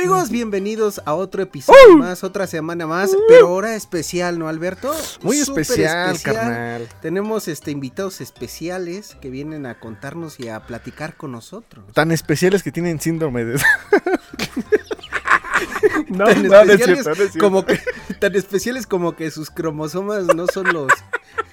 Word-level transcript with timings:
Amigos, 0.00 0.30
bienvenidos 0.30 1.02
a 1.04 1.12
otro 1.12 1.42
episodio 1.42 1.98
más, 1.98 2.24
otra 2.24 2.46
semana 2.46 2.86
más, 2.86 3.14
pero 3.28 3.48
ahora 3.48 3.76
especial, 3.76 4.38
¿no, 4.38 4.48
Alberto? 4.48 4.94
Muy 5.20 5.36
especial, 5.36 6.18
carnal. 6.22 6.88
Tenemos 7.02 7.48
este 7.48 7.70
invitados 7.70 8.22
especiales 8.22 9.18
que 9.20 9.28
vienen 9.28 9.66
a 9.66 9.78
contarnos 9.78 10.40
y 10.40 10.48
a 10.48 10.60
platicar 10.60 11.18
con 11.18 11.32
nosotros. 11.32 11.84
Tan 11.92 12.12
especiales 12.12 12.62
que 12.62 12.72
tienen 12.72 12.98
síndrome 12.98 13.44
de... 13.44 13.56
no, 16.08 16.24
tan, 16.24 16.48
no, 16.48 16.62
especiales 16.62 16.66
no 16.66 16.72
es 16.72 16.84
cierto, 16.86 17.04
no 17.04 17.12
es 17.12 17.18
cierto. 17.18 17.38
como 17.38 17.66
que 17.66 17.78
tan 18.18 18.34
especiales 18.34 18.86
como 18.86 19.14
que 19.14 19.30
sus 19.30 19.50
cromosomas 19.50 20.24
no 20.34 20.46
son 20.46 20.72
los 20.72 20.90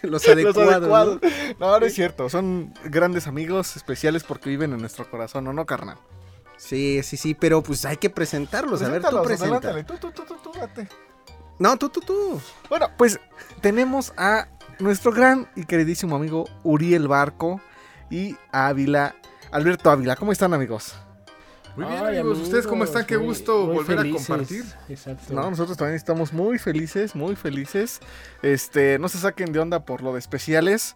los 0.04 0.26
adecuados. 0.30 0.55
Los 0.55 0.74
adecuados. 0.74 1.20
¿no? 1.60 1.68
no, 1.68 1.80
no 1.82 1.86
es 1.86 1.94
cierto. 1.94 2.30
Son 2.30 2.74
grandes 2.86 3.27
amigos 3.27 3.76
especiales 3.76 4.24
porque 4.24 4.50
viven 4.50 4.72
en 4.72 4.80
nuestro 4.80 5.12
corazón, 5.12 5.48
¿o 5.48 5.54
no, 5.54 5.66
carnal? 5.66 5.98
Sí, 6.58 7.02
sí, 7.04 7.18
sí, 7.18 7.34
pero 7.34 7.62
pues 7.62 7.86
hay 7.86 7.98
que 7.98 8.10
presentarlos. 8.10 8.82
A 8.82 8.90
ver, 8.90 9.02
tú 9.02 9.22
presenta. 9.24 9.86
Tú, 9.86 9.98
tú, 9.98 10.12
tú, 10.12 10.24
tú, 10.26 10.36
tú, 10.44 10.52
date. 10.60 10.88
No, 11.60 11.78
tú, 11.78 11.90
tú, 11.90 12.02
tú. 12.02 12.42
Bueno, 12.70 12.90
pues 12.98 13.20
tenemos 13.62 14.14
a 14.18 14.48
nuestro 14.80 15.12
gran 15.12 15.50
y 15.56 15.66
queridísimo 15.66 16.16
amigo 16.16 16.46
Uriel 16.64 17.08
Barco 17.08 17.62
y 18.10 18.36
Ávila, 18.52 19.16
Alberto 19.52 19.90
Ávila. 19.90 20.16
¿Cómo 20.16 20.32
están, 20.32 20.54
amigos? 20.54 20.96
Muy 21.76 21.86
bien, 21.86 22.04
Ay, 22.04 22.18
amigos. 22.18 22.40
¿Ustedes 22.40 22.66
cómo 22.66 22.84
están? 22.84 23.05
Qué 23.05 23.18
gusto 23.18 23.66
muy 23.66 23.76
volver 23.76 23.98
felices. 23.98 24.24
a 24.24 24.27
compartir. 24.27 24.66
Exacto. 24.90 25.34
No, 25.34 25.49
nosotros 25.49 25.77
también 25.77 25.96
estamos 25.96 26.34
muy 26.34 26.58
felices, 26.58 27.16
muy 27.16 27.36
felices. 27.36 27.99
Este, 28.42 28.98
no 28.98 29.10
se 29.10 29.20
saquen 29.20 29.52
de 29.52 29.60
onda 29.60 29.86
por 29.86 30.02
lo 30.02 30.14
de 30.14 30.20
especiales. 30.20 30.96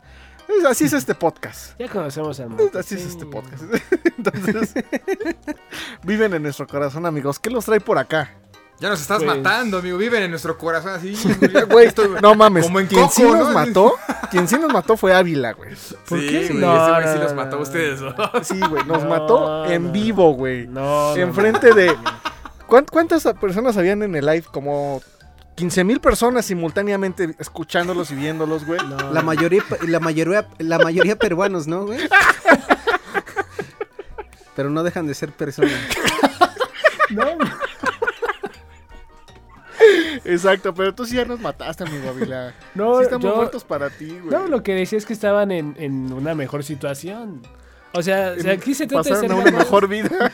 Así 0.69 0.85
es 0.85 0.94
este 0.94 1.16
podcast. 1.16 1.77
Ya 1.80 1.88
conocemos 1.88 2.39
al 2.39 2.49
mundo. 2.49 2.80
Así 2.80 2.95
es 2.95 3.05
este 3.05 3.25
podcast. 3.25 3.63
Entonces, 4.17 4.73
viven 6.03 6.33
en 6.33 6.44
nuestro 6.44 6.67
corazón, 6.67 7.05
amigos. 7.05 7.39
¿Qué 7.39 7.49
los 7.49 7.66
trae 7.66 7.80
por 7.80 7.97
acá? 7.97 8.31
Ya 8.79 8.89
nos 8.89 9.02
estás 9.02 9.23
pues... 9.23 9.38
matando, 9.38 9.77
amigo. 9.77 9.97
Viven 9.97 10.23
en 10.23 10.31
nuestro 10.31 10.57
corazón 10.57 10.94
así. 10.94 11.16
Güey, 11.69 11.88
estoy... 11.88 12.09
no 12.22 12.33
mames. 12.35 12.66
Como 12.66 12.79
en 12.79 12.88
quien 12.88 13.02
Coco, 13.02 13.13
sí 13.13 13.23
nos 13.23 13.47
¿no? 13.47 13.53
mató, 13.53 13.94
quien 14.31 14.47
sí 14.47 14.57
nos 14.57 14.73
mató 14.73 14.97
fue 14.97 15.13
Ávila, 15.13 15.53
güey. 15.53 15.72
¿Por 16.09 16.19
sí, 16.19 16.27
qué? 16.27 16.47
Güey, 16.47 16.59
no, 16.59 16.73
ese 16.73 16.91
güey 16.91 17.05
no, 17.05 17.13
sí 17.13 17.19
los 17.19 17.33
mató 17.35 17.55
a 17.57 17.59
ustedes, 17.59 18.02
¿no? 18.02 18.16
Sí, 18.44 18.59
güey. 18.59 18.83
Nos 18.85 19.05
mató 19.05 19.66
en 19.66 19.91
vivo, 19.91 20.33
güey. 20.33 20.67
No. 20.67 21.16
Enfrente 21.16 21.73
de. 21.73 21.95
¿Cuántas 22.66 23.23
personas 23.39 23.77
habían 23.77 24.02
en 24.02 24.16
el 24.16 24.25
live? 24.25 24.45
Como 24.52 25.02
15 25.55 25.83
mil 25.83 25.99
personas 25.99 26.45
simultáneamente 26.45 27.35
escuchándolos 27.38 28.11
y 28.11 28.16
viéndolos, 28.16 28.66
güey. 28.66 28.80
No. 28.88 29.11
La 29.11 29.21
mayoría, 29.21 29.63
la 29.88 29.99
mayoría, 29.99 30.47
la 30.57 30.80
mayoría 30.80 31.16
peruanos, 31.17 31.67
¿no, 31.67 31.85
güey? 31.85 31.99
Pero 34.55 34.69
no 34.69 34.83
dejan 34.83 35.07
de 35.07 35.13
ser 35.13 35.31
personas. 35.31 35.73
no. 37.09 37.25
Exacto, 40.23 40.73
pero 40.73 40.94
tú 40.94 41.05
sí 41.05 41.16
ya 41.16 41.25
nos 41.25 41.39
mataste, 41.39 41.83
amigo 41.83 42.09
Avila. 42.09 42.53
No, 42.75 42.97
sí 42.97 43.03
estamos 43.03 43.25
yo, 43.25 43.35
muertos 43.35 43.63
para 43.63 43.89
ti, 43.89 44.19
güey. 44.19 44.29
No, 44.29 44.47
lo 44.47 44.61
que 44.63 44.73
decía 44.75 44.97
es 44.97 45.05
que 45.05 45.13
estaban 45.13 45.52
en, 45.52 45.75
en 45.77 46.13
una 46.13 46.35
mejor 46.35 46.63
situación. 46.63 47.41
O 47.94 48.02
sea, 48.02 48.35
o 48.38 48.41
sea 48.41 48.53
aquí 48.53 48.73
se 48.73 48.88
trata 48.88 49.09
Pasaron 49.09 49.22
de 49.22 49.27
ser 49.27 49.38
a 49.38 49.49
una 49.49 49.57
mejor 49.57 49.88
vida. 49.88 50.31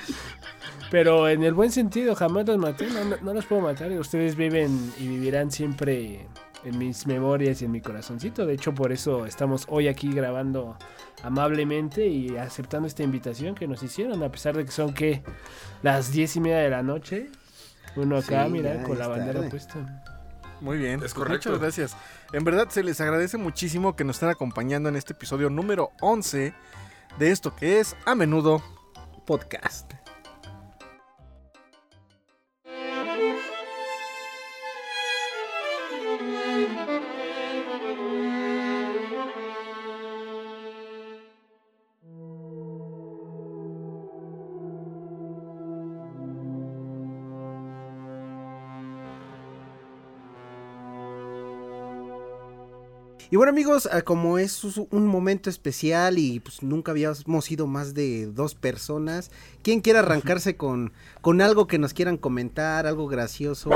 Pero 0.90 1.28
en 1.28 1.44
el 1.44 1.54
buen 1.54 1.72
sentido, 1.72 2.16
jamás 2.16 2.46
los 2.46 2.58
maté, 2.58 2.88
no, 2.88 3.18
no, 3.22 3.34
los 3.34 3.46
puedo 3.46 3.62
matar. 3.62 3.92
Ustedes 3.92 4.36
viven 4.36 4.94
y 4.98 5.08
vivirán 5.08 5.52
siempre 5.52 6.28
en 6.64 6.78
mis 6.78 7.06
memorias 7.06 7.62
y 7.62 7.66
en 7.66 7.72
mi 7.72 7.82
corazoncito. 7.82 8.46
De 8.46 8.54
hecho, 8.54 8.74
por 8.74 8.92
eso 8.92 9.26
estamos 9.26 9.66
hoy 9.70 9.88
aquí 9.88 10.12
grabando 10.14 10.78
amablemente 11.24 12.08
y 12.08 12.38
aceptando 12.38 12.88
esta 12.88 13.04
invitación 13.04 13.54
que 13.54 13.68
nos 13.68 13.84
hicieron, 13.84 14.24
a 14.24 14.32
pesar 14.32 14.56
de 14.56 14.66
que 14.66 14.72
son 14.72 14.94
que 14.94 15.24
las 15.84 16.12
diez 16.12 16.36
y 16.36 16.40
media 16.40 16.60
de 16.60 16.70
la 16.70 16.84
noche. 16.84 17.30
Uno 17.96 18.18
acá, 18.18 18.46
sí, 18.46 18.52
mira, 18.52 18.84
con 18.84 18.98
la 18.98 19.08
bandera 19.08 19.34
tarde. 19.34 19.50
puesta. 19.50 20.04
Muy 20.62 20.78
bien, 20.78 21.04
es 21.04 21.14
correcto. 21.14 21.50
Muchas 21.50 21.62
gracias. 21.62 21.98
En 22.32 22.44
verdad 22.44 22.70
se 22.70 22.84
les 22.84 23.00
agradece 23.02 23.38
muchísimo 23.38 23.96
que 23.96 24.04
nos 24.04 24.18
estén 24.18 24.30
acompañando 24.30 24.90
en 24.90 24.96
este 24.96 25.14
episodio 25.14 25.50
número 25.50 25.92
11 26.02 26.54
de 27.20 27.32
esto 27.32 27.56
que 27.56 27.80
es 27.80 27.96
a 28.06 28.16
menudo 28.16 28.62
podcast. 29.26 29.97
Y 53.30 53.36
bueno 53.36 53.50
amigos, 53.50 53.90
ah, 53.92 54.02
como 54.04 54.38
es 54.38 54.64
un 54.64 55.06
momento 55.08 55.50
especial 55.50 56.18
y 56.18 56.40
pues 56.40 56.64
nunca 56.64 56.92
habíamos 56.92 57.26
sido 57.44 57.68
más 57.68 57.94
de 57.94 58.28
dos 58.28 58.56
personas, 58.56 59.32
¿quién 59.64 59.82
quiere 59.82 60.00
arrancarse 60.00 60.56
con, 60.56 60.94
con 61.20 61.42
algo 61.42 61.68
que 61.68 61.78
nos 61.78 61.94
quieran 61.94 62.16
comentar, 62.16 62.88
algo 62.88 63.08
gracioso, 63.08 63.70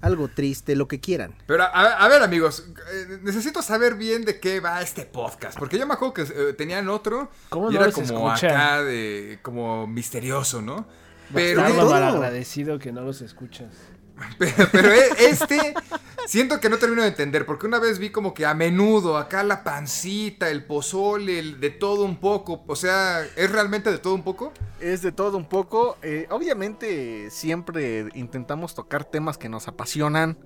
algo 0.00 0.26
triste, 0.26 0.74
lo 0.74 0.88
que 0.88 0.98
quieran? 0.98 1.36
Pero 1.46 1.62
a, 1.62 1.68
a 1.68 2.08
ver 2.08 2.20
amigos, 2.22 2.66
eh, 2.92 3.18
necesito 3.22 3.62
saber 3.62 3.94
bien 3.94 4.24
de 4.24 4.40
qué 4.40 4.58
va 4.58 4.82
este 4.82 5.06
podcast, 5.06 5.56
porque 5.56 5.78
yo 5.78 5.86
me 5.86 5.94
acuerdo 5.94 6.14
que 6.14 6.22
eh, 6.22 6.52
tenían 6.54 6.88
otro 6.88 7.30
¿Cómo 7.48 7.70
y 7.70 7.74
no 7.74 7.84
era 7.84 7.92
como 7.92 8.28
acá 8.28 8.82
de 8.82 9.38
como 9.42 9.86
misterioso, 9.86 10.62
¿no? 10.62 10.84
Pero 11.32 11.60
mal 11.60 12.02
agradecido 12.02 12.78
que 12.80 12.90
no 12.90 13.02
los 13.02 13.20
escuchas. 13.22 13.72
Pero, 14.38 14.68
pero 14.72 14.92
e- 14.92 15.10
este 15.28 15.74
siento 16.26 16.60
que 16.60 16.68
no 16.68 16.76
termino 16.76 17.02
de 17.02 17.08
entender 17.08 17.46
porque 17.46 17.66
una 17.66 17.78
vez 17.78 17.98
vi 17.98 18.10
como 18.10 18.34
que 18.34 18.44
a 18.44 18.52
menudo 18.52 19.16
acá 19.16 19.42
la 19.42 19.64
pancita, 19.64 20.50
el 20.50 20.64
pozole, 20.64 21.38
el 21.38 21.60
de 21.60 21.70
todo 21.70 22.04
un 22.04 22.16
poco, 22.16 22.62
o 22.66 22.76
sea, 22.76 23.24
¿es 23.36 23.50
realmente 23.50 23.90
de 23.90 23.98
todo 23.98 24.14
un 24.14 24.22
poco? 24.22 24.52
Es 24.80 25.00
de 25.02 25.12
todo 25.12 25.36
un 25.38 25.48
poco. 25.48 25.96
Eh, 26.02 26.26
obviamente 26.30 27.30
siempre 27.30 28.06
intentamos 28.14 28.74
tocar 28.74 29.04
temas 29.04 29.38
que 29.38 29.48
nos 29.48 29.68
apasionan, 29.68 30.36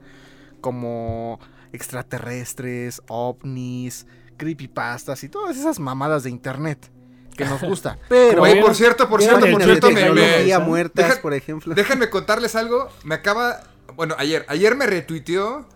como 0.60 1.40
extraterrestres, 1.72 3.02
ovnis, 3.08 4.06
creepypastas 4.36 5.22
y 5.24 5.28
todas 5.28 5.56
esas 5.56 5.78
mamadas 5.78 6.22
de 6.22 6.30
internet 6.30 6.90
que 7.36 7.44
nos 7.44 7.60
gusta. 7.62 7.98
Pero 8.08 8.42
Oye, 8.42 8.60
por 8.60 8.74
cierto, 8.74 9.08
por 9.08 9.22
cierto, 9.22 9.46
por 9.50 9.62
cierto, 9.62 9.90
me, 9.90 10.10
me- 10.10 10.58
muertas, 10.58 11.08
Deja- 11.08 11.22
por 11.22 11.34
ejemplo. 11.34 11.74
déjenme 11.74 12.10
contarles 12.10 12.54
algo, 12.54 12.88
me 13.04 13.14
acaba, 13.14 13.62
bueno, 13.96 14.14
ayer, 14.18 14.44
ayer 14.48 14.74
me 14.76 14.86
retuiteó 14.86 15.68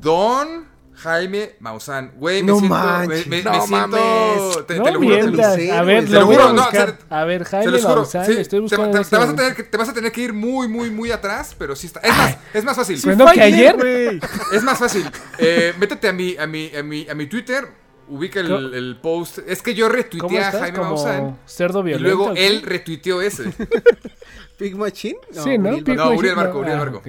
Don 0.00 0.68
Jaime 0.94 1.56
Maussan, 1.60 2.12
güey, 2.16 2.42
me 2.42 2.48
No 2.52 2.58
siento, 2.58 2.74
manches, 2.76 3.26
me, 3.26 3.36
me- 3.38 3.42
no 3.42 3.50
me 3.52 3.60
siento, 3.66 3.88
mames. 3.88 4.66
te, 4.66 4.76
no 4.76 4.82
te 4.84 4.90
lo 4.92 4.98
juro, 5.00 5.14
te 5.16 5.30
lo- 5.30 5.74
A 5.74 5.82
ver, 5.82 6.04
te 6.04 6.10
lo 6.10 6.20
lo 6.20 6.26
juro, 6.26 6.42
a 6.48 6.52
no, 6.52 6.62
a 7.10 7.24
ver, 7.24 7.44
Jaime 7.44 7.78
Maussan, 7.80 8.26
sí, 8.26 8.32
estoy 8.32 8.44
te, 8.58 8.60
buscando 8.60 8.90
te- 8.90 9.00
este 9.02 9.16
vas 9.16 9.28
a 9.30 9.34
tener 9.36 9.54
que, 9.54 9.62
te 9.62 9.76
vas 9.78 9.88
a 9.88 9.92
tener 9.94 10.12
que 10.12 10.20
ir 10.20 10.32
muy, 10.34 10.68
muy, 10.68 10.90
muy 10.90 11.10
atrás, 11.10 11.54
pero 11.58 11.74
sí 11.74 11.86
está. 11.86 12.00
Es 12.00 12.16
más, 12.16 12.36
es 12.52 12.64
más 12.64 12.76
fácil. 12.76 13.00
Bueno, 13.04 13.24
que 13.32 13.40
ayer. 13.40 13.76
güey. 13.76 14.20
Es 14.52 14.62
más 14.62 14.78
fácil. 14.78 15.08
Eh, 15.38 15.72
métete 15.78 16.08
a 16.08 16.12
mi, 16.12 16.36
a 16.36 16.46
mi, 16.46 16.70
a 16.76 16.82
mi, 16.82 17.08
a 17.08 17.14
mi 17.14 17.26
Twitter, 17.26 17.66
ubica 18.08 18.40
el, 18.40 18.98
post. 19.02 19.38
Es 19.46 19.62
que 19.62 19.72
yo 19.74 19.86
¿Cómo 19.86 19.96
retuiteé 19.96 20.40
a? 20.44 20.50
Jaime 20.52 20.78
Maussan 20.80 21.38
cerdo 21.46 21.80
y 21.80 21.84
violento. 21.84 22.04
luego 22.08 22.30
¿o 22.32 22.34
qué? 22.34 22.46
él 22.46 22.62
retuiteó 22.62 23.22
ese. 23.22 23.44
Big 24.60 24.76
Machine? 24.76 25.18
Sí, 25.32 25.58
¿no? 25.58 25.70
Uriel 25.70 25.96
No, 25.96 26.04
Barco. 26.04 26.18
Uriel 26.18 26.34
Barco, 26.36 26.58
Uriel 26.60 26.76
Ah, 26.76 26.78
Barco. 26.78 26.98
ok. 26.98 27.08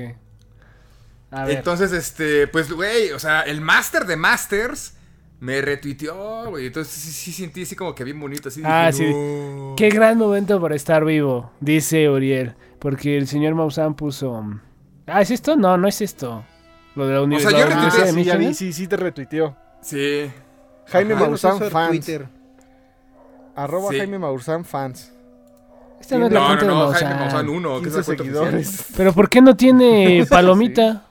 A 1.31 1.45
ver. 1.45 1.57
Entonces, 1.57 1.92
este, 1.94 2.48
pues, 2.48 2.71
güey, 2.71 3.12
o 3.12 3.19
sea, 3.19 3.42
el 3.42 3.62
máster 3.62 4.06
de 4.06 4.15
masters 4.18 4.95
me 5.39 5.62
retuiteó, 5.62 6.50
güey. 6.50 6.68
Entonces 6.68 6.94
sí, 6.94 7.12
sí 7.12 7.31
sentí 7.31 7.63
así 7.63 7.75
como 7.75 7.95
que 7.95 8.03
bien 8.03 8.19
bonito, 8.19 8.50
así. 8.50 8.62
Ah, 8.65 8.92
dije, 8.92 9.07
sí. 9.07 9.13
"No". 9.13 9.74
Qué 9.77 9.89
gran 9.89 10.18
momento 10.18 10.59
para 10.59 10.75
estar 10.75 11.06
vivo, 11.06 11.51
dice 11.59 12.09
Uriel. 12.09 12.56
Porque 12.80 13.15
el 13.18 13.27
señor 13.27 13.53
Maussan 13.56 13.94
puso. 13.95 14.44
Ah, 15.07 15.21
¿es 15.21 15.31
esto? 15.31 15.56
No, 15.56 15.77
no 15.77 15.88
es 15.88 16.01
esto. 16.01 16.44
Lo 16.95 17.07
de 17.07 17.13
la, 17.13 17.21
uni- 17.21 17.39
sea, 17.39 17.51
la 17.51 17.59
yo 17.59 17.65
Universidad 17.68 17.92
retuiteé, 18.06 18.12
sí, 18.13 18.24
ya 18.24 18.33
vi, 18.33 18.38
Michigan. 18.39 18.53
sí, 18.56 18.74
sí 18.74 18.88
te 18.88 18.98
retuiteó. 18.98 19.56
Sí. 19.81 20.31
Jaime. 20.88 21.13
Ah, 21.13 21.19
no 21.19 21.25
Maussan 21.27 21.59
fans. 21.69 21.89
Twitter. 21.89 22.27
Arroba 23.56 23.89
Sí. 23.92 23.98
Jaime 24.00 24.19
Maussan 24.19 24.65
fans. 24.65 25.12
Esta 26.01 26.18
no 26.18 26.27
es 26.27 26.33
la 26.33 26.39
No, 26.39 26.48
no, 26.48 26.57
cuenta 26.57 26.65
no. 26.65 26.92
Jaime 26.92 27.15
Maussan 27.15 27.50
1, 27.50 27.81
que 27.81 27.88
es 27.88 27.94
15 27.94 27.98
la 27.98 28.03
cuenta 28.03 28.24
seguidores. 28.24 28.86
Pero 28.98 29.13
¿por 29.13 29.30
qué 29.30 29.42
no 29.42 29.56
tiene 29.56 30.25
palomita? 30.30 31.06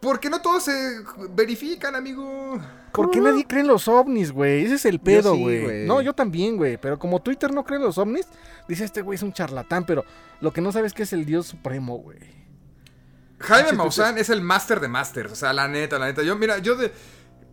Porque 0.00 0.30
no 0.30 0.40
todos 0.40 0.64
se 0.64 1.00
verifican, 1.30 1.96
amigo. 1.96 2.60
¿Por 2.92 3.10
qué 3.10 3.20
nadie 3.20 3.44
cree 3.46 3.62
en 3.62 3.66
los 3.66 3.88
ovnis, 3.88 4.30
güey? 4.30 4.64
Ese 4.64 4.76
es 4.76 4.84
el 4.84 5.00
pedo, 5.00 5.34
sí, 5.34 5.42
güey. 5.42 5.62
güey. 5.64 5.86
no, 5.86 6.00
yo 6.00 6.12
también, 6.12 6.56
güey. 6.56 6.76
Pero 6.76 6.98
como 6.98 7.20
Twitter 7.20 7.52
no 7.52 7.64
cree 7.64 7.78
en 7.78 7.84
los 7.84 7.98
ovnis, 7.98 8.26
dice 8.68 8.84
este 8.84 9.02
güey 9.02 9.16
es 9.16 9.22
un 9.22 9.32
charlatán. 9.32 9.84
Pero 9.84 10.04
lo 10.40 10.52
que 10.52 10.60
no 10.60 10.70
sabes 10.70 10.92
es 10.92 10.94
que 10.94 11.02
es 11.02 11.12
el 11.12 11.24
dios 11.24 11.46
supremo, 11.46 11.96
güey. 11.96 12.18
Jaime 13.40 13.70
Sí, 13.70 13.76
Maussan 13.76 14.18
es 14.18 14.30
el 14.30 14.40
máster 14.40 14.80
de 14.80 14.88
masters. 14.88 15.32
O 15.32 15.36
sea, 15.36 15.52
la 15.52 15.68
neta, 15.68 15.98
la 15.98 16.06
neta. 16.06 16.22
Yo, 16.22 16.36
mira, 16.36 16.58
yo 16.58 16.76
de. 16.76 16.92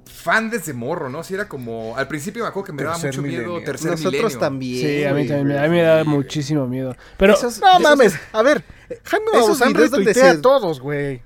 Fan 0.06 0.50
desde 0.50 0.74
morro, 0.74 1.10
¿no? 1.10 1.24
Sí, 1.24 1.34
era 1.34 1.48
como. 1.48 1.96
Al 1.98 2.08
principio 2.08 2.44
me 2.44 2.50
acuerdo 2.50 2.68
que 2.68 2.74
me 2.74 2.84
daba 2.84 2.96
Tercer 3.00 3.22
mucho 3.22 3.28
miedo. 3.28 3.44
milenio. 3.44 3.66
Tercer 3.66 3.92
Nosotros 3.92 4.14
milenio. 4.14 4.40
también. 4.40 4.88
Sí, 4.88 5.04
a 5.04 5.08
mí 5.10 5.14
güey. 5.14 5.28
también, 5.28 5.48
me- 5.48 5.58
a 5.60 5.64
mí 5.64 5.70
me 5.70 5.82
da 5.84 6.04
muchísimo 6.04 6.68
miedo. 6.68 6.96
Pero, 7.18 7.34
Esos- 7.34 7.60
No 7.60 7.70
esos- 7.72 7.82
mames, 7.82 8.14
a 8.32 8.42
ver, 8.42 8.64
Jaime 9.04 9.26
esos 9.34 9.48
Maussan 9.48 9.74
videos 9.74 9.92
donde 9.92 10.06
retuitea 10.12 10.32
se- 10.34 10.38
a 10.38 10.42
todos, 10.42 10.80
güey. 10.80 11.22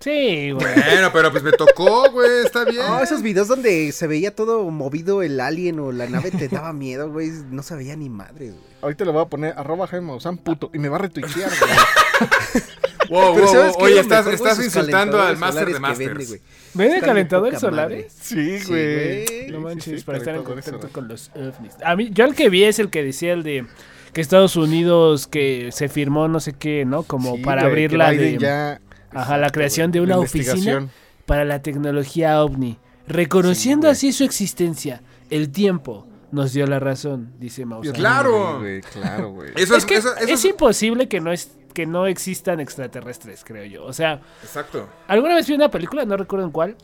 sí, 0.00 0.50
güey. 0.52 0.74
Bueno, 0.74 1.10
pero 1.12 1.30
pues 1.32 1.42
me 1.42 1.52
tocó, 1.52 2.10
güey. 2.12 2.44
Está 2.44 2.64
bien. 2.64 2.86
No, 2.86 3.00
esos 3.00 3.22
videos 3.22 3.48
donde 3.48 3.90
se 3.92 4.06
veía 4.06 4.34
todo 4.34 4.70
movido 4.70 5.22
el 5.22 5.40
alien 5.40 5.80
o 5.80 5.90
la 5.92 6.06
nave 6.06 6.30
te 6.30 6.48
daba 6.48 6.72
miedo, 6.72 7.10
güey. 7.10 7.30
No 7.50 7.62
se 7.62 7.74
veía 7.76 7.96
ni 7.96 8.08
madres, 8.08 8.52
güey. 8.52 8.64
Ahorita 8.82 9.04
le 9.04 9.10
voy 9.10 9.22
a 9.22 9.26
poner 9.26 9.54
arroba 9.56 9.86
Jaime 9.88 10.06
Maussan 10.06 10.36
puto 10.38 10.70
y 10.72 10.78
me 10.78 10.88
va 10.88 10.96
a 10.96 11.00
retuitear, 11.00 11.50
güey. 11.60 11.72
Wow, 13.10 13.34
Pero 13.34 13.46
wow, 13.46 13.54
¿sabes 13.54 13.72
wow. 13.74 13.84
Oye, 13.84 14.00
estás, 14.00 14.26
estás 14.26 14.62
insultando 14.62 15.20
al 15.20 15.36
Master 15.38 15.66
de 15.66 15.72
vende, 15.74 15.88
Masters. 15.88 16.28
güey. 16.28 16.40
¿Venden 16.78 17.00
calentadores 17.00 17.60
solares? 17.60 18.12
Sí, 18.12 18.58
Sí, 18.60 18.68
güey. 18.68 19.50
No 19.50 19.60
manches, 19.60 20.00
sí, 20.00 20.06
para 20.06 20.18
estar 20.18 20.34
en 20.36 20.42
contacto 20.44 20.88
con 20.90 21.08
los 21.08 21.30
ovnis. 21.34 21.74
A 21.84 21.96
mí, 21.96 22.10
yo 22.12 22.24
el 22.24 22.34
que 22.34 22.48
vi 22.48 22.64
es 22.64 22.78
el 22.78 22.88
que 22.90 23.02
decía 23.02 23.32
el 23.32 23.42
de 23.42 23.66
que 24.12 24.20
Estados 24.20 24.56
Unidos 24.56 25.26
que 25.26 25.70
se 25.72 25.88
firmó 25.88 26.28
no 26.28 26.40
sé 26.40 26.54
qué, 26.54 26.84
¿no? 26.84 27.02
Como 27.02 27.36
Sí, 27.36 27.42
para 27.42 27.62
abrir 27.66 27.92
la 27.92 28.10
de 28.12 28.38
ya- 28.38 28.80
Ajá, 29.10 29.36
la 29.38 29.50
creación 29.50 29.90
de 29.92 30.00
una 30.00 30.18
oficina 30.18 30.88
para 31.26 31.44
la 31.44 31.60
tecnología 31.62 32.42
ovni, 32.42 32.78
reconociendo 33.06 33.88
así 33.90 34.12
su 34.12 34.24
existencia. 34.24 35.02
El 35.30 35.50
tiempo 35.50 36.06
nos 36.30 36.52
dio 36.52 36.66
la 36.66 36.78
razón, 36.78 37.32
dice 37.38 37.64
Maussan. 37.66 37.94
Claro. 37.94 38.60
Güey, 38.60 38.80
claro, 38.82 39.30
güey. 39.32 39.50
Eso 39.56 39.76
Es 39.76 39.84
que 39.84 39.96
eso- 39.96 40.14
eso 40.16 40.32
es 40.34 40.44
imposible 40.44 41.08
que 41.08 41.20
no 41.20 41.32
es 41.32 41.52
que 41.68 41.86
no 41.86 42.06
existan 42.06 42.60
extraterrestres, 42.60 43.44
creo 43.44 43.64
yo. 43.64 43.84
O 43.84 43.92
sea, 43.92 44.20
Exacto. 44.42 44.88
Alguna 45.06 45.34
vez 45.34 45.46
vi 45.48 45.54
una 45.54 45.70
película, 45.70 46.04
no 46.04 46.16
recuerdo 46.16 46.44
en 46.46 46.52
cuál, 46.52 46.76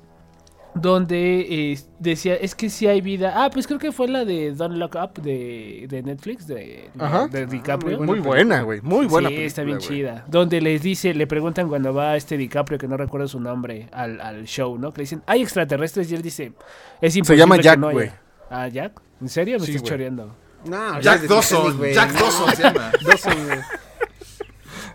donde 0.75 1.72
eh, 1.72 1.78
decía, 2.00 2.34
es 2.34 2.54
que 2.56 2.69
si 2.69 2.88
hay 2.88 3.00
vida. 3.00 3.32
Ah, 3.36 3.48
pues 3.50 3.66
creo 3.66 3.78
que 3.78 3.92
fue 3.92 4.08
la 4.08 4.25
de 4.25 4.52
Don't 4.52 4.76
Look 4.76 4.96
Up 4.96 5.22
de, 5.22 5.86
de 5.88 6.02
Netflix, 6.02 6.48
de, 6.48 6.90
Ajá. 6.98 7.28
de 7.28 7.46
DiCaprio. 7.46 8.00
Muy 8.00 8.19
buena, 8.19 8.62
güey. 8.62 8.81
Muy 8.81 9.06
buena. 9.06 9.28
sí, 9.28 9.36
está 9.42 9.62
bien 9.62 9.78
chida. 9.78 10.25
Donde 10.26 10.60
les 10.60 10.82
dice, 10.82 11.14
le 11.14 11.28
preguntan 11.28 11.69
cuando 11.69 11.94
va 11.94 12.16
este 12.16 12.36
DiCaprio, 12.36 12.76
que 12.78 12.88
no 12.88 12.96
recuerdo 12.96 13.28
su 13.28 13.38
nombre, 13.38 13.88
al, 13.92 14.20
al 14.20 14.44
show, 14.46 14.76
¿no? 14.76 14.90
Que 14.92 14.98
le 14.98 15.02
dicen, 15.04 15.22
hay 15.26 15.42
extraterrestres 15.42 16.10
y 16.10 16.16
él 16.16 16.22
dice, 16.22 16.52
es 17.00 17.14
imposible 17.14 17.38
llama 17.38 17.56
que 17.56 17.62
Jack, 17.62 17.78
no 17.78 17.88
haya". 17.88 17.94
güey. 17.94 18.10
Ah, 18.50 18.66
Jack. 18.69 19.00
¿En 19.20 19.28
serio? 19.28 19.60
Me 19.60 19.66
Sí, 19.66 19.76
estás 19.76 19.88
choreando. 19.88 20.34
No, 20.66 21.00
Jack 21.00 21.22
Dawson. 21.22 21.81
Jack 21.92 22.12
Dawson 22.14 22.50
se 22.56 22.62
llama. 22.62 22.90
Dawson, 23.06 23.44
güey. 23.46 23.58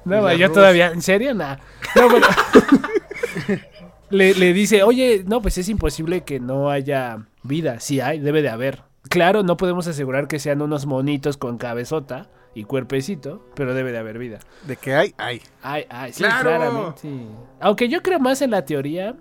No, 0.10 0.34
yo 0.34 0.48
Rose. 0.48 0.54
todavía, 0.60 0.88
¿en 0.92 1.02
serio? 1.02 1.34
Nah. 1.34 1.58
No, 1.96 2.10
bueno. 2.10 2.28
le, 4.10 4.34
le 4.34 4.54
dice, 4.54 4.84
oye, 4.84 5.24
no, 5.26 5.42
pues 5.42 5.58
es 5.58 5.70
imposible 5.70 6.22
que 6.22 6.40
no 6.40 6.70
haya 6.70 7.26
vida. 7.44 7.80
Sí 7.80 8.00
hay, 8.02 8.20
debe 8.20 8.42
de 8.42 8.50
haber. 8.50 8.84
Claro, 9.10 9.44
no 9.44 9.58
podemos 9.58 9.88
asegurar 9.88 10.28
que 10.28 10.40
sean 10.40 10.62
unos 10.62 10.86
monitos 10.86 11.38
con 11.38 11.58
cabezota 11.58 12.30
y 12.54 12.64
cuerpecito, 12.64 13.46
pero 13.56 13.74
debe 13.74 13.92
de 13.92 13.98
haber 14.00 14.18
vida. 14.18 14.40
De 14.68 14.76
que 14.76 14.94
hay, 14.96 15.14
hay. 15.18 15.42
Ay, 15.62 15.86
ay, 15.90 16.14
sí, 16.14 16.24
Claro. 16.24 16.50
claramente. 16.50 17.00
sí. 17.02 17.28
Aunque 17.60 17.88
yo 17.90 18.02
creo 18.04 18.20
más 18.20 18.42
en 18.42 18.52
la 18.52 18.66
teoría 18.66 19.16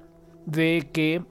de 0.46 0.88
que... 0.93 1.23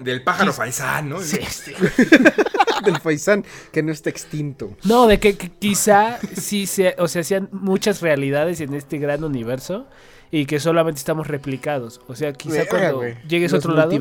Del 0.00 0.22
pájaro 0.22 0.52
faisán, 0.52 1.08
¿no? 1.08 1.20
Sí, 1.20 1.38
sí. 1.50 1.72
Del 2.84 2.98
Faisán, 2.98 3.44
que 3.72 3.82
no 3.82 3.92
está 3.92 4.08
extinto. 4.08 4.74
No, 4.84 5.06
de 5.06 5.20
que, 5.20 5.36
que 5.36 5.50
quizá 5.50 6.18
sí 6.34 6.66
sea, 6.66 6.94
o 6.98 7.08
sea, 7.08 7.22
sean 7.22 7.50
muchas 7.52 8.00
realidades 8.00 8.60
en 8.62 8.72
este 8.72 8.98
gran 8.98 9.22
universo 9.22 9.86
y 10.30 10.46
que 10.46 10.60
solamente 10.60 10.98
estamos 10.98 11.26
replicados. 11.26 12.00
O 12.06 12.14
sea, 12.14 12.32
quizá 12.32 12.64
Verga, 12.64 12.92
cuando 12.92 13.20
llegues 13.28 13.52
a 13.52 13.56
otro 13.56 13.74
lado, 13.74 13.92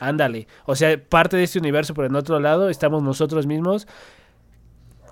ándale. 0.00 0.46
O 0.66 0.76
sea, 0.76 1.02
parte 1.02 1.36
de 1.36 1.44
este 1.44 1.58
universo, 1.58 1.94
pero 1.94 2.06
en 2.06 2.14
otro 2.14 2.38
lado 2.40 2.68
estamos 2.68 3.02
nosotros 3.02 3.46
mismos 3.46 3.86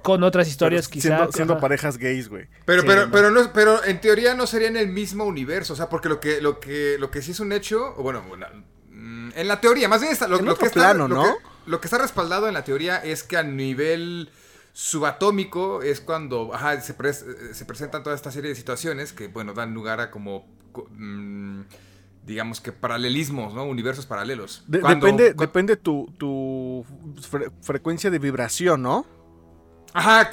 con 0.02 0.22
otras 0.22 0.46
historias, 0.46 0.87
quizá. 0.87 1.26
Siendo, 1.32 1.58
parejas 1.58 1.99
gays, 1.99 2.28
güey. 2.28 2.46
Pero, 2.64 2.82
Sí, 2.82 2.87
pero, 2.87 3.06
no. 3.06 3.12
pero, 3.12 3.31
no, 3.32 3.52
pero 3.52 3.84
en 3.84 4.00
teoría 4.00 4.34
no 4.34 4.46
sería 4.46 4.69
en 4.69 4.76
el 4.76 4.88
mismo 4.88 5.25
universo, 5.25 5.72
o 5.72 5.76
sea, 5.76 5.88
porque 5.88 6.08
lo 6.08 6.20
que, 6.20 6.40
lo 6.40 6.60
que, 6.60 6.96
lo 7.00 7.10
que 7.10 7.22
sí 7.22 7.32
es 7.32 7.40
un 7.40 7.50
hecho, 7.50 7.92
o 7.96 8.04
bueno, 8.04 8.22
bueno, 8.28 8.46
en 9.34 9.49
la 9.49 9.61
teoría, 9.61 9.88
más 9.88 10.00
bien 10.00 10.12
está, 10.12 10.28
lo, 10.28 10.38
que 10.56 10.67
está, 10.67 10.75
plano, 10.81 11.08
lo 11.08 11.14
¿no? 11.17 11.23
que- 11.25 11.31
lo 11.67 11.81
que 11.81 11.87
está 11.87 11.99
respaldado 11.99 12.46
en 12.49 12.55
la 12.55 12.62
teoría 12.64 12.99
es 12.99 13.23
que 13.25 13.37
a 13.37 13.43
nivel 13.43 14.31
subatómico 14.73 15.82
es 15.82 16.00
cuando 16.00 16.55
ajá, 16.55 16.81
se, 16.81 16.93
eh, 16.93 17.55
se 17.55 17.64
presentan 17.64 18.02
toda 18.02 18.14
esta 18.14 18.31
serie 18.31 18.50
de 18.50 18.55
situaciones 18.55 19.12
que, 19.12 19.28
bueno, 19.28 19.52
dan 19.55 19.75
lugar 19.75 20.00
a 20.00 20.11
como, 20.11 20.46
co- 20.73 20.87
mm, 20.93 21.62
digamos 22.25 22.61
que 22.61 22.73
paralelismos, 22.73 23.55
¿no? 23.55 23.64
Universos 23.64 24.05
paralelos. 24.06 24.64
De- 24.67 24.81
Cuando- 24.81 25.06
depende 25.06 25.34
depende 25.34 25.76
tu, 25.76 26.12
tu 26.19 26.84
fre- 27.31 27.50
frecuencia 27.62 28.11
de 28.11 28.19
vibración, 28.19 28.82
¿no? 28.82 29.06
Ajá, 29.96 30.31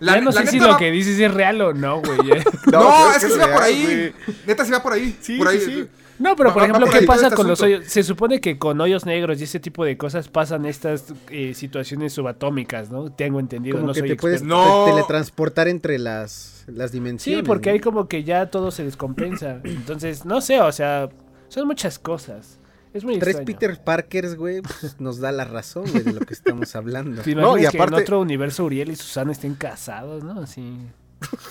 la, 0.00 0.14
ya 0.14 0.20
no 0.22 0.30
la 0.30 0.40
sé 0.42 0.46
si 0.48 0.58
lo 0.60 0.68
va- 0.70 0.78
que 0.78 0.90
dices 0.90 1.18
es 1.18 1.32
real 1.34 1.60
o 1.60 1.74
no, 1.74 2.00
güey. 2.00 2.18
No, 2.72 3.10
es 3.12 3.18
que 3.18 3.26
es 3.26 3.32
sí 3.34 3.38
va 3.38 3.52
por 3.52 3.62
ahí. 3.62 4.12
Neta 4.46 4.64
sí 4.64 4.70
va 4.72 4.82
por 4.82 4.92
ahí. 4.94 5.16
Sí, 5.20 5.36
por 5.36 5.48
ahí. 5.48 5.60
sí, 5.60 5.66
sí. 5.66 5.88
No, 6.18 6.36
pero 6.36 6.50
Va- 6.50 6.54
por 6.54 6.62
va 6.62 6.66
ejemplo, 6.66 6.86
por 6.86 6.98
¿qué 6.98 7.06
pasa 7.06 7.24
este 7.26 7.36
con 7.36 7.46
los 7.48 7.60
hoyos? 7.62 7.86
Se 7.86 8.02
supone 8.02 8.40
que 8.40 8.58
con 8.58 8.78
hoyos 8.80 9.06
negros 9.06 9.40
y 9.40 9.44
ese 9.44 9.58
tipo 9.60 9.84
de 9.84 9.96
cosas 9.96 10.28
pasan 10.28 10.64
estas 10.66 11.04
eh, 11.30 11.54
situaciones 11.54 12.12
subatómicas, 12.12 12.90
¿no? 12.90 13.10
Tengo 13.12 13.40
entendido, 13.40 13.76
Como 13.76 13.88
no 13.88 13.92
que 13.94 14.00
soy 14.00 14.08
te 14.10 14.16
puedes 14.16 14.42
experto. 14.42 14.62
No. 14.64 14.84
te- 14.84 14.90
teletransportar 14.92 15.68
entre 15.68 15.98
las, 15.98 16.64
las 16.66 16.90
Sí, 16.90 16.96
dimensiones. 16.98 17.46
porque 17.46 17.70
¿no? 17.70 17.74
hay 17.74 17.80
como 17.80 18.06
que 18.08 18.22
ya 18.24 18.46
todo 18.50 18.70
se 18.70 18.84
descompensa. 18.84 19.60
Entonces, 19.64 20.24
no 20.24 20.40
sé, 20.42 20.60
o 20.60 20.72
sea, 20.72 21.08
son 21.48 21.66
muchas 21.66 21.98
cosas. 21.98 22.58
Es 22.92 23.04
muy 23.04 23.18
Tres 23.18 23.36
extraño. 23.36 23.58
Peter 23.58 23.84
Parkers, 23.84 24.34
güey, 24.36 24.62
pues, 24.62 25.00
nos 25.00 25.18
da 25.20 25.30
la 25.32 25.44
razón, 25.44 25.84
güey, 25.90 26.02
de 26.02 26.12
lo 26.12 26.20
que 26.20 26.34
estamos 26.34 26.74
hablando. 26.74 27.22
¿Te 27.22 27.34
No, 27.34 27.56
y 27.56 27.60
imaginas 27.62 27.70
que 27.72 27.78
aparte- 27.78 27.96
en 27.96 28.02
otro 28.02 28.20
universo 28.20 28.64
Uriel 28.64 28.90
y 28.90 28.96
Susana 28.96 29.32
estén 29.32 29.54
casados, 29.54 30.24
¿no? 30.24 30.40
Así. 30.40 30.76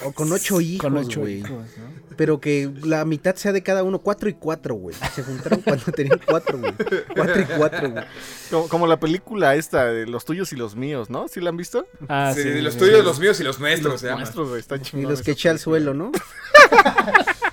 O 0.03 0.11
con 0.13 0.31
ocho 0.31 0.59
hijos, 0.61 0.81
con 0.81 0.97
ocho 0.97 1.19
güey. 1.19 1.41
hijos, 1.41 1.51
¿no? 1.51 2.15
Pero 2.17 2.41
que 2.41 2.71
la 2.83 3.05
mitad 3.05 3.35
sea 3.35 3.51
de 3.51 3.61
cada 3.61 3.83
uno, 3.83 3.99
cuatro 3.99 4.27
y 4.27 4.33
cuatro, 4.33 4.73
güey. 4.73 4.95
Se 5.13 5.21
juntaron 5.21 5.61
cuando 5.61 5.85
tenían 5.91 6.19
cuatro, 6.25 6.57
güey. 6.57 6.73
Cuatro 7.15 7.39
y 7.41 7.45
cuatro, 7.45 7.91
güey. 7.91 8.03
Como, 8.49 8.67
como 8.67 8.87
la 8.87 8.99
película 8.99 9.53
esta 9.53 9.85
de 9.85 10.07
los 10.07 10.25
tuyos 10.25 10.51
y 10.53 10.55
los 10.55 10.75
míos, 10.75 11.11
¿no? 11.11 11.27
¿Sí 11.27 11.39
la 11.39 11.51
han 11.51 11.57
visto? 11.57 11.85
Ah, 12.07 12.31
Sí, 12.35 12.41
sí, 12.41 12.61
los 12.61 12.73
sí, 12.73 12.79
tuyos, 12.79 12.99
sí. 13.01 13.05
los 13.05 13.19
míos 13.19 13.39
y 13.39 13.43
los 13.43 13.59
nuestros, 13.59 13.91
los 13.93 14.01
se 14.01 14.07
llama. 14.07 14.21
nuestros, 14.21 14.49
güey, 14.49 14.59
están 14.59 14.79
Y 14.79 14.83
chingones. 14.83 15.19
los 15.19 15.21
que 15.21 15.31
eché 15.31 15.49
al 15.49 15.59
suelo, 15.59 15.93
¿no? 15.93 16.11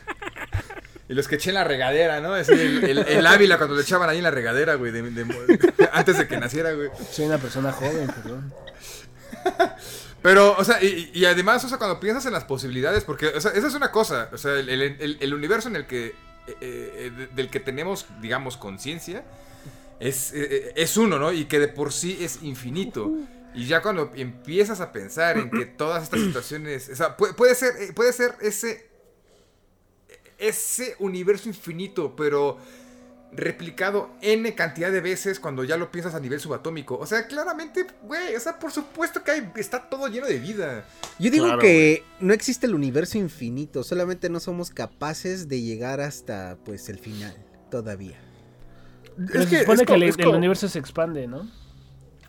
Y 1.09 1.15
los 1.15 1.29
que 1.29 1.37
eché 1.37 1.51
en 1.51 1.55
la 1.55 1.65
regadera, 1.65 2.21
¿no? 2.21 2.33
Así, 2.35 2.53
el, 2.53 2.83
el- 2.85 2.99
el 2.99 3.27
Ávila 3.27 3.59
cuando 3.59 3.77
le 3.77 3.83
echaban 3.83 4.09
ahí 4.11 4.19
en 4.19 4.25
la 4.25 4.31
regadera, 4.33 4.75
güey, 4.75 4.91
de- 4.91 5.03
de- 5.03 5.89
antes 5.93 6.19
de 6.19 6.27
que 6.27 6.37
naciera, 6.37 6.73
güey. 6.73 6.89
Soy 7.13 7.27
una 7.27 7.39
persona 7.39 7.71
joven, 7.73 8.09
perdón. 8.09 8.53
Pero, 10.23 10.57
o 10.59 10.65
sea, 10.65 10.83
y, 10.83 11.11
y 11.15 11.25
además, 11.25 11.65
o 11.65 11.69
sea, 11.69 11.79
cuando 11.79 12.01
piensas 12.01 12.27
en 12.27 12.33
las 12.33 12.45
posibilidades, 12.45 13.05
porque, 13.05 13.29
o 13.29 13.41
sea, 13.41 13.53
esa 13.53 13.69
es 13.69 13.75
una 13.75 13.93
cosa, 13.93 14.29
o 14.33 14.39
sea, 14.39 14.55
el, 14.55 15.35
universo 15.35 15.69
en 15.69 15.77
el 15.77 15.87
que, 15.87 16.07
eh, 16.07 16.15
eh, 16.61 17.13
de- 17.17 17.27
del 17.29 17.51
que 17.51 17.61
tenemos, 17.61 18.07
digamos, 18.21 18.57
conciencia, 18.57 19.25
es, 20.01 20.33
eh, 20.35 20.73
es 20.75 20.97
uno, 20.97 21.19
¿no? 21.19 21.33
Y 21.33 21.45
que 21.45 21.61
de 21.61 21.69
por 21.69 21.93
sí 21.93 22.19
es 22.21 22.43
infinito. 22.43 23.13
Y 23.55 23.67
ya 23.67 23.81
cuando 23.81 24.13
empiezas 24.17 24.81
a 24.81 24.93
pensar 24.93 25.39
en 25.39 25.51
que 25.51 25.65
todas 25.65 26.03
estas 26.03 26.21
situaciones, 26.21 26.89
o 26.91 26.97
sea, 26.97 27.17
puede, 27.17 27.33
puede 27.33 27.55
ser, 27.55 27.73
puede 27.95 28.13
ser 28.13 28.35
ese, 28.43 28.86
ese 30.39 30.97
universo 30.99 31.49
infinito, 31.49 32.15
pero 32.17 32.59
replicado 33.33 34.11
n 34.23 34.55
cantidad 34.55 34.91
de 34.91 35.01
veces 35.01 35.41
cuando 35.41 35.65
ya 35.65 35.77
lo 35.77 35.91
piensas 35.91 36.15
a 36.15 36.21
nivel 36.21 36.41
subatómico. 36.41 36.97
O 36.99 37.07
sea, 37.07 37.27
claramente, 37.27 37.87
güey, 38.03 38.35
o 38.35 38.41
sea, 38.41 38.59
por 38.59 38.73
supuesto 38.73 39.23
que 39.25 39.31
hay, 39.33 39.51
está 39.57 39.89
todo 39.89 40.09
lleno 40.09 40.27
de 40.27 40.39
vida. 40.39 40.85
Yo 41.19 41.31
digo 41.31 41.47
Claro, 41.47 41.61
que 41.61 42.05
no 42.21 42.33
existe 42.33 42.67
el 42.67 42.75
universo 42.75 43.19
infinito, 43.19 43.83
solamente 43.85 44.31
no 44.31 44.41
somos 44.41 44.71
capaces 44.71 45.49
de 45.49 45.61
llegar 45.61 46.01
hasta, 46.01 46.57
pues, 46.65 46.89
el 46.89 46.99
final, 46.99 47.37
todavía. 47.71 48.19
Pero 49.17 49.43
Es 49.43 49.49
se 49.49 49.51
que 49.51 49.59
supone 49.59 49.83
es 49.83 50.17
que 50.17 50.23
el, 50.23 50.29
universo 50.29 50.69
se 50.69 50.79
expande, 50.79 51.27
¿no? 51.27 51.51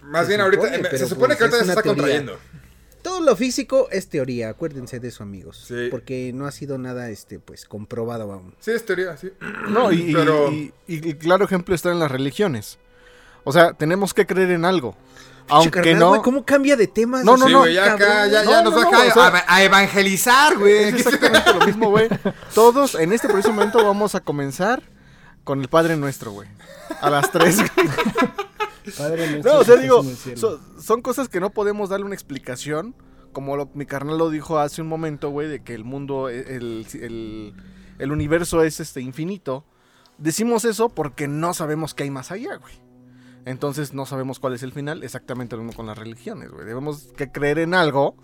Más 0.01 0.27
Se 0.27 0.27
bien 0.27 0.41
ahorita, 0.41 0.67
supone, 0.67 0.87
eh, 0.91 0.97
se 0.97 1.07
supone 1.07 1.35
que 1.37 1.45
pues, 1.45 1.53
ahorita 1.53 1.57
es 1.59 1.65
se 1.65 1.71
está 1.71 1.83
teoría. 1.83 2.21
contrayendo. 2.23 2.39
Todo 3.01 3.21
lo 3.21 3.35
físico 3.35 3.87
es 3.91 4.09
teoría, 4.09 4.49
acuérdense 4.49 4.99
de 4.99 5.07
eso, 5.09 5.23
amigos. 5.23 5.63
Sí. 5.67 5.87
Porque 5.91 6.31
no 6.33 6.45
ha 6.45 6.51
sido 6.51 6.77
nada, 6.77 7.09
este, 7.09 7.39
pues, 7.39 7.65
comprobado 7.65 8.31
aún. 8.33 8.55
Sí, 8.59 8.71
es 8.71 8.85
teoría, 8.85 9.15
sí. 9.17 9.31
No, 9.69 9.91
y, 9.91 10.13
Pero- 10.13 10.51
y- 10.51 10.73
y 10.87 11.09
el 11.09 11.17
claro 11.17 11.45
ejemplo 11.45 11.73
está 11.75 11.91
en 11.91 11.99
las 11.99 12.11
religiones. 12.11 12.79
O 13.43 13.53
sea, 13.53 13.73
tenemos 13.73 14.13
que 14.13 14.25
creer 14.25 14.51
en 14.51 14.65
algo. 14.65 14.95
Aunque 15.49 15.71
Carnal, 15.79 15.99
no. 15.99 16.09
güey, 16.09 16.21
¿Cómo 16.21 16.43
cambia 16.43 16.75
de 16.75 16.87
temas? 16.87 17.23
No, 17.23 17.37
no, 17.37 17.45
sí, 17.47 17.53
no, 17.53 17.59
güey, 17.59 17.73
ya 17.75 17.93
acá, 17.93 18.27
ya, 18.27 18.43
No, 18.43 18.51
ya 18.51 18.61
no, 18.63 18.69
nos 18.71 18.79
va 18.79 18.81
no, 18.83 18.87
acá 18.89 18.99
o 18.99 19.13
sea- 19.13 19.43
a, 19.47 19.55
a 19.55 19.63
evangelizar, 19.63 20.57
güey. 20.57 20.73
Es 20.89 20.95
exactamente 20.95 21.53
lo 21.53 21.65
mismo, 21.65 21.89
güey. 21.89 22.09
Todos 22.53 22.95
en 22.95 23.13
este 23.13 23.29
preciso 23.29 23.53
momento 23.53 23.81
vamos 23.81 24.13
a 24.15 24.19
comenzar 24.19 24.83
con 25.45 25.61
el 25.61 25.69
Padre 25.69 25.95
Nuestro, 25.95 26.31
güey. 26.33 26.49
A 26.99 27.09
las 27.09 27.31
3. 27.31 27.59
Padre 28.91 29.29
nuestro 29.31 29.53
No, 29.53 29.59
o 29.59 29.63
sea, 29.63 29.75
digo, 29.77 30.03
son 30.81 31.01
cosas 31.01 31.29
que 31.29 31.39
no 31.39 31.49
podemos 31.51 31.89
darle 31.89 32.05
una 32.05 32.15
explicación. 32.15 32.95
Como 33.33 33.55
lo- 33.55 33.69
mi 33.73 33.85
carnal 33.85 34.17
lo 34.17 34.29
dijo 34.29 34.57
hace 34.59 34.81
un 34.81 34.87
momento, 34.87 35.29
güey, 35.29 35.47
de 35.47 35.61
que 35.63 35.73
el 35.75 35.83
mundo, 35.83 36.29
e- 36.29 36.55
el, 36.55 36.87
el- 36.93 37.53
el 37.99 38.11
universo 38.11 38.63
es 38.63 38.79
este 38.79 39.01
infinito. 39.01 39.65
Decimos 40.17 40.65
eso 40.65 40.89
porque 40.89 41.27
no 41.27 41.53
sabemos 41.53 41.93
qué 41.93 42.03
hay 42.03 42.09
más 42.09 42.31
allá, 42.31 42.55
güey. 42.55 42.73
Entonces 43.45 43.93
no 43.93 44.05
sabemos 44.05 44.39
cuál 44.39 44.53
es 44.55 44.63
el 44.63 44.71
final, 44.73 45.03
exactamente 45.03 45.55
lo 45.55 45.63
mismo 45.63 45.75
con 45.77 45.85
las 45.85 45.97
religiones, 45.97 46.49
güey. 46.51 46.65
Debemos 46.65 47.13
que 47.15 47.31
creer 47.31 47.59
en 47.59 47.73
algo 47.75 48.15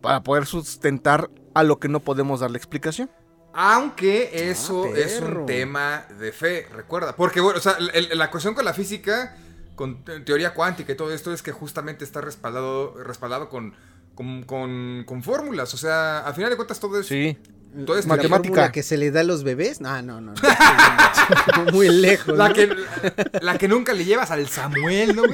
para 0.00 0.22
poder 0.22 0.46
sustentar 0.46 1.30
a 1.54 1.62
lo 1.62 1.78
que 1.78 1.88
no 1.88 2.00
podemos 2.00 2.40
darle 2.40 2.56
explicación. 2.58 3.10
Aunque 3.54 4.48
eso 4.50 4.84
Ah, 4.86 4.98
es 4.98 5.20
un 5.20 5.44
tema 5.46 6.06
de 6.18 6.32
fe, 6.32 6.66
recuerda. 6.72 7.14
Porque, 7.14 7.40
bueno, 7.40 7.58
o 7.58 7.62
sea, 7.62 7.72
el- 7.78 7.90
el- 8.10 8.18
la 8.18 8.30
cuestión 8.30 8.54
con 8.54 8.64
la 8.64 8.72
física, 8.72 9.36
con 9.74 10.04
te- 10.04 10.20
teoría 10.20 10.54
cuántica 10.54 10.92
y 10.92 10.96
todo 10.96 11.12
esto, 11.12 11.32
es 11.32 11.42
que 11.42 11.52
justamente 11.52 12.04
está 12.04 12.20
respaldado, 12.20 12.94
respaldado 13.02 13.48
con, 13.48 13.74
con, 14.14 14.42
con- 14.44 15.04
con 15.06 15.22
fórmulas. 15.22 15.72
O 15.74 15.76
sea, 15.76 16.20
al 16.20 16.34
final 16.34 16.50
de 16.50 16.56
cuentas 16.56 16.78
todo 16.80 16.98
es... 17.00 17.06
Sí. 17.06 17.36
Todo 17.86 17.96
es 17.96 18.04
¿La 18.04 18.16
Matemática. 18.16 18.48
fórmula 18.54 18.70
que 18.72 18.82
se 18.82 18.98
le 18.98 19.10
da 19.10 19.20
a 19.20 19.24
los 19.24 19.44
bebés? 19.44 19.80
No, 19.80 20.02
no, 20.02 20.20
no. 20.20 20.34
no. 20.34 21.72
Muy 21.72 21.88
lejos. 21.88 22.36
La 22.36 22.48
¿no? 22.50 22.54
que, 22.54 22.76
la 23.40 23.56
que 23.56 23.66
nunca 23.66 23.94
le 23.94 24.04
llevas 24.04 24.30
al 24.30 24.46
Samuel, 24.46 25.16
¿no? 25.16 25.22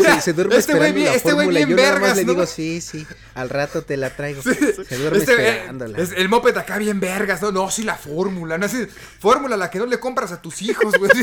Mira, 0.00 0.14
se, 0.16 0.20
se 0.22 0.32
duerme 0.32 0.56
este 0.56 0.72
güey 0.74 0.88
esperando 0.90 0.94
bien, 1.00 1.10
la 1.10 1.16
este 1.16 1.32
güey 1.32 1.46
fórmula. 1.46 1.58
bien 1.66 1.70
Yo 1.70 1.76
nada 1.76 1.90
más 1.92 2.00
vergas, 2.00 2.16
le 2.18 2.24
¿no? 2.24 2.32
digo, 2.32 2.46
sí, 2.46 2.80
sí, 2.80 3.06
al 3.34 3.48
rato 3.50 3.82
te 3.82 3.96
la 3.96 4.10
traigo. 4.10 4.42
Se 4.42 4.98
duerme 4.98 5.18
Este, 5.18 5.32
eh, 5.32 5.48
esperándola. 5.56 5.98
es- 5.98 6.12
el 6.12 6.28
moped 6.28 6.56
acá 6.56 6.78
bien 6.78 7.00
vergas, 7.00 7.42
no, 7.42 7.52
no, 7.52 7.70
sí 7.70 7.82
la 7.82 7.96
fórmula, 7.96 8.58
no 8.58 8.66
es 8.66 8.74
fórmula 9.18 9.56
la 9.56 9.70
que 9.70 9.78
no 9.78 9.86
le 9.86 9.98
compras 10.00 10.32
a 10.32 10.40
tus 10.42 10.62
hijos, 10.62 10.94
güey. 10.98 11.10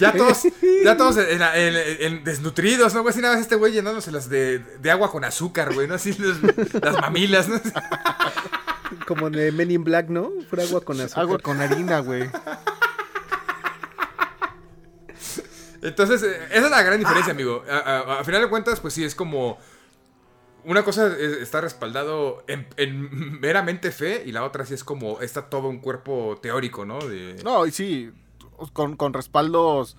ya 0.00 0.12
todos, 0.12 0.42
ya 0.84 0.96
todos 0.96 1.16
en- 1.18 1.42
en- 1.42 1.96
en 2.00 2.24
desnutridos, 2.24 2.94
¿no, 2.94 3.02
güey? 3.02 3.12
Así 3.12 3.20
nada 3.20 3.34
más 3.34 3.42
este 3.42 3.56
güey 3.56 3.72
llenándoselas 3.72 4.28
de, 4.28 4.58
de 4.80 4.90
agua 4.90 5.10
con 5.10 5.24
azúcar, 5.24 5.72
güey, 5.74 5.86
¿no? 5.86 5.94
Así 5.94 6.14
los- 6.18 6.38
las 6.82 7.00
mamilas, 7.00 7.48
¿no? 7.48 7.60
Como 9.06 9.30
de 9.30 9.52
Men 9.52 9.70
in 9.70 9.84
Black, 9.84 10.08
¿no? 10.08 10.30
Fue 10.50 10.62
agua 10.62 10.80
con 10.82 11.00
azúcar. 11.00 11.22
Agua 11.22 11.38
con 11.38 11.60
harina, 11.60 12.00
güey. 12.00 12.28
Entonces, 15.84 16.22
eh, 16.22 16.48
esa 16.50 16.64
es 16.64 16.70
la 16.70 16.82
gran 16.82 16.98
diferencia, 16.98 17.32
amigo. 17.32 17.62
A, 17.70 18.22
final 18.24 18.42
de 18.42 18.48
cuentas, 18.48 18.80
pues 18.80 18.94
sí, 18.94 19.04
es 19.04 19.14
como. 19.14 19.58
Una 20.64 20.82
cosa 20.82 21.08
es- 21.08 21.38
está 21.42 21.60
respaldado 21.60 22.42
en, 22.48 22.66
en 22.78 23.38
meramente 23.40 23.92
fe 23.92 24.22
y 24.26 24.32
la 24.32 24.44
otra 24.44 24.64
sí 24.66 24.74
es 24.74 24.82
como. 24.82 25.20
Está 25.20 25.48
todo 25.50 25.68
un 25.68 25.78
cuerpo 25.78 26.38
teórico, 26.42 26.84
¿no? 26.84 26.98
No, 27.44 27.66
y 27.66 27.70
sí, 27.70 28.10
con, 28.72 28.96
con 28.96 29.12
respaldos 29.12 29.96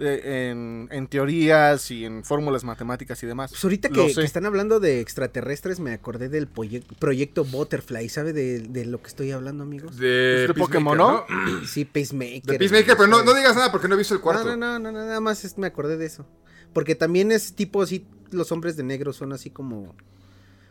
en, 0.00 0.88
en 0.90 1.06
teorías 1.08 1.90
y 1.90 2.04
en 2.04 2.24
fórmulas 2.24 2.64
matemáticas 2.64 3.22
y 3.22 3.26
demás. 3.26 3.50
Pues 3.50 3.62
ahorita 3.64 3.88
que, 3.90 4.12
que 4.14 4.22
están 4.22 4.46
hablando 4.46 4.80
de 4.80 5.00
extraterrestres, 5.00 5.78
me 5.80 5.92
acordé 5.92 6.28
del 6.28 6.46
proyecto 6.48 7.44
Butterfly. 7.44 8.08
¿Sabe 8.08 8.32
de, 8.32 8.60
de 8.60 8.86
lo 8.86 9.00
que 9.02 9.08
estoy 9.08 9.30
hablando, 9.32 9.62
amigos? 9.64 9.96
De, 9.98 10.42
Es 10.42 10.48
de 10.48 10.54
Peacemaker, 10.54 10.58
Pokémon, 10.58 10.98
¿no? 10.98 11.24
Sí, 11.66 11.84
Pacemaker. 11.84 12.42
De 12.44 12.58
Peacemaker, 12.58 12.96
pero 12.96 13.06
no, 13.08 13.22
no 13.22 13.34
digas 13.34 13.54
nada 13.54 13.70
porque 13.70 13.88
no 13.88 13.94
he 13.94 13.98
visto 13.98 14.14
el 14.14 14.20
cuarto. 14.20 14.44
No, 14.44 14.56
no, 14.56 14.78
no, 14.78 14.78
no, 14.78 14.92
no, 14.92 15.06
nada 15.06 15.20
más 15.20 15.44
es- 15.44 15.58
me 15.58 15.66
acordé 15.66 15.96
de 15.96 16.06
eso. 16.06 16.26
Porque 16.72 16.94
también 16.94 17.32
es 17.32 17.54
tipo 17.54 17.82
así, 17.82 18.06
los 18.30 18.52
hombres 18.52 18.76
de 18.76 18.82
negro 18.84 19.12
son 19.12 19.32
así 19.32 19.50
como... 19.50 19.94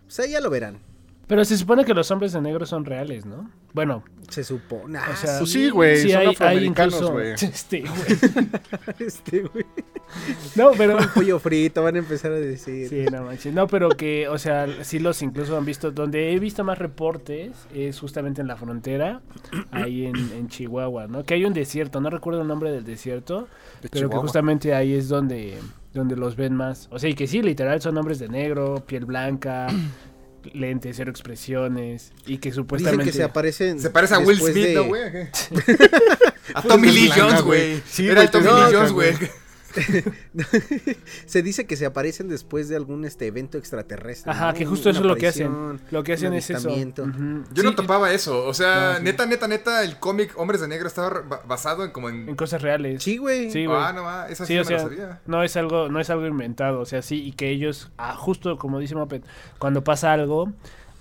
Pues 0.06 0.20
ahí 0.22 0.32
ya 0.32 0.42
lo 0.42 0.50
verán, 0.50 0.80
Pero 1.30 1.46
se 1.46 1.56
supone 1.60 1.86
que 1.86 1.94
los 1.94 2.10
hombres 2.10 2.34
de 2.34 2.42
negro 2.42 2.66
son 2.66 2.86
reales, 2.86 3.24
¿no? 3.24 3.52
Bueno, 3.72 4.04
se 4.30 4.44
supone. 4.44 4.98
Ah, 4.98 5.10
o 5.14 5.16
sea, 5.16 5.38
Pues 5.38 5.52
sí, 5.52 5.70
güey, 5.70 5.98
son 5.98 6.10
hay, 6.10 6.26
hay 6.26 6.34
afroamericanos, 6.34 6.94
incluso... 6.96 7.14
güey. 7.14 7.34
Este, 7.40 7.82
güey. 7.82 8.50
este, 9.00 9.42
güey. 9.44 9.66
No, 10.56 10.72
pero... 10.76 10.98
Un 10.98 11.08
pollo 11.14 11.38
frito, 11.38 11.84
van 11.84 11.98
a 11.98 12.00
empezar 12.00 12.32
a 12.32 12.40
decir. 12.40 12.90
Sí, 12.90 13.06
no 13.12 13.22
manches. 13.22 13.54
No, 13.54 13.68
pero 13.68 13.90
que, 13.90 14.28
o 14.28 14.40
sea, 14.40 14.84
sí 14.84 14.98
los 14.98 15.22
incluso 15.22 15.56
han 15.56 15.66
visto. 15.66 15.92
Donde 15.92 16.34
he 16.34 16.40
visto 16.40 16.64
más 16.64 16.80
reportes 16.80 17.52
es 17.76 18.00
justamente 18.00 18.42
en 18.42 18.48
la 18.48 18.56
frontera, 18.56 19.22
ahí 19.72 20.08
en, 20.08 20.16
en 20.16 20.48
Chihuahua, 20.48 21.06
¿no? 21.06 21.24
Que 21.26 21.36
hay 21.36 21.46
un 21.46 21.54
desierto, 21.54 22.02
no 22.02 22.10
recuerdo 22.10 22.42
el 22.42 22.48
nombre 22.48 22.72
del 22.72 22.86
desierto, 22.86 23.48
De 23.84 23.90
pero 23.90 24.10
que 24.10 24.18
justamente 24.18 24.74
ahí 24.74 24.96
es 24.96 25.10
donde, 25.10 25.60
donde 25.94 26.16
los 26.16 26.36
ven 26.36 26.56
más. 26.56 26.88
O 26.90 26.98
sea, 26.98 27.08
y 27.08 27.14
que 27.14 27.28
sí, 27.28 27.44
literal 27.44 27.80
son 27.84 27.96
hombres 28.00 28.18
de 28.18 28.30
negro, 28.30 28.84
piel 28.88 29.06
blanca, 29.06 29.68
lentes, 30.54 30.96
cero 30.98 31.12
expresiones, 31.12 32.12
y 32.26 32.38
que 32.38 32.50
Dicen 32.50 32.64
supuestamente... 32.64 33.06
que 33.06 33.12
se 33.12 33.24
aparecen. 33.24 33.80
Se 33.80 33.90
parece 33.90 34.16
a 34.16 34.20
Will 34.20 34.40
Smith, 34.40 34.54
de- 34.56 34.74
¿no, 34.76 34.84
güey? 34.86 35.02
a 36.54 36.62
Tommy 36.62 36.92
Lee 36.92 37.10
Jones, 37.16 37.42
güey. 37.42 37.82
Sí, 37.88 38.08
Era 38.08 38.30
Tommy 38.30 38.46
Lee 38.46 38.74
Jones, 38.74 38.92
güey. 38.92 39.14
se 41.26 41.42
dice 41.42 41.66
que 41.66 41.76
se 41.76 41.86
aparecen 41.86 42.28
después 42.30 42.70
de 42.70 42.76
algún 42.76 43.06
este 43.06 43.28
evento 43.28 43.58
extraterrestre. 43.58 44.32
Ajá, 44.32 44.52
¿no? 44.52 44.58
que 44.58 44.66
justo 44.66 44.90
eso 44.90 45.00
es 45.00 45.06
lo 45.06 45.16
que 45.16 45.28
hacen. 45.28 45.80
Lo 45.92 46.04
que 46.04 46.14
hacen 46.14 46.34
es 46.34 46.50
eso. 46.50 46.70
Yo 46.70 47.64
no 47.64 47.76
topaba 47.76 48.12
eso. 48.12 48.46
O 48.46 48.54
sea, 48.54 48.92
No, 48.94 48.98
sí. 48.98 49.04
neta, 49.04 49.26
neta, 49.26 49.48
neta, 49.48 49.84
el 49.84 49.98
cómic 50.00 50.34
Hombres 50.38 50.62
de 50.62 50.68
Negro 50.68 50.88
estaba 50.88 51.22
basado 51.48 51.84
en 51.84 51.92
como 51.92 52.10
en. 52.10 52.30
En 52.30 52.36
cosas 52.36 52.62
reales. 52.62 53.04
Sí, 53.04 53.18
güey. 53.18 53.52
Sí, 53.52 53.66
güey. 53.66 53.80
ah, 53.80 53.94
no, 53.94 54.04
ma, 54.04 54.28
esa 54.30 54.46
sí, 54.46 54.54
Sí, 54.54 54.60
o 54.60 54.66
me 54.66 54.72
la 54.72 54.80
sabía. 54.80 55.22
no 55.26 55.44
es 55.44 55.56
algo, 55.58 55.90
no 55.90 56.00
es 56.00 56.10
algo 56.10 56.26
inventado, 56.26 56.80
o 56.80 56.86
sea, 56.86 57.02
sí, 57.02 57.24
y 57.24 57.32
que 57.34 57.50
ellos, 57.50 57.92
ah, 57.98 58.16
justo 58.16 58.58
como 58.58 58.80
dice 58.80 58.96
Moped, 58.96 59.22
cuando 59.58 59.84
pasa 59.84 60.14
algo, 60.14 60.52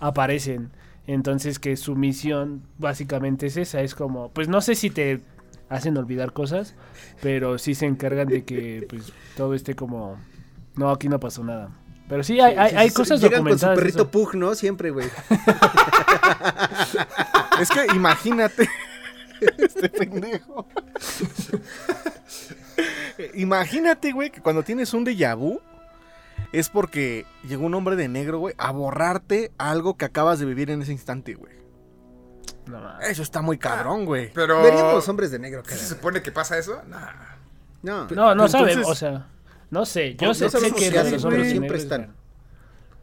aparecen. 0.00 0.70
Entonces 1.06 1.58
que 1.58 1.76
su 1.78 1.96
misión 1.96 2.62
básicamente 2.76 3.46
es 3.46 3.56
esa, 3.56 3.80
es 3.80 3.94
como, 3.94 4.30
pues 4.30 4.48
no 4.48 4.60
sé 4.60 4.74
si 4.74 4.90
te 4.90 5.20
hacen 5.68 5.96
olvidar 5.96 6.32
cosas, 6.32 6.74
pero 7.20 7.58
sí 7.58 7.74
se 7.74 7.86
encargan 7.86 8.28
de 8.28 8.44
que 8.44 8.86
pues 8.88 9.12
todo 9.36 9.54
esté 9.54 9.74
como, 9.74 10.16
no, 10.76 10.90
aquí 10.90 11.08
no 11.08 11.20
pasó 11.20 11.44
nada. 11.44 11.70
Pero 12.08 12.22
sí, 12.24 12.40
hay, 12.40 12.54
hay, 12.56 12.90
cosas 12.90 13.20
Llegan 13.20 13.44
con 13.44 13.58
su 13.58 13.66
documentadas. 13.66 13.78
perrito 13.78 14.02
eso. 14.02 14.10
Pug, 14.10 14.34
¿no? 14.34 14.54
Siempre, 14.54 14.90
güey. 14.90 15.08
Es 17.60 17.68
que 17.70 17.86
imagínate. 17.94 18.68
este 19.58 19.88
pendejo. 19.88 20.66
imagínate, 23.34 24.12
güey, 24.12 24.30
que 24.30 24.40
cuando 24.40 24.62
tienes 24.62 24.94
un 24.94 25.04
déjà 25.04 25.36
vu 25.36 25.60
es 26.52 26.68
porque 26.68 27.26
llegó 27.46 27.66
un 27.66 27.74
hombre 27.74 27.96
de 27.96 28.08
negro, 28.08 28.38
güey, 28.38 28.54
a 28.58 28.70
borrarte 28.70 29.52
algo 29.58 29.96
que 29.96 30.04
acabas 30.04 30.38
de 30.38 30.46
vivir 30.46 30.70
en 30.70 30.82
ese 30.82 30.92
instante, 30.92 31.34
güey. 31.34 31.52
No. 32.68 33.00
Eso 33.00 33.22
está 33.22 33.42
muy 33.42 33.58
cabrón, 33.58 34.04
güey. 34.04 34.30
Pero. 34.32 34.62
Veríamos 34.62 35.08
hombres 35.08 35.30
de 35.30 35.38
negro, 35.38 35.62
¿Se 35.66 35.76
supone 35.76 36.22
que 36.22 36.32
pasa 36.32 36.58
eso? 36.58 36.82
Nah. 36.88 36.98
No, 37.82 38.06
no, 38.08 38.34
no 38.34 38.46
Entonces- 38.46 38.52
sabemos, 38.52 38.88
o 38.88 38.94
sea, 38.94 39.26
no 39.70 39.86
sé, 39.86 40.14
yo 40.16 40.28
No 40.28 40.34
sé, 40.34 40.50
sé 40.50 40.72
que 40.72 40.90
de 40.90 41.10
los 41.12 41.24
hombres 41.24 41.44
de 41.44 41.50
siempre 41.52 41.78
están. 41.78 42.14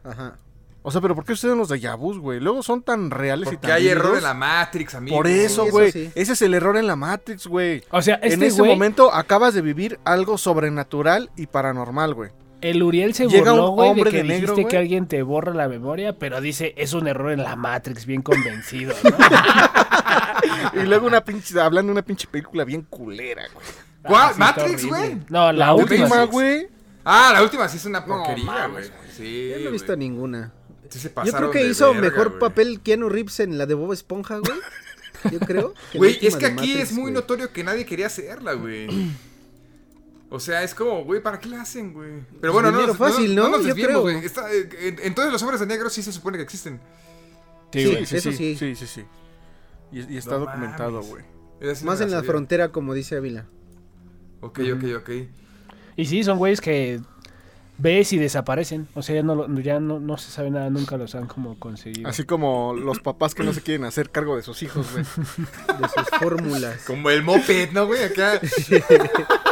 Ajá. 0.04 0.36
O 0.82 0.90
sea, 0.92 1.00
pero 1.00 1.16
¿por 1.16 1.24
qué 1.24 1.32
ustedes 1.32 1.56
los 1.56 1.68
déjà 1.68 1.98
vus, 1.98 2.16
güey? 2.18 2.38
Luego 2.38 2.62
son 2.62 2.80
tan 2.80 3.10
reales 3.10 3.50
y 3.52 3.56
tan 3.56 3.72
hay 3.72 3.88
error 3.88 4.18
en 4.18 4.22
la 4.22 4.34
Matrix, 4.34 4.94
amigo. 4.94 5.16
Por 5.16 5.26
eso, 5.26 5.66
güey. 5.68 5.90
sí. 5.90 6.12
Ese 6.14 6.34
es 6.34 6.42
el 6.42 6.54
error 6.54 6.76
en 6.76 6.86
la 6.86 6.94
Matrix, 6.94 7.48
güey. 7.48 7.82
O 7.90 8.00
sea, 8.02 8.20
en 8.22 8.34
este 8.34 8.46
ese 8.46 8.62
momento 8.62 9.12
acabas 9.12 9.52
de 9.54 9.62
vivir 9.62 9.98
algo 10.04 10.38
sobrenatural 10.38 11.30
y 11.36 11.48
paranormal, 11.48 12.14
güey. 12.14 12.30
El 12.60 12.82
Uriel 12.82 13.14
se 13.14 13.26
Llega 13.26 13.52
burló, 13.52 13.70
un 13.70 13.76
güey, 13.76 13.94
de 14.04 14.10
que 14.10 14.16
de 14.18 14.24
negro, 14.24 14.54
dijiste 14.54 14.70
que 14.70 14.76
alguien 14.78 15.06
te 15.06 15.22
borra 15.22 15.52
la 15.52 15.68
memoria, 15.68 16.18
pero 16.18 16.40
dice, 16.40 16.74
es 16.76 16.94
un 16.94 17.06
error 17.06 17.30
en 17.32 17.42
la 17.42 17.54
Matrix, 17.54 18.06
bien 18.06 18.22
convencido, 18.22 18.94
¿no? 19.04 19.10
Y 20.82 20.86
luego 20.86 21.06
una 21.06 21.22
pinche, 21.22 21.58
hablando 21.60 21.90
de 21.90 21.92
una 21.92 22.02
pinche 22.02 22.26
película 22.28 22.64
bien 22.64 22.82
culera, 22.82 23.42
güey. 23.52 23.66
¿Cuál? 24.02 24.22
Ah, 24.22 24.30
está 24.30 24.38
¿Matrix, 24.38 24.86
güey? 24.86 25.14
No, 25.28 25.52
la, 25.52 25.66
La 25.66 25.74
última. 25.74 26.24
güey. 26.24 26.68
Ah, 27.04 27.30
la 27.32 27.42
última 27.42 27.68
sí 27.68 27.76
es 27.76 27.84
una 27.86 28.00
No 28.00 28.06
porquería, 28.06 28.66
güey. 28.66 28.84
Sí. 29.16 29.50
Yo 29.50 29.58
no 29.60 29.68
he 29.68 29.72
visto 29.72 29.96
ninguna. 29.96 30.52
Sí 30.88 30.98
se 30.98 31.12
Yo 31.24 31.32
creo 31.32 31.50
que 31.50 31.66
hizo 31.66 31.92
verga, 31.92 32.00
mejor 32.00 32.38
papel 32.38 32.80
Keanu 32.80 33.08
Reeves 33.08 33.40
en 33.40 33.58
la 33.58 33.66
de 33.66 33.74
Bob 33.74 33.92
Esponja, 33.92 34.38
güey. 34.38 34.58
Yo 35.32 35.40
creo. 35.40 35.74
Güey, 35.94 36.18
es 36.24 36.36
que 36.36 36.46
aquí 36.46 36.54
Matrix, 36.54 36.78
es 36.78 36.92
muy 36.92 37.10
notorio 37.10 37.52
que 37.52 37.64
nadie 37.64 37.84
quería 37.84 38.06
hacerla, 38.06 38.52
güey. 38.52 38.86
O 40.28 40.40
sea, 40.40 40.62
es 40.64 40.74
como, 40.74 41.04
güey, 41.04 41.22
¿para 41.22 41.38
qué 41.38 41.48
la 41.48 41.62
hacen, 41.62 41.92
güey? 41.92 42.24
Pero 42.40 42.52
bueno, 42.52 42.72
no, 42.72 42.84
nos- 42.86 42.96
fácil, 42.96 43.34
¿no? 43.34 43.48
nos 43.48 43.60
Yo 43.60 43.68
desviemos, 43.68 44.02
creo. 44.02 44.02
güey. 44.02 44.16
Eh, 44.16 44.68
en- 44.88 44.98
Entonces 45.04 45.32
los 45.32 45.40
hombres 45.42 45.60
de 45.60 45.66
negro 45.66 45.88
sí 45.88 46.02
se 46.02 46.12
supone 46.12 46.36
que 46.36 46.42
existen. 46.42 46.80
Sí, 47.72 47.82
Sí, 47.84 48.16
eso 48.16 48.30
sí, 48.32 48.56
sí. 48.56 48.74
sí. 48.74 48.86
Sí, 48.86 49.04
Y, 49.92 50.14
y 50.14 50.16
está 50.16 50.32
No 50.32 50.40
documentado, 50.40 51.00
güey. 51.02 51.22
No 51.60 51.68
Más 51.84 52.00
en 52.00 52.10
la 52.10 52.16
sabía. 52.18 52.22
frontera, 52.30 52.68
como 52.72 52.92
dice 52.92 53.16
Ávila. 53.16 53.46
Ok, 54.40 54.60
ok, 54.74 54.84
ok. 54.98 55.10
Y 55.96 56.06
sí, 56.06 56.22
son 56.24 56.38
güeyes 56.38 56.60
que 56.60 57.00
ves 57.78 58.12
y 58.12 58.18
desaparecen. 58.18 58.88
O 58.94 59.02
sea, 59.02 59.14
ya 59.16 59.22
no, 59.22 59.34
lo- 59.34 59.60
ya 59.60 59.78
no, 59.80 60.00
no 60.00 60.16
se 60.18 60.30
sabe 60.30 60.50
nada, 60.50 60.68
nunca 60.70 60.96
los 60.96 61.14
han 61.14 61.26
como 61.28 61.58
conseguido. 61.58 62.08
Así 62.08 62.24
como 62.24 62.74
los 62.74 62.98
papás 63.00 63.34
que 63.34 63.44
no 63.44 63.52
se 63.52 63.62
quieren 63.62 63.84
hacer 63.84 64.10
cargo 64.10 64.36
de 64.36 64.42
sus 64.42 64.62
hijos, 64.62 64.86
güey. 64.92 65.04
De 65.04 65.88
sus 65.88 66.08
fórmulas. 66.20 66.82
Como 66.84 67.10
el 67.10 67.22
moped, 67.22 67.70
¿no, 67.72 67.86
güey? 67.86 68.02
Acá. 68.04 68.40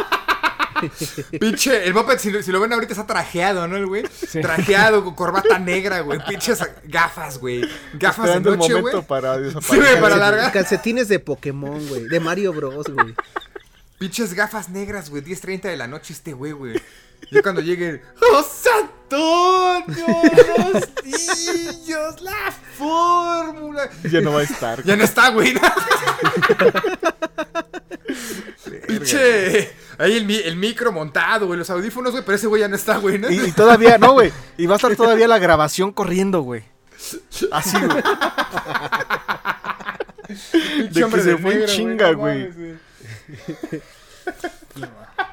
Pinche, 1.39 1.85
el 1.87 1.93
moped, 1.93 2.17
si, 2.17 2.31
lo- 2.31 2.41
si 2.41 2.51
lo 2.51 2.59
ven 2.59 2.73
ahorita, 2.73 2.93
está 2.93 3.05
trajeado, 3.07 3.67
¿no, 3.67 3.77
el 3.77 3.85
güey? 3.85 4.03
Sí. 4.27 4.41
Trajeado, 4.41 5.03
con 5.03 5.15
corbata 5.15 5.57
negra, 5.59 6.01
güey. 6.01 6.19
Pinches 6.27 6.59
gafas, 6.85 7.37
güey. 7.39 7.61
Gafas 7.93 8.25
de 8.25 8.31
Esperando 8.31 8.53
el 8.53 8.57
noche, 8.59 8.73
momento 8.73 8.91
güey. 8.91 9.07
para 9.07 9.35
Sí, 9.35 9.41
desaparecer. 9.43 9.77
güey, 9.79 10.01
para 10.01 10.15
Calcet- 10.15 10.19
largar. 10.19 10.51
Calcetines 10.51 11.07
de 11.07 11.19
Pokémon, 11.19 11.87
güey. 11.87 12.07
De 12.07 12.19
Mario 12.19 12.53
Bros, 12.53 12.85
güey. 12.87 13.13
Pinches 13.97 14.33
gafas 14.33 14.69
negras, 14.69 15.09
güey. 15.09 15.23
10.30 15.23 15.61
de 15.63 15.77
la 15.77 15.87
noche 15.87 16.13
este 16.13 16.33
güey, 16.33 16.51
güey. 16.51 16.81
Yo 17.31 17.41
cuando 17.41 17.61
llegue... 17.61 18.01
¡Oh, 18.33 18.43
santo! 18.43 19.73
Antonio 19.75 20.05
Rostillos, 20.73 22.21
la 22.21 22.53
fórmula. 22.77 23.89
Ya 24.11 24.21
no 24.21 24.33
va 24.33 24.41
a 24.41 24.43
estar. 24.43 24.83
Ya 24.83 24.95
no 24.95 25.03
está, 25.03 25.29
güey. 25.29 25.53
Pinche. 28.87 29.71
Ahí 29.97 30.17
el, 30.17 30.25
mi- 30.25 30.35
el 30.43 30.55
micro 30.57 30.91
montado, 30.91 31.47
güey. 31.47 31.57
Los 31.57 31.69
audífonos, 31.69 32.11
güey. 32.11 32.23
Pero 32.25 32.35
ese 32.35 32.47
güey 32.47 32.61
ya 32.61 32.67
no 32.67 32.75
está, 32.75 32.97
güey. 32.97 33.17
¿no? 33.17 33.29
Y, 33.31 33.39
y 33.39 33.51
todavía, 33.51 33.97
no, 33.97 34.13
güey. 34.13 34.31
Y 34.57 34.65
va 34.65 34.73
a 34.73 34.77
estar 34.77 34.95
todavía 34.95 35.27
la 35.27 35.39
grabación 35.39 35.91
corriendo, 35.91 36.41
güey. 36.41 36.63
Así, 37.51 37.77
güey. 37.77 38.03
De 40.91 41.07
que 41.07 41.21
se 41.21 41.37
fue 41.37 41.61
en 41.61 41.65
chinga, 41.67 42.11
no 42.13 42.17
güey. 42.17 42.49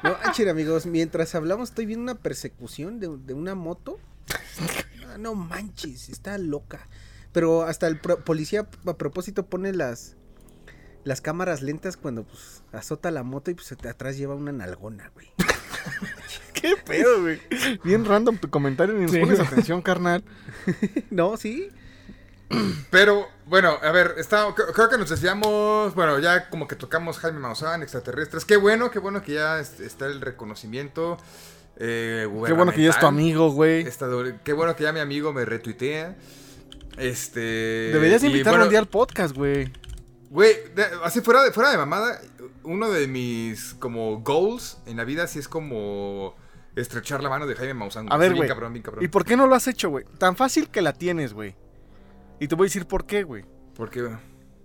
No, 0.03 0.17
manchen, 0.23 0.49
amigos, 0.49 0.85
mientras 0.85 1.33
hablamos 1.35 1.69
estoy 1.69 1.85
viendo 1.85 2.03
una 2.03 2.15
persecución 2.21 2.99
de, 2.99 3.09
de 3.25 3.33
una 3.33 3.55
moto. 3.55 3.97
Ah, 5.07 5.17
no 5.17 5.35
manches, 5.35 6.09
está 6.09 6.37
loca. 6.37 6.87
Pero 7.31 7.63
hasta 7.63 7.87
el 7.87 7.99
pro- 7.99 8.19
policía 8.23 8.67
a 8.85 8.93
propósito 8.97 9.45
pone 9.47 9.73
las 9.73 10.15
las 11.03 11.19
cámaras 11.19 11.61
lentas 11.61 11.97
cuando 11.97 12.23
pues 12.23 12.63
azota 12.71 13.11
la 13.11 13.23
moto 13.23 13.51
y 13.51 13.55
pues 13.55 13.69
atrás 13.73 14.15
lleva 14.17 14.35
una 14.35 14.51
nalgona, 14.53 15.09
güey. 15.13 15.27
¿Qué 16.53 16.75
pedo, 16.85 17.21
güey? 17.21 17.41
Bien 17.83 18.05
random 18.05 18.37
tu 18.37 18.49
comentario, 18.49 18.95
ni 18.95 19.01
nos 19.03 19.11
Sí. 19.11 19.19
pones 19.19 19.39
atención, 19.39 19.81
carnal. 19.81 20.23
no, 21.09 21.35
sí. 21.35 21.69
Pero, 22.89 23.27
bueno, 23.45 23.77
a 23.81 23.91
ver, 23.91 24.15
está, 24.17 24.47
cre- 24.49 24.71
creo 24.73 24.89
que 24.89 24.97
nos 24.97 25.09
desviamos, 25.09 25.93
bueno, 25.95 26.19
ya 26.19 26.49
como 26.49 26.67
que 26.67 26.75
tocamos 26.75 27.17
Jaime 27.19 27.39
Maussan, 27.39 27.81
extraterrestres. 27.83 28.45
Qué 28.45 28.57
bueno, 28.57 28.89
qué 28.91 28.99
bueno 28.99 29.21
que 29.21 29.33
ya 29.33 29.59
es- 29.59 29.79
está 29.79 30.05
el 30.05 30.21
reconocimiento. 30.21 31.17
Eh, 31.77 32.27
Qué 32.45 32.53
bueno 32.53 32.71
que 32.71 32.83
ya 32.83 32.91
es 32.91 32.99
tu 32.99 33.07
amigo, 33.07 33.49
güey. 33.51 33.85
Qué 34.43 34.53
bueno 34.53 34.75
que 34.75 34.83
ya 34.83 34.93
mi 34.93 34.99
amigo 34.99 35.33
me 35.33 35.43
retuitea. 35.43 36.15
Este. 36.97 37.39
Deberías 37.91 38.23
y 38.23 38.27
invitarlo 38.27 38.51
bueno, 38.59 38.63
un 38.65 38.69
día 38.69 38.79
al 38.79 38.87
podcast, 38.87 39.35
güey. 39.35 39.71
Güey, 40.29 40.55
así 41.03 41.21
fuera 41.21 41.43
de, 41.43 41.51
fuera 41.51 41.71
de 41.71 41.77
mamada, 41.77 42.19
uno 42.63 42.89
de 42.91 43.07
mis 43.07 43.73
como 43.75 44.19
goals 44.21 44.77
en 44.85 44.97
la 44.97 45.03
vida 45.03 45.27
sí 45.27 45.39
es 45.39 45.47
como 45.47 46.35
estrechar 46.75 47.21
la 47.21 47.29
mano 47.29 47.45
de 47.47 47.55
Jaime 47.55 47.73
Maussan. 47.75 48.11
A 48.11 48.17
ver, 48.17 48.31
Sí, 48.31 48.37
güey. 48.37 48.47
cabrón, 48.49 48.73
bien 48.73 48.83
cabrón. 48.83 49.03
¿Y 49.03 49.07
por 49.07 49.25
qué 49.25 49.35
no 49.37 49.47
lo 49.47 49.55
has 49.55 49.67
hecho, 49.67 49.89
güey? 49.89 50.05
Tan 50.17 50.35
fácil 50.35 50.69
que 50.69 50.81
la 50.81 50.93
tienes, 50.93 51.33
güey. 51.33 51.55
Y 52.39 52.47
te 52.47 52.55
voy 52.55 52.65
a 52.65 52.67
decir 52.67 52.85
por 52.85 53.05
qué, 53.05 53.23
güey. 53.23 53.45
Porque 53.75 54.09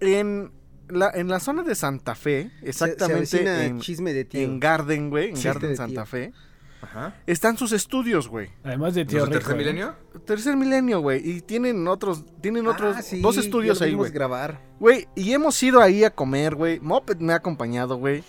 En 0.01 0.53
la, 0.89 1.11
en 1.15 1.29
la 1.29 1.41
zona 1.41 1.63
de 1.63 1.75
Santa 1.75 2.15
Fe, 2.15 2.51
Se- 2.61 2.69
exactamente 2.69 3.27
se 3.27 3.37
avecina 3.39 3.65
en, 3.65 3.81
chisme 3.81 4.13
de 4.13 4.25
tío. 4.25 4.41
en 4.41 4.59
Garden, 4.61 5.11
güey, 5.11 5.31
en 5.31 5.43
Garden 5.43 5.71
de 5.71 5.77
Santa 5.77 6.03
tío. 6.05 6.07
Fe, 6.07 6.33
Ajá. 6.81 7.17
están 7.27 7.57
sus 7.59 7.73
estudios, 7.73 8.29
güey. 8.29 8.49
Además 8.65 8.95
de 8.95 9.05
¿Los 9.05 9.11
tío 9.13 9.27
rico. 9.27 9.39
tercer 9.39 9.55
¿eh? 9.55 9.59
milenio? 9.59 9.95
Tercer 10.25 10.57
milenio, 10.57 11.01
güey. 11.01 11.21
Y 11.29 11.41
tienen 11.43 11.87
otros, 11.89 12.25
tienen 12.41 12.67
otros, 12.67 12.97
Ah, 12.97 13.03
sí, 13.03 13.21
dos 13.21 13.37
estudios 13.37 13.83
ahí, 13.83 13.95
güey. 13.95 14.11
grabar. 14.11 14.61
Güey, 14.81 15.09
y 15.15 15.33
hemos 15.33 15.61
ido 15.63 15.81
ahí 15.81 16.05
a 16.05 16.11
comer, 16.15 16.55
güey. 16.55 16.81
Moped 16.81 17.19
me 17.19 17.33
ha 17.33 17.37
acompañado, 17.37 17.97
güey. 17.97 18.23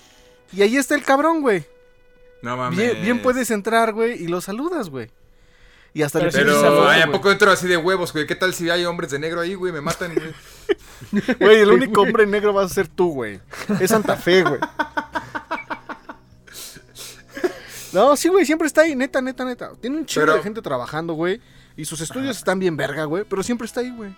Y 0.52 0.62
ahí 0.64 0.76
está 0.78 0.96
el 0.96 1.04
cabrón, 1.04 1.42
güey. 1.42 1.64
No 2.42 2.58
mames. 2.58 2.78
Bien, 2.80 3.02
bien 3.04 3.22
puedes 3.22 3.52
entrar, 3.52 3.94
güey, 3.94 4.22
y 4.24 4.28
lo 4.28 4.42
saludas, 4.42 4.90
güey. 4.90 5.12
Y 5.94 6.04
hasta 6.04 6.20
Pero 6.20 6.32
le 6.32 6.38
Pero, 6.46 6.88
ay, 6.90 7.02
¿a 7.02 7.12
poco 7.12 7.32
entro 7.32 7.50
así 7.52 7.68
de 7.68 7.76
huevos, 7.78 8.14
güey? 8.14 8.28
¿Qué 8.28 8.36
tal 8.36 8.54
si 8.54 8.70
hay 8.70 8.86
hombres 8.86 9.10
de 9.12 9.20
negro 9.20 9.42
ahí, 9.42 9.56
güey? 9.56 9.74
Me 9.74 9.82
matan, 9.82 10.14
güey. 10.14 10.34
Güey, 11.40 11.62
el 11.62 11.72
único 11.72 12.02
hombre 12.02 12.28
negro 12.28 12.54
vas 12.54 12.70
a 12.72 12.74
ser 12.74 12.88
tú, 12.88 13.12
güey. 13.14 13.40
Es 13.80 13.90
Santa 13.90 14.16
Fe, 14.16 14.44
güey. 14.44 14.60
No, 17.92 18.16
sí, 18.16 18.28
güey, 18.30 18.46
siempre 18.46 18.68
está 18.68 18.82
ahí, 18.82 18.96
neta, 18.96 19.20
neta, 19.22 19.44
neta. 19.44 19.72
Tiene 19.82 19.98
un 19.98 20.06
chingo 20.06 20.26
Pero- 20.28 20.38
de 20.38 20.44
gente 20.44 20.62
trabajando, 20.62 21.14
güey. 21.14 21.42
Y 21.76 21.86
sus 21.86 22.02
estudios 22.02 22.38
están 22.38 22.60
bien 22.60 22.76
verga, 22.78 23.06
güey. 23.06 23.24
Pero 23.24 23.42
siempre 23.42 23.66
está 23.66 23.80
ahí, 23.80 23.92
güey. 23.96 24.16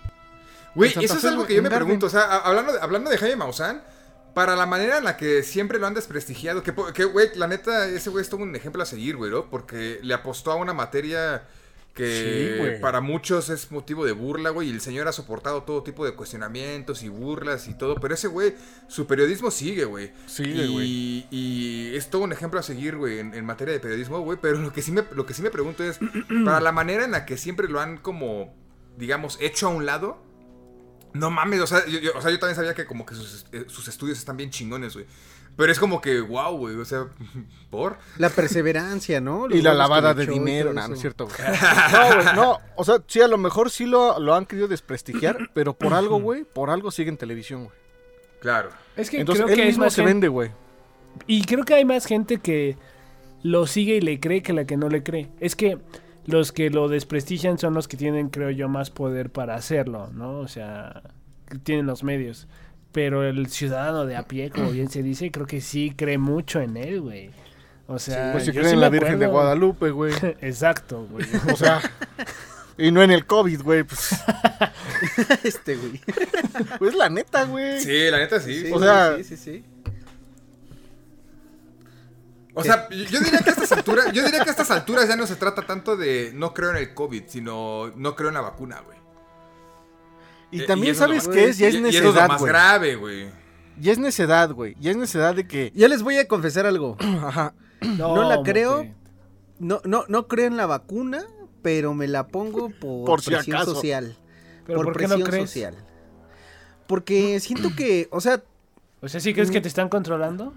Güey, 0.74 0.90
eso 1.00 1.16
es 1.16 1.24
algo 1.24 1.46
que 1.46 1.54
yo 1.54 1.62
me 1.62 1.68
Garden. 1.68 1.86
pregunto. 1.86 2.06
O 2.06 2.10
sea, 2.10 2.22
hablando 2.38 2.72
de, 2.72 2.80
hablando 2.80 3.08
de 3.10 3.16
Jaime 3.18 3.36
Maussan, 3.36 3.82
para 4.34 4.56
la 4.56 4.66
manera 4.66 4.98
en 4.98 5.04
la 5.04 5.16
que 5.16 5.42
siempre 5.42 5.78
lo 5.78 5.86
han 5.86 5.94
desprestigiado, 5.94 6.62
que, 6.62 7.04
güey, 7.04 7.28
la 7.36 7.46
neta, 7.46 7.86
ese 7.86 8.10
güey 8.10 8.22
es 8.22 8.28
todo 8.28 8.42
un 8.42 8.54
ejemplo 8.56 8.82
a 8.82 8.86
seguir, 8.86 9.16
güey, 9.16 9.30
¿no? 9.30 9.48
Porque 9.48 10.00
le 10.02 10.12
apostó 10.14 10.50
a 10.52 10.56
una 10.56 10.72
materia 10.74 11.42
que 11.94 12.72
Sí, 12.74 12.80
para 12.80 13.00
muchos 13.02 13.50
es 13.50 13.70
motivo 13.70 14.04
de 14.06 14.12
burla, 14.12 14.50
güey, 14.50 14.68
y 14.68 14.70
el 14.72 14.80
señor 14.80 15.08
ha 15.08 15.12
soportado 15.12 15.62
todo 15.64 15.82
tipo 15.82 16.04
de 16.06 16.12
cuestionamientos 16.14 17.02
y 17.02 17.08
burlas 17.10 17.68
y 17.68 17.74
todo, 17.74 17.96
pero 17.96 18.14
ese 18.14 18.28
güey, 18.28 18.54
su 18.88 19.06
periodismo 19.06 19.50
sigue, 19.50 19.84
güey. 19.84 20.10
Sigue, 20.26 20.68
güey. 20.68 20.86
y, 20.88 21.26
y 21.30 21.96
es 21.96 22.08
todo 22.08 22.22
un 22.22 22.32
ejemplo 22.32 22.58
a 22.58 22.62
seguir, 22.62 22.96
güey, 22.96 23.18
en, 23.18 23.34
en 23.34 23.44
materia 23.44 23.74
de 23.74 23.80
periodismo, 23.80 24.20
güey, 24.20 24.38
pero 24.40 24.58
lo 24.58 24.72
que, 24.72 24.80
sí 24.82 24.90
me, 24.90 25.04
lo 25.14 25.26
que 25.26 25.34
sí 25.34 25.42
me 25.42 25.50
pregunto 25.50 25.84
es, 25.84 25.98
para 26.44 26.60
la 26.60 26.72
manera 26.72 27.04
en 27.04 27.10
la 27.10 27.26
que 27.26 27.36
siempre 27.36 27.68
lo 27.68 27.78
han 27.80 27.98
como, 27.98 28.54
digamos, 28.96 29.36
hecho 29.40 29.66
a 29.66 29.70
un 29.70 29.84
lado, 29.84 30.22
no 31.14 31.30
mames, 31.30 31.60
o 31.60 31.66
sea, 31.66 31.84
yo, 31.86 31.98
yo- 31.98 32.12
o 32.16 32.22
sea, 32.22 32.30
yo 32.30 32.38
también 32.38 32.56
sabía 32.56 32.72
que 32.74 32.86
como 32.86 33.04
que 33.04 33.14
sus, 33.14 33.44
eh, 33.52 33.66
sus 33.68 33.86
estudios 33.88 34.16
están 34.18 34.38
bien 34.38 34.48
chingones, 34.50 34.94
güey. 34.94 35.04
Pero 35.56 35.70
es 35.70 35.78
como 35.78 36.00
que, 36.00 36.20
wow, 36.20 36.56
güey, 36.56 36.76
o 36.76 36.84
sea, 36.84 37.06
¿por? 37.70 37.98
La 38.18 38.30
perseverancia, 38.30 39.20
¿no? 39.20 39.48
Los 39.48 39.58
Y 39.58 39.62
la 39.62 39.74
lavada 39.74 40.14
de 40.14 40.26
dinero, 40.26 40.72
no, 40.72 40.88
no 40.88 40.94
es 40.94 41.00
cierto, 41.00 41.26
güey. 41.26 41.36
No, 41.92 42.14
güey, 42.22 42.34
no. 42.36 42.58
O 42.76 42.84
sea, 42.84 43.02
sí, 43.06 43.20
a 43.20 43.28
lo 43.28 43.38
mejor 43.38 43.70
sí 43.70 43.84
lo, 43.86 44.18
lo 44.18 44.34
han 44.34 44.46
querido 44.46 44.68
desprestigiar, 44.68 45.36
pero 45.54 45.74
por 45.74 45.92
algo, 45.94 46.20
güey, 46.20 46.44
por 46.44 46.70
algo 46.70 46.90
sigue 46.90 47.10
en 47.10 47.16
televisión, 47.16 47.64
güey. 47.64 47.76
Claro. 48.40 48.70
Es 48.96 49.08
que 49.10 49.20
Entonces, 49.20 49.44
creo 49.44 49.54
él 49.54 49.60
que 49.60 49.66
mismo 49.68 49.84
se 49.88 49.96
gente- 49.96 50.08
vende, 50.08 50.28
güey. 50.28 50.50
Y 51.26 51.44
creo 51.44 51.64
que 51.64 51.74
hay 51.74 51.84
más 51.84 52.06
gente 52.06 52.38
que 52.38 52.76
lo 53.42 53.66
sigue 53.66 53.96
y 53.96 54.00
le 54.00 54.18
cree 54.18 54.42
que 54.42 54.52
la 54.54 54.64
que 54.64 54.76
no 54.76 54.88
le 54.88 55.02
cree. 55.02 55.28
Es 55.38 55.54
que 55.54 55.78
los 56.24 56.52
que 56.52 56.70
lo 56.70 56.88
desprestigian 56.88 57.58
son 57.58 57.74
los 57.74 57.86
que 57.88 57.96
tienen, 57.96 58.30
creo 58.30 58.50
yo, 58.50 58.68
más 58.68 58.90
poder 58.90 59.30
para 59.30 59.54
hacerlo, 59.54 60.08
¿no? 60.14 60.38
O 60.38 60.48
sea, 60.48 61.02
que 61.48 61.58
tienen 61.58 61.86
los 61.86 62.02
medios. 62.02 62.48
Pero 62.92 63.24
el 63.24 63.48
ciudadano 63.48 64.04
de 64.04 64.16
a 64.16 64.24
pie, 64.24 64.50
como 64.50 64.70
bien 64.70 64.90
se 64.90 65.02
dice, 65.02 65.30
creo 65.30 65.46
que 65.46 65.60
sí 65.60 65.94
cree 65.96 66.18
mucho 66.18 66.60
en 66.60 66.76
él, 66.76 67.00
güey. 67.00 67.30
O 67.86 67.98
sea, 67.98 68.32
Pues 68.32 68.44
si 68.44 68.50
creen 68.52 68.66
sí 68.68 68.74
en 68.74 68.80
la 68.80 68.88
Virgen 68.90 69.18
de 69.18 69.26
Guadalupe, 69.26 69.90
güey. 69.90 70.12
Exacto, 70.40 71.06
güey. 71.10 71.26
O 71.52 71.56
sea, 71.56 71.80
y 72.78 72.90
no 72.92 73.02
en 73.02 73.10
el 73.10 73.26
COVID, 73.26 73.62
güey. 73.62 73.82
Pues, 73.84 74.10
este, 75.42 75.76
güey. 75.76 76.00
pues 76.78 76.94
la 76.94 77.08
neta, 77.08 77.44
güey. 77.44 77.80
Sí, 77.80 78.10
la 78.10 78.18
neta 78.18 78.40
sí. 78.40 78.66
Sí, 78.66 78.72
O 78.72 78.78
sea- 78.78 79.16
sí, 79.16 79.24
sí, 79.24 79.36
sí. 79.36 79.64
O 82.54 82.62
sea, 82.62 82.88
yo 82.90 83.04
yo 83.04 83.20
diría 83.20 83.38
que 83.40 83.48
a 83.48 83.52
estas 83.54 83.72
alturas, 83.72 84.12
yo 84.12 84.22
diría 84.22 84.40
que 84.44 84.50
a 84.50 84.52
estas 84.52 84.70
alturas 84.70 85.08
ya 85.08 85.16
no 85.16 85.26
se 85.26 85.36
trata 85.36 85.62
tanto 85.62 85.96
de 85.96 86.32
no 86.34 86.52
creo 86.52 86.70
en 86.70 86.76
el 86.76 86.92
COVID, 86.92 87.22
sino 87.26 87.90
no 87.96 88.14
creo 88.14 88.28
en 88.28 88.34
la 88.34 88.42
vacuna, 88.42 88.80
güey. 88.84 88.98
Y 90.52 90.60
Eh, 90.62 90.66
también 90.66 90.92
es 90.92 91.00
lo 91.00 91.06
sabes 91.06 91.26
qué 91.28 91.48
es, 91.48 91.58
ya 91.58 91.66
es 91.68 91.74
y- 91.74 91.78
y 91.78 91.88
eso 91.88 92.08
es 92.10 92.14
lo 92.14 92.28
más 92.28 92.38
güey. 92.40 92.52
grave, 92.52 92.94
güey. 92.96 93.30
Ya 93.80 93.90
es 93.92 93.98
necedad, 93.98 94.52
güey. 94.52 94.76
Ya 94.78 94.90
es 94.92 94.96
necedad 94.96 95.34
de 95.34 95.46
que. 95.48 95.72
Yo 95.74 95.88
les 95.88 96.02
voy 96.02 96.18
a 96.18 96.28
confesar 96.28 96.66
algo. 96.66 96.96
Ajá. 97.24 97.54
No 97.98 98.22
la 98.28 98.42
creo. 98.42 98.86
No, 99.58 99.80
no, 99.84 100.04
no 100.08 100.28
creo 100.28 100.46
en 100.46 100.56
la 100.56 100.66
vacuna, 100.66 101.24
pero 101.62 101.94
me 101.94 102.06
la 102.06 102.28
pongo 102.28 102.68
por, 102.80 103.04
Por 103.06 103.20
si 103.22 103.30
presión 103.30 103.56
acaso. 103.56 103.74
social. 103.74 104.16
¿Pero 104.66 104.76
por, 104.78 104.86
por 104.86 104.96
qué 104.98 105.02
no 105.08 105.14
presión 105.14 105.28
crees? 105.30 105.50
social. 105.50 105.76
Porque 106.86 107.40
siento 107.40 107.70
que, 107.74 108.08
o 108.10 108.20
sea, 108.20 108.42
O 109.00 109.08
sea, 109.08 109.18
¿sí 109.20 109.34
crees 109.34 109.50
que 109.50 109.60
te 109.60 109.66
están 109.66 109.88
controlando? 109.88 110.52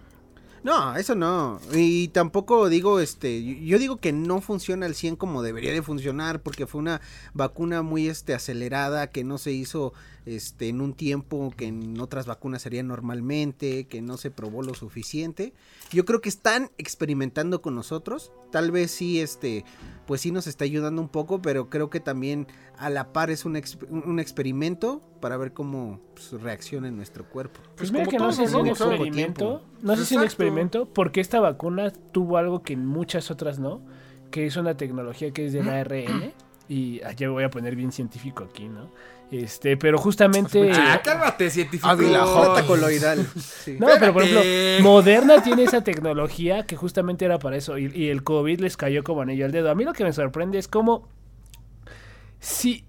No, 0.65 0.95
eso 0.95 1.13
no. 1.13 1.59
Y 1.75 2.07
tampoco 2.07 2.69
digo, 2.69 2.99
este, 2.99 3.43
yo- 3.43 3.77
digo 3.77 3.97
que 3.97 4.11
no 4.11 4.41
funciona 4.41 4.87
al 4.87 4.95
100 4.95 5.15
como 5.15 5.43
debería 5.43 5.71
de 5.71 5.83
funcionar, 5.83 6.41
porque 6.41 6.65
fue 6.65 6.81
una 6.81 7.01
vacuna 7.35 7.83
muy, 7.83 8.07
este, 8.07 8.33
acelerada, 8.33 9.11
que 9.11 9.23
no 9.23 9.37
se 9.37 9.51
hizo, 9.51 9.93
este, 10.25 10.69
en 10.69 10.81
un 10.81 10.93
tiempo 10.93 11.53
que 11.55 11.67
en 11.67 11.99
otras 11.99 12.25
vacunas 12.25 12.61
sería 12.61 12.83
normalmente, 12.83 13.87
que 13.87 14.01
no 14.01 14.17
se 14.17 14.31
probó 14.31 14.63
lo 14.63 14.73
suficiente. 14.73 15.53
Yo 15.91 16.05
creo 16.05 16.21
que 16.21 16.29
están 16.29 16.71
experimentando 16.77 17.61
con 17.61 17.75
nosotros. 17.75 18.31
Tal 18.51 18.71
vez 18.71 18.91
sí, 18.91 19.21
este, 19.21 19.65
pues 20.07 20.21
sí 20.21 20.31
nos 20.31 20.47
está 20.47 20.63
ayudando 20.63 21.01
un 21.01 21.09
poco, 21.09 21.41
pero 21.41 21.69
creo 21.69 21.89
que 21.89 21.99
también 21.99 22.47
a 22.77 22.89
la 22.89 23.13
par 23.13 23.29
es 23.29 23.45
un, 23.45 23.61
un 23.89 24.19
experimento 24.19 25.01
para 25.21 25.37
ver 25.37 25.53
cómo 25.53 25.99
pues, 26.13 26.31
reacciona 26.41 26.87
en 26.87 26.95
nuestro 26.95 27.29
cuerpo. 27.29 27.59
Pues 27.75 27.75
Pues 27.77 27.91
mira 27.91 28.05
que 28.05 28.17
no 28.17 28.31
sé 28.31 28.47
si 28.47 28.55
un 28.55 28.67
experimento, 28.67 29.63
no 29.81 29.95
sé 29.95 30.05
si 30.05 30.15
un 30.15 30.23
experimento, 30.23 30.85
porque 30.85 31.21
esta 31.21 31.39
vacuna 31.39 31.91
tuvo 31.91 32.37
algo 32.37 32.63
que 32.63 32.73
en 32.73 32.85
muchas 32.85 33.31
otras 33.31 33.59
no, 33.59 33.81
que 34.31 34.45
es 34.45 34.57
una 34.57 34.75
tecnología 34.75 35.31
que 35.31 35.45
es 35.45 35.53
del 35.53 35.69
ARN 35.69 36.33
y 36.67 37.01
ah, 37.01 37.11
ya 37.11 37.29
voy 37.29 37.43
a 37.43 37.49
poner 37.49 37.75
bien 37.75 37.91
científico 37.91 38.43
aquí, 38.43 38.67
¿no? 38.67 38.89
Este, 39.31 39.75
pero 39.75 39.97
justamente 39.97 40.71
Ah, 40.71 41.01
cálmate, 41.03 41.49
científico. 41.49 41.95
Plata 41.97 42.65
coloidal. 42.67 43.25
Sí. 43.35 43.77
no, 43.79 43.87
pero 43.99 44.13
por 44.13 44.23
ejemplo. 44.23 44.43
Moderna 44.83 45.41
tiene 45.41 45.63
esa 45.63 45.81
tecnología 45.83 46.65
que 46.65 46.75
justamente 46.75 47.25
era 47.25 47.39
para 47.39 47.57
eso 47.57 47.77
y, 47.79 47.91
y 47.95 48.09
el 48.09 48.23
COVID 48.23 48.59
les 48.59 48.77
cayó 48.77 49.03
como 49.03 49.21
anillo 49.21 49.45
al 49.45 49.51
dedo. 49.51 49.71
A 49.71 49.75
mí 49.75 49.83
lo 49.83 49.93
que 49.93 50.03
me 50.03 50.13
sorprende 50.13 50.59
es 50.59 50.67
cómo 50.67 51.07
si 52.39 52.85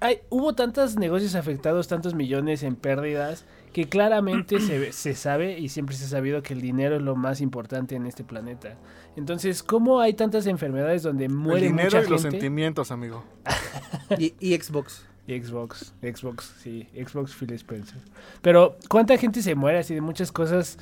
hay, 0.00 0.18
hubo 0.30 0.54
tantos 0.54 0.96
negocios 0.96 1.34
afectados, 1.34 1.86
tantos 1.88 2.14
millones 2.14 2.62
en 2.62 2.74
pérdidas, 2.76 3.44
que 3.72 3.88
claramente 3.88 4.60
se, 4.60 4.78
ve- 4.78 4.92
se 4.92 5.14
sabe 5.14 5.58
y 5.58 5.68
siempre 5.68 5.96
se 5.96 6.04
ha 6.04 6.08
sabido 6.08 6.42
que 6.42 6.54
el 6.54 6.60
dinero 6.60 6.96
es 6.96 7.02
lo 7.02 7.14
más 7.16 7.40
importante 7.40 7.94
en 7.96 8.06
este 8.06 8.24
planeta. 8.24 8.76
Entonces, 9.16 9.62
¿cómo 9.62 10.00
hay 10.00 10.14
tantas 10.14 10.46
enfermedades 10.46 11.02
donde 11.02 11.26
El 11.26 11.32
muere 11.32 11.66
dinero 11.66 11.84
mucha 11.98 12.02
y 12.06 12.10
los 12.10 12.22
sentimientos, 12.22 12.90
amigo. 12.90 13.24
Y, 14.18 14.34
y 14.40 14.54
Xbox. 14.60 15.06
Xbox, 15.26 15.92
Xbox, 16.02 16.52
sí, 16.62 16.88
Xbox 16.94 17.34
Phil 17.34 17.52
Spencer. 17.52 17.98
Pero, 18.42 18.76
¿cuánta 18.88 19.16
gente 19.16 19.42
se 19.42 19.54
muere 19.54 19.78
así 19.78 19.94
de 19.94 20.00
muchas 20.00 20.32
cosas 20.32 20.78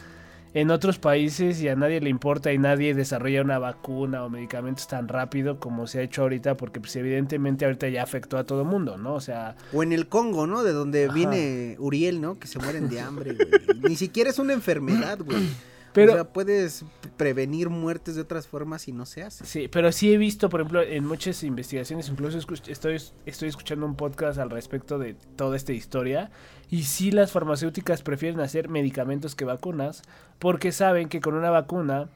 en 0.52 0.70
otros 0.72 0.98
países 0.98 1.60
y 1.62 1.68
a 1.68 1.76
nadie 1.76 2.00
le 2.00 2.10
importa 2.10 2.52
y 2.52 2.58
nadie 2.58 2.92
desarrolla 2.94 3.42
una 3.42 3.58
vacuna 3.58 4.24
o 4.24 4.30
medicamentos 4.30 4.88
tan 4.88 5.06
rápido 5.08 5.60
como 5.60 5.86
se 5.86 5.98
ha 6.00 6.02
hecho 6.02 6.22
ahorita? 6.22 6.56
Porque, 6.56 6.80
pues, 6.80 6.96
evidentemente, 6.96 7.66
ahorita 7.66 7.88
ya 7.88 8.02
afectó 8.02 8.38
a 8.38 8.44
todo 8.44 8.64
mundo, 8.64 8.96
¿no? 8.96 9.14
O 9.14 9.20
sea, 9.20 9.56
O 9.72 9.82
en 9.82 9.92
el 9.92 10.08
Congo, 10.08 10.46
¿no? 10.46 10.62
De 10.62 10.72
donde 10.72 11.04
Ajá. 11.04 11.14
viene 11.14 11.76
Uriel, 11.78 12.20
¿no? 12.20 12.38
Que 12.38 12.46
se 12.48 12.58
mueren 12.58 12.88
de 12.88 13.00
hambre, 13.00 13.34
güey. 13.34 13.80
Ni 13.88 13.96
siquiera 13.96 14.30
es 14.30 14.38
una 14.38 14.54
enfermedad, 14.54 15.18
güey. 15.22 15.46
Pero- 15.92 16.12
O 16.12 16.14
sea, 16.14 16.24
puedes 16.32 16.84
prevenir 17.16 17.68
muertes 17.68 18.14
de 18.14 18.20
otras 18.22 18.46
formas 18.46 18.86
y 18.88 18.92
no 18.92 19.06
se 19.06 19.22
hace. 19.22 19.44
Sí, 19.44 19.68
pero 19.68 19.90
sí 19.92 20.12
he 20.12 20.16
visto, 20.18 20.48
por 20.48 20.60
ejemplo, 20.60 20.82
en 20.82 21.04
muchas 21.04 21.42
investigaciones, 21.42 22.08
incluso 22.08 22.38
escuch- 22.38 22.68
estoy, 22.68 22.96
estoy 23.26 23.48
escuchando 23.48 23.86
un 23.86 23.96
podcast 23.96 24.38
al 24.38 24.50
respecto 24.50 24.98
de 24.98 25.14
toda 25.36 25.56
esta 25.56 25.72
historia, 25.72 26.30
y 26.70 26.84
sí 26.84 27.10
las 27.10 27.32
farmacéuticas 27.32 28.02
prefieren 28.02 28.40
hacer 28.40 28.68
medicamentos 28.68 29.34
que 29.34 29.44
vacunas, 29.44 30.02
porque 30.38 30.70
saben 30.72 31.08
que 31.08 31.20
con 31.20 31.34
una 31.34 31.50
vacuna 31.50 32.08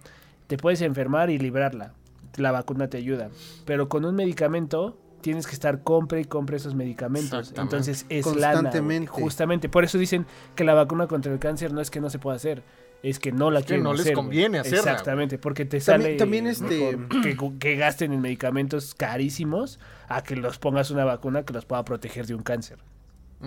te 0.46 0.56
puedes 0.56 0.80
enfermar 0.80 1.30
y 1.30 1.38
librarla. 1.38 1.92
La 2.36 2.52
vacuna 2.52 2.88
te 2.88 2.96
ayuda, 2.98 3.30
pero 3.64 3.88
con 3.88 4.04
un 4.04 4.14
medicamento 4.14 4.98
tienes 5.20 5.46
que 5.46 5.52
estar 5.54 5.82
compre 5.82 6.20
y 6.20 6.24
compre 6.24 6.56
esos 6.58 6.74
medicamentos. 6.74 7.30
Entonces 7.62 8.06
es 8.08 8.26
lana. 8.36 8.52
Constantemente. 8.54 9.06
Justamente, 9.10 9.68
por 9.68 9.84
eso 9.84 9.96
dicen 9.98 10.26
que 10.54 10.64
la 10.64 10.74
vacuna 10.74 11.06
contra 11.06 11.32
el 11.32 11.38
cáncer 11.38 11.72
no 11.72 11.80
es 11.80 11.90
que 11.90 12.00
no 12.00 12.10
se 12.10 12.18
pueda 12.18 12.36
hacer, 12.36 12.62
es 13.04 13.18
que 13.20 13.30
no 13.32 13.50
la 13.50 13.60
que 13.60 13.66
quieren 13.68 13.84
no 13.84 13.92
les 13.92 14.00
hacer, 14.00 14.14
güey. 14.14 14.24
conviene 14.24 14.58
hacerla. 14.58 14.78
Exactamente, 14.78 15.38
porque 15.38 15.64
te 15.64 15.78
También- 15.80 16.02
sale 16.10 16.16
también 16.16 16.46
este- 16.46 16.98
que, 17.22 17.36
que 17.60 17.76
gasten 17.76 18.12
en 18.12 18.20
medicamentos 18.20 18.94
carísimos 18.94 19.78
a 20.08 20.22
que 20.22 20.34
los 20.36 20.58
pongas 20.58 20.90
una 20.90 21.04
vacuna 21.04 21.44
que 21.44 21.52
los 21.52 21.64
pueda 21.66 21.84
proteger 21.84 22.26
de 22.26 22.34
un 22.34 22.42
cáncer. 22.42 22.78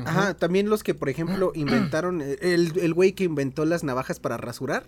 Ajá, 0.06 0.36
también 0.36 0.70
los 0.70 0.84
que, 0.84 0.94
por 0.94 1.10
ejemplo, 1.10 1.52
inventaron, 1.56 2.22
el 2.22 2.78
el 2.80 2.94
güey 2.94 3.14
que 3.14 3.24
inventó 3.24 3.66
las 3.66 3.84
navajas 3.84 4.20
para 4.20 4.38
rasurar, 4.38 4.84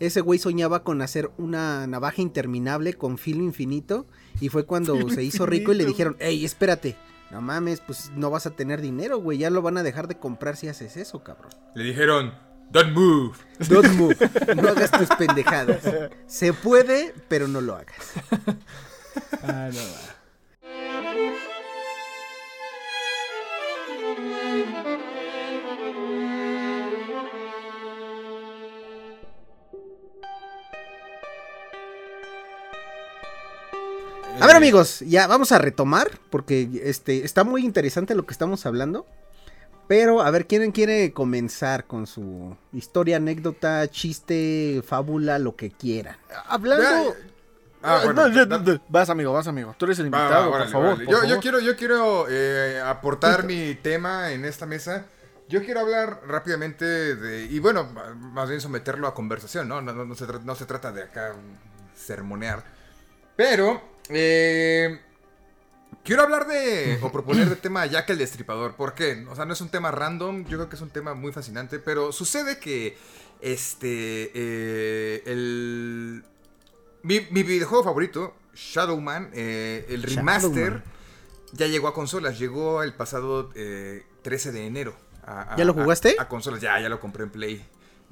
ese 0.00 0.20
güey 0.22 0.40
soñaba 0.40 0.82
con 0.82 1.00
hacer 1.02 1.30
una 1.38 1.86
navaja 1.86 2.20
interminable 2.20 2.94
con 2.94 3.16
filo 3.16 3.44
infinito 3.44 4.06
y 4.40 4.48
fue 4.48 4.64
cuando 4.66 5.08
se 5.08 5.22
hizo 5.22 5.46
rico 5.46 5.72
y 5.72 5.76
le 5.76 5.84
dijeron, 5.84 6.16
hey, 6.18 6.44
espérate, 6.44 6.96
no 7.30 7.40
mames, 7.40 7.80
pues 7.80 8.10
no 8.16 8.28
vas 8.28 8.46
a 8.46 8.50
tener 8.50 8.80
dinero, 8.80 9.18
güey, 9.18 9.38
ya 9.38 9.50
lo 9.50 9.62
van 9.62 9.78
a 9.78 9.84
dejar 9.84 10.08
de 10.08 10.18
comprar 10.18 10.56
si 10.56 10.66
haces 10.66 10.96
eso, 10.96 11.22
cabrón. 11.22 11.52
Le 11.76 11.84
dijeron, 11.84 12.34
don't 12.70 12.92
move. 12.92 13.36
Don't 13.68 13.92
move, 13.94 14.16
no 14.56 14.68
hagas 14.68 14.90
tus 14.90 15.08
pendejadas. 15.16 15.82
Se 16.26 16.52
puede, 16.52 17.14
pero 17.28 17.46
no 17.46 17.60
lo 17.60 17.76
hagas. 17.76 17.96
Ah, 19.42 19.70
no 19.72 19.80
va. 19.80 20.14
A 34.40 34.46
ver 34.46 34.56
amigos, 34.56 35.00
ya 35.00 35.26
vamos 35.26 35.52
a 35.52 35.58
retomar 35.58 36.10
porque 36.28 36.68
este 36.82 37.24
está 37.24 37.44
muy 37.44 37.64
interesante 37.64 38.14
lo 38.14 38.26
que 38.26 38.32
estamos 38.32 38.66
hablando. 38.66 39.06
Pero 39.86 40.22
a 40.22 40.30
ver 40.30 40.46
quién 40.46 40.72
quiere 40.72 41.12
comenzar 41.12 41.86
con 41.86 42.06
su 42.06 42.56
historia, 42.72 43.16
anécdota, 43.18 43.86
chiste, 43.88 44.82
fábula, 44.86 45.38
lo 45.38 45.56
que 45.56 45.70
quiera. 45.70 46.18
Hablando. 46.46 46.86
Ah, 46.86 47.14
Ah, 47.86 48.00
bueno, 48.02 48.26
no, 48.26 48.34
ya, 48.34 48.78
vas, 48.88 49.10
amigo, 49.10 49.30
vas, 49.34 49.46
amigo. 49.46 49.74
Tú 49.76 49.84
eres 49.84 49.98
el 49.98 50.06
Va, 50.06 50.16
va, 50.16 50.24
invitado, 50.24 50.48
órale, 50.48 50.64
por 50.64 50.72
favor. 50.72 51.04
por 51.04 51.26
Yo, 51.28 51.38
quiero, 51.40 51.60
yo 51.60 51.76
quiero 51.76 52.26
eh, 52.30 52.80
aportar 52.80 53.44
mi 53.44 53.74
tema 53.74 54.32
en 54.32 54.46
esta 54.46 54.64
mesa. 54.64 55.04
Yo 55.50 55.62
quiero 55.62 55.80
hablar 55.80 56.20
rápidamente 56.26 56.86
de. 56.86 57.44
Y 57.44 57.58
bueno, 57.58 57.84
más 58.16 58.48
bien 58.48 58.62
someterlo 58.62 59.06
a 59.06 59.12
conversación, 59.14 59.68
¿no? 59.68 59.82
No, 59.82 59.92
no, 59.92 60.06
no 60.06 60.14
se, 60.14 60.24
tra- 60.26 60.40
no 60.42 60.54
se 60.54 60.64
trata 60.64 60.92
de 60.92 61.02
acá 61.02 61.34
sermonear. 61.94 62.64
Pero. 63.36 63.82
eh, 64.08 65.00
quiero 66.04 66.22
hablar 66.22 66.46
de. 66.46 66.98
O 67.02 67.10
proponer 67.10 67.48
de 67.48 67.56
tema 67.56 67.84
Jack 67.86 68.10
el 68.10 68.18
Destripador. 68.18 68.76
¿Por 68.76 68.94
qué? 68.94 69.26
O 69.30 69.34
sea, 69.34 69.44
no 69.44 69.52
es 69.54 69.60
un 69.60 69.68
tema 69.70 69.90
random. 69.90 70.44
Yo 70.44 70.58
creo 70.58 70.68
que 70.68 70.76
es 70.76 70.82
un 70.82 70.90
tema 70.90 71.14
muy 71.14 71.32
fascinante. 71.32 71.78
Pero 71.80 72.12
sucede 72.12 72.58
que. 72.58 72.96
Este. 73.40 74.30
eh, 74.34 75.22
el. 75.26 76.24
Mi, 77.02 77.20
mi 77.30 77.42
videojuego 77.42 77.84
favorito, 77.84 78.34
Shadowman, 78.54 79.30
eh, 79.34 79.84
el 79.90 80.02
remaster, 80.02 80.50
Shadowman. 80.52 80.84
ya 81.52 81.66
llegó 81.66 81.88
a 81.88 81.94
consolas. 81.94 82.38
Llegó 82.38 82.82
el 82.82 82.94
pasado 82.94 83.50
eh, 83.54 84.04
13 84.22 84.52
de 84.52 84.66
enero. 84.66 84.96
a- 85.26 85.52
a- 85.54 85.56
¿Ya 85.56 85.64
lo 85.66 85.72
a- 85.72 85.82
jugaste? 85.82 86.16
A, 86.18 86.28
consolas, 86.28 86.60
ya, 86.62 86.80
ya 86.80 86.88
lo 86.88 87.00
compré 87.00 87.24
en 87.24 87.30
Play. 87.30 87.64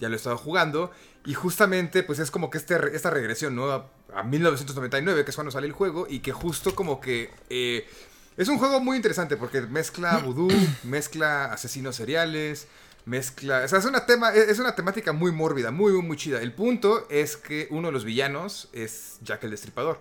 Ya 0.02 0.08
lo 0.08 0.14
he 0.14 0.16
estado 0.16 0.36
jugando. 0.36 0.90
Y 1.24 1.34
justamente, 1.34 2.02
pues 2.02 2.18
es 2.18 2.32
como 2.32 2.50
que 2.50 2.58
este, 2.58 2.74
esta 2.92 3.08
regresión, 3.08 3.54
¿no? 3.54 3.70
A, 3.70 3.86
a 4.12 4.24
1999, 4.24 5.24
que 5.24 5.30
es 5.30 5.36
cuando 5.36 5.52
sale 5.52 5.68
el 5.68 5.72
juego. 5.72 6.08
Y 6.10 6.18
que 6.18 6.32
justo 6.32 6.74
como 6.74 7.00
que. 7.00 7.30
eh, 7.48 7.86
es 8.36 8.48
un 8.48 8.58
juego 8.58 8.80
muy 8.80 8.96
interesante 8.96 9.36
porque 9.36 9.60
mezcla 9.60 10.18
vudú, 10.18 10.48
mezcla 10.82 11.52
asesinos 11.52 11.96
seriales, 11.96 12.66
mezcla... 13.04 13.62
O 13.64 13.68
sea, 13.68 13.78
es 13.78 13.84
una, 13.84 14.06
tema, 14.06 14.32
es 14.32 14.58
una 14.58 14.74
temática 14.74 15.12
muy 15.12 15.32
mórbida, 15.32 15.70
muy, 15.70 15.92
muy, 15.92 16.02
muy 16.02 16.16
chida. 16.16 16.40
El 16.40 16.52
punto 16.52 17.06
es 17.10 17.36
que 17.36 17.68
uno 17.70 17.88
de 17.88 17.92
los 17.92 18.04
villanos 18.04 18.68
es 18.72 19.18
Jack 19.22 19.44
el 19.44 19.50
Destripador. 19.50 20.00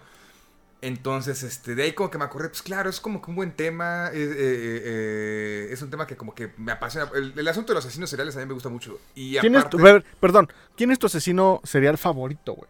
Entonces, 0.84 1.44
este, 1.44 1.76
de 1.76 1.84
ahí 1.84 1.91
como 1.94 2.10
que 2.10 2.17
me 2.17 2.24
acordé, 2.24 2.50
pues 2.50 2.63
claro, 2.63 2.89
es 2.89 3.00
como 3.00 3.22
que 3.22 3.30
un 3.30 3.36
buen 3.36 3.52
tema, 3.52 4.08
eh, 4.08 4.13
eh, 4.15 4.82
eh, 4.84 5.70
es 5.72 5.80
un 5.84 5.91
tema 5.91 6.08
que 6.08 6.17
como 6.17 6.34
que 6.34 6.52
me 6.58 6.72
apasiona. 6.72 7.08
El, 7.13 7.34
el 7.38 7.48
asunto 7.48 7.72
de 7.72 7.76
los 7.76 7.86
asesinos 7.86 8.10
seriales 8.10 8.36
a 8.36 8.39
mí 8.39 8.46
me 8.48 8.54
gusta 8.54 8.70
mucho. 8.70 9.00
Y 9.13 9.38
¿Quién 9.38 9.54
es 9.54 9.60
aparte, 9.60 9.78
tu, 9.78 9.88
a 9.88 9.91
ver, 9.94 10.04
perdón, 10.20 10.52
¿quién 10.76 10.89
es 10.91 10.98
tu 10.98 11.06
asesino 11.06 11.62
serial 11.63 12.00
favorito, 12.00 12.54
güey? 12.54 12.67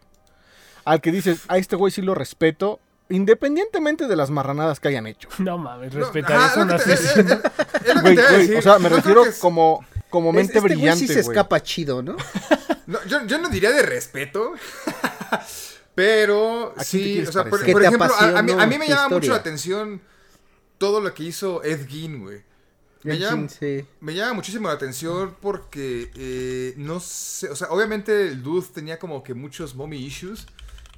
Al 0.84 1.00
que 1.00 1.10
dices, 1.10 1.40
a 1.48 1.56
este 1.56 1.74
güey 1.74 1.90
sí 1.90 2.02
lo 2.02 2.14
respeto, 2.14 2.80
independientemente 3.08 4.06
de 4.06 4.14
las 4.16 4.28
marranadas 4.30 4.78
que 4.78 4.88
hayan 4.88 5.06
hecho. 5.06 5.28
No 5.38 5.56
mames, 5.56 5.94
respetar 5.94 6.50
es 6.50 6.66
no 6.66 6.74
es- 6.76 6.86
es- 6.86 7.16
es 7.16 7.16
lo 7.16 7.24
que 7.34 8.00
Güey, 8.00 8.14
te 8.16 8.20
iba 8.20 8.24
a 8.24 8.30
güey, 8.32 8.40
decir. 8.42 8.56
o 8.58 8.62
sea, 8.62 8.78
me 8.78 8.88
refiero 8.90 9.24
es- 9.24 9.38
como, 9.38 9.86
como 10.10 10.30
Es- 10.30 10.34
mente 10.36 10.52
este 10.58 10.60
güey 10.60 10.74
brillante, 10.74 11.00
sí 11.00 11.08
se 11.08 11.22
güey. 11.22 11.34
escapa 11.38 11.62
chido, 11.62 12.02
¿no? 12.02 12.16
No, 12.86 12.98
yo, 13.06 13.24
yo 13.26 13.38
no 13.38 13.48
diría 13.48 13.70
de 13.70 13.82
respeto. 13.82 14.52
Pero 15.94 16.72
¿A 16.76 16.84
quién 16.84 16.84
te 16.84 16.84
sí, 16.84 17.26
o 17.26 17.32
sea, 17.32 17.44
por, 17.44 17.60
ejemplo, 17.62 18.14
a, 18.14 18.38
a 18.38 18.42
mí, 18.42 18.52
a 18.52 18.66
mí 18.66 18.78
me 18.78 18.88
llama 18.88 19.08
mucho 19.10 19.30
la 19.30 19.36
atención 19.38 20.00
todo 20.78 21.00
lo 21.00 21.12
que 21.14 21.24
hizo 21.24 21.62
Ed 21.62 21.86
Gein, 21.88 22.20
güey. 22.22 22.42
Me 23.04 23.18
llama, 23.18 23.48
sí. 23.48 23.84
me 24.00 24.14
llama 24.14 24.34
muchísimo 24.34 24.68
la 24.68 24.74
atención 24.74 25.36
porque 25.40 26.10
eh, 26.14 26.74
no 26.76 27.00
sé, 27.00 27.50
o 27.50 27.56
sea, 27.56 27.68
obviamente 27.70 28.28
el 28.28 28.42
dude 28.44 28.66
tenía 28.72 28.98
como 29.00 29.24
que 29.24 29.34
muchos 29.34 29.74
mommy 29.74 29.96
issues 29.98 30.46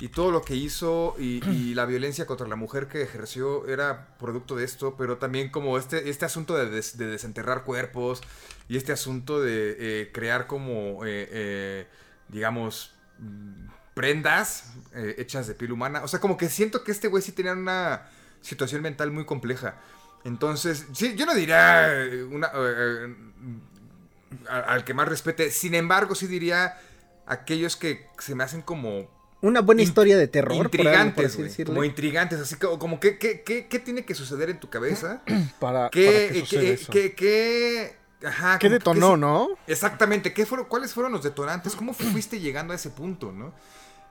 y 0.01 0.09
todo 0.09 0.31
lo 0.31 0.43
que 0.43 0.55
hizo 0.55 1.15
y, 1.19 1.43
y 1.51 1.75
la 1.75 1.87
violencia 1.87 2.27
contra 2.27 2.47
la 2.47 2.57
mujer 2.57 2.89
que 2.89 3.01
ejerció 3.03 3.67
era 3.69 4.17
producto 4.19 4.55
de 4.55 4.65
esto, 4.65 4.97
pero 4.99 5.17
también 5.17 5.49
como 5.51 5.79
este, 5.79 6.11
este 6.11 6.27
asunto 6.27 6.55
de, 6.57 6.69
des- 6.69 6.99
de 6.99 7.07
desenterrar 7.07 7.65
cuerpos 7.65 8.21
y 8.69 8.77
este 8.77 8.93
asunto 8.93 9.41
de 9.41 9.77
eh, 9.79 10.11
crear 10.13 10.47
como, 10.47 11.07
eh, 11.07 11.27
eh, 11.31 11.87
digamos, 12.29 12.93
mm, 13.19 13.67
prendas 13.95 14.73
eh, 14.95 15.15
hechas 15.19 15.47
de 15.47 15.55
piel 15.55 15.73
humana. 15.73 16.03
O 16.05 16.09
sea, 16.09 16.21
como 16.21 16.37
que 16.37 16.49
siento 16.49 16.85
que 16.85 16.93
este 16.93 17.09
güey 17.09 17.23
sí 17.23 17.33
tenía 17.33 17.53
una 17.53 18.09
situación 18.43 18.83
mental 18.83 19.11
muy 19.11 19.25
compleja. 19.25 19.77
Entonces, 20.25 20.87
sí, 20.95 21.15
yo 21.17 21.27
no 21.27 21.35
diría 21.35 21.93
eh, 22.05 22.23
una, 22.25 22.49
eh, 22.55 23.07
eh, 23.07 24.49
al 24.49 24.85
que 24.85 24.95
más 24.95 25.09
respete. 25.09 25.51
Sin 25.51 25.75
embargo, 25.75 26.15
sí 26.15 26.27
diría 26.27 26.79
aquellos 27.27 27.77
que 27.77 28.07
se 28.19 28.35
me 28.35 28.45
hacen 28.45 28.63
como 28.63 29.09
Una 29.43 29.61
buena 29.61 29.83
historia 29.83 30.17
de 30.17 30.27
terror. 30.29 30.57
por 30.57 30.71
por 30.71 30.81
intrigantes, 30.81 31.27
así 31.27 31.37
güey, 31.37 31.49
decirle. 31.49 31.73
como 31.75 31.85
intrigantes, 31.85 32.41
así 32.41 32.57
como, 32.57 32.79
como 32.79 33.01
que, 33.01 33.19
que- 33.19 33.43
que- 33.43 33.67
¿qué 33.69 33.79
tiene 33.79 34.05
que 34.05 34.15
suceder 34.15 34.51
en 34.51 34.59
tu 34.61 34.69
cabeza? 34.71 35.23
Para, 35.61 35.89
¿Qué, 35.91 36.45
para 36.51 36.71
que 36.91 37.97
ajá, 38.27 38.59
¿Qué 38.59 38.69
que- 38.69 38.73
detonó, 38.75 39.13
qué- 39.13 39.19
no? 39.19 39.49
Exactamente, 39.67 40.33
¿qué 40.33 40.47
fueron, 40.47 40.67
¿cuáles 40.67 40.95
fueron 40.95 41.13
los 41.13 41.23
detonantes? 41.23 41.75
¿Cómo 41.77 41.93
fuiste 41.93 42.41
llegando 42.41 42.73
a 42.73 42.77
ese 42.77 42.89
punto, 42.91 43.33
no? 43.33 43.53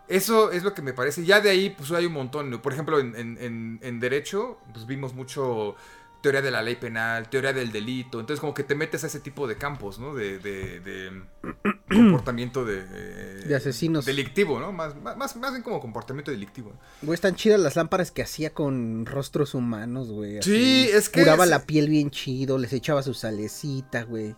Eso 0.08 0.52
es 0.52 0.64
lo 0.64 0.74
que 0.74 0.82
me 0.82 0.94
parece. 0.94 1.24
Ya 1.26 1.40
de 1.42 1.50
ahí, 1.50 1.70
pues 1.70 1.92
hay 1.92 2.06
un 2.06 2.14
montón. 2.14 2.60
Por 2.62 2.74
ejemplo, 2.74 3.00
en, 3.00 3.16
en- 3.16 4.00
Derecho, 4.00 4.60
pues 4.74 4.86
vimos 4.86 5.14
mucho 5.14 5.76
teoría 6.22 6.42
de 6.42 6.52
la 6.52 6.62
ley 6.62 6.76
penal, 6.78 7.30
teoría 7.30 7.52
del 7.54 7.72
delito. 7.72 8.20
Entonces, 8.20 8.40
como 8.40 8.54
que 8.54 8.64
te 8.64 8.76
metes 8.76 9.04
a 9.04 9.08
ese 9.08 9.20
tipo 9.20 9.46
de 9.48 9.58
campos, 9.58 10.00
¿no? 10.00 10.14
De, 10.14 10.40
de, 10.40 10.80
de, 10.80 11.22
comportamiento 11.90 12.64
de, 12.66 12.80
eh, 12.80 13.44
De 13.46 13.56
asesinos. 13.56 14.06
Delictivo, 14.06 14.60
¿no? 14.60 14.72
Más, 14.72 14.96
más, 15.02 15.36
más- 15.36 15.52
bien 15.52 15.64
como 15.64 15.80
comportamiento 15.80 16.32
delictivo. 16.32 16.74
Güey, 17.02 17.16
están 17.16 17.36
chidas 17.36 17.60
las 17.60 17.76
lámparas 17.76 18.12
que 18.12 18.22
hacía 18.24 18.54
con 18.54 19.06
rostros 19.06 19.54
humanos, 19.54 20.10
güey. 20.12 20.42
Sí, 20.42 20.90
es 20.92 21.10
que 21.10 21.22
Curaba 21.22 21.44
es- 21.44 21.50
la 21.50 21.64
piel 21.66 21.90
bien 21.90 22.10
chido, 22.10 22.58
les 22.58 22.72
echaba 22.74 23.04
su 23.04 23.14
salecita, 23.14 24.04
güey. 24.04 24.36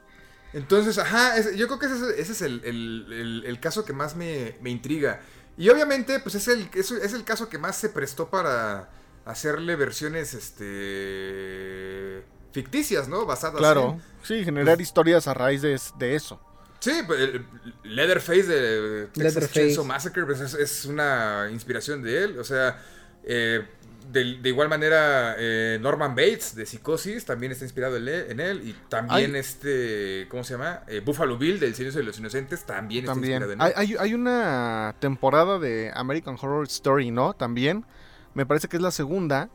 Entonces, 0.53 0.97
ajá, 0.97 1.37
es- 1.37 1.55
yo 1.55 1.67
creo 1.67 1.79
que 1.79 1.85
ese 1.87 1.95
es, 1.95 2.01
ese 2.19 2.31
es 2.31 2.41
el, 2.41 2.61
el- 2.65 3.07
el- 3.13 3.43
el 3.45 3.59
caso 3.59 3.85
que 3.85 3.93
más 3.93 4.15
me, 4.15 4.55
me 4.61 4.69
intriga. 4.69 5.21
Y 5.57 5.69
obviamente, 5.69 6.19
pues 6.19 6.35
es 6.35 6.47
el, 6.47 6.69
es, 6.73 6.91
es 6.91 7.13
el 7.13 7.23
caso 7.23 7.47
que 7.49 7.57
más 7.57 7.77
se 7.77 7.89
prestó 7.89 8.29
para 8.29 8.89
hacerle 9.25 9.75
versiones 9.75 10.33
este 10.33 12.23
ficticias, 12.51 13.07
¿no? 13.07 13.25
Basadas 13.25 13.57
Claro. 13.57 13.91
en... 13.93 14.01
Sí, 14.23 14.43
generar 14.45 14.79
historias 14.79 15.27
a 15.27 15.33
raíz 15.33 15.61
de, 15.61 15.79
de 15.97 16.15
eso. 16.15 16.39
Sí, 16.79 17.01
pues, 17.07 17.19
el 17.19 17.45
Leatherface 17.83 18.43
de 18.43 19.07
Texas 19.07 19.17
Leatherface. 19.35 19.53
Chainsaw 19.61 19.83
Massacre 19.85 20.25
pues, 20.25 20.39
es, 20.41 20.53
es 20.53 20.85
una 20.85 21.49
inspiración 21.51 22.01
de 22.03 22.23
él. 22.23 22.39
O 22.39 22.43
sea, 22.43 22.81
eh, 23.23 23.65
de, 24.11 24.37
de 24.41 24.49
igual 24.49 24.69
manera, 24.69 25.35
eh, 25.37 25.77
Norman 25.81 26.15
Bates 26.15 26.55
de 26.55 26.65
Psicosis 26.65 27.25
también 27.25 27.51
está 27.51 27.65
inspirado 27.65 27.97
en 27.97 28.39
él. 28.39 28.61
y 28.63 28.73
también 28.89 29.35
este, 29.35 30.27
¿cómo 30.29 30.43
se 30.43 30.53
llama? 30.53 30.81
Eh, 30.87 31.01
Buffalo 31.03 31.37
Bill 31.37 31.59
del 31.59 31.75
Silencio 31.75 31.99
de 31.99 32.05
los 32.05 32.19
Inocentes 32.19 32.65
también 32.65 33.03
está 33.05 33.13
También. 33.13 33.33
inspirado 33.43 33.53
en 33.53 33.61
Hay, 33.61 33.69
él. 33.71 33.75
hay, 33.77 33.95
hay 33.99 34.13
una 34.13 34.95
temporada 34.99 35.59
de 35.59 35.91
American 35.95 36.35
Horror 36.41 36.65
Story, 36.67 37.11
¿no? 37.11 37.33
También. 37.33 37.85
Me 38.33 38.45
parece 38.45 38.67
que 38.67 38.77
es 38.77 38.81
la 38.83 38.91
segunda. 38.91 39.49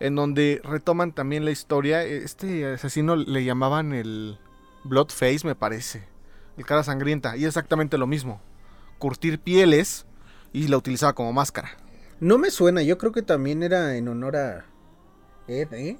En 0.00 0.16
donde 0.16 0.60
retoman 0.64 1.12
también 1.12 1.44
la 1.44 1.50
historia. 1.52 2.02
Este 2.02 2.66
asesino 2.74 3.16
le 3.16 3.44
llamaban 3.44 3.92
el 3.92 4.38
Bloodface, 4.82 5.40
me 5.46 5.54
parece. 5.54 6.02
El 6.56 6.66
cara 6.66 6.82
sangrienta. 6.82 7.36
Y 7.36 7.44
exactamente 7.44 7.96
lo 7.96 8.06
mismo. 8.06 8.40
Curtir 8.98 9.38
pieles. 9.38 10.04
Y 10.52 10.68
la 10.68 10.76
utilizaba 10.76 11.14
como 11.14 11.32
máscara. 11.32 11.76
No 12.20 12.38
me 12.38 12.50
suena, 12.50 12.82
yo 12.82 12.96
creo 12.98 13.12
que 13.12 13.22
también 13.22 13.62
era 13.62 13.96
en 13.96 14.08
honor 14.08 14.36
a 14.36 14.64
Ed, 15.48 15.72
¿eh? 15.72 15.98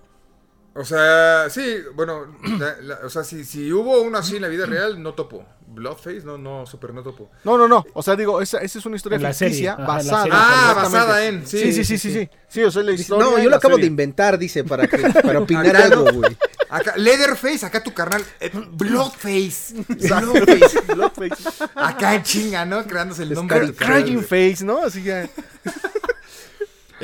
O 0.77 0.85
sea, 0.85 1.49
sí, 1.51 1.77
bueno, 1.95 2.27
la- 2.59 2.77
la- 2.81 2.99
o 3.05 3.09
sea, 3.11 3.23
si, 3.25 3.45
si 3.45 3.73
hubo 3.73 4.03
uno 4.03 4.19
así 4.19 4.37
en 4.37 4.43
la 4.43 4.49
vida 4.49 4.67
real, 4.67 5.03
no 5.03 5.15
topo. 5.15 5.45
Bloodface, 5.67 6.23
no, 6.25 6.37
no, 6.39 6.67
super 6.67 6.93
no 6.93 7.03
topo. 7.03 7.31
No, 7.45 7.57
no, 7.59 7.67
no. 7.69 7.85
O 7.95 8.03
sea, 8.03 8.17
digo, 8.17 8.41
esa, 8.41 8.59
esa 8.59 8.79
es 8.79 8.87
una 8.87 8.97
historia 8.97 9.19
la 9.19 9.33
serie. 9.33 9.51
ficticia 9.55 9.73
Ajá, 9.73 9.83
en 9.83 9.87
la 9.87 9.95
basada. 9.95 10.23
serie. 10.25 10.39
Ah, 10.41 10.73
basada 10.77 11.25
en, 11.27 11.47
sí, 11.47 11.59
Sí, 11.59 11.73
sí, 11.73 11.85
sí, 11.85 11.99
sí, 11.99 12.13
sí. 12.13 12.29
Sí, 12.49 12.63
o 12.63 12.71
sea, 12.71 12.83
la 12.83 12.93
historia. 12.93 13.25
no, 13.25 13.39
yo 13.39 13.45
lo 13.45 13.51
la 13.51 13.57
acabo 13.57 13.77
de 13.77 13.87
inventar, 13.87 14.39
dice, 14.39 14.63
para, 14.65 14.87
que, 14.87 14.99
para 15.23 15.41
opinar 15.41 15.77
algo, 15.77 16.05
güey. 16.13 16.37
Acá, 16.69 16.97
Leatherface, 16.97 17.65
acá 17.67 17.83
tu 17.83 17.93
carnal. 17.95 18.25
eh, 18.41 18.51
Bloodface. 18.73 19.75
Bloodface. 19.89 20.81
Bloodface. 20.93 21.65
Acá 21.77 22.15
en 22.17 22.23
chinga, 22.25 22.65
¿no? 22.67 22.85
Creándose 22.85 23.23
el 23.23 23.33
nombre. 23.35 23.73
Crying. 23.75 24.23
Face, 24.23 24.65
¿no? 24.65 24.79
Así 24.83 25.03
ya. 25.05 25.29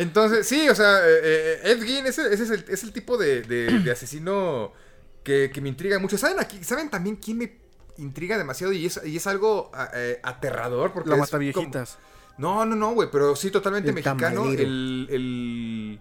Entonces, 0.00 0.46
sí, 0.46 0.68
o 0.68 0.74
sea, 0.74 0.98
eh, 1.06 1.20
eh, 1.22 1.60
Ed 1.64 1.82
Gein, 1.82 2.06
ese, 2.06 2.32
ese 2.32 2.44
es, 2.44 2.50
el, 2.50 2.64
es 2.68 2.82
el 2.84 2.92
tipo 2.92 3.16
de, 3.18 3.42
de- 3.42 3.80
de 3.80 3.90
asesino 3.92 4.72
que, 5.22 5.50
que 5.52 5.60
me 5.60 5.68
intriga 5.68 5.98
mucho. 5.98 6.16
¿Saben 6.18 6.40
aquí? 6.40 6.62
¿Saben 6.64 6.88
también 6.90 7.16
quién 7.16 7.38
me 7.38 7.52
intriga 7.98 8.38
demasiado? 8.38 8.72
Y 8.72 8.86
es, 8.86 9.00
y 9.04 9.16
es 9.16 9.26
algo 9.26 9.70
eh, 9.94 10.18
aterrador. 10.22 10.92
Porque 10.92 11.10
La 11.10 11.16
mata 11.16 11.36
viejitas. 11.38 11.96
como- 11.96 12.10
No, 12.38 12.64
no, 12.64 12.76
no, 12.76 12.92
güey, 12.94 13.08
pero 13.12 13.36
sí, 13.36 13.50
totalmente 13.50 13.90
El 13.90 13.94
mexicano. 13.94 14.42
tamalero. 14.42 14.62
El, 14.62 15.06
el- 15.10 16.00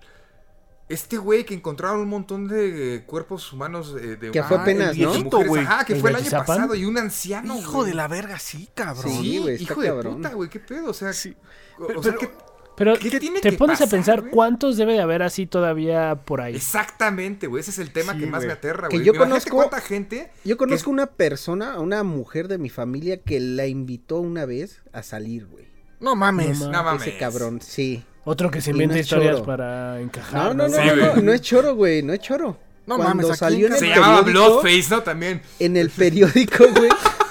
Este 0.87 1.17
güey 1.17 1.45
que 1.45 1.53
encontraron 1.53 1.99
un 1.99 2.07
montón 2.09 2.47
de 2.47 3.03
cuerpos 3.05 3.51
humanos 3.53 3.95
eh, 4.01 4.15
de 4.15 4.31
Que 4.31 4.41
fue 4.43 4.57
apenas, 4.57 4.97
¿no? 4.97 5.13
mujeres. 5.13 5.67
Ajá, 5.67 5.83
que 5.85 5.93
¿El 5.93 5.99
fue 6.01 6.09
el 6.11 6.15
año 6.15 6.29
pasado 6.31 6.73
y 6.75 6.85
un 6.85 6.97
anciano. 6.97 7.57
Hijo 7.59 7.83
de 7.83 7.93
la 7.93 8.07
verga, 8.07 8.39
sí, 8.39 8.69
cabrón. 8.73 9.11
Sí, 9.21 9.37
güey, 9.39 9.61
hijo 9.61 9.81
de 9.81 9.87
cabrón. 9.89 10.15
puta, 10.15 10.29
güey, 10.29 10.49
qué 10.49 10.59
pedo, 10.59 10.89
o 10.89 10.93
sea, 10.93 11.11
Sí. 11.13 11.35
o- 11.77 11.85
Pero- 11.87 11.99
o 11.99 12.03
sea, 12.03 12.15
pero- 12.17 12.31
¿qué- 12.31 12.48
Pero 12.79 12.97
¿Qué 12.97 13.11
te, 13.11 13.19
tiene 13.19 13.39
te 13.41 13.51
que 13.51 13.57
pones 13.57 13.79
a 13.81 13.87
pensar 13.87 14.21
güey? 14.21 14.31
cuántos 14.31 14.77
debe 14.77 14.93
de 14.93 15.01
haber 15.01 15.21
así 15.21 15.45
todavía 15.45 16.15
por 16.25 16.41
ahí. 16.41 16.55
Exactamente, 16.55 17.45
güey. 17.45 17.61
Ese 17.61 17.69
es 17.69 17.77
el 17.79 17.91
tema 17.91 18.13
Sí, 18.13 18.19
que 18.21 18.25
más 18.25 18.43
me 18.45 18.53
aterra, 18.53 18.87
Que 18.89 18.95
güey. 18.97 19.05
yo 19.05 19.13
Imagínate 19.13 19.51
conozco- 19.51 19.55
cuánta 19.69 19.81
gente. 19.81 20.31
Yo 20.43 20.57
conozco 20.57 20.85
que 20.85 20.93
una 20.93 21.05
persona, 21.05 21.77
una 21.79 22.01
mujer 22.03 22.47
de 22.47 22.57
mi 22.57 22.69
familia 22.69 23.17
que 23.21 23.39
la 23.39 23.67
invitó 23.67 24.19
una 24.19 24.45
vez 24.45 24.81
a 24.93 25.03
salir, 25.03 25.45
güey. 25.45 25.67
No 25.99 26.15
mames. 26.15 26.59
No 26.61 26.71
No 26.71 26.83
mames. 26.83 27.01
Ese 27.05 27.17
cabrón, 27.17 27.59
sí. 27.61 28.03
Otro 28.23 28.49
que 28.49 28.61
se 28.61 28.71
inventa 28.71 28.95
no 28.95 29.01
historias 29.01 29.33
choro. 29.35 29.45
para 29.45 29.99
encajar. 29.99 30.43
No, 30.45 30.53
no, 30.53 30.67
no, 30.69 30.75
Sí, 30.81 30.87
no, 30.87 31.15
no, 31.15 31.21
no 31.21 31.33
es 31.33 31.41
choro, 31.41 31.75
güey, 31.75 32.01
no 32.01 32.13
es 32.13 32.19
choro. 32.21 32.57
No 32.87 32.95
Cuando 32.95 33.15
mames, 33.15 33.25
¿a 33.25 33.27
quién 33.27 33.37
salió 33.37 33.67
en 33.67 33.73
el 33.73 33.79
Se 33.79 33.85
Se 33.87 33.93
llamaba 33.95 34.21
Bloodface, 34.21 34.87
¿no? 34.89 35.03
También. 35.03 35.41
en 35.59 35.77
el 35.77 35.89
periódico, 35.89 36.65
güey. 36.75 36.89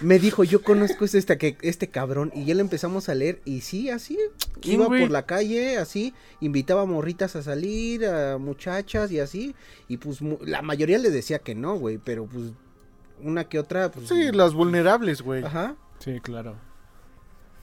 Me 0.00 0.18
dijo, 0.18 0.44
yo 0.44 0.62
conozco 0.62 1.04
este, 1.04 1.18
este, 1.18 1.56
este 1.62 1.88
cabrón. 1.88 2.30
Y 2.34 2.44
ya 2.44 2.54
le 2.54 2.60
empezamos 2.60 3.08
a 3.08 3.14
leer. 3.14 3.40
Y 3.44 3.62
sí, 3.62 3.90
así. 3.90 4.18
¿Quién, 4.60 4.76
Iba 4.76 4.86
güey? 4.86 5.00
por 5.02 5.10
la 5.10 5.26
calle, 5.26 5.76
así. 5.78 6.14
Invitaba 6.40 6.82
a 6.82 6.86
morritas 6.86 7.34
a 7.36 7.42
salir, 7.42 8.06
a 8.06 8.38
muchachas 8.38 9.10
y 9.10 9.20
así. 9.20 9.54
Y 9.88 9.96
pues 9.96 10.22
mu- 10.22 10.38
la 10.44 10.62
mayoría 10.62 10.98
le 10.98 11.10
decía 11.10 11.40
que 11.40 11.54
no, 11.54 11.76
güey. 11.76 11.98
Pero 11.98 12.26
pues 12.26 12.52
una 13.20 13.44
que 13.48 13.58
otra, 13.58 13.90
pues. 13.90 14.08
Sí, 14.08 14.30
las 14.32 14.54
vulnerables, 14.54 15.22
güey. 15.22 15.44
Ajá. 15.44 15.74
Sí, 15.98 16.20
claro. 16.20 16.56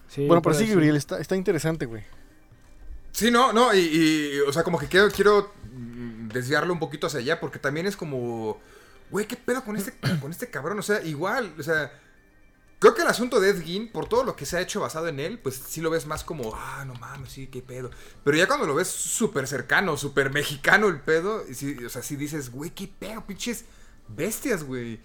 Sí, 0.08 0.28
Bueno, 0.28 0.42
pero 0.42 0.54
sí, 0.56 0.72
Uriel, 0.76 0.96
está, 0.98 1.20
está 1.20 1.36
interesante, 1.36 1.86
güey. 1.86 2.04
Sí, 3.12 3.32
no, 3.32 3.54
no. 3.54 3.74
Y, 3.74 3.80
y, 3.80 4.40
o 4.48 4.52
sea, 4.54 4.64
como 4.64 4.78
que 4.78 4.88
quiero, 4.88 5.10
quiero 5.10 5.52
desviarlo 6.34 6.74
un 6.74 6.80
poquito 6.80 7.08
hacia 7.08 7.22
allá. 7.22 7.40
Porque 7.40 7.60
también 7.60 7.86
es 7.88 7.96
como. 7.96 8.60
Güey, 9.10 9.26
¿qué 9.28 9.36
pedo 9.38 9.64
con 9.64 9.78
este, 9.78 9.94
con 10.22 10.32
este 10.32 10.50
cabrón? 10.50 10.78
O 10.80 10.82
sea, 10.84 11.02
igual, 11.04 11.54
o 11.58 11.64
sea. 11.64 11.92
Creo 12.86 12.94
que 12.94 13.02
el 13.02 13.08
asunto 13.08 13.40
de 13.40 13.50
Ed 13.50 13.64
Gein, 13.64 13.92
por 13.92 14.08
todo 14.08 14.24
lo 14.24 14.36
que 14.36 14.46
se 14.46 14.58
ha 14.58 14.62
hecho 14.62 14.80
basado 14.80 15.08
en 15.08 15.20
él, 15.20 15.40
pues 15.40 15.56
sí 15.56 15.82
lo 15.82 15.90
ves 15.90 16.06
más 16.06 16.24
como, 16.24 16.54
ah, 16.56 16.84
no 16.86 16.94
mames, 16.94 17.32
sí, 17.32 17.48
qué 17.48 17.64
pedo. 17.64 17.90
Pero 18.24 18.38
ya 18.38 18.46
cuando 18.46 18.68
lo 18.68 18.76
ves 18.76 18.88
súper 18.88 19.48
cercano, 19.48 19.98
súper 19.98 20.30
mexicano 20.32 20.88
el 20.88 21.00
pedo, 21.00 21.44
y 21.50 21.56
sí, 21.56 21.76
o 21.84 21.90
sea, 21.90 22.04
sí 22.04 22.16
dices, 22.16 22.52
güey, 22.52 22.70
qué 22.70 22.88
pedo, 22.88 23.26
pinches 23.26 23.66
bestias, 24.08 24.64
güey. 24.64 25.00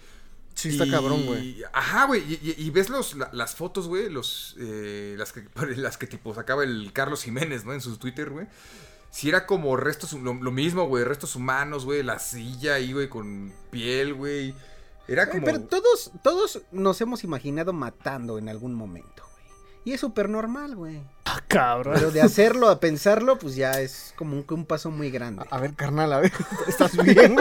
Sí, 0.53 0.69
está 0.69 0.85
Y- 0.85 0.91
cabrón, 0.91 1.25
güey. 1.25 1.63
Ajá, 1.73 2.05
güey. 2.05 2.21
Y, 2.21 2.55
y- 2.55 2.65
y 2.67 2.69
ves 2.69 2.89
los, 2.89 3.15
la- 3.15 3.31
las 3.33 3.55
fotos, 3.55 3.87
güey. 3.87 4.09
Los, 4.09 4.55
eh, 4.59 5.15
las, 5.17 5.31
que, 5.33 5.43
las 5.77 5.97
que 5.97 6.05
tipo 6.05 6.35
sacaba 6.35 6.63
el 6.63 6.91
Carlos 6.93 7.23
Jiménez, 7.23 7.65
¿no? 7.65 7.73
En 7.73 7.81
su 7.81 7.97
Twitter, 7.97 8.29
güey. 8.29 8.45
Si 9.09 9.27
era 9.27 9.47
como 9.47 9.75
restos, 9.75 10.13
lo, 10.13 10.35
lo 10.35 10.51
mismo, 10.51 10.85
güey. 10.87 11.03
Restos 11.03 11.35
humanos, 11.35 11.85
güey. 11.85 12.03
La 12.03 12.19
silla 12.19 12.75
ahí, 12.75 12.93
güey, 12.93 13.09
con 13.09 13.51
piel, 13.71 14.13
güey. 14.13 14.53
Era 15.11 15.25
Güey, 15.25 15.39
como. 15.39 15.45
Pero 15.45 15.61
todos, 15.61 16.11
todos 16.23 16.61
nos 16.71 16.99
hemos 17.01 17.23
imaginado 17.23 17.73
matando 17.73 18.37
en 18.37 18.49
algún 18.49 18.73
momento, 18.73 19.23
güey. 19.33 19.45
Y 19.83 19.93
es 19.93 19.99
súper 20.01 20.29
normal, 20.29 20.75
güey. 20.75 21.01
Ah, 21.25 21.41
cabrón. 21.47 21.95
Pero 21.95 22.11
de 22.11 22.21
hacerlo 22.21 22.69
a 22.69 22.79
pensarlo, 22.79 23.37
pues 23.39 23.55
ya 23.55 23.79
es 23.81 24.13
como 24.17 24.35
un, 24.37 24.45
un 24.49 24.65
paso 24.65 24.91
muy 24.91 25.09
grande. 25.11 25.43
A, 25.49 25.55
a 25.57 25.59
ver, 25.59 25.73
carnal, 25.73 26.13
a 26.13 26.19
ver. 26.19 26.31
¿Estás 26.67 26.95
bien? 27.03 27.37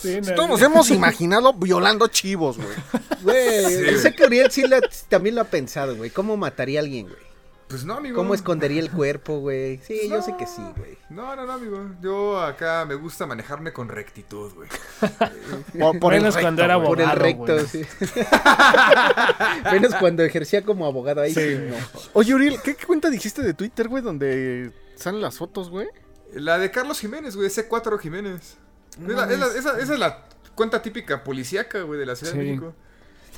Sí, 0.00 0.20
no, 0.20 0.34
Todos 0.34 0.48
nos 0.50 0.62
hemos 0.62 0.90
imaginado 0.90 1.54
violando 1.54 2.08
chivos, 2.08 2.58
güey. 2.58 2.76
Güey, 3.22 3.94
Sí, 3.94 3.98
sé 4.00 4.14
que 4.14 4.24
Uriel 4.24 4.50
sí 4.50 4.62
la- 4.68 4.80
también 5.08 5.34
lo 5.34 5.40
ha 5.40 5.44
pensado, 5.44 5.96
güey. 5.96 6.10
¿Cómo 6.10 6.36
mataría 6.36 6.80
a 6.80 6.82
alguien, 6.82 7.06
güey? 7.06 7.33
Pues 7.74 7.84
no, 7.84 7.94
amigo. 7.94 8.14
¿Cómo 8.16 8.34
escondería 8.34 8.80
el 8.80 8.90
cuerpo, 8.92 9.38
güey? 9.40 9.78
Sí, 9.78 10.08
yo 10.08 10.22
sé 10.22 10.36
que 10.36 10.46
sí, 10.46 10.62
güey. 10.76 10.96
No, 11.10 11.34
no, 11.34 11.44
no, 11.44 11.52
amigo. 11.54 11.90
Yo 12.00 12.40
acá 12.40 12.84
me 12.86 12.94
gusta 12.94 13.26
manejarme 13.26 13.72
con 13.72 13.88
rectitud, 13.88 14.52
güey. 14.54 14.68
Por, 15.80 15.98
por 15.98 16.14
el 16.14 16.20
Menos 16.20 16.34
recto, 16.34 16.44
cuando 16.46 16.62
era 16.62 16.76
güey. 16.76 16.86
Por 16.88 17.00
el 17.00 17.06
Abogado, 17.08 17.24
recto, 17.24 17.54
güey. 17.54 17.66
sí. 17.66 17.82
Menos 19.72 19.94
cuando 19.96 20.22
ejercía 20.22 20.62
como 20.64 20.86
abogado 20.86 21.20
ahí 21.20 21.34
sí, 21.34 21.58
no. 21.68 21.76
Oye, 22.12 22.34
Uriel, 22.34 22.60
¿qué, 22.62 22.74
qué 22.76 22.86
cuenta 22.86 23.10
dijiste 23.10 23.42
de 23.42 23.54
Twitter, 23.54 23.88
güey? 23.88 24.02
Donde 24.02 24.70
salen 24.96 25.20
las 25.20 25.36
fotos, 25.38 25.68
güey. 25.70 25.88
La 26.32 26.58
de 26.58 26.70
Carlos 26.70 27.00
Jiménez, 27.00 27.36
güey. 27.36 27.48
C4 27.48 27.98
Jiménez. 27.98 28.56
Es 29.02 29.08
la- 29.14 29.32
es 29.32 29.38
la- 29.38 29.46
esa, 29.46 29.78
esa 29.80 29.92
es 29.94 29.98
la 29.98 30.24
cuenta 30.54 30.80
típica 30.82 31.24
policíaca, 31.24 31.82
güey, 31.82 31.98
de 31.98 32.06
la 32.06 32.14
Ciudad 32.16 32.32
de 32.34 32.40
Sí. 32.40 32.46
México. 32.46 32.74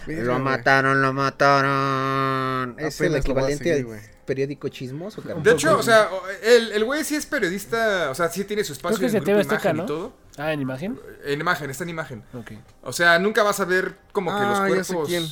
Lo 0.07 0.39
mataron, 0.39 1.01
lo 1.03 1.13
mataron. 1.13 2.77
Es 2.79 3.01
el 3.01 3.15
a 3.15 3.19
equivalente 3.19 3.65
seguir, 3.65 3.87
güey. 3.87 4.01
Periódico 4.27 4.69
chismoso, 4.69 5.23
cabrón. 5.23 5.43
De 5.43 5.53
hecho, 5.53 5.79
o 5.79 5.83
sea, 5.83 6.09
el, 6.43 6.73
el 6.73 6.85
güey 6.85 7.05
sí 7.05 7.15
es 7.15 7.25
periodista, 7.27 8.11
o 8.11 8.15
sea, 8.15 8.29
sí 8.29 8.45
tiene 8.45 8.65
su 8.65 8.73
espacio 8.75 8.99
Creo 8.99 9.11
que 9.11 9.17
en 9.17 9.25
de 9.25 9.33
Grupo 9.33 9.41
Azteca, 9.55 9.71
Imagen 9.71 9.77
¿no? 9.77 9.83
y 9.85 9.87
todo. 9.87 10.13
Ah, 10.37 10.53
en 10.53 10.61
imagen. 10.61 11.01
En 11.25 11.41
imagen, 11.41 11.71
está 11.71 11.85
en 11.85 11.91
imagen. 11.91 12.25
Ok. 12.35 12.53
O 12.83 12.93
sea, 12.93 13.19
nunca 13.19 13.43
vas 13.43 13.61
a 13.61 13.65
ver 13.65 13.97
como 14.13 14.31
que 14.31 14.37
Ah, 14.37 14.69
ya 14.69 14.75
los 14.77 14.87
sé 14.87 14.93
cuerpos. 14.95 15.09
quién. 15.09 15.27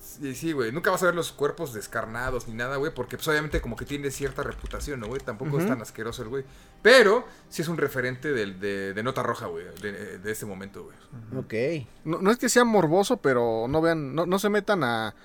Sí, 0.00 0.32
sí, 0.36 0.52
güey. 0.52 0.70
Nunca 0.70 0.92
vas 0.92 1.02
a 1.02 1.06
ver 1.06 1.14
los 1.16 1.32
cuerpos 1.32 1.72
descarnados 1.74 2.46
ni 2.46 2.54
nada, 2.54 2.76
güey. 2.76 2.94
Porque 2.94 3.16
pues, 3.16 3.26
obviamente 3.26 3.60
como 3.60 3.74
que 3.74 3.84
tiene 3.84 4.12
cierta 4.12 4.44
reputación, 4.44 5.00
¿no, 5.00 5.08
güey? 5.08 5.20
Tampoco 5.20 5.58
es 5.58 5.66
tan 5.66 5.82
asqueroso 5.82 6.22
el 6.22 6.28
güey. 6.28 6.44
Pero 6.82 7.26
sí 7.48 7.62
es 7.62 7.68
un 7.68 7.76
referente 7.78 8.32
del- 8.32 8.60
de, 8.60 8.94
de 8.94 9.02
Nota 9.02 9.24
Roja, 9.24 9.46
güey. 9.46 9.64
De, 9.82 10.18
de 10.18 10.30
este 10.30 10.46
momento, 10.46 10.84
güey. 10.84 10.96
Ok. 11.36 11.88
No, 12.04 12.18
no 12.22 12.30
es 12.30 12.38
que 12.38 12.48
sea 12.48 12.62
morboso, 12.62 13.16
pero 13.16 13.66
no 13.68 13.80
vean, 13.82 14.14
no, 14.14 14.24
no 14.24 14.38
se 14.38 14.50
metan 14.50 14.84
a, 14.84 15.16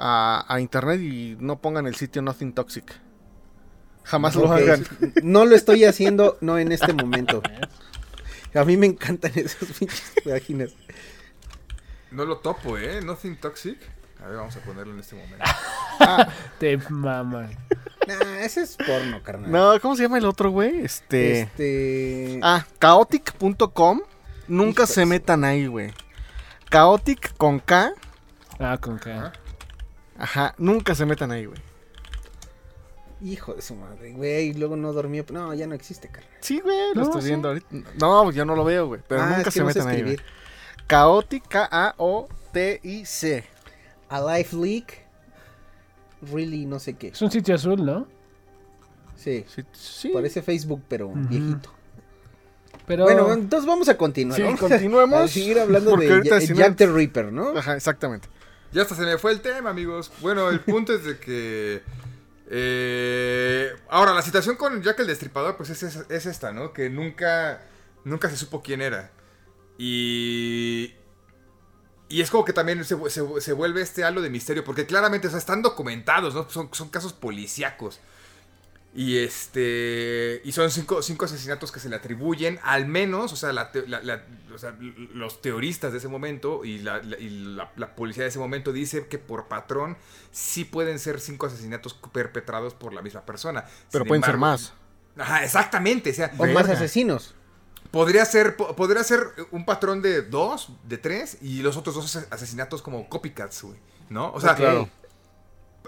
a, 0.00 0.44
a 0.48 0.60
internet 0.60 1.00
y 1.00 1.36
no 1.38 1.60
pongan 1.60 1.86
el 1.86 1.94
sitio 1.94 2.22
Nothing 2.22 2.54
Toxic. 2.54 2.98
Jamás 4.04 4.34
lo 4.34 4.50
hagan. 4.50 4.84
No 5.22 5.44
lo 5.44 5.54
estoy 5.54 5.84
haciendo, 5.84 6.38
no 6.40 6.58
en 6.58 6.72
este 6.72 6.92
momento. 6.92 7.42
A 8.54 8.64
mí 8.64 8.76
me 8.76 8.86
encantan 8.86 9.32
esas 9.36 9.68
pinches 9.78 10.12
páginas. 10.24 10.70
No 12.10 12.24
lo 12.24 12.38
topo, 12.38 12.76
¿eh? 12.78 13.00
Nothing 13.02 13.36
Toxic. 13.36 13.78
A 14.22 14.26
ver, 14.26 14.36
vamos 14.38 14.56
a 14.56 14.60
ponerlo 14.60 14.92
en 14.92 15.00
este 15.00 15.16
momento. 15.16 15.44
Te 16.58 16.76
mamas. 16.88 17.52
Nah, 18.08 18.40
ese 18.40 18.62
es 18.62 18.76
porno, 18.76 19.22
carnal. 19.22 19.52
No, 19.52 19.80
¿cómo 19.80 19.94
se 19.94 20.02
llama 20.02 20.18
el 20.18 20.24
otro, 20.24 20.50
güey? 20.50 20.80
Este. 20.80 21.42
Este. 21.42 22.40
Ah, 22.42 22.66
chaotic.com. 22.80 24.00
Nunca 24.48 24.86
se 24.86 25.06
metan 25.06 25.44
ahí, 25.44 25.66
güey. 25.66 25.92
Chaotic 26.70 27.36
con 27.36 27.60
K. 27.60 27.92
Ah, 28.58 28.78
con 28.80 28.98
K. 28.98 29.32
Ajá, 30.20 30.54
nunca 30.58 30.94
se 30.94 31.04
metan 31.06 31.30
ahí, 31.32 31.46
güey. 31.46 31.58
Hijo 33.22 33.52
de 33.54 33.62
su 33.62 33.74
madre, 33.74 34.12
güey. 34.12 34.48
Y 34.48 34.54
luego 34.54 34.76
no 34.76 34.92
dormía. 34.92 35.24
No, 35.30 35.52
ya 35.54 35.66
no 35.66 35.74
existe, 35.74 36.08
carnal. 36.08 36.30
Sí, 36.40 36.60
güey, 36.60 36.76
lo 36.94 37.00
No, 37.00 37.02
estoy 37.02 37.22
sí. 37.22 37.28
viendo 37.28 37.48
ahorita. 37.48 37.66
No, 37.98 38.30
yo 38.30 38.44
no 38.44 38.54
lo 38.56 38.64
veo, 38.64 38.86
güey. 38.86 39.00
Pero 39.06 39.22
Ah, 39.22 39.26
nunca 39.26 39.40
es 39.40 39.44
que 39.46 39.50
se 39.52 39.60
no 39.60 39.66
metan 39.66 39.88
ahí, 39.88 40.02
güey. 40.02 40.14
escribir. 40.14 40.32
Chaotic, 40.88 41.46
K-A-O-T-I-C. 41.48 43.44
A 44.08 44.36
Life 44.36 44.56
Leak. 44.56 44.98
Really, 46.32 46.66
no 46.66 46.78
sé 46.78 46.94
qué. 46.94 47.08
Es 47.08 47.20
un 47.22 47.30
sitio 47.30 47.54
azul, 47.54 47.84
¿no? 47.84 48.06
Sí. 49.16 49.44
Sí, 49.54 49.62
sí. 49.72 50.08
Parece 50.08 50.40
Facebook, 50.42 50.82
pero 50.88 51.10
viejito. 51.14 51.70
Pero. 52.86 53.04
Bueno, 53.04 53.32
entonces 53.32 53.66
vamos 53.68 53.88
a 53.88 53.96
continuar. 53.96 54.36
Sí, 54.36 54.42
Vamos 54.42 54.58
a- 54.60 54.68
continuemos, 54.68 55.20
A 55.20 55.28
seguir 55.28 55.58
hablando 55.60 55.96
de 55.96 56.08
no- 56.08 56.22
Jack 56.54 56.76
the 56.76 56.86
Ripper, 56.86 57.32
¿no? 57.32 57.50
Ajá, 57.56 57.76
exactamente. 57.76 58.28
Ya 58.72 58.82
hasta 58.82 58.94
se 58.94 59.02
me 59.02 59.18
fue 59.18 59.32
el 59.32 59.40
tema, 59.40 59.70
amigos. 59.70 60.12
Bueno, 60.20 60.48
el 60.50 60.60
punto 60.60 60.92
es 60.94 61.04
de 61.04 61.18
que. 61.18 61.82
eh, 62.50 63.72
ahora, 63.88 64.12
la 64.14 64.22
situación 64.22 64.56
con 64.56 64.82
Jack 64.82 65.00
el 65.00 65.06
Destripador, 65.08 65.56
pues 65.56 65.70
es, 65.70 65.82
es- 65.82 66.04
es 66.08 66.26
esta, 66.26 66.52
¿no? 66.52 66.72
Que 66.72 66.88
nunca. 66.90 67.62
Nunca 68.04 68.30
se 68.30 68.36
supo 68.36 68.62
quién 68.62 68.80
era. 68.80 69.10
Y. 69.78 70.94
Y 72.08 72.20
es 72.22 72.30
como 72.30 72.44
que 72.44 72.52
también 72.52 72.84
se, 72.84 72.96
se- 73.10 73.40
se 73.40 73.52
vuelve 73.52 73.82
este 73.82 74.04
halo 74.04 74.20
de 74.20 74.30
misterio. 74.30 74.64
Porque 74.64 74.86
claramente, 74.86 75.28
o 75.28 75.30
sea, 75.30 75.38
están 75.38 75.62
documentados, 75.62 76.34
¿no? 76.34 76.48
Son, 76.50 76.68
son 76.72 76.88
casos 76.88 77.12
policíacos. 77.12 78.00
Y 78.92 79.18
este. 79.18 80.40
Y 80.44 80.52
son 80.52 80.70
cinco, 80.70 81.00
cinco 81.02 81.24
asesinatos 81.24 81.70
que 81.70 81.78
se 81.78 81.88
le 81.88 81.96
atribuyen, 81.96 82.58
al 82.64 82.86
menos, 82.86 83.32
o 83.32 83.36
sea, 83.36 83.52
la 83.52 83.70
te- 83.70 83.86
la- 83.86 84.00
la- 84.02 84.24
o 84.52 84.58
sea, 84.58 84.70
l- 84.80 84.92
los 85.14 85.40
teoristas 85.40 85.92
de 85.92 85.98
ese 85.98 86.08
momento 86.08 86.64
y, 86.64 86.72
y 87.18 87.30
la- 87.30 87.94
policía 87.94 88.24
de 88.24 88.30
ese 88.30 88.38
momento 88.40 88.72
dice 88.72 89.06
que 89.06 89.18
por 89.18 89.46
patrón 89.46 89.96
sí 90.32 90.64
pueden 90.64 90.98
ser 90.98 91.20
cinco 91.20 91.46
asesinatos 91.46 91.94
perpetrados 92.12 92.74
por 92.74 92.92
la 92.92 93.00
misma 93.02 93.24
persona. 93.24 93.64
Pero 93.92 94.04
Sin 94.04 94.08
pueden 94.08 94.24
ser 94.24 94.36
más. 94.38 94.72
Ajá, 95.16 95.44
exactamente. 95.44 96.10
O 96.10 96.14
sea, 96.14 96.32
O 96.38 96.46
más 96.46 96.68
asesinos. 96.68 97.34
podría 97.92 98.24
ser, 98.24 98.56
po- 98.56 98.74
podría 98.74 99.04
ser 99.04 99.20
un 99.52 99.64
patrón 99.64 100.02
de 100.02 100.22
dos, 100.22 100.70
de 100.84 100.98
tres, 100.98 101.38
y 101.40 101.62
los 101.62 101.76
otros 101.76 101.94
dos 101.94 102.16
ase- 102.16 102.26
asesinatos 102.30 102.82
como 102.82 103.08
copycats, 103.08 103.62
güey. 103.62 103.76
¿No? 104.08 104.32
O 104.32 104.40
sea, 104.40 104.56
claro. 104.56 104.88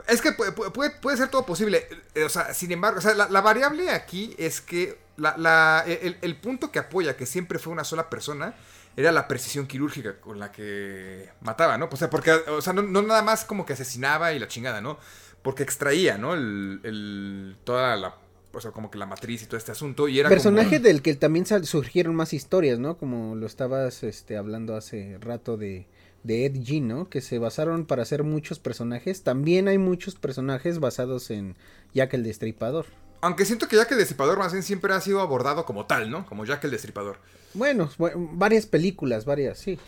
Es 0.08 0.20
que 0.20 0.32
puede, 0.32 0.52
puede, 0.52 0.90
puede 0.90 1.16
ser 1.16 1.28
todo 1.28 1.44
posible. 1.46 1.86
Eh, 2.14 2.24
O 2.24 2.28
sea, 2.28 2.52
sin 2.54 2.72
embargo, 2.72 2.98
o 2.98 3.02
sea, 3.02 3.14
la, 3.14 3.28
la 3.28 3.40
variable 3.40 3.90
aquí 3.90 4.34
es 4.38 4.60
que 4.60 4.98
la, 5.16 5.36
la- 5.36 5.84
el, 5.86 6.16
el 6.22 6.36
punto 6.36 6.70
que 6.70 6.78
apoya 6.78 7.16
que 7.16 7.26
siempre 7.26 7.58
fue 7.58 7.72
una 7.72 7.84
sola 7.84 8.08
persona 8.10 8.54
era 8.96 9.10
la 9.12 9.26
precisión 9.28 9.66
quirúrgica 9.66 10.20
con 10.20 10.38
la 10.38 10.52
que 10.52 11.28
mataba, 11.40 11.78
¿no? 11.78 11.88
O 11.90 11.96
sea, 11.96 12.10
porque, 12.10 12.32
o 12.32 12.60
sea, 12.60 12.72
no, 12.72 12.82
no 12.82 13.00
nada 13.02 13.22
más 13.22 13.44
como 13.44 13.64
que 13.64 13.72
asesinaba 13.72 14.32
y 14.32 14.38
la 14.38 14.48
chingada, 14.48 14.80
¿no? 14.80 14.98
Porque 15.42 15.62
extraía, 15.62 16.18
¿no? 16.18 16.34
El, 16.34 16.80
el- 16.84 17.56
toda 17.64 17.96
la, 17.96 18.14
o 18.52 18.60
sea, 18.60 18.70
como 18.70 18.90
que 18.90 18.98
la 18.98 19.06
matriz 19.06 19.42
y 19.42 19.46
todo 19.46 19.56
este 19.56 19.72
asunto. 19.72 20.08
Y 20.08 20.20
era 20.20 20.28
como- 20.28 20.36
Personaje 20.36 20.78
del 20.78 21.00
que 21.00 21.14
también 21.14 21.46
surgieron 21.64 22.14
más 22.14 22.32
historias, 22.34 22.78
¿no? 22.78 22.98
Como 22.98 23.34
lo 23.34 23.46
estabas 23.46 24.02
este, 24.02 24.36
hablando 24.36 24.76
hace 24.76 25.16
rato 25.20 25.56
de, 25.56 25.86
de 26.22 26.46
Ed 26.46 26.62
Gein, 26.64 26.88
¿no? 26.88 27.08
Que 27.08 27.20
se 27.20 27.38
basaron 27.38 27.84
para 27.86 28.02
hacer 28.02 28.22
muchos 28.22 28.58
personajes. 28.58 29.22
También 29.22 29.68
hay 29.68 29.78
muchos 29.78 30.14
personajes 30.14 30.78
basados 30.78 31.30
en 31.30 31.56
Jack 31.94 32.14
el 32.14 32.22
Destripador. 32.24 32.86
Aunque 33.20 33.44
siento 33.44 33.68
que 33.68 33.76
Jack 33.76 33.92
el 33.92 33.98
Destripador 33.98 34.38
más 34.38 34.52
bien 34.52 34.62
siempre 34.64 34.92
ha 34.94 35.00
sido 35.00 35.20
abordado 35.20 35.64
como 35.64 35.86
tal, 35.86 36.10
¿no? 36.10 36.26
Como 36.26 36.44
Jack 36.44 36.64
el 36.64 36.70
Destripador. 36.72 37.18
Bueno, 37.54 37.90
bu- 37.98 38.12
varias 38.32 38.66
películas, 38.66 39.24
varias, 39.24 39.58
sí. 39.58 39.78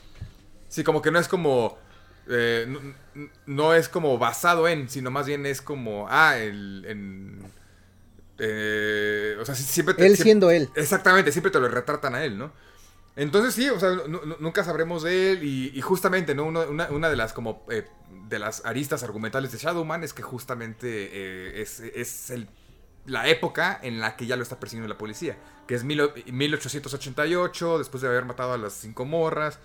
Sí, 0.69 0.85
como 0.85 1.03
que 1.03 1.11
no 1.11 1.19
es 1.19 1.29
como. 1.29 1.79
eh, 2.29 2.67
no, 2.69 3.29
no 3.47 3.75
es 3.75 3.89
como 3.89 4.19
basado 4.19 4.67
en, 4.69 4.89
sino 4.89 5.11
más 5.11 5.27
bien 5.27 5.47
es 5.47 5.63
como. 5.63 6.07
Ah, 6.09 6.37
el. 6.39 6.85
En, 6.89 7.39
eh, 8.39 9.37
o 9.41 9.45
sea, 9.45 9.55
siempre 9.55 9.95
te- 9.95 10.03
Él 10.03 10.09
siempre- 10.17 10.23
siendo 10.25 10.51
él. 10.51 10.69
Exactamente, 10.75 11.31
siempre 11.33 11.51
te 11.53 11.61
lo 11.61 11.69
retratan 11.69 12.15
a 12.15 12.25
él, 12.25 12.37
¿no? 12.37 12.53
Entonces 13.17 13.55
sí, 13.55 13.69
o 13.71 13.79
sea, 13.79 13.91
nu- 13.91 14.25
nu- 14.27 14.37
nunca 14.41 14.65
sabremos 14.65 15.03
de 15.05 15.33
él 15.33 15.45
y, 15.45 15.71
y 15.73 15.81
justamente, 15.83 16.35
¿no? 16.35 16.45
Uno- 16.47 16.65
una, 16.69 17.09
de 17.09 17.17
las 17.17 17.33
como 17.33 17.65
eh, 17.71 17.87
de 18.29 18.39
las 18.41 18.65
aristas 18.65 19.03
argumentales 19.05 19.53
de 19.53 19.59
Shadowman 19.59 20.03
es 20.03 20.13
que 20.13 20.23
justamente 20.23 21.11
eh, 21.13 21.63
es, 21.63 21.81
es 21.81 22.31
el- 22.31 22.49
la 23.07 23.29
época 23.29 23.79
en 23.83 24.01
la 24.01 24.17
que 24.17 24.27
ya 24.27 24.35
lo 24.37 24.43
está 24.43 24.59
persiguiendo 24.59 24.89
la 24.93 24.99
policía, 24.99 25.37
que 25.69 25.75
es 25.75 25.85
mil 25.85 26.01
o- 26.01 26.13
1888, 26.27 27.79
después 27.79 28.01
de 28.03 28.09
haber 28.09 28.25
matado 28.25 28.53
a 28.53 28.59
las 28.59 28.73
cinco 28.75 29.05
morras. 29.05 29.59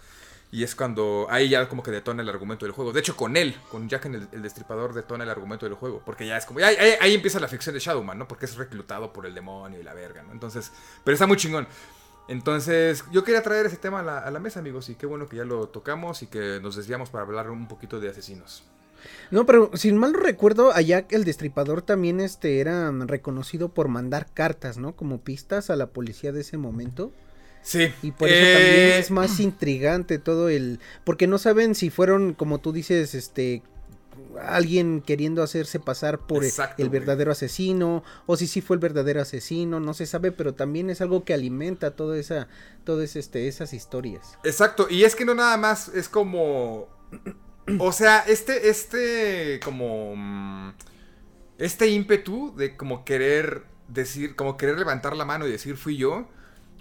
Y 0.52 0.64
es 0.64 0.74
cuando 0.74 1.28
ahí 1.30 1.48
ya 1.48 1.70
como 1.70 1.84
que 1.84 1.92
detona 1.92 2.24
el 2.24 2.30
argumento 2.30 2.66
del 2.66 2.74
juego. 2.74 2.92
De 2.92 3.00
hecho, 3.02 3.16
con 3.16 3.38
él, 3.38 3.56
con 3.70 3.88
Jack 3.88 4.06
en 4.06 4.16
el, 4.16 4.28
el 4.32 4.42
Destripador, 4.42 4.96
detona 4.96 5.24
el 5.24 5.30
argumento 5.30 5.68
del 5.68 5.76
juego. 5.76 6.02
Porque 6.04 6.26
ya 6.26 6.38
es 6.38 6.46
como. 6.48 6.60
Ahí, 6.60 6.76
ahí- 6.76 6.96
ahí 7.00 7.14
empieza 7.14 7.40
la 7.40 7.48
ficción 7.48 7.74
de 7.76 7.80
Shadowman, 7.80 8.18
¿no? 8.18 8.28
Porque 8.28 8.46
es 8.46 8.56
reclutado 8.56 9.14
por 9.14 9.28
el 9.28 9.36
demonio 9.36 9.80
y 9.80 9.84
la 9.84 9.94
verga, 9.94 10.24
¿no? 10.24 10.32
Entonces. 10.32 10.72
Pero 11.04 11.14
está 11.14 11.28
muy 11.28 11.38
chingón. 11.38 11.68
Entonces, 12.30 13.04
yo 13.12 13.24
quería 13.24 13.42
traer 13.42 13.66
ese 13.66 13.78
tema 13.78 14.00
a 14.00 14.04
la, 14.04 14.20
a 14.20 14.30
la 14.30 14.40
mesa, 14.40 14.60
amigos. 14.60 14.88
Y 14.90 14.96
qué 14.96 15.08
bueno 15.08 15.28
que 15.28 15.38
ya 15.38 15.46
lo 15.46 15.68
tocamos 15.68 16.22
y 16.22 16.28
que 16.28 16.60
nos 16.62 16.76
desviamos 16.76 17.10
para 17.10 17.26
hablar 17.26 17.50
un 17.50 17.68
poquito 17.68 18.00
de 18.00 18.08
asesinos. 18.08 18.64
No, 19.32 19.46
pero 19.46 19.72
sin 19.74 19.98
mal 19.98 20.12
no 20.12 20.20
recuerdo, 20.20 20.72
a 20.72 20.82
Jack 20.82 21.12
el 21.14 21.24
Destripador 21.24 21.82
también 21.82 22.20
este, 22.20 22.60
era 22.60 22.92
reconocido 22.92 23.70
por 23.70 23.88
mandar 23.88 24.28
cartas, 24.34 24.78
¿no? 24.78 24.96
Como 24.96 25.22
pistas 25.22 25.70
a 25.70 25.76
la 25.76 25.88
policía 25.88 26.32
de 26.32 26.42
ese 26.42 26.58
momento. 26.58 27.12
Sí. 27.62 27.92
Y 28.04 28.12
por 28.12 28.30
eso 28.30 28.46
eh, 28.46 28.54
también 28.54 29.00
es 29.00 29.12
más 29.12 29.40
intrigante 29.40 30.20
todo 30.20 30.50
el... 30.50 30.80
Porque 31.04 31.28
no 31.28 31.38
saben 31.38 31.76
si 31.76 31.90
fueron, 31.90 32.34
como 32.34 32.60
tú 32.60 32.72
dices, 32.72 33.16
este... 33.16 33.64
Alguien 34.42 35.02
queriendo 35.02 35.44
hacerse 35.44 35.80
pasar 35.80 36.20
por 36.20 36.44
el- 36.44 36.50
Exacto, 36.50 36.82
el 36.82 36.90
güey. 36.90 37.00
verdadero 37.00 37.32
asesino, 37.32 38.04
o 38.26 38.38
si 38.38 38.48
sí 38.48 38.62
fue 38.62 38.76
el 38.76 38.80
verdadero 38.80 39.22
asesino, 39.22 39.80
no 39.80 39.94
se 39.94 40.06
sabe, 40.06 40.32
pero 40.32 40.54
también 40.54 40.90
es 40.90 41.02
algo 41.02 41.24
que 41.26 41.34
alimenta 41.34 41.96
toda 41.96 42.18
esa, 42.18 42.48
todas 42.84 43.16
este, 43.16 43.48
esas 43.48 43.74
historias. 43.74 44.38
Exacto, 44.44 44.88
y 44.90 45.04
es 45.04 45.16
que 45.16 45.26
no 45.26 45.36
nada 45.36 45.58
más 45.58 45.90
es 45.90 46.08
como. 46.10 46.88
O 47.80 47.92
sea, 47.92 48.20
este, 48.28 48.70
este, 48.70 49.60
como. 49.64 50.16
mm, 50.16 50.74
Este 51.58 51.88
ímpetu 51.88 52.56
de 52.56 52.78
como 52.78 53.04
querer 53.04 53.64
decir, 53.90 54.36
como 54.36 54.56
querer 54.56 54.80
levantar 54.80 55.16
la 55.18 55.26
mano 55.26 55.46
y 55.48 55.52
decir 55.52 55.76
fui 55.78 55.98
yo. 55.98 56.28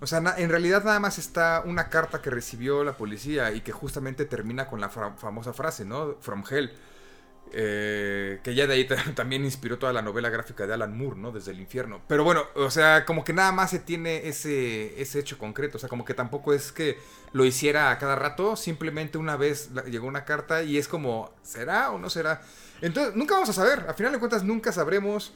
O 0.01 0.07
sea, 0.07 0.23
en 0.39 0.49
realidad 0.49 0.85
nada 0.85 1.01
más 1.01 1.19
está 1.19 1.65
una 1.67 1.89
carta 1.89 2.23
que 2.23 2.31
recibió 2.31 2.85
la 2.85 2.97
policía 2.97 3.51
y 3.53 3.63
que 3.63 3.73
justamente 3.73 4.25
termina 4.25 4.69
con 4.69 4.81
la 4.81 4.89
famosa 4.89 5.53
frase, 5.53 5.85
¿no? 5.85 6.15
From 6.21 6.45
Hell. 6.49 6.71
Eh, 7.53 8.41
que 8.43 8.55
ya 8.55 8.67
de 8.67 8.75
ahí 8.75 8.85
ta- 8.87 9.03
también 9.15 9.45
inspiró 9.45 9.79
toda 9.79 9.93
la 9.93 10.03
novela 10.03 10.29
gráfica 10.31 10.67
de 10.67 10.75
Alan 10.75 10.97
Moore, 10.97 11.17
¿no? 11.19 11.33
Desde 11.33 11.53
el 11.53 11.61
infierno. 11.61 12.01
Pero 12.09 12.25
bueno, 12.25 12.45
o 12.55 12.71
sea, 12.71 13.05
como 13.05 13.25
que 13.25 13.33
nada 13.33 13.53
más 13.53 13.71
se 13.71 13.79
tiene 13.79 14.29
ese, 14.29 15.01
ese 15.01 15.19
hecho 15.21 15.39
concreto. 15.39 15.77
O 15.77 15.81
sea, 15.81 15.89
como 15.89 16.05
que 16.05 16.15
tampoco 16.15 16.53
es 16.53 16.73
que 16.73 16.99
lo 17.33 17.45
hiciera 17.45 17.91
a 17.91 17.99
cada 17.99 18.17
rato. 18.17 18.57
Simplemente 18.57 19.19
una 19.19 19.37
vez 19.37 19.71
llegó 19.91 20.07
una 20.07 20.25
carta 20.25 20.63
y 20.63 20.79
es 20.79 20.89
como, 20.89 21.33
¿será 21.43 21.91
o 21.91 21.99
no 21.99 22.11
será? 22.11 22.43
Entonces, 22.81 23.15
nunca 23.17 23.35
vamos 23.35 23.49
a 23.49 23.53
saber. 23.55 23.87
A 23.89 23.95
final 23.95 24.13
de 24.13 24.19
cuentas, 24.19 24.45
nunca 24.45 24.71
sabremos. 24.73 25.33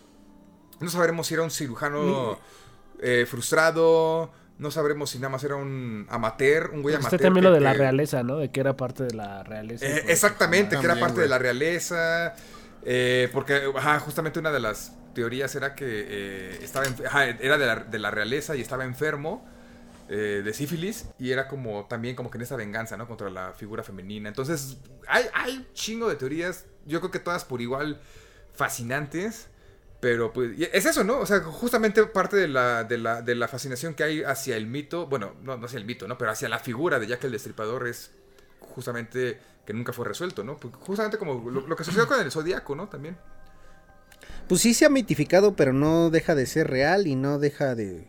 No 0.80 0.88
sabremos 0.90 1.26
si 1.26 1.34
era 1.34 1.42
un 1.42 1.50
cirujano 1.50 2.38
eh, 3.00 3.26
frustrado. 3.28 4.32
No 4.58 4.70
sabremos 4.70 5.10
si 5.10 5.18
nada 5.18 5.30
más 5.30 5.42
era 5.44 5.56
un 5.56 6.06
amateur, 6.10 6.70
un 6.72 6.82
güey 6.82 6.94
Está 6.94 7.08
amateur. 7.08 7.20
también 7.22 7.42
que- 7.44 7.48
lo 7.48 7.54
de 7.54 7.60
la 7.60 7.72
realeza, 7.74 8.22
¿no? 8.22 8.36
De 8.36 8.50
que 8.50 8.60
era 8.60 8.76
parte 8.76 9.02
de 9.04 9.14
la 9.14 9.42
realeza. 9.42 9.84
eh, 9.86 10.00
Pues, 10.02 10.10
exactamente, 10.10 10.70
que 10.76 10.84
era 10.84 10.88
También, 10.88 11.00
parte 11.00 11.14
güey. 11.14 11.24
de 11.24 11.28
la 11.30 11.38
realeza. 11.38 12.34
eh, 12.84 13.28
porque 13.32 13.62
ajá, 13.76 14.00
justamente 14.00 14.38
una 14.40 14.50
de 14.50 14.58
las 14.60 14.92
teorías 15.14 15.54
era 15.54 15.74
que 15.74 15.84
eh, 15.88 16.58
estaba 16.62 16.84
ajá, 17.06 17.26
era 17.28 17.56
de 17.58 17.66
la, 17.66 17.76
de 17.76 17.98
la 17.98 18.10
realeza 18.10 18.56
y 18.56 18.60
estaba 18.60 18.84
enfermo 18.84 19.46
eh, 20.08 20.42
de 20.44 20.52
sífilis. 20.52 21.06
Y 21.18 21.30
era 21.30 21.48
como 21.48 21.86
también 21.86 22.14
como 22.16 22.30
que 22.30 22.38
en 22.38 22.42
esa 22.42 22.56
venganza, 22.56 22.96
¿no? 22.96 23.06
Contra 23.06 23.30
la 23.30 23.52
figura 23.52 23.82
femenina. 23.82 24.28
Entonces, 24.28 24.76
hay, 25.08 25.24
hay 25.32 25.56
un 25.58 25.66
chingo 25.74 26.08
de 26.08 26.16
teorías. 26.16 26.66
Yo 26.86 26.98
creo 27.00 27.10
que 27.10 27.18
todas 27.20 27.44
por 27.44 27.60
igual 27.62 28.00
fascinantes. 28.52 29.48
Pero 30.02 30.32
pues 30.32 30.58
es 30.58 30.84
eso, 30.84 31.04
¿no? 31.04 31.20
O 31.20 31.26
sea, 31.26 31.38
justamente 31.42 32.04
parte 32.06 32.36
de 32.36 32.48
la, 32.48 32.82
de 32.82 32.98
la, 32.98 33.22
de 33.22 33.36
la 33.36 33.46
fascinación 33.46 33.94
que 33.94 34.02
hay 34.02 34.24
hacia 34.24 34.56
el 34.56 34.66
mito, 34.66 35.06
bueno, 35.06 35.34
no, 35.44 35.56
no 35.56 35.66
hacia 35.66 35.78
el 35.78 35.84
mito, 35.84 36.08
¿no? 36.08 36.18
Pero 36.18 36.32
hacia 36.32 36.48
la 36.48 36.58
figura 36.58 36.98
de 36.98 37.06
Jack 37.06 37.22
el 37.22 37.30
Destripador 37.30 37.86
es 37.86 38.10
justamente 38.58 39.38
que 39.64 39.72
nunca 39.72 39.92
fue 39.92 40.04
resuelto, 40.04 40.42
¿no? 40.42 40.56
Pues 40.56 40.74
justamente 40.74 41.18
como 41.18 41.48
lo, 41.48 41.68
lo 41.68 41.76
que 41.76 41.84
sucedió 41.84 42.08
con 42.08 42.20
el 42.20 42.32
Zodíaco, 42.32 42.74
¿no? 42.74 42.88
También. 42.88 43.16
Pues 44.48 44.60
sí 44.60 44.74
se 44.74 44.86
ha 44.86 44.88
mitificado, 44.88 45.54
pero 45.54 45.72
no 45.72 46.10
deja 46.10 46.34
de 46.34 46.46
ser 46.46 46.68
real 46.68 47.06
y 47.06 47.14
no 47.14 47.38
deja 47.38 47.76
de... 47.76 48.08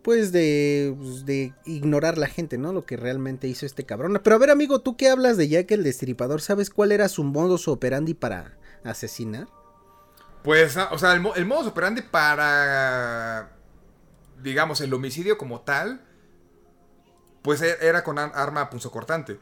pues 0.00 0.32
de, 0.32 0.96
pues, 0.98 1.26
de 1.26 1.52
ignorar 1.66 2.16
la 2.16 2.28
gente, 2.28 2.56
¿no? 2.56 2.72
Lo 2.72 2.86
que 2.86 2.96
realmente 2.96 3.46
hizo 3.46 3.66
este 3.66 3.84
cabrón. 3.84 4.18
Pero 4.24 4.36
a 4.36 4.38
ver, 4.38 4.48
amigo, 4.48 4.80
tú 4.80 4.96
que 4.96 5.10
hablas 5.10 5.36
de 5.36 5.48
Jack 5.48 5.70
el 5.72 5.84
Destripador, 5.84 6.40
¿sabes 6.40 6.70
cuál 6.70 6.92
era 6.92 7.10
su 7.10 7.24
modus 7.24 7.68
operandi 7.68 8.14
para 8.14 8.56
asesinar? 8.84 9.48
Pues, 10.42 10.76
ah, 10.76 10.88
o 10.92 10.98
sea, 10.98 11.12
el, 11.12 11.22
el 11.36 11.46
modus 11.46 11.66
operandi 11.68 12.02
para, 12.02 13.50
digamos, 14.42 14.80
el 14.80 14.92
homicidio 14.94 15.36
como 15.38 15.60
tal, 15.60 16.00
pues 17.42 17.60
e- 17.62 17.78
era 17.80 18.02
con 18.04 18.18
ar- 18.18 18.32
arma 18.34 18.70
punzocortante. 18.70 19.38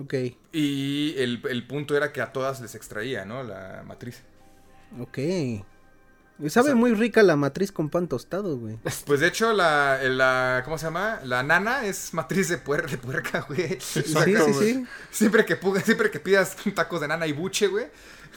Ok, 0.00 0.14
Y 0.52 1.14
el, 1.18 1.42
el 1.48 1.66
punto 1.66 1.96
era 1.96 2.12
que 2.12 2.20
a 2.22 2.32
todas 2.32 2.60
les 2.60 2.74
extraía, 2.74 3.24
¿no? 3.24 3.42
La 3.42 3.82
matriz. 3.86 4.22
ok. 5.00 5.18
Sabe 6.48 6.74
muy 6.74 6.94
rica 6.94 7.22
la 7.22 7.36
matriz 7.36 7.70
con 7.70 7.90
pan 7.90 8.08
tostado, 8.08 8.56
güey. 8.56 8.78
Pues 9.04 9.20
de 9.20 9.26
hecho, 9.26 9.52
la, 9.52 9.98
la 10.04 10.62
¿cómo 10.64 10.78
se 10.78 10.86
llama? 10.86 11.20
La 11.24 11.42
nana 11.42 11.84
es 11.84 12.14
matriz 12.14 12.48
de, 12.48 12.64
puer- 12.64 12.88
de 12.88 12.96
puerca, 12.96 13.40
güey. 13.46 13.78
Sí, 13.78 14.02
sí, 14.04 14.54
sí. 14.58 14.86
Siempre 15.10 15.44
que, 15.44 15.58
siempre 15.84 16.10
que 16.10 16.18
pidas 16.18 16.56
tacos 16.74 17.02
de 17.02 17.08
nana 17.08 17.26
y 17.26 17.32
buche, 17.34 17.66
güey, 17.66 17.88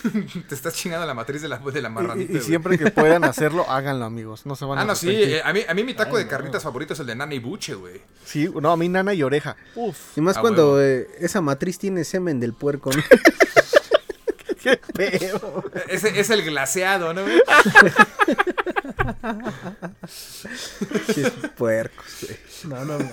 te 0.49 0.55
estás 0.55 0.73
chingando 0.75 1.05
la 1.07 1.13
matriz 1.13 1.41
de 1.41 1.47
la, 1.47 1.57
de 1.59 1.81
la 1.81 1.89
Y- 1.89 1.91
marranita, 1.91 2.31
Y, 2.31 2.35
y 2.35 2.37
güey. 2.37 2.43
siempre 2.47 2.77
que 2.77 2.91
puedan 2.91 3.23
hacerlo, 3.25 3.69
háganlo, 3.69 4.05
amigos. 4.05 4.45
No 4.45 4.55
se 4.55 4.65
van 4.65 4.79
a 4.79 4.81
Ah, 4.81 4.85
no, 4.85 4.95
sí. 4.95 5.09
eh, 5.11 5.41
a, 5.43 5.53
mí, 5.53 5.61
a 5.67 5.73
mí 5.73 5.83
mi 5.83 5.93
taco 5.93 6.17
Ay, 6.17 6.23
de 6.23 6.25
no. 6.25 6.31
carnitas 6.31 6.63
favorito 6.63 6.93
es 6.93 6.99
el 6.99 7.05
de 7.07 7.15
nana 7.15 7.33
y 7.33 7.39
buche, 7.39 7.73
güey. 7.75 8.01
Sí, 8.25 8.49
no, 8.61 8.71
a 8.71 8.77
mí 8.77 8.89
nana 8.89 9.13
y 9.13 9.23
oreja. 9.23 9.55
Uf, 9.75 10.17
Y 10.17 10.21
más 10.21 10.37
Ah, 10.37 10.41
cuando 10.41 10.81
eh, 10.81 11.07
esa 11.19 11.41
matriz 11.41 11.77
tiene 11.79 12.03
semen 12.03 12.39
del 12.39 12.53
puerco, 12.53 12.91
¿no? 12.91 13.01
qué 14.63 14.79
pedo. 14.93 15.63
Ese 15.89 16.17
es 16.19 16.29
el 16.29 16.41
glaseado, 16.43 17.13
¿no? 17.13 17.21
güey? 17.23 17.41
Puercos, 21.57 22.05
güey. 22.21 22.37
No, 22.65 22.85
no, 22.85 22.97
no. 22.99 23.09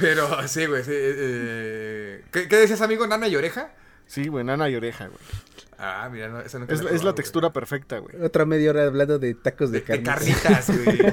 Pero 0.00 0.48
sí, 0.48 0.66
güey. 0.66 0.82
sí, 0.82 0.90
eh, 0.94 2.24
¿qué, 2.32 2.48
qué 2.48 2.56
decías, 2.56 2.80
amigo? 2.80 3.06
¿Nana 3.06 3.28
y 3.28 3.36
oreja? 3.36 3.70
Sí, 4.06 4.28
güey, 4.28 4.44
nana 4.44 4.68
y 4.68 4.76
oreja, 4.76 5.06
güey. 5.08 5.18
Ah, 5.78 6.08
mira, 6.10 6.28
no, 6.28 6.40
esa 6.40 6.58
nunca 6.58 6.74
Es, 6.74 6.82
la 6.82 7.10
es 7.10 7.14
textura 7.14 7.52
perfecta, 7.52 7.98
güey. 7.98 8.22
Otra 8.22 8.44
media 8.44 8.70
hora 8.70 8.84
hablando 8.84 9.18
de 9.18 9.34
tacos 9.34 9.70
de. 9.70 9.80
De, 9.80 9.98
de 9.98 10.02
carnitas. 10.02 10.66
carnitas, 10.66 10.84
güey. 10.84 11.12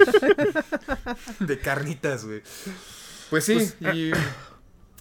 de 1.47 1.59
carnitas, 1.59 2.25
güey. 2.25 2.41
Pues 3.29 3.45
sí, 3.45 3.71
y 3.93 4.11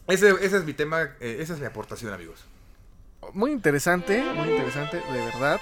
ese, 0.07 0.31
ese 0.41 0.57
es 0.57 0.65
mi 0.65 0.73
tema, 0.73 1.03
eh, 1.21 1.39
esa 1.41 1.55
es 1.55 1.61
mi 1.61 1.67
aportación, 1.67 2.13
amigos. 2.13 2.45
Muy 3.33 3.51
interesante, 3.53 4.23
muy 4.23 4.49
interesante, 4.49 4.97
de 4.97 5.25
verdad. 5.25 5.61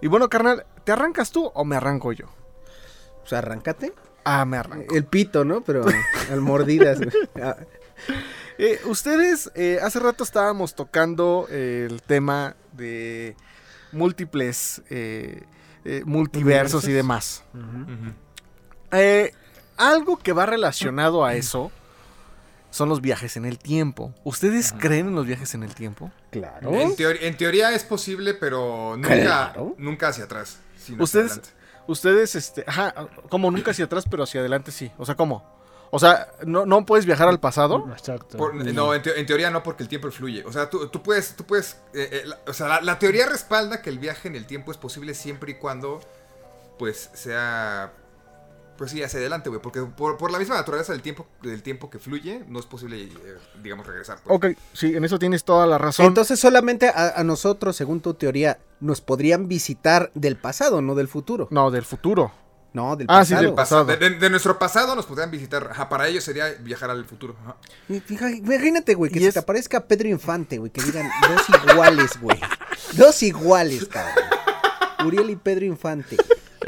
Y 0.00 0.06
bueno, 0.06 0.28
carnal, 0.28 0.66
¿te 0.84 0.92
arrancas 0.92 1.30
tú 1.30 1.50
o 1.54 1.64
me 1.64 1.76
arranco 1.76 2.12
yo? 2.12 2.26
Pues 3.20 3.32
arráncate. 3.32 3.92
Ah, 4.24 4.44
me 4.44 4.56
arranco. 4.56 4.94
El 4.94 5.04
pito, 5.04 5.44
¿no? 5.44 5.62
Pero 5.62 5.84
al 6.30 6.40
mordidas. 6.40 6.98
Ah, 7.40 7.56
Eh, 8.58 8.80
ustedes, 8.86 9.52
eh, 9.54 9.78
hace 9.80 10.00
rato 10.00 10.24
estábamos 10.24 10.74
tocando 10.74 11.46
eh, 11.48 11.86
el 11.88 12.02
tema 12.02 12.56
de 12.72 13.36
múltiples 13.92 14.82
multiversos 16.04 16.86
y 16.88 16.92
demás. 16.92 17.44
Algo 19.76 20.16
que 20.16 20.32
va 20.32 20.44
relacionado 20.44 21.24
a 21.24 21.34
eso 21.34 21.70
son 22.70 22.88
los 22.88 23.00
viajes 23.00 23.36
en 23.36 23.44
el 23.44 23.58
tiempo. 23.58 24.12
¿Ustedes 24.24 24.72
creen 24.78 25.08
en 25.08 25.14
los 25.14 25.26
viajes 25.26 25.54
en 25.54 25.62
el 25.62 25.74
tiempo? 25.74 26.10
Claro. 26.30 26.70
En, 26.74 27.36
teoría 27.36 27.72
es 27.74 27.84
posible, 27.84 28.34
pero 28.34 28.94
nunca, 28.96 29.20
Claro. 29.20 29.74
nunca 29.78 30.08
hacia 30.08 30.24
atrás. 30.24 30.58
sino 30.76 31.02
hacia 31.02 31.04
Ustedes, 31.04 31.32
adelante. 31.32 31.50
ustedes, 31.88 32.34
este, 32.34 32.64
ajá, 32.66 32.94
como 33.28 33.50
nunca 33.50 33.70
hacia 33.72 33.86
atrás, 33.86 34.04
pero 34.10 34.22
hacia 34.24 34.40
adelante 34.40 34.70
sí. 34.70 34.90
O 34.98 35.04
sea, 35.06 35.14
¿cómo? 35.16 35.56
O 35.90 35.98
sea, 35.98 36.28
¿no, 36.44 36.66
no 36.66 36.84
puedes 36.84 37.06
viajar 37.06 37.28
al 37.28 37.40
pasado? 37.40 37.88
Exacto. 37.92 38.36
Por- 38.36 38.54
no, 38.54 38.92
en, 38.94 39.02
teo- 39.02 39.14
en 39.16 39.24
teoría 39.24 39.50
no, 39.50 39.62
porque 39.62 39.82
el 39.82 39.88
tiempo 39.88 40.10
fluye. 40.10 40.44
O 40.44 40.52
sea, 40.52 40.68
tú, 40.68 40.86
tú 40.88 41.02
puedes, 41.02 41.34
tú 41.34 41.44
puedes, 41.44 41.78
eh, 41.94 42.08
eh, 42.12 42.22
la- 42.26 42.38
o 42.46 42.52
sea, 42.52 42.68
la, 42.68 42.80
la 42.82 42.98
teoría 42.98 43.26
respalda 43.26 43.80
que 43.80 43.88
el 43.88 43.98
viaje 43.98 44.28
en 44.28 44.36
el 44.36 44.46
tiempo 44.46 44.70
es 44.70 44.76
posible 44.76 45.14
siempre 45.14 45.52
y 45.52 45.54
cuando, 45.54 46.00
pues, 46.78 47.08
sea, 47.14 47.92
pues 48.78 48.92
sí, 48.92 49.02
hacia 49.02 49.18
adelante, 49.20 49.50
güey. 49.50 49.60
Porque 49.60 49.82
por, 49.82 50.16
por 50.16 50.30
la 50.30 50.38
misma 50.38 50.54
naturaleza 50.54 50.92
del 50.92 51.02
tiempo, 51.02 51.26
del 51.42 51.62
tiempo 51.62 51.90
que 51.90 51.98
fluye, 51.98 52.44
no 52.48 52.58
es 52.60 52.64
posible, 52.64 53.02
eh, 53.02 53.10
digamos, 53.62 53.86
regresar. 53.86 54.18
pues. 54.24 54.34
Ok, 54.34 54.58
sí, 54.72 54.94
en 54.96 55.04
eso 55.04 55.18
tienes 55.18 55.44
toda 55.44 55.66
la 55.66 55.76
razón. 55.76 56.06
Entonces 56.06 56.40
solamente 56.40 56.88
a, 56.88 57.14
a 57.20 57.24
nosotros, 57.24 57.76
según 57.76 58.00
tu 58.00 58.14
teoría, 58.14 58.58
nos 58.80 59.00
podrían 59.02 59.48
visitar 59.48 60.10
del 60.14 60.36
pasado, 60.36 60.80
no 60.80 60.94
del 60.94 61.08
futuro. 61.08 61.48
no, 61.50 61.70
del 61.70 61.84
futuro. 61.84 62.32
No, 62.74 62.94
del 62.96 63.06
Ah, 63.10 63.24
sí, 63.24 63.32
pasado. 63.32 63.42
del 63.46 63.54
pasado. 63.54 63.84
De, 63.86 63.96
de- 63.96 64.10
de 64.18 64.30
nuestro 64.30 64.58
pasado 64.58 64.94
nos 64.94 65.06
podrían 65.06 65.30
visitar. 65.30 65.68
Ajá, 65.72 65.88
para 65.88 66.06
ellos 66.06 66.22
sería 66.22 66.48
viajar 66.60 66.90
al 66.90 67.04
futuro. 67.06 67.34
Ajá. 67.42 67.56
Imagínate, 67.88 68.94
güey, 68.94 69.10
que 69.10 69.20
se 69.20 69.28
es- 69.28 69.34
te 69.34 69.40
aparezca 69.40 69.86
Pedro 69.86 70.08
Infante, 70.08 70.58
güey, 70.58 70.70
que 70.70 70.82
digan 70.82 71.08
dos 71.28 71.42
iguales, 71.72 72.20
güey. 72.20 72.38
Dos 72.92 73.22
iguales, 73.22 73.86
cabrón. 73.88 74.14
Uriel 75.06 75.30
y 75.30 75.36
Pedro 75.36 75.64
Infante. 75.64 76.16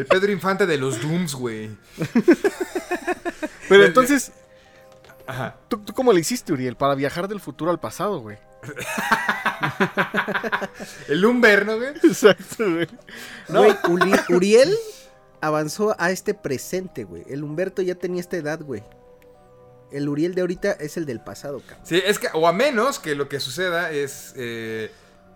El 0.00 0.06
Pedro 0.06 0.32
Infante 0.32 0.66
de 0.66 0.78
los 0.78 1.00
Dooms, 1.02 1.34
güey. 1.34 1.70
Pero 3.68 3.84
entonces, 3.84 4.32
Ajá. 5.26 5.56
¿tú, 5.68 5.78
tú 5.78 5.92
cómo 5.92 6.12
le 6.12 6.20
hiciste, 6.20 6.52
Uriel, 6.54 6.76
para 6.76 6.94
viajar 6.94 7.28
del 7.28 7.40
futuro 7.40 7.70
al 7.70 7.78
pasado, 7.78 8.20
güey? 8.20 8.38
El 11.08 11.20
Lumber, 11.20 11.66
¿no, 11.66 11.76
güey? 11.76 11.90
Exacto, 12.02 12.70
güey. 12.70 12.88
Güey, 13.48 13.76
Uli- 13.88 14.20
Uriel 14.34 14.76
avanzó 15.40 15.94
a 15.98 16.10
este 16.10 16.34
presente, 16.34 17.04
güey. 17.04 17.24
El 17.28 17.42
Humberto 17.44 17.82
ya 17.82 17.94
tenía 17.94 18.20
esta 18.20 18.36
edad, 18.36 18.60
güey. 18.62 18.82
El 19.92 20.08
Uriel 20.08 20.34
de 20.34 20.42
ahorita 20.42 20.72
es 20.72 20.96
el 20.96 21.06
del 21.06 21.20
pasado, 21.20 21.60
cabrón. 21.60 21.86
Sí, 21.86 22.00
es 22.04 22.18
que, 22.18 22.28
o 22.32 22.46
a 22.46 22.52
menos 22.52 22.98
que 22.98 23.14
lo 23.14 23.28
que 23.28 23.40
suceda 23.40 23.90
es 23.90 24.32
eh, 24.36 24.90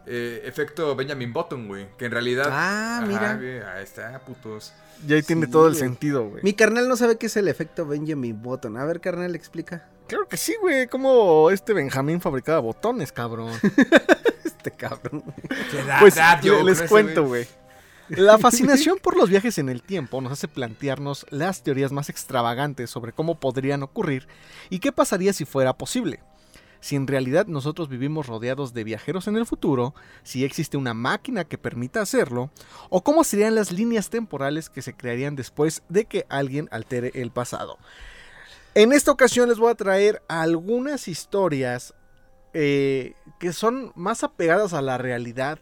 eh, 0.07 0.43
efecto 0.45 0.95
Benjamin 0.97 1.33
Button, 1.33 1.67
güey. 1.69 1.87
Que 1.99 2.07
en 2.07 2.13
realidad. 2.13 2.49
Ah, 2.51 2.99
Ajá, 2.99 3.07
mira. 3.07 3.35
güey, 3.37 3.61
ahí 3.61 3.83
está, 3.85 4.19
putos. 4.21 4.73
Y 5.07 5.13
ahí 5.13 5.23
tiene 5.23 5.47
todo 5.47 5.67
el 5.67 5.73
güey. 5.73 5.81
sentido, 5.81 6.29
güey. 6.29 6.43
Mi 6.43 6.53
carnal 6.55 6.89
no 6.89 6.97
sabe 6.97 7.17
qué 7.19 7.27
es 7.27 7.37
el 7.37 7.49
efecto 7.49 7.87
Benjamin 7.87 8.41
Button. 8.43 8.77
A 8.77 8.85
ver, 8.85 9.01
carnal, 9.01 9.35
explica. 9.35 9.89
Claro 10.07 10.29
que 10.29 10.37
sí, 10.37 10.55
güey. 10.61 10.87
Como 10.87 11.51
este 11.51 11.73
Benjamín 11.73 12.21
fabricaba 12.21 12.61
botones, 12.61 13.13
cabrón. 13.13 13.53
Este 14.45 14.71
cabrón. 14.71 15.23
Pues 16.01 16.17
le- 16.17 16.23
joke, 16.51 16.65
les 16.65 16.79
ese, 16.79 16.89
cuento, 16.89 17.25
güey. 17.27 17.47
La 18.09 18.39
fascinación 18.39 18.99
por 19.03 19.17
los 19.17 19.29
viajes 19.29 19.59
en 19.59 19.69
el 19.69 19.83
tiempo 19.83 20.21
nos 20.23 20.33
hace 20.33 20.49
plantearnos 20.49 21.27
las 21.31 21.63
teorías 21.63 21.93
más 21.93 22.09
extravagantes 22.09 22.89
sobre 22.91 23.13
cómo 23.13 23.39
podrían 23.41 23.83
ocurrir 23.83 24.27
y 24.71 24.79
qué 24.79 24.91
pasaría 24.93 25.33
si 25.35 25.45
fuera 25.45 25.75
posible. 25.75 26.21
Si 26.85 26.97
en 26.97 27.07
realidad 27.07 27.47
nosotros 27.47 27.89
vivimos 27.89 28.27
rodeados 28.27 28.75
de 28.75 28.85
viajeros 28.85 29.27
en 29.27 29.39
el 29.39 29.47
futuro, 29.47 29.95
si 30.23 30.45
existe 30.45 30.77
una 30.77 30.93
máquina 30.93 31.45
que 31.45 31.57
permita 31.57 32.03
hacerlo, 32.03 32.51
o 32.91 33.03
cómo 33.03 33.25
serían 33.25 33.55
las 33.55 33.73
líneas 33.73 34.11
temporales 34.11 34.69
que 34.69 34.83
se 34.83 34.93
crearían 34.93 35.35
después 35.35 35.83
de 35.89 36.05
que 36.05 36.27
alguien 36.29 36.69
altere 36.71 37.11
el 37.15 37.31
pasado. 37.31 37.79
En 38.75 38.93
esta 38.93 39.13
ocasión 39.13 39.49
les 39.49 39.59
voy 39.59 39.71
a 39.71 39.77
traer 39.77 40.21
algunas 40.29 41.09
historias 41.09 41.95
eh, 42.53 43.15
que 43.41 43.55
son 43.55 43.91
más 43.95 44.23
apegadas 44.23 44.75
a 44.75 44.83
la 44.83 44.99
realidad, 44.99 45.61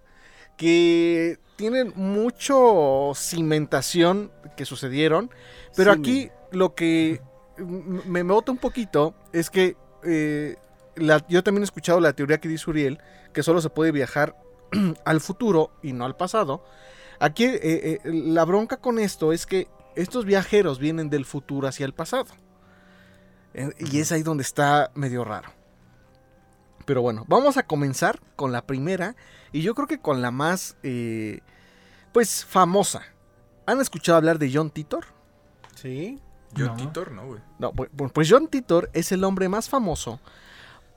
que 0.56 1.38
tienen 1.54 1.92
mucho 1.94 3.12
cimentación 3.14 4.32
que 4.56 4.64
sucedieron, 4.64 5.30
pero 5.76 5.94
Sí, 5.94 6.00
aquí 6.00 6.30
lo 6.50 6.74
que 6.74 7.22
me 7.58 8.24
bota 8.24 8.50
un 8.50 8.58
poquito 8.58 9.14
es 9.32 9.50
que 9.50 9.76
eh, 10.02 10.56
la- 10.96 11.24
yo 11.28 11.42
también 11.42 11.62
he 11.62 11.64
escuchado 11.64 12.00
la 12.00 12.12
teoría 12.12 12.38
que 12.38 12.48
dice 12.48 12.68
Uriel, 12.70 12.98
que 13.32 13.42
solo 13.42 13.60
se 13.60 13.70
puede 13.70 13.92
viajar 13.92 14.36
al 15.04 15.20
futuro 15.20 15.70
y 15.82 15.92
no 15.92 16.04
al 16.04 16.16
pasado. 16.16 16.64
Aquí 17.20 17.44
eh, 17.44 17.60
eh, 17.62 18.00
la 18.04 18.44
bronca 18.44 18.78
con 18.78 18.98
esto 18.98 19.32
es 19.32 19.46
que 19.46 19.68
estos 19.94 20.24
viajeros 20.24 20.78
vienen 20.78 21.10
del 21.10 21.24
futuro 21.24 21.68
hacia 21.68 21.86
el 21.86 21.92
pasado. 21.94 22.26
Eh, 23.54 23.70
Y 23.78 24.00
es 24.00 24.10
ahí 24.12 24.22
donde 24.22 24.42
está 24.42 24.90
medio 24.94 25.24
raro. 25.24 25.50
Pero 26.84 27.00
bueno, 27.02 27.24
vamos 27.28 27.56
a 27.56 27.62
comenzar 27.64 28.18
con 28.34 28.50
la 28.50 28.66
primera 28.66 29.14
y 29.52 29.62
yo 29.62 29.74
creo 29.74 29.86
que 29.86 29.98
con 30.00 30.20
la 30.20 30.30
más, 30.32 30.76
eh, 30.82 31.40
pues, 32.12 32.44
famosa. 32.44 33.02
¿Han 33.66 33.80
escuchado 33.80 34.18
hablar 34.18 34.38
de 34.40 34.50
John 34.52 34.70
Titor? 34.70 35.04
Sí. 35.76 36.18
John 36.56 36.66
No. 36.68 36.76
Titor, 36.76 37.12
¿no, 37.12 37.26
güey? 37.26 37.40
No, 37.60 37.72
pu- 37.72 37.88
pu- 37.90 38.10
pues 38.12 38.28
John 38.28 38.48
Titor 38.48 38.90
es 38.94 39.12
el 39.12 39.22
hombre 39.24 39.48
más 39.48 39.68
famoso 39.68 40.18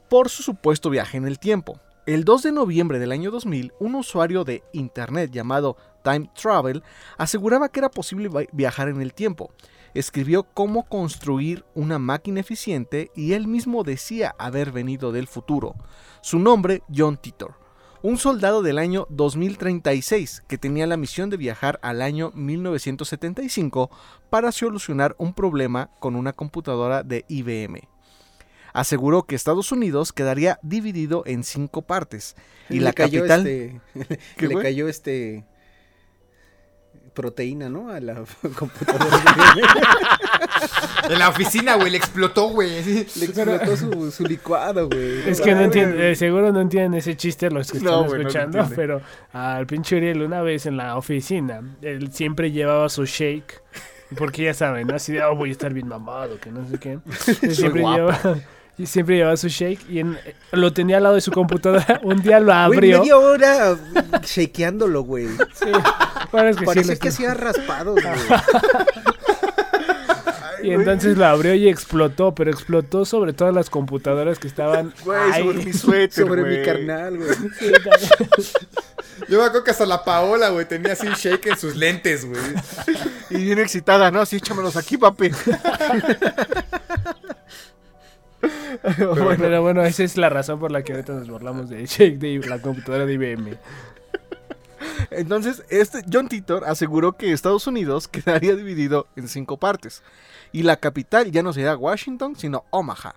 por 0.10 0.30
su 0.30 0.44
supuesto 0.44 0.90
viaje 0.90 1.18
en 1.18 1.26
el 1.26 1.40
tiempo. 1.40 1.80
El 2.06 2.24
2 2.24 2.44
de 2.44 2.52
noviembre 2.52 3.00
del 3.00 3.12
año 3.12 3.32
2000, 3.32 3.74
un 3.80 3.96
usuario 3.96 4.44
de 4.44 4.64
internet 4.74 5.32
llamado 5.32 5.76
Time 6.04 6.30
Travel 6.40 6.84
aseguraba 7.18 7.70
que 7.70 7.80
era 7.80 7.90
posible 7.90 8.30
vi- 8.30 8.48
viajar 8.52 8.90
en 8.90 9.02
el 9.02 9.14
tiempo. 9.14 9.52
escribió 9.96 10.44
cómo 10.44 10.84
construir 10.90 11.64
una 11.74 12.00
máquina 12.00 12.42
eficiente 12.42 13.12
y 13.16 13.32
él 13.32 13.48
mismo 13.48 13.84
decía 13.86 14.36
haber 14.38 14.74
venido 14.74 15.14
del 15.14 15.26
futuro. 15.26 15.74
Su 16.22 16.38
nombre, 16.38 16.84
John 16.94 17.16
Titor, 17.16 17.56
un 18.02 18.18
soldado 18.18 18.62
del 18.62 18.78
año 18.78 19.08
2036 19.10 20.44
que 20.50 20.58
tenía 20.58 20.86
la 20.86 20.98
misión 20.98 21.30
de 21.30 21.38
viajar 21.38 21.80
al 21.82 22.02
año 22.02 22.32
1975 22.36 23.90
para 24.30 24.52
solucionar 24.52 25.16
un 25.18 25.34
problema 25.34 25.90
con 26.02 26.18
una 26.18 26.34
computadora 26.34 27.02
de 27.02 27.24
IBM. 27.30 27.88
Aseguró 28.76 29.24
que 29.24 29.36
Estados 29.36 29.72
Unidos 29.72 30.12
quedaría 30.12 30.60
dividido 30.62 31.24
en 31.26 31.46
cinco 31.46 31.82
partes 31.84 32.36
y 32.70 32.80
Le 32.80 32.82
la 32.86 32.94
cayó 32.94 33.22
capital... 33.22 33.48
este- 33.48 33.80
¿Qué, 34.38 34.48
le 34.50 34.62
cayó 34.62 34.90
este 34.90 35.46
proteína, 37.14 37.70
¿no? 37.70 37.90
A 37.90 38.02
la 38.02 38.16
computadora. 38.60 39.24
En 41.10 41.20
la 41.20 41.30
oficina, 41.30 41.76
güey, 41.76 41.90
le 41.92 41.98
explotó, 41.98 42.50
güey. 42.50 42.84
Le 42.84 43.02
explotó 43.26 43.78
su, 43.78 44.12
su 44.12 44.26
licuado, 44.26 44.90
güey. 44.90 45.30
Es 45.30 45.40
que 45.40 45.54
no 45.56 45.62
entienden, 45.62 46.02
eh, 46.02 46.16
seguro 46.16 46.52
no 46.52 46.60
entienden 46.60 46.96
ese 46.96 47.16
chiste 47.16 47.50
los 47.50 47.72
que 47.72 47.80
No, 47.80 48.04
están 48.06 48.20
escuchando, 48.20 48.70
pero 48.76 49.02
al 49.32 49.66
pinche 49.68 49.96
Uriel 49.96 50.22
una 50.22 50.42
vez 50.42 50.66
en 50.66 50.76
la 50.76 50.98
oficina, 50.98 51.62
él 51.82 52.12
siempre 52.12 52.52
llevaba 52.52 52.90
su 52.90 53.06
shake, 53.06 53.62
porque 54.18 54.44
ya 54.44 54.54
saben, 54.54 54.88
¿no? 54.88 54.96
Así 54.96 55.14
de, 55.14 55.24
oh, 55.24 55.36
voy 55.36 55.50
a 55.50 55.52
estar 55.54 55.74
bien 55.74 55.88
mamado, 55.88 56.38
que 56.42 56.52
no 56.52 56.68
sé 56.68 56.78
qué. 56.78 57.00
Él 57.42 57.56
siempre 57.56 57.82
guapo. 57.82 58.12
Y 58.78 58.86
siempre 58.86 59.16
llevaba 59.18 59.38
su 59.38 59.48
shake 59.48 59.90
y 59.90 60.00
en- 60.00 60.18
lo 60.52 60.74
tenía 60.74 60.98
al 60.98 61.04
lado 61.04 61.16
de 61.16 61.22
su 61.22 61.32
computadora. 61.32 62.00
Un 62.04 62.22
día 62.22 62.40
lo 62.40 62.48
Güey, 62.48 62.58
abrió. 62.58 63.00
media 63.00 63.18
hora 63.18 63.78
shakeándolo, 64.24 65.02
güey. 65.04 65.28
Sí, 65.54 65.66
bueno, 66.32 66.50
es 66.50 66.56
que 66.58 66.62
sí 66.62 66.66
Parecía 66.66 66.96
que 66.98 67.08
hacía 67.10 67.34
raspados, 67.34 67.96
güey. 68.02 68.16
Y 70.64 70.72
entonces 70.72 71.16
lo 71.16 71.26
abrió 71.28 71.54
y 71.54 71.68
explotó, 71.70 72.34
pero 72.34 72.50
explotó 72.50 73.06
sobre 73.06 73.34
todas 73.34 73.54
las 73.54 73.70
computadoras 73.70 74.40
que 74.40 74.48
estaban 74.48 74.96
Güey, 75.04 75.34
sobre 75.44 75.64
mi 75.64 75.74
suéter, 75.74 76.26
Sobre 76.26 76.42
mi 76.44 76.66
carnal, 76.66 77.18
güey. 77.18 77.30
Sí. 77.60 77.72
Yo 79.30 79.38
me 79.38 79.44
acuerdo 79.46 79.64
que 79.64 79.70
hasta 79.72 79.86
la 79.86 80.04
Paola, 80.04 80.50
güey, 80.50 80.68
tenía 80.68 80.94
así 80.94 81.08
shake 81.08 81.46
en 81.48 81.58
sus 81.60 81.76
lentes, 81.76 82.26
güey. 82.26 82.42
Y 83.30 83.44
bien 83.44 83.60
excitada, 83.60 84.10
¿no? 84.10 84.22
Así, 84.22 84.38
échamelos 84.38 84.76
aquí, 84.76 84.98
papi. 84.98 85.30
bueno, 88.98 89.36
Pero 89.38 89.62
bueno, 89.62 89.84
esa 89.84 90.04
es 90.04 90.18
la 90.18 90.30
razón 90.30 90.60
por 90.60 90.72
la 90.72 90.84
que 90.84 90.94
ahorita 90.94 91.14
nos 91.14 91.30
burlamos 91.30 91.70
de 91.70 91.86
Shake 91.86 92.18
de 92.20 92.40
la 92.48 92.62
computadora 92.62 93.06
de 93.06 93.14
IBM. 93.14 93.58
entonces, 95.12 95.64
este 95.70 96.04
John 96.12 96.28
Titor 96.28 96.64
aseguró 96.66 97.14
que 97.14 97.32
Estados 97.32 97.68
Unidos 97.68 98.08
quedaría 98.10 98.56
dividido 98.56 99.08
en 99.16 99.28
cinco 99.28 99.58
partes. 99.58 100.04
Y 100.52 100.64
la 100.64 100.78
capital 100.78 101.32
ya 101.32 101.44
no 101.44 101.54
sería 101.54 101.76
Washington, 101.76 102.36
sino 102.36 102.66
Omaha. 102.72 103.16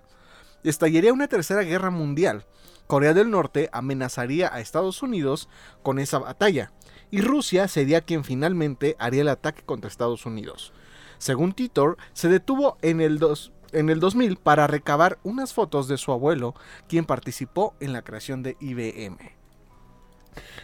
Estallaría 0.63 1.13
una 1.13 1.27
tercera 1.27 1.61
guerra 1.61 1.89
mundial. 1.89 2.45
Corea 2.87 3.13
del 3.13 3.29
Norte 3.29 3.69
amenazaría 3.71 4.53
a 4.53 4.59
Estados 4.59 5.01
Unidos 5.03 5.47
con 5.83 5.99
esa 5.99 6.19
batalla. 6.19 6.71
Y 7.11 7.21
Rusia 7.21 7.67
sería 7.67 8.01
quien 8.01 8.23
finalmente 8.23 8.95
haría 8.99 9.21
el 9.21 9.29
ataque 9.29 9.63
contra 9.63 9.87
Estados 9.89 10.25
Unidos. 10.25 10.73
Según 11.17 11.53
Titor, 11.53 11.97
se 12.13 12.29
detuvo 12.29 12.77
en 12.81 12.99
el, 13.01 13.19
dos- 13.19 13.51
en 13.71 13.89
el 13.89 13.99
2000 13.99 14.37
para 14.37 14.67
recabar 14.67 15.19
unas 15.23 15.53
fotos 15.53 15.87
de 15.87 15.97
su 15.97 16.11
abuelo, 16.11 16.55
quien 16.87 17.05
participó 17.05 17.73
en 17.79 17.93
la 17.93 18.01
creación 18.03 18.43
de 18.43 18.57
IBM. 18.59 19.17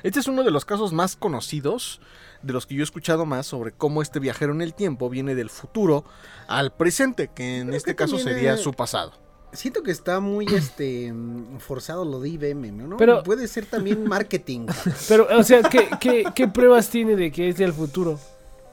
Este 0.03 0.19
es 0.19 0.27
uno 0.27 0.43
de 0.43 0.51
los 0.51 0.65
casos 0.65 0.93
más 0.93 1.15
conocidos, 1.15 1.99
de 2.43 2.53
los 2.53 2.65
que 2.65 2.75
yo 2.75 2.81
he 2.81 2.83
escuchado 2.83 3.25
más, 3.25 3.47
sobre 3.47 3.71
cómo 3.71 4.01
este 4.01 4.19
viajero 4.19 4.53
en 4.53 4.61
el 4.61 4.73
tiempo 4.73 5.09
viene 5.09 5.35
del 5.35 5.49
futuro 5.49 6.05
al 6.47 6.71
presente, 6.73 7.29
que 7.33 7.57
en 7.59 7.67
Creo 7.67 7.77
este 7.77 7.91
que 7.91 7.95
caso 7.95 8.17
sería 8.19 8.53
eh, 8.53 8.57
su 8.57 8.73
pasado. 8.73 9.13
Siento 9.51 9.83
que 9.83 9.91
está 9.91 10.19
muy 10.19 10.45
este 10.53 11.11
mm, 11.11 11.57
forzado 11.59 12.05
lo 12.05 12.19
de 12.19 12.29
IBM, 12.29 12.71
¿no? 12.87 12.97
Pero- 12.97 13.23
Puede 13.23 13.47
ser 13.47 13.65
también 13.65 14.03
marketing. 14.07 14.67
Pero, 15.07 15.27
o 15.37 15.43
sea, 15.43 15.63
¿qué, 15.63 15.89
qué, 15.99 16.25
qué 16.35 16.47
pruebas 16.47 16.89
tiene 16.89 17.15
de 17.15 17.31
que 17.31 17.49
es 17.49 17.57
del 17.57 17.73
futuro? 17.73 18.19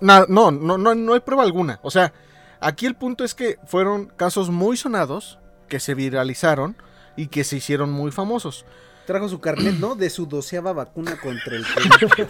Na- 0.00 0.26
no, 0.28 0.50
no, 0.50 0.76
no, 0.76 0.94
no 0.94 1.14
hay 1.14 1.20
prueba 1.20 1.42
alguna. 1.44 1.80
O 1.82 1.90
sea, 1.90 2.12
aquí 2.62 2.86
el 2.86 2.94
punto 2.94 3.24
es 3.24 3.34
que 3.34 3.58
fueron 3.66 4.06
casos 4.06 4.50
muy 4.50 4.76
sonados, 4.76 5.38
que 5.68 5.80
se 5.80 5.94
viralizaron 5.94 6.76
y 7.16 7.26
que 7.28 7.44
se 7.44 7.56
hicieron 7.56 7.90
muy 7.90 8.10
famosos. 8.10 8.64
Trajo 9.06 9.28
su 9.28 9.40
carnet, 9.40 9.74
¿no? 9.74 9.94
De 9.96 10.08
su 10.10 10.26
doceava 10.26 10.72
vacuna 10.72 11.18
contra 11.20 11.56
el 11.56 11.64
COVID. 11.74 12.26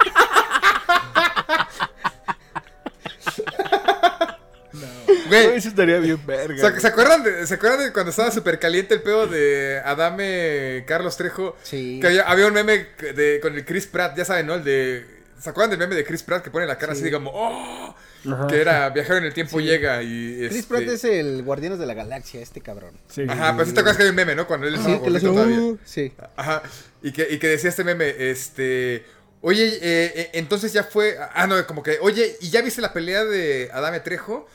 Güey, 5.28 5.56
Eso 5.56 5.68
estaría 5.68 5.98
bien 5.98 6.20
verga. 6.26 6.70
¿se, 6.72 6.80
se 6.80 6.86
acuerdan 6.86 7.22
de, 7.22 7.46
¿se 7.46 7.54
acuerdan 7.54 7.80
de 7.80 7.92
cuando 7.92 8.10
estaba 8.10 8.30
súper 8.30 8.58
caliente 8.58 8.94
el 8.94 9.02
pedo 9.02 9.26
de 9.26 9.80
Adame 9.84 10.84
Carlos 10.86 11.16
Trejo? 11.16 11.56
Sí. 11.62 11.98
Que 12.00 12.06
había, 12.08 12.22
había 12.22 12.46
un 12.46 12.54
meme 12.54 12.88
de, 13.14 13.38
con 13.42 13.54
el 13.54 13.64
Chris 13.64 13.86
Pratt, 13.86 14.16
ya 14.16 14.24
saben, 14.24 14.46
¿no? 14.46 14.54
El 14.54 14.64
de... 14.64 15.22
¿Se 15.38 15.50
acuerdan 15.50 15.70
del 15.70 15.78
meme 15.78 15.94
de 15.94 16.04
Chris 16.04 16.22
Pratt 16.22 16.42
que 16.44 16.50
pone 16.50 16.66
la 16.66 16.78
cara 16.78 16.94
Sí. 16.94 17.02
así 17.02 17.10
como... 17.10 17.30
¡Oh! 17.34 17.94
Ajá. 18.30 18.46
Que 18.46 18.60
era 18.60 18.88
viajero 18.90 19.16
en 19.18 19.24
el 19.24 19.34
tiempo 19.34 19.58
Sí. 19.58 19.64
llega 19.66 20.02
y... 20.02 20.36
Chris 20.48 20.56
este- 20.60 20.68
Pratt 20.68 20.82
es 20.88 21.04
el 21.04 21.42
Guardianes 21.42 21.78
de 21.78 21.86
la 21.86 21.94
Galaxia, 21.94 22.40
este 22.40 22.60
cabrón. 22.60 22.92
Sí. 23.08 23.24
Ajá, 23.28 23.52
pero 23.56 23.66
sí 23.66 23.72
te 23.74 23.80
acuerdas 23.80 23.96
que 23.96 24.02
hay 24.04 24.08
un 24.10 24.14
meme, 24.16 24.34
¿no? 24.34 24.46
Cuando 24.46 24.66
él 24.66 24.74
estaba 24.76 24.94
Sí, 24.94 25.00
gordito 25.00 25.32
todavía. 25.32 25.58
uh, 25.60 25.78
sí. 25.84 26.12
Ajá. 26.36 26.62
Y 27.02 27.12
que, 27.12 27.26
y 27.30 27.38
que 27.38 27.48
decía 27.48 27.70
este 27.70 27.84
meme, 27.84 28.14
este. 28.30 29.04
Oye, 29.40 29.66
eh, 29.66 30.12
eh, 30.14 30.30
entonces 30.34 30.72
ya 30.72 30.84
fue. 30.84 31.16
Ah, 31.34 31.46
no, 31.48 31.66
como 31.66 31.82
que, 31.82 31.98
oye, 32.00 32.36
¿y 32.40 32.50
ya 32.50 32.62
viste 32.62 32.80
la 32.80 32.92
pelea 32.92 33.24
de 33.24 33.70
Adame 33.72 33.98
Trejo? 34.00 34.46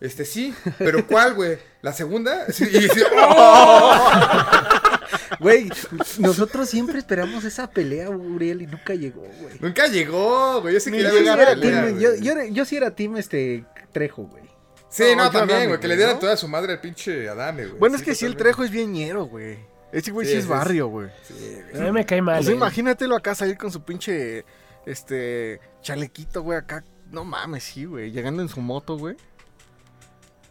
Este, 0.00 0.24
sí, 0.26 0.54
pero 0.78 1.06
¿cuál, 1.06 1.34
güey? 1.34 1.58
¿La 1.82 1.92
segunda? 1.92 2.46
Sí, 2.52 2.64
y 2.70 2.78
dice, 2.80 3.02
¡oh! 3.18 4.10
Güey, 5.40 5.70
nosotros 6.18 6.68
siempre 6.68 6.98
esperamos 6.98 7.44
esa 7.44 7.70
pelea, 7.70 8.10
Uriel, 8.10 8.62
y 8.62 8.66
nunca 8.66 8.94
llegó, 8.94 9.22
güey. 9.22 9.58
Nunca 9.60 9.86
llegó, 9.86 10.60
güey. 10.62 10.74
Yo 10.74 10.80
sí 10.80 10.90
quería 10.90 11.08
Yo 11.08 11.14
ver 11.14 11.22
sí 11.24 11.28
era 11.28 11.46
pelea, 11.46 11.82
team- 11.82 11.90
güey. 11.92 12.02
yo, 12.02 12.14
yo 12.16 12.44
yo 12.52 12.64
sí 12.64 12.76
era 12.76 12.90
team 12.94 13.16
este 13.16 13.64
Trejo, 13.92 14.24
güey. 14.24 14.44
Sí, 14.88 15.04
No, 15.16 15.30
también, 15.30 15.68
güey. 15.68 15.80
Que 15.80 15.88
le 15.88 15.94
güey, 15.94 15.98
diera 15.98 16.12
¿no? 16.14 16.18
toda 16.18 16.36
su 16.36 16.48
madre 16.48 16.72
al 16.74 16.80
pinche 16.80 17.28
Adame, 17.28 17.66
güey. 17.66 17.78
Bueno, 17.78 17.96
es 17.96 18.02
que 18.02 18.14
sí, 18.14 18.24
el. 18.24 18.36
Trejo 18.36 18.64
es 18.64 18.70
bien 18.70 18.92
ñero, 18.92 19.24
güey. 19.26 19.58
Ese 19.92 20.10
güey 20.10 20.26
sí, 20.26 20.32
Sí, 20.32 20.38
es 20.38 20.44
sí, 20.44 20.50
barrio, 20.50 20.88
güey. 20.88 21.08
A 21.74 21.78
mí 21.78 21.92
me 21.92 22.04
cae 22.06 22.20
mal. 22.22 22.42
Sea, 22.42 22.52
eh. 22.52 22.56
imagínatelo 22.56 23.16
acá 23.16 23.34
salir 23.34 23.56
con 23.56 23.70
su 23.70 23.82
pinche, 23.84 24.44
este, 24.84 25.60
chalequito, 25.82 26.42
güey, 26.42 26.58
acá. 26.58 26.84
No 27.10 27.24
mames, 27.24 27.64
sí, 27.64 27.84
güey. 27.84 28.10
Llegando 28.10 28.42
en 28.42 28.48
su 28.48 28.60
moto, 28.60 28.98
güey. 28.98 29.16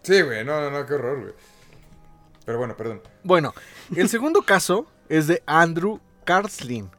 Sí, 0.03 0.21
güey, 0.21 0.45
no, 0.45 0.61
no, 0.61 0.69
no, 0.71 0.85
qué 0.85 0.93
horror, 0.93 1.21
güey. 1.21 1.33
Pero 2.45 2.57
bueno, 2.59 2.75
perdón. 2.77 3.01
Bueno, 3.23 3.53
el 3.95 4.07
segundo 4.09 4.41
caso 4.43 4.85
es 5.09 5.27
de 5.27 5.41
Andrew 5.45 5.99
Carslin. 6.25 6.89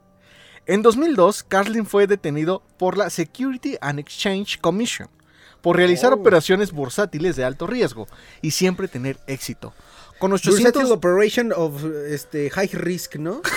En 0.66 0.82
2002, 0.82 1.44
Carslin 1.44 1.86
fue 1.86 2.06
detenido 2.08 2.62
por 2.76 2.98
la 2.98 3.08
Security 3.10 3.76
and 3.80 4.00
Exchange 4.00 4.58
Commission 4.60 5.08
por 5.60 5.76
realizar 5.76 6.12
Oh. 6.12 6.16
operaciones 6.16 6.72
bursátiles 6.72 7.36
de 7.36 7.44
alto 7.44 7.66
riesgo 7.68 8.06
y 8.42 8.50
siempre 8.50 8.88
tener 8.88 9.18
éxito. 9.26 9.72
Con 10.18 10.32
800... 10.32 10.64
Versatile 10.64 10.92
Operation 10.92 11.52
of 11.54 11.84
este, 12.08 12.50
High 12.50 12.70
Risk, 12.72 13.16
¿no? 13.16 13.42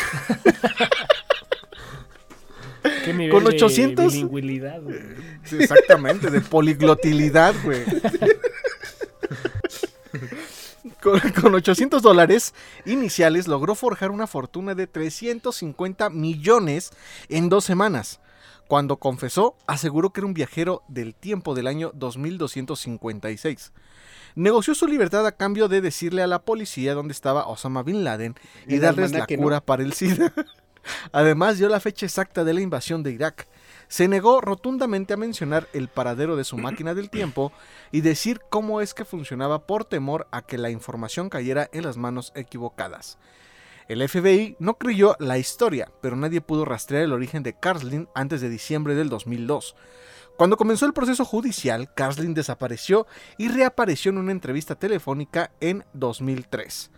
¿Qué 3.06 3.14
nivel 3.14 3.32
con 3.32 3.44
de 3.44 3.50
800? 3.52 4.14
bilingüilidad, 4.14 4.82
güey? 4.82 5.00
Sí, 5.44 5.58
Exactamente, 5.60 6.30
de 6.30 6.42
poliglotilidad, 6.42 7.56
güey. 7.64 7.84
Con, 11.02 11.20
con 11.42 11.56
800 11.56 12.02
dólares 12.02 12.54
iniciales 12.86 13.48
logró 13.48 13.76
forjar 13.76 14.12
una 14.12 14.28
fortuna 14.28 14.76
de 14.76 14.88
350 14.88 16.10
millones 16.10 16.92
en 17.28 17.50
dos 17.50 17.66
semanas. 17.66 18.20
Cuando 18.68 18.98
confesó, 18.98 19.56
aseguró 19.66 20.12
que 20.12 20.20
era 20.20 20.28
un 20.28 20.36
viajero 20.36 20.84
del 20.88 21.16
tiempo 21.16 21.56
del 21.56 21.66
año 21.66 21.92
2256. 21.96 23.74
Negoció 24.36 24.76
su 24.76 24.88
libertad 24.88 25.26
a 25.26 25.32
cambio 25.32 25.68
de 25.68 25.82
decirle 25.82 26.22
a 26.22 26.28
la 26.28 26.44
policía 26.44 26.94
dónde 26.94 27.14
estaba 27.14 27.48
Osama 27.48 27.82
Bin 27.82 28.04
Laden 28.04 28.36
y 28.68 28.78
darles 28.78 29.12
la 29.12 29.26
cura 29.26 29.60
para 29.60 29.82
el 29.82 29.94
SIDA. 29.94 30.34
Además, 31.12 31.58
dio 31.58 31.68
la 31.68 31.80
fecha 31.80 32.06
exacta 32.06 32.44
de 32.44 32.54
la 32.54 32.62
invasión 32.62 33.02
de 33.04 33.12
Irak. 33.12 33.48
Se 33.90 34.08
negó 34.08 34.40
rotundamente 34.40 35.14
a 35.14 35.18
mencionar 35.18 35.68
el 35.74 35.88
paradero 35.88 36.36
de 36.36 36.44
su 36.44 36.58
máquina 36.58 36.94
del 36.94 37.10
tiempo 37.10 37.52
y 37.92 38.02
decir 38.02 38.40
cómo 38.50 38.82
es 38.82 38.94
que 38.94 39.04
funcionaba 39.04 39.66
por 39.66 39.84
temor 39.84 40.28
a 40.32 40.44
que 40.44 40.60
la 40.60 40.70
información 40.70 41.28
cayera 41.28 41.70
en 41.74 41.84
las 41.84 41.98
manos 41.98 42.32
equivocadas. 42.36 43.18
El 43.88 44.08
FBI 44.08 44.56
no 44.60 44.76
creyó 44.78 45.16
la 45.18 45.40
historia, 45.40 45.92
pero 46.02 46.16
nadie 46.16 46.40
pudo 46.40 46.66
rastrear 46.66 47.04
el 47.04 47.14
origen 47.14 47.42
de 47.42 47.58
Carslin 47.58 48.08
antes 48.14 48.42
de 48.42 48.50
diciembre 48.50 48.94
del 48.94 49.10
2002. 49.10 49.76
Cuando 50.38 50.56
comenzó 50.56 50.86
el 50.86 50.94
proceso 50.94 51.26
judicial, 51.26 51.92
Carslin 51.96 52.36
desapareció 52.36 53.08
y 53.40 53.48
reapareció 53.48 54.12
en 54.12 54.20
una 54.20 54.32
entrevista 54.32 54.76
telefónica 54.76 55.52
en 55.60 55.84
2003. 55.94 56.92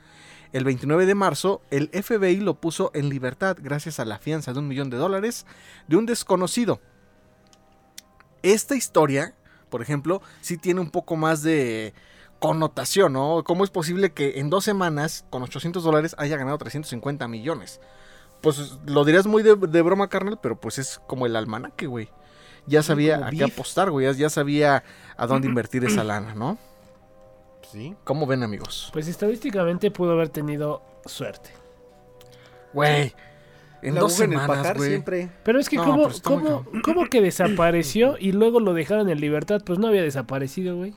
El 0.54 0.66
29 0.66 1.06
de 1.06 1.16
marzo, 1.16 1.62
el 1.72 1.90
FBI 1.90 2.38
lo 2.38 2.56
puso 2.56 2.92
en 2.94 3.10
libertad 3.10 3.58
gracias 3.60 4.00
a 4.00 4.06
la 4.06 4.20
fianza 4.20 4.54
de 4.54 4.60
un 4.60 4.68
millón 4.68 4.90
de 4.90 4.98
dólares 4.98 5.46
de 5.88 5.96
un 5.96 6.06
desconocido. 6.06 6.82
Esta 8.44 8.76
historia 8.76 9.36
por 9.72 9.82
ejemplo, 9.82 10.22
sí 10.42 10.58
tiene 10.58 10.82
un 10.82 10.92
poco 10.92 11.16
más 11.16 11.42
de 11.42 11.96
connotación, 12.40 13.14
¿no? 13.14 13.44
¿Cómo 13.44 13.64
es 13.64 13.72
posible 13.72 14.12
que 14.12 14.40
en 14.40 14.52
dos 14.52 14.66
semanas, 14.66 15.26
con 15.32 15.42
800 15.42 15.84
dólares, 15.84 16.14
haya 16.20 16.38
ganado 16.38 16.60
350 16.60 17.28
millones? 17.28 17.80
Pues 18.42 18.78
lo 18.86 19.06
dirías 19.06 19.26
muy 19.26 19.42
de, 19.42 19.56
de 19.56 19.82
broma, 19.82 20.10
carnal, 20.10 20.40
pero 20.42 20.60
pues 20.60 20.78
es 20.78 21.00
como 21.08 21.26
el 21.26 21.36
almanaque, 21.36 21.88
güey. 21.88 22.10
Ya 22.68 22.84
sabía 22.84 23.26
a 23.26 23.32
qué 23.32 23.46
apostar, 23.46 23.90
güey. 23.90 24.14
Ya 24.16 24.30
sabía 24.30 24.84
a 25.16 25.26
dónde 25.26 25.48
invertir 25.50 25.86
esa 25.86 26.04
lana, 26.04 26.36
¿no? 26.36 26.58
Sí. 27.72 27.96
¿Cómo 28.04 28.26
ven, 28.28 28.44
amigos? 28.44 28.90
Pues 28.92 29.08
estadísticamente 29.08 29.92
pudo 29.92 30.12
haber 30.14 30.30
tenido 30.30 30.82
suerte. 31.06 31.52
Güey, 32.74 33.14
en 33.82 33.96
La 33.96 34.02
dos 34.02 34.14
aguja 34.14 34.26
en 34.26 34.34
el 34.34 34.40
semanas, 34.40 34.58
pajar 34.58 34.78
güey. 34.78 34.90
siempre. 34.90 35.30
Pero 35.44 35.60
es 35.60 35.70
que 35.70 35.78
No, 35.78 35.84
¿cómo, 35.86 35.96
pero 36.04 36.10
está 36.10 36.30
muy 36.32 36.44
cómo, 36.44 36.66
cómo 36.84 37.06
que 37.08 37.22
desapareció 37.22 38.16
y 38.20 38.32
luego 38.34 38.60
lo 38.60 38.74
dejaron 38.74 39.10
en 39.10 39.20
libertad? 39.22 39.62
Pues 39.66 39.80
no 39.80 39.88
había 39.88 40.02
desaparecido, 40.02 40.76
güey. 40.76 40.94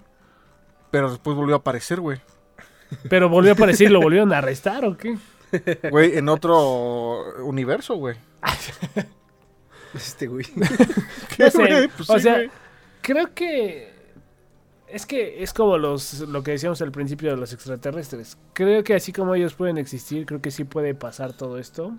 Pero 0.91 1.11
después 1.11 1.37
volvió 1.37 1.55
a 1.57 1.59
aparecer, 1.59 2.01
güey. 2.01 2.21
Pero 3.09 3.29
volvió 3.29 3.53
a 3.53 3.55
aparecer 3.55 3.89
y 3.89 3.93
lo 3.93 4.01
volvieron 4.01 4.33
a 4.33 4.39
arrestar 4.39 4.85
o 4.85 4.97
qué. 4.97 5.17
Güey, 5.91 6.19
en 6.19 6.29
otro 6.29 7.45
universo, 7.45 7.95
güey. 7.95 8.17
Este 9.95 10.27
güey. 10.27 10.45
No 11.39 11.51
sé, 11.51 11.59
güey? 11.59 11.89
Pues 11.89 12.11
o 12.11 12.15
sí, 12.17 12.21
sea, 12.21 12.35
güey. 12.35 12.51
creo 13.01 13.33
que 13.33 13.94
es 14.95 15.07
que 15.07 15.43
es 15.43 15.53
como 15.53 15.77
los 15.77 16.21
lo 16.21 16.45
que 16.45 16.53
decíamos 16.53 16.81
al 16.81 16.93
principio 16.93 17.31
de 17.31 17.37
los 17.37 17.53
extraterrestres. 17.53 18.39
Creo 18.53 18.85
que 18.85 18.95
así 18.95 19.13
como 19.13 19.35
ellos 19.35 19.55
pueden 19.55 19.77
existir, 19.77 20.25
creo 20.25 20.41
que 20.41 20.53
sí 20.53 20.63
puede 20.63 20.95
pasar 20.95 21.33
todo 21.33 21.59
esto 21.59 21.93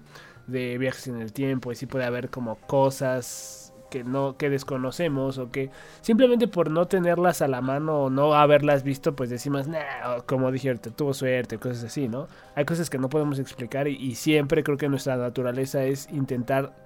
de 0.48 0.78
viajes 0.78 1.08
en 1.08 1.20
el 1.20 1.34
tiempo 1.34 1.72
y 1.72 1.76
sí 1.76 1.88
puede 1.88 2.06
haber 2.06 2.30
como 2.30 2.56
cosas 2.68 3.74
que 3.92 4.06
no 4.06 4.38
que 4.38 4.50
desconocemos 4.50 5.38
o 5.40 5.52
que 5.52 5.72
simplemente 6.02 6.48
por 6.48 6.72
no 6.72 6.88
tenerlas 6.88 7.42
a 7.42 7.50
la 7.50 7.60
mano 7.62 8.04
o 8.04 8.10
no 8.10 8.34
haberlas 8.34 8.84
visto, 8.84 9.14
pues 9.14 9.30
decimos, 9.30 9.68
nah, 9.68 10.22
como 10.26 10.50
dije 10.52 10.70
ahorita, 10.70 10.92
tuvo 10.92 11.14
suerte, 11.14 11.58
cosas 11.58 11.84
así, 11.84 12.08
¿no? 12.08 12.28
Hay 12.56 12.64
cosas 12.64 12.90
que 12.90 12.98
no 12.98 13.10
podemos 13.10 13.40
explicar 13.40 13.90
y, 13.90 13.96
y 13.98 14.16
siempre 14.16 14.64
creo 14.64 14.78
que 14.78 14.88
nuestra 14.88 15.18
naturaleza 15.18 15.84
es 15.84 16.08
intentar 16.12 16.85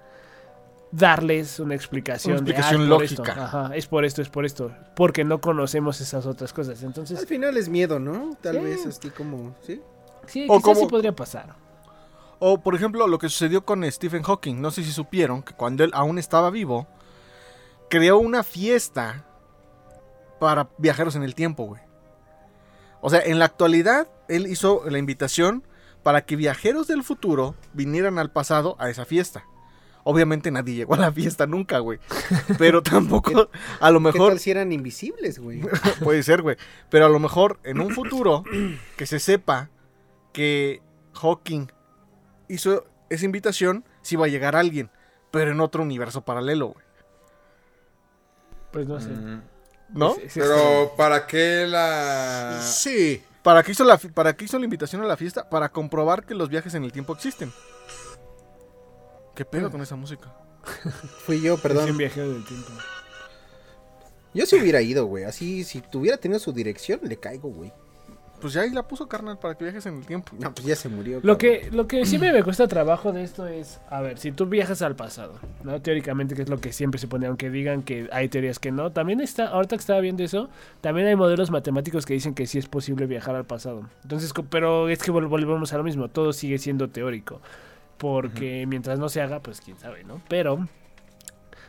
darles 0.92 1.60
una 1.60 1.74
explicación, 1.74 2.34
Una 2.34 2.42
de, 2.42 2.50
explicación 2.50 2.80
"Ah, 2.80 2.84
es 2.84 2.90
por 2.90 3.02
esto". 3.04 3.22
lógica. 3.24 3.44
Ajá, 3.44 3.76
es 3.76 3.86
por 3.86 4.04
esto, 4.04 4.22
es 4.22 4.28
por 4.28 4.44
esto, 4.44 4.72
porque 4.96 5.24
no 5.24 5.40
conocemos 5.40 6.00
esas 6.00 6.26
otras 6.26 6.52
cosas. 6.52 6.80
Al 6.80 6.86
Entonces, 6.86 7.26
final 7.26 7.56
es 7.56 7.68
miedo, 7.68 7.98
¿no? 8.00 8.36
Tal 8.40 8.56
Sí. 8.56 8.60
vez 8.64 8.86
así 8.86 9.10
como, 9.10 9.54
¿sí? 9.62 9.80
sí, 10.26 10.46
O 10.48 10.58
quizás 10.58 10.78
sí 10.80 10.86
podría 10.86 11.14
pasar. 11.14 11.54
O, 12.40 12.58
por 12.60 12.74
ejemplo, 12.74 13.06
lo 13.06 13.18
que 13.18 13.28
sucedió 13.28 13.64
con 13.64 13.84
Stephen 13.90 14.22
Hawking. 14.22 14.60
No 14.60 14.70
sé 14.70 14.82
si 14.82 14.92
supieron 14.92 15.42
que 15.42 15.52
cuando 15.54 15.84
él 15.84 15.90
aún 15.94 16.18
estaba 16.18 16.50
vivo, 16.50 16.86
creó 17.90 18.18
una 18.18 18.42
fiesta 18.42 19.26
para 20.40 20.70
viajeros 20.78 21.16
en 21.16 21.22
el 21.22 21.34
tiempo, 21.34 21.64
güey. 21.66 21.82
O 23.02 23.10
sea, 23.10 23.20
en 23.20 23.38
la 23.38 23.44
actualidad, 23.44 24.08
él 24.28 24.46
hizo 24.46 24.82
la 24.88 24.98
invitación 24.98 25.66
para 26.02 26.22
que 26.24 26.34
viajeros 26.36 26.86
del 26.88 27.02
futuro 27.04 27.54
vinieran 27.74 28.18
al 28.18 28.30
pasado 28.30 28.74
a 28.78 28.88
esa 28.88 29.04
fiesta. 29.04 29.44
Obviamente 30.04 30.50
nadie 30.50 30.74
llegó 30.74 30.94
a 30.94 30.98
la 30.98 31.12
fiesta 31.12 31.46
nunca, 31.46 31.78
güey. 31.78 31.98
Pero 32.58 32.82
tampoco, 32.84 33.50
a 33.80 33.90
lo 33.90 33.98
¿Qué 33.98 34.04
mejor, 34.04 34.28
tal 34.30 34.38
si 34.40 34.50
eran 34.50 34.72
invisibles, 34.72 35.38
güey? 35.38 35.60
puede 36.02 36.22
ser, 36.22 36.42
güey. 36.42 36.56
Pero 36.88 37.06
a 37.06 37.08
lo 37.08 37.18
mejor 37.18 37.58
en 37.64 37.80
un 37.80 37.90
futuro 37.94 38.44
que 38.96 39.06
se 39.06 39.18
sepa 39.18 39.68
que 40.32 40.80
Hawking 41.14 41.66
hizo 42.48 42.86
esa 43.10 43.24
invitación, 43.24 43.84
sí 44.02 44.16
va 44.16 44.26
a 44.26 44.28
llegar 44.28 44.56
alguien, 44.56 44.90
pero 45.30 45.50
en 45.50 45.60
otro 45.60 45.82
universo 45.82 46.22
paralelo, 46.22 46.68
güey. 46.68 46.84
Pues 48.72 48.86
no 48.86 49.00
sé. 49.00 49.10
Mm. 49.10 49.42
¿No? 49.92 50.14
Pero, 50.34 50.92
¿para 50.96 51.26
qué 51.26 51.66
la...? 51.68 52.60
Sí. 52.62 53.22
¿Para 53.42 53.62
qué, 53.62 53.72
hizo 53.72 53.84
la, 53.84 53.98
fi- 53.98 54.08
¿Para 54.08 54.36
qué 54.36 54.44
hizo 54.44 54.58
la 54.58 54.64
invitación 54.64 55.02
a 55.02 55.06
la 55.06 55.16
fiesta? 55.16 55.48
Para 55.50 55.70
comprobar 55.70 56.24
que 56.24 56.34
los 56.34 56.48
viajes 56.48 56.74
en 56.74 56.84
el 56.84 56.92
tiempo 56.92 57.12
existen. 57.14 57.52
¿Qué 59.40 59.46
pedo 59.46 59.70
con 59.70 59.80
esa 59.80 59.96
música? 59.96 60.30
Fui 61.24 61.40
yo, 61.40 61.54
Es 61.54 61.56
un 61.56 61.62
perdón. 61.62 61.96
viajero 61.96 62.30
del 62.30 62.44
tiempo. 62.44 62.68
Yo 64.34 64.44
sí 64.44 64.56
hubiera 64.60 64.82
ido, 64.82 65.06
güey. 65.06 65.24
Así, 65.24 65.64
si 65.64 65.80
tuviera 65.80 66.18
tenido 66.18 66.38
su 66.38 66.52
dirección, 66.52 67.00
le 67.04 67.16
caigo, 67.16 67.48
güey. 67.48 67.72
Pues 68.38 68.52
ya 68.52 68.60
ahí 68.60 68.70
la 68.70 68.82
puso, 68.86 69.08
carnal, 69.08 69.38
para 69.38 69.54
que 69.54 69.64
viajes 69.64 69.86
en 69.86 69.96
el 69.96 70.04
tiempo. 70.06 70.32
No, 70.38 70.52
pues 70.54 70.66
ya 70.66 70.76
se 70.76 70.90
murió. 70.90 71.20
Lo 71.22 71.38
cabrón. 71.38 71.38
que, 71.38 71.70
lo 71.72 71.86
que 71.88 72.04
siempre 72.04 72.32
me 72.34 72.42
cuesta 72.44 72.68
trabajo 72.68 73.12
de 73.12 73.22
esto 73.22 73.46
es, 73.46 73.80
a 73.88 74.02
ver, 74.02 74.18
si 74.18 74.30
tú 74.30 74.44
viajas 74.44 74.82
al 74.82 74.94
pasado, 74.94 75.38
¿no? 75.64 75.80
Teóricamente, 75.80 76.34
que 76.34 76.42
es 76.42 76.50
lo 76.50 76.58
que 76.60 76.74
siempre 76.74 76.98
se 77.00 77.08
pone, 77.08 77.26
aunque 77.26 77.48
digan 77.48 77.82
que 77.82 78.10
hay 78.12 78.28
teorías 78.28 78.58
que 78.58 78.72
no, 78.72 78.92
también 78.92 79.22
está, 79.22 79.46
ahorita 79.48 79.76
que 79.76 79.80
estaba 79.80 80.00
viendo 80.00 80.22
eso, 80.22 80.50
también 80.82 81.06
hay 81.06 81.16
modelos 81.16 81.50
matemáticos 81.50 82.04
que 82.04 82.12
dicen 82.12 82.34
que 82.34 82.46
sí 82.46 82.58
es 82.58 82.66
posible 82.68 83.06
viajar 83.06 83.36
al 83.36 83.46
pasado. 83.46 83.88
Entonces, 84.02 84.34
pero 84.50 84.90
es 84.90 84.98
que 85.02 85.10
vol- 85.12 85.28
volvemos 85.28 85.72
a 85.72 85.78
lo 85.78 85.82
mismo, 85.84 86.08
todo 86.08 86.34
sigue 86.34 86.58
siendo 86.58 86.88
teórico, 86.90 87.40
porque 88.00 88.64
mientras 88.66 88.98
no 88.98 89.10
se 89.10 89.20
haga, 89.20 89.40
pues 89.40 89.60
quién 89.60 89.78
sabe, 89.78 90.04
¿no? 90.04 90.22
Pero, 90.26 90.66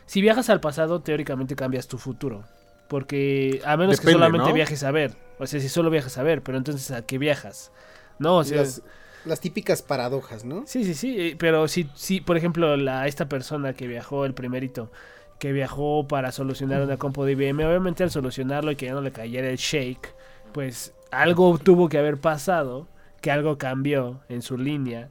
si 0.06 0.22
viajas 0.22 0.48
al 0.48 0.60
pasado, 0.60 1.00
teóricamente 1.00 1.54
cambias 1.54 1.88
tu 1.88 1.98
futuro. 1.98 2.44
Porque 2.88 3.60
a 3.66 3.76
menos 3.76 4.00
que 4.00 4.10
solamente 4.10 4.48
¿no? 4.48 4.54
viajes 4.54 4.82
a 4.82 4.90
ver, 4.90 5.14
o 5.38 5.46
sea, 5.46 5.60
si 5.60 5.68
solo 5.68 5.90
viajas 5.90 6.16
a 6.16 6.22
ver, 6.22 6.42
pero 6.42 6.56
entonces 6.56 6.90
¿a 6.90 7.04
qué 7.04 7.18
viajas? 7.18 7.70
No, 8.18 8.38
o 8.38 8.44
sea, 8.44 8.62
las, 8.62 8.80
las 9.26 9.40
típicas 9.40 9.82
paradojas, 9.82 10.46
¿no? 10.46 10.64
Sí, 10.66 10.84
sí, 10.84 10.94
sí, 10.94 11.20
eh, 11.20 11.36
pero 11.38 11.68
si, 11.68 11.90
si 11.94 12.22
por 12.22 12.38
ejemplo, 12.38 12.78
la, 12.78 13.06
esta 13.06 13.28
persona 13.28 13.74
que 13.74 13.86
viajó, 13.86 14.24
el 14.24 14.32
primerito, 14.32 14.90
que 15.38 15.52
viajó 15.52 16.08
para 16.08 16.32
solucionar 16.32 16.80
una 16.80 16.96
compo 16.96 17.26
de 17.26 17.32
IBM, 17.32 17.62
obviamente 17.66 18.02
al 18.04 18.10
solucionarlo 18.10 18.70
y 18.70 18.76
que 18.76 18.86
ya 18.86 18.94
no 18.94 19.02
le 19.02 19.12
cayera 19.12 19.50
el 19.50 19.58
shake, 19.58 20.14
pues 20.52 20.94
algo 21.10 21.58
tuvo 21.58 21.90
que 21.90 21.98
haber 21.98 22.18
pasado, 22.18 22.88
que 23.20 23.30
algo 23.30 23.58
cambió 23.58 24.20
en 24.30 24.40
su 24.40 24.56
línea, 24.56 25.10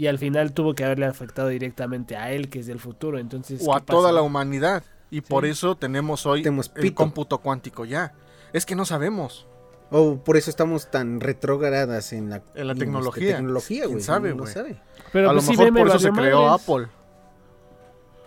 y 0.00 0.06
al 0.06 0.18
final 0.18 0.54
tuvo 0.54 0.74
que 0.74 0.82
haberle 0.82 1.04
afectado 1.04 1.48
directamente 1.48 2.16
a 2.16 2.32
él, 2.32 2.48
que 2.48 2.60
es 2.60 2.66
del 2.66 2.80
futuro, 2.80 3.18
entonces... 3.18 3.60
O 3.66 3.74
a 3.74 3.80
¿qué 3.80 3.84
toda 3.92 4.12
la 4.12 4.22
humanidad. 4.22 4.82
Y 5.10 5.20
por 5.20 5.44
eso 5.44 5.76
tenemos 5.76 6.24
hoy 6.24 6.42
Tenemos 6.42 6.72
el 6.74 6.94
cómputo 6.94 7.36
cuántico 7.36 7.84
ya. 7.84 8.14
Es 8.54 8.64
que 8.64 8.74
no 8.74 8.86
sabemos. 8.86 9.46
O 9.90 10.16
por 10.16 10.38
eso 10.38 10.48
estamos 10.48 10.90
tan 10.90 11.20
retrógradas 11.20 12.14
en 12.14 12.30
la, 12.30 12.42
En 12.54 12.68
la 12.68 12.72
este, 12.72 12.86
tecnología. 12.86 13.36
tecnología, 13.36 13.84
¿Quién 13.84 14.00
sabe, 14.00 14.30
no 14.30 14.38
güey? 14.38 14.54
sabe. 14.54 14.80
Pero 15.12 15.28
a 15.28 15.34
lo 15.34 15.40
pues, 15.40 15.50
mejor 15.50 15.74
por 15.74 15.88
eso 15.88 15.98
se 15.98 16.12
creó 16.12 16.46
madres. 16.46 16.62
Apple. 16.62 16.86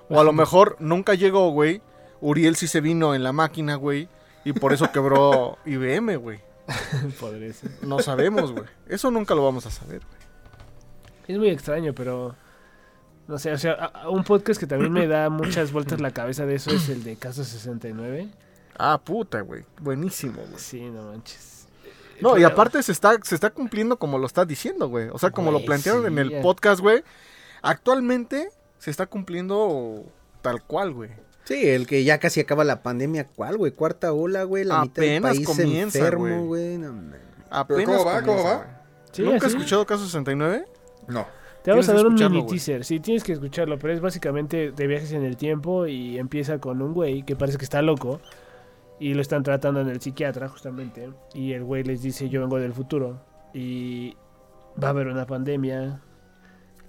O 0.09 0.19
a 0.19 0.23
lo 0.23 0.33
mejor 0.33 0.75
nunca 0.77 1.15
llegó, 1.15 1.49
güey. 1.49 1.81
Uriel 2.21 2.55
sí 2.55 2.67
se 2.67 2.81
vino 2.81 3.15
en 3.15 3.23
la 3.23 3.33
máquina, 3.33 3.77
güey. 3.77 4.09
Y 4.45 4.53
por 4.53 4.73
eso 4.73 4.91
quebró 4.91 5.57
IBM, 5.65 6.17
güey. 6.17 6.39
Podría 7.19 7.51
ser. 7.51 7.71
No 7.81 7.97
sabemos, 7.97 8.51
güey. 8.51 8.65
Eso 8.87 9.09
nunca 9.09 9.33
lo 9.33 9.43
vamos 9.43 9.65
a 9.65 9.71
saber, 9.71 10.01
güey. 10.05 10.22
Es 11.27 11.37
muy 11.37 11.49
extraño, 11.49 11.93
pero... 11.93 12.35
No 13.27 13.39
sé, 13.39 13.53
o 13.53 13.57
sea, 13.57 13.73
a- 13.73 14.01
a 14.03 14.09
un 14.09 14.23
podcast 14.25 14.59
que 14.59 14.67
también 14.67 14.91
me 14.91 15.07
da 15.07 15.29
muchas 15.29 15.71
vueltas 15.71 16.01
la 16.01 16.11
cabeza 16.11 16.45
de 16.45 16.55
eso 16.55 16.71
es 16.71 16.89
el 16.89 17.03
de 17.03 17.15
Caso 17.15 17.43
69. 17.43 18.27
Ah, 18.77 18.99
puta, 19.03 19.41
güey. 19.41 19.63
Buenísimo, 19.79 20.41
güey. 20.41 20.59
Sí, 20.59 20.81
no 20.89 21.03
manches. 21.11 21.67
No, 22.19 22.37
y 22.37 22.43
aparte 22.43 22.81
se 22.83 22.91
está, 22.91 23.17
se 23.23 23.35
está 23.35 23.49
cumpliendo 23.51 23.97
como 23.97 24.17
lo 24.17 24.25
está 24.27 24.45
diciendo, 24.45 24.87
güey. 24.87 25.09
O 25.11 25.17
sea, 25.17 25.31
como 25.31 25.51
lo 25.51 25.63
plantearon 25.65 26.05
en 26.05 26.17
el 26.19 26.41
podcast, 26.41 26.79
güey. 26.81 27.03
Actualmente 27.61 28.49
se 28.77 28.91
está 28.91 29.05
cumpliendo 29.07 30.03
tal 30.41 30.61
cual, 30.63 30.93
güey. 30.93 31.09
Sí, 31.45 31.67
el 31.69 31.87
que 31.87 32.03
ya 32.03 32.19
casi 32.19 32.39
acaba 32.39 32.63
la 32.63 32.83
pandemia, 32.83 33.25
¿cuál, 33.27 33.57
güey? 33.57 33.71
Cuarta 33.73 34.13
ola, 34.13 34.43
güey, 34.43 34.63
la 34.63 34.81
mitad 34.81 35.01
del 35.01 35.17
Apenas 35.17 35.35
país 35.35 35.47
comienza, 35.47 35.97
enfermo, 35.99 36.23
güey. 36.23 36.45
güey. 36.45 36.77
no. 36.77 36.93
Apenas 37.49 37.85
¿cómo 37.97 38.05
va? 38.05 38.21
¿Cómo 38.21 38.43
va? 38.43 38.81
Sí, 39.11 39.21
¿Nunca 39.21 39.37
has 39.37 39.43
así. 39.45 39.55
escuchado 39.57 39.85
Caso 39.85 40.05
69? 40.05 40.65
No. 41.07 41.25
Te 41.63 41.71
vamos 41.71 41.87
a 41.87 41.93
dar 41.93 42.05
un 42.07 42.15
mini 42.15 42.45
teaser. 42.45 42.83
Sí, 42.83 42.99
tienes 42.99 43.23
que 43.23 43.31
escucharlo, 43.33 43.79
pero 43.79 43.93
es 43.93 44.01
básicamente 44.01 44.71
de 44.71 44.87
viajes 44.87 45.13
en 45.13 45.23
el 45.23 45.37
tiempo 45.37 45.87
y 45.87 46.17
empieza 46.17 46.59
con 46.59 46.81
un 46.81 46.93
güey 46.93 47.23
que 47.23 47.35
parece 47.37 47.57
que 47.57 47.63
está 47.63 47.81
loco 47.81 48.19
y 48.99 49.13
lo 49.13 49.21
están 49.21 49.43
tratando 49.43 49.79
en 49.79 49.87
el 49.87 50.01
psiquiatra 50.01 50.49
justamente 50.49 51.09
y 51.33 51.53
el 51.53 51.63
güey 51.63 51.83
les 51.83 52.01
dice 52.01 52.29
yo 52.29 52.41
vengo 52.41 52.59
del 52.59 52.73
futuro 52.73 53.21
y 53.53 54.15
va 54.81 54.87
a 54.87 54.91
haber 54.91 55.07
una 55.07 55.25
pandemia 55.25 56.01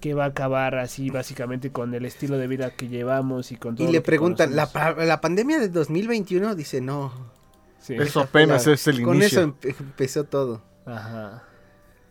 que 0.01 0.13
va 0.13 0.25
a 0.25 0.29
acabar 0.29 0.75
así 0.77 1.09
básicamente 1.09 1.71
con 1.71 1.95
el 1.95 2.05
estilo 2.05 2.37
de 2.37 2.47
vida 2.47 2.71
que 2.73 2.89
llevamos 2.89 3.53
y 3.53 3.57
con 3.57 3.75
todo 3.77 3.89
Y 3.89 3.93
le 3.93 4.01
preguntan, 4.01 4.55
¿la, 4.57 4.67
conocemos". 4.67 4.97
pa- 4.97 5.05
la 5.05 5.21
pandemia 5.21 5.59
de 5.61 5.69
2021? 5.69 6.55
Dice, 6.57 6.81
no. 6.81 7.13
Sí. 7.79 7.95
Eso 7.95 8.21
apenas 8.21 8.67
La- 8.67 8.73
es 8.75 8.87
el 8.89 9.03
Con 9.03 9.17
inicio. 9.17 9.41
eso 9.41 9.49
empe- 9.49 9.75
empezó 9.81 10.25
todo. 10.25 10.63
Ajá. 10.85 11.45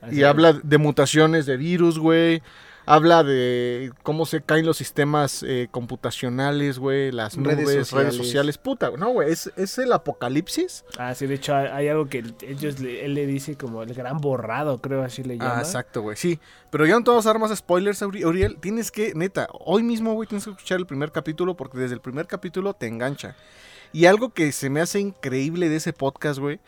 Así 0.04 0.18
Y 0.18 0.20
es. 0.22 0.26
habla 0.26 0.54
de 0.54 0.78
mutaciones 0.78 1.46
de 1.46 1.58
virus, 1.58 1.98
güey. 2.00 2.42
Habla 2.86 3.24
de 3.24 3.94
cómo 4.04 4.26
se 4.26 4.42
caen 4.42 4.66
los 4.66 4.76
sistemas 4.76 5.42
eh, 5.48 5.70
computacionales, 5.72 6.80
güey. 6.80 7.14
Las 7.14 7.38
Redes 7.38 7.60
nubes, 7.64 7.92
redes 7.92 8.16
sociales. 8.16 8.58
Puta, 8.58 8.92
no, 8.98 9.10
güey. 9.12 9.32
Es, 9.32 9.50
es 9.56 9.78
el 9.78 9.94
apocalipsis. 9.94 10.84
Ah, 10.98 11.16
sí, 11.16 11.26
de 11.26 11.36
hecho 11.36 11.56
hay, 11.56 11.88
algo 11.88 12.08
que 12.10 12.18
el- 12.20 12.36
ellos 12.42 12.82
le- 12.82 13.06
él 13.06 13.14
le 13.14 13.26
dice 13.26 13.56
como 13.56 13.84
el 13.84 13.94
gran 13.94 14.18
borrado, 14.18 14.82
creo 14.82 15.02
así 15.02 15.24
le 15.24 15.38
llama. 15.38 15.60
Ah, 15.60 15.62
exacto, 15.62 16.02
güey. 16.02 16.18
Sí. 16.18 16.40
Pero 16.72 16.86
ya 16.86 16.96
no 16.96 17.04
te 17.06 17.10
vamos 17.12 17.26
a 17.26 17.30
dar 17.30 17.40
más 17.40 17.56
spoilers, 17.58 18.02
Uri- 18.02 18.26
Uriel. 18.26 18.58
Tienes 18.58 18.92
que, 18.92 19.14
neta, 19.16 19.48
hoy 19.62 19.82
mismo, 19.84 20.14
güey, 20.14 20.28
tienes 20.28 20.44
que 20.44 20.52
escuchar 20.52 20.80
el 20.80 20.86
primer 20.86 21.14
capítulo 21.14 21.56
porque 21.56 21.78
desde 21.78 21.96
el 21.96 22.02
primer 22.02 22.28
capítulo 22.28 22.74
te 22.74 22.88
engancha. 22.88 23.38
Y 23.94 24.08
algo 24.08 24.34
que 24.34 24.52
se 24.52 24.70
me 24.70 24.82
hace 24.82 25.00
increíble 25.00 25.70
de 25.70 25.78
ese 25.78 25.94
podcast, 25.94 26.38
güey, 26.40 26.60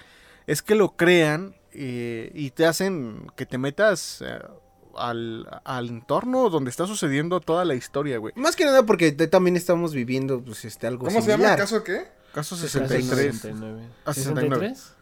es 0.47 0.61
que 0.61 0.75
lo 0.75 0.91
crean 0.95 1.55
eh, 1.78 2.32
y 2.34 2.51
te 2.51 2.65
hacen 2.65 3.28
que 3.36 3.45
te 3.45 3.57
metas 3.57 4.21
eh, 4.26 4.39
al, 4.95 5.47
al 5.63 5.89
entorno 5.89 6.49
donde 6.49 6.69
está 6.69 6.88
sucediendo 6.88 7.39
toda 7.41 7.65
la 7.65 7.76
historia, 7.76 8.17
güey. 8.17 8.34
Más 8.36 8.55
que 8.55 8.65
nada 8.65 8.84
porque 8.86 9.11
también 9.11 9.55
estamos 9.55 9.93
viviendo 9.93 10.41
pues 10.41 10.65
este 10.65 10.88
algo 10.88 11.05
¿Cómo 11.05 11.21
se 11.21 11.28
llama? 11.28 11.43
similar. 11.43 11.59
¿Caso 11.59 11.84
qué? 11.84 12.07
Caso 12.34 12.55
63. 12.55 13.05
63. 13.39 13.89
Ah, 14.05 14.13
69. 14.13 14.73
¿63? 14.73 14.95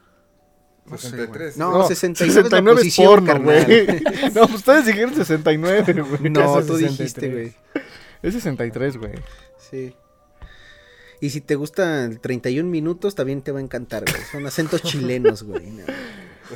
No 0.85 0.97
sé, 0.97 1.09
63. 1.11 1.57
No, 1.57 1.71
No, 1.77 1.87
69 1.87 2.29
es 2.29 2.35
la 2.35 2.43
69 2.43 2.71
es 2.71 2.77
posición, 2.77 3.25
porno, 3.25 3.43
güey. 3.43 4.03
No, 4.33 4.41
pues 4.47 4.55
ustedes 4.55 4.85
dijeron 4.85 5.15
69, 5.15 5.93
güey. 6.19 6.29
No, 6.29 6.55
tú 6.61 6.77
63. 6.77 6.79
dijiste, 6.97 7.29
güey. 7.29 7.53
Es 8.21 8.33
63, 8.33 8.97
güey. 8.97 9.13
Sí. 9.57 9.95
Y 11.21 11.29
si 11.29 11.39
te 11.39 11.55
gustan 11.55 12.19
31 12.19 12.69
minutos, 12.69 13.15
también 13.15 13.41
te 13.41 13.53
va 13.53 13.59
a 13.59 13.61
encantar, 13.61 14.03
güey. 14.03 14.23
Son 14.29 14.45
acentos 14.45 14.81
chilenos, 14.83 15.43
güey. 15.43 15.71
No. 15.71 15.83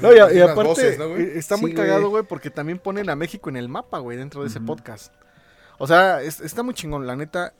No, 0.01 0.13
y, 0.13 0.19
aparte, 0.41 0.63
voces, 0.63 0.99
¿no, 0.99 1.09
güey? 1.09 1.23
eh, 1.23 1.31
está 1.37 1.55
Sí, 1.55 1.61
muy 1.61 1.73
cagado, 1.73 2.09
güey, 2.09 2.23
porque 2.23 2.49
también 2.49 2.79
ponen 2.79 3.09
a 3.09 3.15
México 3.15 3.49
en 3.49 3.57
el 3.57 3.69
mapa, 3.69 3.99
güey, 3.99 4.17
dentro 4.17 4.41
de 4.41 4.47
ese 4.47 4.59
podcast. 4.61 5.13
O 5.77 5.87
sea, 5.87 6.21
es- 6.21 6.41
está 6.41 6.63
muy 6.63 6.73
chingón, 6.73 7.05
la 7.07 7.15
neta. 7.15 7.53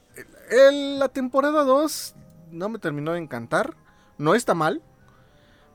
El- 0.49 0.99
la 0.99 1.09
temporada 1.09 1.63
2 1.63 2.15
no 2.51 2.69
me 2.69 2.79
terminó 2.79 3.13
de 3.13 3.19
encantar. 3.19 3.75
No 4.17 4.33
está 4.35 4.53
mal, 4.55 4.81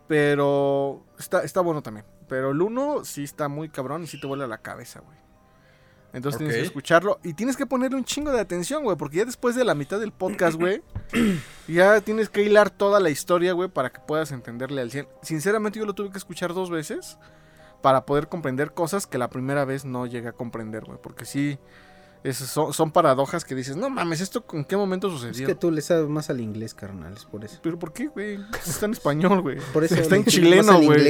pero 0.08 1.04
está, 1.18 1.42
está 1.42 1.60
bueno 1.60 1.82
también. 1.82 2.06
Pero 2.28 2.50
el 2.50 2.60
1 2.62 3.04
sí 3.04 3.24
está 3.24 3.48
muy 3.48 3.68
cabrón 3.68 4.04
y 4.04 4.06
sí 4.06 4.20
te 4.20 4.26
vuela 4.26 4.46
la 4.46 4.58
cabeza, 4.58 5.00
güey. 5.00 5.18
Entonces 6.12 6.38
tienes 6.38 6.56
que 6.56 6.62
escucharlo 6.62 7.18
y 7.24 7.32
tienes 7.34 7.56
que 7.56 7.64
ponerle 7.64 7.96
un 7.96 8.04
chingo 8.04 8.30
de 8.32 8.40
atención, 8.40 8.84
güey, 8.84 8.96
porque 8.98 9.18
ya 9.18 9.24
después 9.24 9.54
de 9.56 9.64
la 9.64 9.74
mitad 9.74 9.98
del 9.98 10.12
podcast, 10.12 10.58
güey, 10.58 10.82
ya 11.68 12.00
tienes 12.02 12.28
que 12.28 12.42
hilar 12.42 12.68
toda 12.70 13.00
la 13.00 13.08
historia, 13.10 13.52
güey, 13.54 13.68
para 13.70 13.90
que 13.90 14.00
puedas 14.00 14.30
entenderle 14.32 14.82
al 14.82 14.90
100. 14.90 15.08
Sinceramente 15.22 15.78
yo 15.78 15.86
lo 15.86 15.94
tuve 15.94 16.10
que 16.10 16.18
escuchar 16.18 16.52
dos 16.52 16.68
veces 16.70 17.16
para 17.80 18.04
poder 18.04 18.28
comprender 18.28 18.72
cosas 18.74 19.06
que 19.06 19.16
la 19.18 19.30
primera 19.30 19.64
vez 19.64 19.84
no 19.84 20.06
llegué 20.06 20.28
a 20.28 20.32
comprender, 20.32 20.84
güey, 20.84 20.98
porque 21.02 21.24
sí, 21.24 21.58
es- 22.24 22.36
son, 22.36 22.72
son 22.74 22.90
paradojas 22.92 23.44
que 23.44 23.54
dices, 23.54 23.76
no 23.76 23.88
mames, 23.88 24.20
¿esto 24.20 24.44
en 24.52 24.64
qué 24.64 24.76
momento 24.76 25.08
Es 25.08 25.14
sucedió? 25.14 25.46
que 25.46 25.54
tú 25.54 25.70
le 25.70 25.80
sabes 25.80 26.08
más 26.08 26.28
al 26.30 26.40
inglés, 26.42 26.74
carnal, 26.74 27.14
es 27.14 27.24
por 27.24 27.42
eso. 27.44 27.58
¿Pero 27.62 27.78
por 27.78 27.92
qué, 27.94 28.08
güey? 28.08 28.38
Está 28.66 28.84
en 28.86 28.92
español, 28.92 29.40
güey. 29.40 29.58
Por 29.72 29.82
eso 29.82 29.94
Está 29.94 30.14
en 30.16 30.24
chileno, 30.26 30.74
güey. 30.82 31.00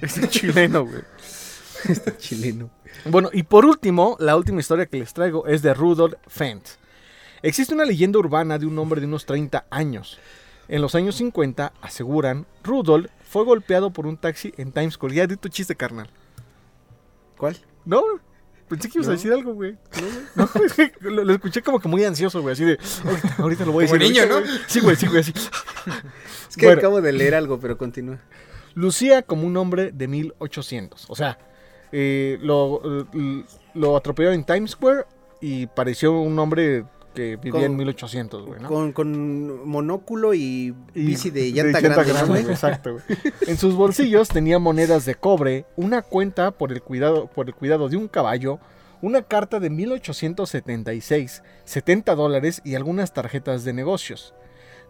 Está 0.00 0.20
en 0.20 0.28
chileno, 0.28 0.86
güey. 0.86 1.02
Está 1.92 2.16
chileno. 2.16 2.70
Bueno, 3.04 3.30
y 3.32 3.42
por 3.42 3.64
último, 3.66 4.16
la 4.20 4.36
última 4.36 4.60
historia 4.60 4.86
que 4.86 4.96
les 4.98 5.12
traigo 5.14 5.46
es 5.46 5.62
de 5.62 5.74
Rudolf 5.74 6.14
Fent. 6.26 6.64
Existe 7.42 7.74
una 7.74 7.84
leyenda 7.84 8.18
urbana 8.18 8.58
de 8.58 8.66
un 8.66 8.78
hombre 8.78 9.00
de 9.00 9.06
unos 9.06 9.26
30 9.26 9.66
años. 9.70 10.18
En 10.68 10.82
los 10.82 10.94
años 10.94 11.14
50, 11.16 11.72
aseguran, 11.80 12.46
Rudolf 12.64 13.10
fue 13.28 13.44
golpeado 13.44 13.92
por 13.92 14.06
un 14.06 14.16
taxi 14.16 14.52
en 14.56 14.72
Times 14.72 14.94
Square. 14.94 15.14
Ya 15.14 15.26
di 15.26 15.36
tu 15.36 15.48
chiste, 15.48 15.76
carnal. 15.76 16.08
¿Cuál? 17.36 17.56
No, 17.84 18.02
pensé 18.68 18.88
que 18.88 18.98
ibas 18.98 19.08
a 19.08 19.12
decir 19.12 19.32
algo, 19.32 19.54
güey. 19.54 19.76
No, 20.34 20.48
lo, 21.02 21.24
lo 21.24 21.32
escuché 21.34 21.62
como 21.62 21.78
que 21.78 21.86
muy 21.88 22.02
ansioso, 22.04 22.42
güey. 22.42 22.54
Así 22.54 22.64
de, 22.64 22.78
ahorita, 23.04 23.34
ahorita 23.38 23.64
lo 23.66 23.72
voy 23.72 23.84
a 23.84 23.88
Como 23.88 23.98
decir. 24.00 24.12
niño, 24.14 24.22
ahorita, 24.34 24.40
¿no? 24.40 24.46
güey. 24.56 24.60
Sí, 24.66 24.80
güey, 24.80 24.96
sí, 24.96 25.06
güey, 25.06 25.20
así. 25.20 25.32
Es 26.48 26.56
que 26.56 26.66
Bueno. 26.66 26.78
acabo 26.80 27.00
de 27.00 27.12
leer 27.12 27.34
algo, 27.36 27.60
pero 27.60 27.78
continúa. 27.78 28.18
Lucía 28.74 29.22
como 29.22 29.46
un 29.46 29.56
hombre 29.56 29.92
de 29.92 30.08
1800. 30.08 31.04
O 31.08 31.14
sea, 31.14 31.38
eh, 31.92 32.38
lo, 32.40 32.80
lo 33.74 33.96
atropellaron 33.96 34.38
en 34.38 34.44
Times 34.44 34.72
Square 34.72 35.04
y 35.40 35.66
pareció 35.66 36.18
un 36.20 36.38
hombre 36.38 36.84
que 37.14 37.36
vivía 37.36 37.52
Con- 37.52 37.62
en 37.62 37.76
1800, 37.76 38.46
güey, 38.46 38.60
¿no? 38.60 38.68
Con, 38.68 38.92
con 38.92 39.66
monóculo 39.66 40.34
y, 40.34 40.74
Y 40.94 41.06
bici 41.06 41.30
de 41.30 41.50
llanta 41.52 41.80
grande. 41.80 42.40
Exacto, 42.40 42.92
güey. 42.92 43.04
En 43.46 43.56
sus 43.56 43.74
bolsillos 43.74 44.28
tenía 44.28 44.58
monedas 44.58 45.06
de 45.06 45.14
cobre, 45.14 45.64
una 45.76 46.02
cuenta 46.02 46.50
por 46.50 46.72
el 46.72 46.82
cuidado, 46.82 47.26
por 47.28 47.46
el 47.48 47.54
cuidado 47.54 47.88
de 47.88 47.96
un 47.96 48.08
caballo, 48.08 48.58
una 49.00 49.22
carta 49.22 49.60
de 49.60 49.70
1876, 49.70 51.42
70 51.64 52.14
dólares 52.14 52.60
y 52.64 52.74
algunas 52.74 53.12
tarjetas 53.12 53.64
de 53.64 53.72
negocios. 53.72 54.34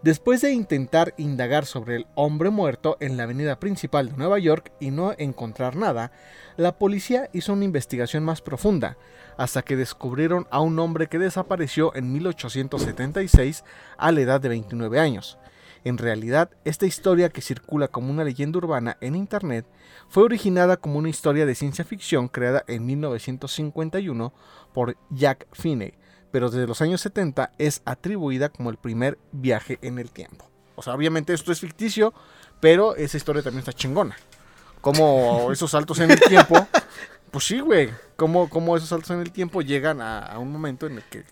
Después 0.03 0.41
de 0.41 0.51
intentar 0.51 1.15
indagar 1.17 1.65
sobre 1.65 1.95
el 1.95 2.07
hombre 2.13 2.51
muerto 2.51 2.97
en 2.99 3.17
la 3.17 3.23
avenida 3.23 3.59
principal 3.59 4.09
de 4.09 4.17
Nueva 4.17 4.37
York 4.37 4.71
y 4.79 4.91
no 4.91 5.15
encontrar 5.17 5.75
nada, 5.75 6.11
la 6.55 6.77
policía 6.77 7.29
hizo 7.33 7.53
una 7.53 7.65
investigación 7.65 8.23
más 8.23 8.41
profunda, 8.41 8.97
hasta 9.37 9.63
que 9.63 9.75
descubrieron 9.75 10.45
a 10.51 10.61
un 10.61 10.77
hombre 10.77 11.07
que 11.07 11.17
desapareció 11.17 11.95
en 11.95 12.13
1876 12.13 13.63
a 13.97 14.11
la 14.11 14.21
edad 14.21 14.39
de 14.39 14.49
29 14.49 14.99
años. 14.99 15.39
En 15.83 15.97
realidad, 15.97 16.51
esta 16.63 16.85
historia 16.85 17.29
que 17.29 17.41
circula 17.41 17.87
como 17.87 18.11
una 18.11 18.23
leyenda 18.23 18.59
urbana 18.59 18.97
en 19.01 19.15
Internet 19.15 19.65
fue 20.09 20.23
originada 20.23 20.77
como 20.77 20.99
una 20.99 21.09
historia 21.09 21.45
de 21.47 21.55
ciencia 21.55 21.85
ficción 21.85 22.27
creada 22.27 22.63
en 22.67 22.85
1951 22.85 24.33
por 24.73 24.95
Jack 25.09 25.47
Finney, 25.53 25.95
pero 26.31 26.49
desde 26.49 26.67
los 26.67 26.81
años 26.81 27.01
70 27.01 27.51
es 27.57 27.81
atribuida 27.85 28.49
como 28.49 28.69
el 28.69 28.77
primer 28.77 29.17
viaje 29.31 29.79
en 29.81 29.99
el 29.99 30.11
tiempo. 30.11 30.49
O 30.75 30.81
sea, 30.81 30.93
obviamente 30.93 31.33
esto 31.33 31.51
es 31.51 31.59
ficticio, 31.59 32.13
pero 32.59 32.95
esa 32.95 33.17
historia 33.17 33.41
también 33.41 33.59
está 33.59 33.73
chingona. 33.73 34.15
Como 34.81 35.51
esos 35.51 35.71
saltos 35.71 35.99
en 35.99 36.11
el 36.11 36.19
tiempo, 36.19 36.67
pues 37.31 37.45
sí, 37.45 37.59
güey, 37.59 37.89
como, 38.15 38.49
como 38.49 38.77
esos 38.77 38.89
saltos 38.89 39.09
en 39.11 39.21
el 39.21 39.31
tiempo 39.31 39.61
llegan 39.61 40.01
a, 40.01 40.19
a 40.19 40.39
un 40.39 40.51
momento 40.51 40.85
en 40.85 40.97
el 40.97 41.03
que 41.03 41.23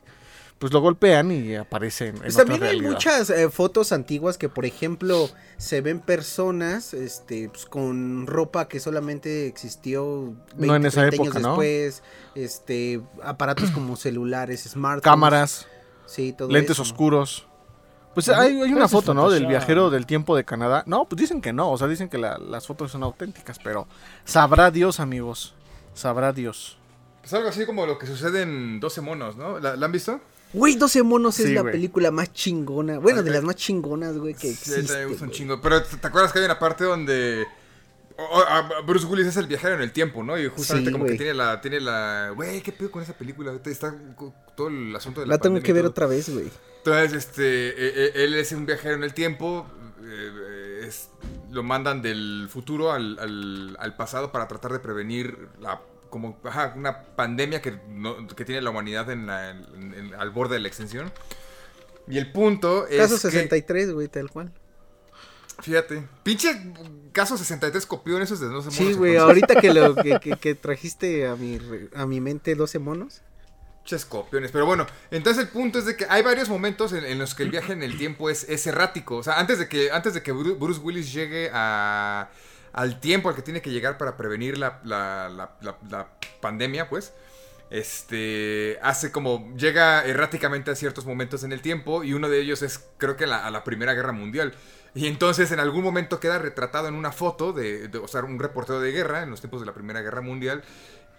pues 0.59 0.71
lo 0.71 0.79
golpean 0.81 1.31
y 1.31 1.55
aparecen 1.55 2.15
en 2.15 2.21
Pues 2.21 2.35
otra 2.35 2.45
también 2.45 2.63
hay 2.71 2.81
muchas 2.81 3.29
eh, 3.29 3.49
fotos 3.49 3.91
antiguas 3.91 4.37
que, 4.37 4.47
por 4.49 4.65
ejemplo, 4.65 5.29
se 5.57 5.81
ven 5.81 5.99
personas 5.99 6.93
este, 6.93 7.49
pues, 7.49 7.65
con 7.65 8.25
ropa 8.25 8.67
que 8.67 8.79
solamente 8.79 9.47
existió 9.47 10.33
20, 10.55 10.67
No 10.67 10.75
en 10.75 10.85
esa 10.85 11.01
30 11.07 11.15
época, 11.15 11.29
años 11.31 11.41
¿no? 11.41 11.49
después, 11.49 12.03
este, 12.35 13.01
aparatos 13.23 13.71
como 13.71 13.95
celulares, 13.97 14.63
smartphones. 14.63 15.03
Cámaras, 15.03 15.67
sí, 16.05 16.33
todo 16.33 16.49
lentes 16.49 16.71
eso. 16.71 16.81
oscuros. 16.83 17.47
Pues 18.13 18.29
hay, 18.29 18.61
hay 18.61 18.71
una 18.71 18.85
es 18.85 18.91
foto, 18.91 19.13
¿no? 19.13 19.29
Del 19.29 19.45
viajero 19.45 19.89
del 19.89 20.05
tiempo 20.05 20.37
de 20.37 20.45
Canadá. 20.45 20.83
No, 20.87 21.03
pues 21.03 21.19
dicen 21.19 21.41
que 21.41 21.51
no. 21.51 21.69
O 21.69 21.77
sea, 21.77 21.89
dicen 21.89 22.07
que 22.07 22.17
la- 22.17 22.37
las 22.37 22.65
fotos 22.65 22.89
son 22.91 23.03
auténticas. 23.03 23.59
Pero 23.61 23.89
sabrá 24.23 24.71
Dios, 24.71 25.01
amigos. 25.01 25.53
Sabrá 25.93 26.31
Dios. 26.31 26.77
Pues 27.19 27.33
algo 27.33 27.49
así 27.49 27.65
como 27.65 27.85
lo 27.85 27.97
que 27.97 28.07
sucede 28.07 28.43
en 28.43 28.79
12 28.79 29.01
monos, 29.01 29.35
¿no? 29.35 29.59
¿La, 29.59 29.75
la 29.75 29.85
han 29.85 29.91
visto? 29.91 30.21
Güey, 30.53 30.75
12 30.75 31.03
monos 31.03 31.39
es 31.39 31.47
Sí, 31.47 31.53
la 31.53 31.63
película 31.63 32.11
más 32.11 32.31
chingona. 32.31 32.97
Bueno, 32.99 33.23
de 33.23 33.31
las 33.31 33.43
más 33.43 33.55
chingonas, 33.55 34.17
güey, 34.17 34.33
que 34.33 34.53
Sí, 34.53 34.73
existe. 34.73 35.05
gusta 35.05 35.23
un 35.23 35.29
güey. 35.29 35.31
chingo. 35.39 35.61
Pero 35.61 35.83
¿te 35.83 36.07
acuerdas 36.07 36.31
que 36.31 36.39
hay 36.39 36.45
una 36.45 36.57
parte 36.59 36.85
donde 36.85 37.45
Bruce 38.87 39.05
Willis 39.05 39.27
es 39.27 39.35
el 39.37 39.47
viajero 39.47 39.75
en 39.75 39.81
el 39.81 39.91
tiempo, 39.91 40.23
¿no? 40.23 40.39
Y 40.39 40.47
justamente 40.47 40.89
Sí, 40.89 40.93
como 40.93 41.05
que 41.05 41.15
tiene 41.15 41.33
la, 41.33 41.59
tiene 41.59 41.81
la, 41.81 42.31
güey, 42.33 42.61
¿qué 42.61 42.71
pedo 42.71 42.89
con 42.89 43.03
esa 43.03 43.13
película? 43.13 43.51
Está 43.65 43.93
todo 44.55 44.69
el 44.69 44.95
asunto 44.95 45.19
de 45.19 45.27
la 45.27 45.33
La 45.35 45.37
tengo 45.41 45.59
que 45.61 45.73
ver 45.73 45.85
otra 45.85 46.05
vez, 46.07 46.29
güey. 46.29 46.49
Entonces, 46.77 47.13
este, 47.13 47.69
eh, 47.69 47.73
eh, 48.05 48.11
él 48.23 48.35
es 48.35 48.51
un 48.53 48.65
viajero 48.65 48.95
en 48.95 49.03
el 49.03 49.13
tiempo, 49.13 49.65
eh, 50.03 50.85
es- 50.87 51.09
lo 51.51 51.63
mandan 51.63 52.01
del 52.01 52.47
futuro 52.49 52.91
al, 52.93 53.17
al- 53.19 53.75
al 53.79 53.95
pasado 53.97 54.31
para 54.31 54.47
tratar 54.47 54.71
de 54.71 54.79
prevenir 54.79 55.49
la, 55.59 55.81
como, 56.09 56.39
ajá, 56.43 56.73
una 56.75 57.01
pandemia 57.15 57.61
que, 57.61 57.79
no- 57.89 58.27
que 58.27 58.45
tiene 58.45 58.61
la 58.61 58.69
humanidad 58.69 59.09
en 59.09 59.27
la- 59.27 59.49
en- 59.51 59.93
en- 59.95 60.13
al 60.15 60.29
borde 60.31 60.55
de 60.55 60.61
la 60.61 60.67
extinción. 60.67 61.11
Y 62.07 62.17
el 62.17 62.31
punto 62.31 62.87
es 62.87 62.97
Caso 62.99 63.15
que- 63.15 63.31
63, 63.31 63.91
güey, 63.91 64.07
tal 64.07 64.29
cual. 64.29 64.51
Fíjate, 65.61 66.03
pinche 66.23 66.73
caso 67.13 67.37
63 67.37 67.85
copió 67.85 68.17
en 68.17 68.23
esos 68.23 68.41
de 68.41 68.47
no 68.47 68.61
se 68.61 68.71
Sí, 68.71 68.91
güey, 68.93 69.15
ahorita 69.15 69.55
que, 69.61 69.73
lo, 69.73 69.95
que, 69.95 70.19
que- 70.19 70.35
que 70.37 70.53
trajiste 70.55 71.27
a 71.27 71.35
mi, 71.35 71.59
a 71.95 72.05
mi 72.05 72.19
mente 72.19 72.55
12 72.55 72.77
monos. 72.79 73.21
Pinches 73.79 74.03
copiones. 74.05 74.51
Pero 74.51 74.65
bueno, 74.65 74.85
entonces 75.11 75.43
el 75.43 75.49
punto 75.49 75.79
es 75.79 75.85
de 75.85 75.95
que 75.95 76.05
hay 76.09 76.23
varios 76.23 76.49
momentos 76.49 76.91
en, 76.91 77.05
en 77.05 77.19
los 77.19 77.35
que 77.35 77.43
el 77.43 77.51
viaje 77.51 77.71
en 77.71 77.83
el 77.83 77.97
tiempo 77.97 78.29
es, 78.29 78.43
es 78.49 78.67
errático. 78.67 79.15
O 79.17 79.23
sea, 79.23 79.39
antes 79.39 79.57
de 79.59 79.69
que, 79.69 79.91
antes 79.91 80.13
de 80.13 80.21
que 80.23 80.33
Bru- 80.33 80.57
Bruce 80.59 80.81
Willis 80.81 81.13
llegue 81.13 81.49
a, 81.53 82.29
al 82.75 82.99
tiempo 82.99 83.29
al 83.29 83.35
que 83.35 83.41
tiene 83.41 83.61
que 83.61 83.71
llegar 83.71 83.97
para 83.97 84.17
prevenir 84.17 84.57
la, 84.57 84.81
pandemia, 86.41 86.89
pues. 86.89 87.13
Este 87.71 88.77
hace 88.83 89.11
como 89.11 89.55
llega 89.57 90.05
erráticamente 90.05 90.69
a 90.69 90.75
ciertos 90.75 91.05
momentos 91.05 91.43
en 91.43 91.51
el 91.51 91.61
tiempo 91.61 92.03
y 92.03 92.13
uno 92.13 92.29
de 92.29 92.39
ellos 92.39 92.61
es 92.61 92.87
creo 92.97 93.15
que 93.17 93.23
a 93.23 93.49
la 93.49 93.63
Primera 93.63 93.93
Guerra 93.93 94.11
Mundial. 94.11 94.53
Y 94.93 95.07
entonces 95.07 95.51
en 95.51 95.59
algún 95.59 95.83
momento 95.83 96.19
queda 96.19 96.37
retratado 96.37 96.87
en 96.87 96.93
una 96.93 97.11
foto 97.11 97.53
de, 97.53 97.87
de- 97.87 97.97
o 97.97 98.07
sea, 98.07 98.21
un 98.23 98.39
reportero 98.39 98.79
de 98.79 98.91
guerra 98.91 99.23
en 99.23 99.31
los 99.31 99.39
tiempos 99.41 99.61
de 99.61 99.65
la 99.65 99.73
Primera 99.73 100.01
Guerra 100.01 100.21
Mundial 100.21 100.63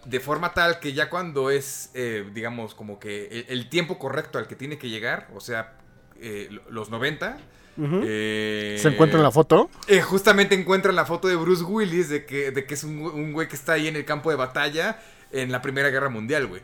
de 0.05 0.21
forma 0.21 0.55
tal 0.55 0.79
que 0.79 0.93
ya 0.93 1.11
cuando 1.11 1.51
es, 1.51 1.91
eh, 1.95 2.31
digamos, 2.33 2.75
como 2.75 3.01
que 3.01 3.47
el, 3.49 3.69
tiempo 3.69 3.99
correcto 3.99 4.39
al 4.39 4.47
que 4.47 4.55
tiene 4.55 4.79
que 4.79 4.89
llegar, 4.89 5.29
o 5.35 5.41
sea, 5.41 5.73
eh, 6.21 6.47
lo- 6.51 6.63
los 6.71 6.91
90, 6.91 7.39
eh, 7.79 8.79
¿Se 8.81 8.89
encuentra 8.89 9.18
en 9.18 9.24
la 9.24 9.31
foto? 9.31 9.70
eh, 9.89 10.01
justamente 10.03 10.55
encuentran 10.55 10.95
la 10.97 11.05
foto 11.07 11.29
de 11.29 11.37
Bruce 11.37 11.62
Willis 11.64 12.09
de 12.09 12.24
que, 12.24 12.51
de 12.51 12.64
que 12.66 12.74
es 12.74 12.85
un, 12.85 12.99
un 12.99 13.33
güey 13.33 13.49
que 13.49 13.57
está 13.57 13.72
ahí 13.74 13.89
en 13.89 13.97
el 13.97 14.05
campo 14.05 14.31
de 14.31 14.37
batalla 14.37 15.01
en 15.33 15.53
la 15.53 15.61
Primera 15.62 15.91
Guerra 15.91 16.09
Mundial, 16.09 16.47
güey. 16.47 16.62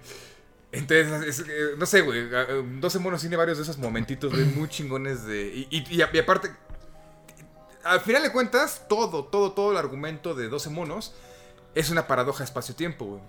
Entonces, 0.73 1.41
es- 1.41 1.47
eh, 1.49 1.75
no 1.77 1.85
sé, 1.85 2.01
güey. 2.01 2.21
eh, 2.33 2.65
12 2.81 2.99
monos 2.99 3.21
tiene 3.21 3.37
varios 3.37 3.59
de 3.59 3.65
esos 3.65 3.77
momentitos, 3.79 4.33
güey, 4.33 4.45
muy 4.47 4.69
chingones 4.69 5.25
de. 5.27 5.49
Y, 5.49 5.69
y- 5.71 5.97
y 5.97 6.01
a- 6.03 6.09
y 6.13 6.19
aparte, 6.19 6.51
al 7.85 8.01
final 8.01 8.23
de 8.23 8.33
cuentas, 8.33 8.87
todo, 8.89 9.25
todo, 9.25 9.53
todo 9.53 9.73
el 9.73 9.77
argumento 9.77 10.35
de 10.35 10.49
12 10.49 10.71
monos 10.71 11.15
es 11.75 11.91
una 11.91 12.07
paradoja 12.07 12.45
espacio-tiempo, 12.45 13.05
güey. 13.05 13.21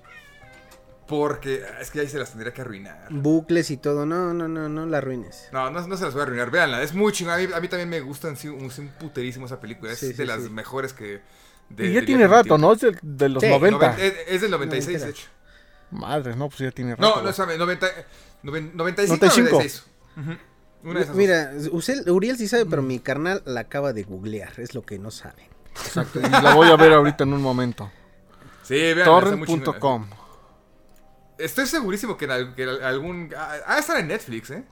Porque 1.08 1.64
es 1.82 1.92
que 1.92 2.00
ahí 2.00 2.08
se 2.08 2.18
las 2.18 2.30
tendría 2.30 2.54
que 2.54 2.62
arruinar. 2.62 3.08
Bucles 3.10 3.70
y 3.72 3.78
todo. 3.78 4.06
No, 4.06 4.34
no, 4.34 4.48
no, 4.48 4.70
no 4.70 4.86
la 4.86 5.00
arruines. 5.00 5.50
No, 5.52 5.70
no, 5.70 5.86
no 5.86 5.98
se 5.98 6.06
las 6.06 6.14
voy 6.14 6.22
a 6.22 6.24
arruinar. 6.24 6.50
Véanla, 6.50 6.82
es 6.82 6.94
muy 6.94 7.12
chingona. 7.12 7.36
A 7.36 7.40
mí, 7.40 7.48
a 7.54 7.60
mí 7.60 7.68
también 7.68 7.90
me 7.90 8.00
gustan 8.00 8.38
sí, 8.38 8.48
un, 8.48 8.72
sí, 8.72 8.90
puterísimo 9.00 9.46
esa 9.46 9.60
película. 9.60 9.92
Es 9.92 10.00
Sí, 10.00 10.08
de 10.08 10.14
sí, 10.16 10.26
las 10.26 10.44
sí. 10.44 10.50
mejores 10.50 10.94
que. 10.94 11.22
de- 11.70 11.88
y 11.88 11.94
ya 11.94 12.06
tiene 12.06 12.26
rato. 12.28 12.58
¿no? 12.58 12.72
Es 12.74 12.80
de, 12.82 12.98
de 13.02 13.30
los 13.30 13.44
Sí, 13.44 13.50
90. 13.50 13.78
Noven- 13.96 14.00
es, 14.00 14.14
es 14.28 14.42
del 14.42 14.52
96, 14.52 15.02
de 15.04 15.10
hecho. 15.10 15.28
Madre, 15.92 16.36
no, 16.36 16.48
pues 16.48 16.60
ya 16.60 16.72
tiene 16.72 16.96
rato. 16.96 17.16
No, 17.18 17.22
no, 17.22 17.34
sabe, 17.34 17.58
90, 17.58 17.88
noven- 18.44 18.72
95 18.74 19.18
95. 19.26 19.50
96. 19.52 19.84
Ujú. 20.18 20.32
Una 20.90 21.00
de 21.00 21.04
esas. 21.06 21.16
Mira, 21.16 21.52
Usel- 21.72 22.10
Uriel 22.10 22.38
sí 22.38 22.48
sabe, 22.48 22.66
pero 22.66 22.82
mi 22.82 23.00
carnal 23.00 23.44
la 23.46 23.60
acaba 23.62 23.94
de 23.94 24.04
googlear. 24.04 24.54
Es 24.60 24.74
lo 24.74 24.82
que 24.84 24.98
no 25.00 25.12
sabe. 25.12 25.50
Exacto. 25.76 26.20
Y 26.20 26.30
la 26.30 26.56
voy 26.56 26.70
a 26.70 26.76
ver 26.78 26.94
ahorita 26.94 27.24
en 27.26 27.34
un 27.34 27.42
momento. 27.42 27.92
Sí, 28.64 28.76
vean. 28.94 29.04
Torrent.com. 29.06 30.08
Estoy 31.38 31.66
segurísimo 31.66 32.18
que 32.18 32.26
en 32.26 32.54
que 32.54 32.64
en 32.64 32.84
algún. 32.84 33.34
Ah, 33.36 33.56
ah, 33.66 33.80
estar 33.80 33.98
en 34.00 34.08
Netflix, 34.08 34.52
¿eh? 34.52 34.64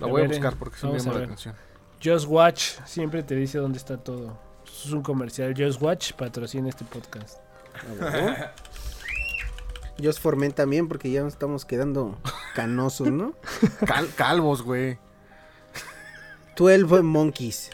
La 0.00 0.06
voy 0.06 0.20
a 0.22 0.24
ver, 0.24 0.30
buscar 0.32 0.56
porque 0.56 0.76
se 0.78 0.86
me 0.86 0.98
llama 0.98 1.18
la 1.18 1.24
atención. 1.24 1.54
Just 2.02 2.26
Watch 2.28 2.80
siempre 2.84 3.22
te 3.22 3.34
dice 3.36 3.58
dónde 3.58 3.78
está 3.78 3.96
todo. 3.96 4.38
Es 4.66 4.90
un 4.90 5.02
comercial. 5.02 5.54
Just 5.56 5.80
Watch 5.80 6.12
patrocina 6.14 6.68
este 6.68 6.84
podcast. 6.84 7.38
Yo 9.98 10.12
formen 10.14 10.52
también 10.52 10.88
porque 10.88 11.10
ya 11.12 11.22
nos 11.22 11.34
estamos 11.34 11.64
quedando 11.64 12.18
canosos, 12.54 13.08
¿no? 13.10 13.34
Cal- 13.86 14.08
calvos, 14.16 14.62
güey. 14.62 14.98
12 16.56 17.02
Monkeys. 17.02 17.70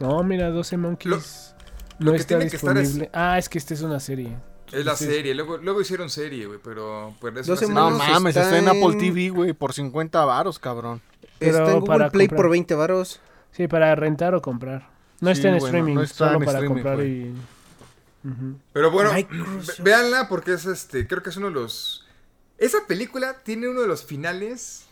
No, 0.00 0.22
mira, 0.24 0.50
12 0.50 0.76
Monkeys. 0.76 1.54
no 1.98 2.06
lo 2.06 2.12
que 2.12 2.18
está 2.18 2.36
tiene 2.38 2.50
que 2.50 2.56
estar 2.56 2.76
es- 2.76 2.82
disponible. 2.88 3.10
Ah, 3.12 3.38
es 3.38 3.48
que 3.48 3.58
esta 3.58 3.74
es 3.74 3.82
una 3.82 4.00
serie. 4.00 4.36
Es 4.72 4.84
la 4.84 4.96
Sí. 4.96 5.04
serie. 5.06 5.34
Luego, 5.34 5.58
luego 5.58 5.80
hicieron 5.80 6.10
serie, 6.10 6.46
güey, 6.46 6.58
pero. 6.62 7.14
pero 7.20 7.40
es 7.40 7.46
una 7.46 7.54
12 7.54 7.66
serie. 7.66 7.74
No 7.74 7.90
monos 7.90 7.98
mames, 8.08 8.36
está 8.36 8.58
en 8.58 8.68
Apple 8.68 8.96
TV, 8.98 9.28
güey, 9.30 9.52
por 9.52 9.72
50 9.72 10.24
varos, 10.24 10.58
cabrón. 10.58 11.00
Pero 11.38 11.58
Está 11.58 11.72
en 11.72 11.80
Google 11.80 11.86
para 11.86 12.10
Play 12.10 12.28
comprar. 12.28 12.42
por 12.44 12.50
20 12.50 12.74
varos. 12.74 13.20
Sí, 13.52 13.68
para 13.68 13.94
rentar 13.94 14.34
o 14.34 14.42
comprar. 14.42 14.88
No 15.20 15.30
Sí, 15.30 15.36
está 15.38 15.48
en 15.48 15.54
bueno, 15.54 15.66
streaming, 15.66 15.94
no 15.94 16.02
está 16.02 16.16
solo 16.26 16.38
en 16.38 16.44
para 16.44 16.58
streaming, 16.58 16.74
comprar 16.74 16.96
güey. 16.96 17.10
y... 17.28 17.34
Pero 18.72 18.90
bueno, 18.90 19.10
véanla 19.80 20.28
porque 20.28 20.54
es 20.54 20.64
este. 20.66 21.06
Creo 21.06 21.22
que 21.22 21.30
es 21.30 21.36
uno 21.36 21.48
de 21.48 21.52
los. 21.54 22.06
Esa 22.56 22.78
película 22.86 23.42
tiene 23.42 23.68
uno 23.68 23.82
de 23.82 23.86
los 23.88 24.04
finales 24.04 24.86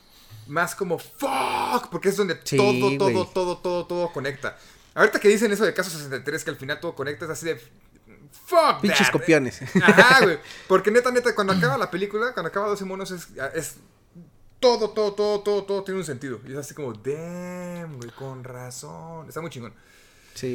más 0.48 0.74
como 0.74 0.98
fuck, 0.98 1.88
porque 1.90 2.10
es 2.10 2.16
donde 2.16 2.38
Sí, 2.44 2.56
todo, 2.56 2.98
todo, 2.98 3.26
todo, 3.26 3.56
todo, 3.58 3.86
todo 3.86 4.12
conecta. 4.12 4.56
Ahorita 4.94 5.18
que 5.20 5.28
dicen 5.28 5.50
eso 5.52 5.64
del 5.64 5.72
caso 5.72 5.88
63, 5.90 6.44
que 6.44 6.50
al 6.50 6.56
final 6.56 6.78
todo 6.80 6.94
conecta, 6.94 7.24
es 7.24 7.30
así 7.30 7.46
de. 7.46 7.60
Fuck. 8.32 8.80
Pinches 8.80 9.06
that. 9.06 9.12
copiones. 9.12 9.60
Ajá, 9.82 10.20
güey. 10.24 10.38
Porque 10.68 10.90
neta, 10.90 11.10
neta, 11.10 11.34
cuando 11.34 11.52
acaba 11.52 11.78
la 11.78 11.90
película, 11.90 12.32
cuando 12.32 12.48
acaba 12.48 12.68
12 12.68 12.84
monos, 12.84 13.10
es, 13.10 13.28
es 13.54 13.76
todo, 14.60 14.90
todo, 14.90 15.12
todo, 15.14 15.40
todo, 15.40 15.64
todo 15.64 15.84
tiene 15.84 16.00
un 16.00 16.06
sentido. 16.06 16.40
Y 16.46 16.52
es 16.52 16.58
así 16.58 16.74
como, 16.74 16.92
damn, 16.92 17.96
güey, 17.96 18.10
con 18.10 18.44
razón. 18.44 19.28
Está 19.28 19.40
muy 19.40 19.50
chingón. 19.50 19.72
Sí. 20.34 20.54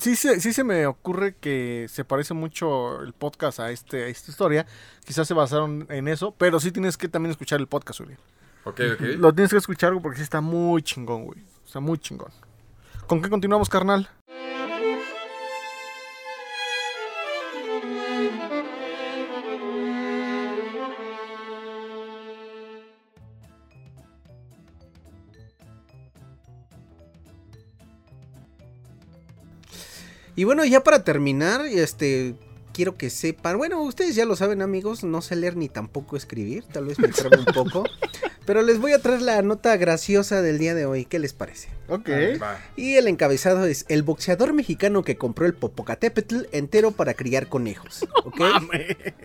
Sí, 0.00 0.16
se- 0.16 0.40
sí 0.40 0.52
se 0.52 0.64
me 0.64 0.84
ocurre 0.86 1.36
que 1.40 1.86
se 1.88 2.04
parece 2.04 2.34
mucho 2.34 3.00
el 3.02 3.12
podcast 3.12 3.60
a, 3.60 3.70
este, 3.70 4.04
a 4.04 4.06
esta 4.08 4.30
historia. 4.32 4.66
Quizás 5.04 5.28
se 5.28 5.34
basaron 5.34 5.86
en 5.90 6.08
eso, 6.08 6.34
pero 6.36 6.58
sí 6.58 6.72
tienes 6.72 6.96
que 6.96 7.08
también 7.08 7.30
escuchar 7.30 7.60
el 7.60 7.68
podcast, 7.68 8.00
Uriel. 8.00 8.18
Ok, 8.64 8.80
ok. 8.94 9.00
Lo 9.16 9.32
tienes 9.32 9.52
que 9.52 9.58
escuchar 9.58 9.92
porque 10.02 10.16
sí 10.18 10.22
está 10.24 10.40
muy 10.40 10.82
chingón, 10.82 11.24
güey. 11.24 11.38
Está 11.64 11.78
muy 11.78 11.98
chingón. 11.98 12.32
¿Con 13.06 13.22
qué 13.22 13.28
continuamos, 13.30 13.68
carnal? 13.68 14.08
Y 30.36 30.44
bueno, 30.44 30.64
ya 30.64 30.82
para 30.82 31.04
terminar, 31.04 31.66
este 31.66 32.34
quiero 32.72 32.96
que 32.96 33.10
sepan, 33.10 33.58
bueno, 33.58 33.82
ustedes 33.82 34.14
ya 34.14 34.24
lo 34.24 34.36
saben, 34.36 34.62
amigos, 34.62 35.04
no 35.04 35.22
sé 35.22 35.36
leer 35.36 35.56
ni 35.56 35.68
tampoco 35.68 36.16
escribir, 36.16 36.64
tal 36.72 36.86
vez 36.86 36.98
me 36.98 37.08
un 37.08 37.44
poco, 37.46 37.84
pero 38.46 38.62
les 38.62 38.78
voy 38.78 38.92
a 38.92 39.00
traer 39.00 39.22
la 39.22 39.42
nota 39.42 39.76
graciosa 39.76 40.40
del 40.42 40.58
día 40.58 40.74
de 40.74 40.86
hoy, 40.86 41.04
¿qué 41.04 41.18
les 41.18 41.32
parece? 41.32 41.68
Ok. 41.88 42.08
Y 42.76 42.94
el 42.94 43.08
encabezado 43.08 43.64
es 43.64 43.84
el 43.88 44.02
boxeador 44.02 44.52
mexicano 44.52 45.02
que 45.02 45.16
compró 45.16 45.46
el 45.46 45.54
Popocatépetl 45.54 46.46
entero 46.52 46.92
para 46.92 47.14
criar 47.14 47.48
conejos, 47.48 48.06
¿ok? 48.24 48.40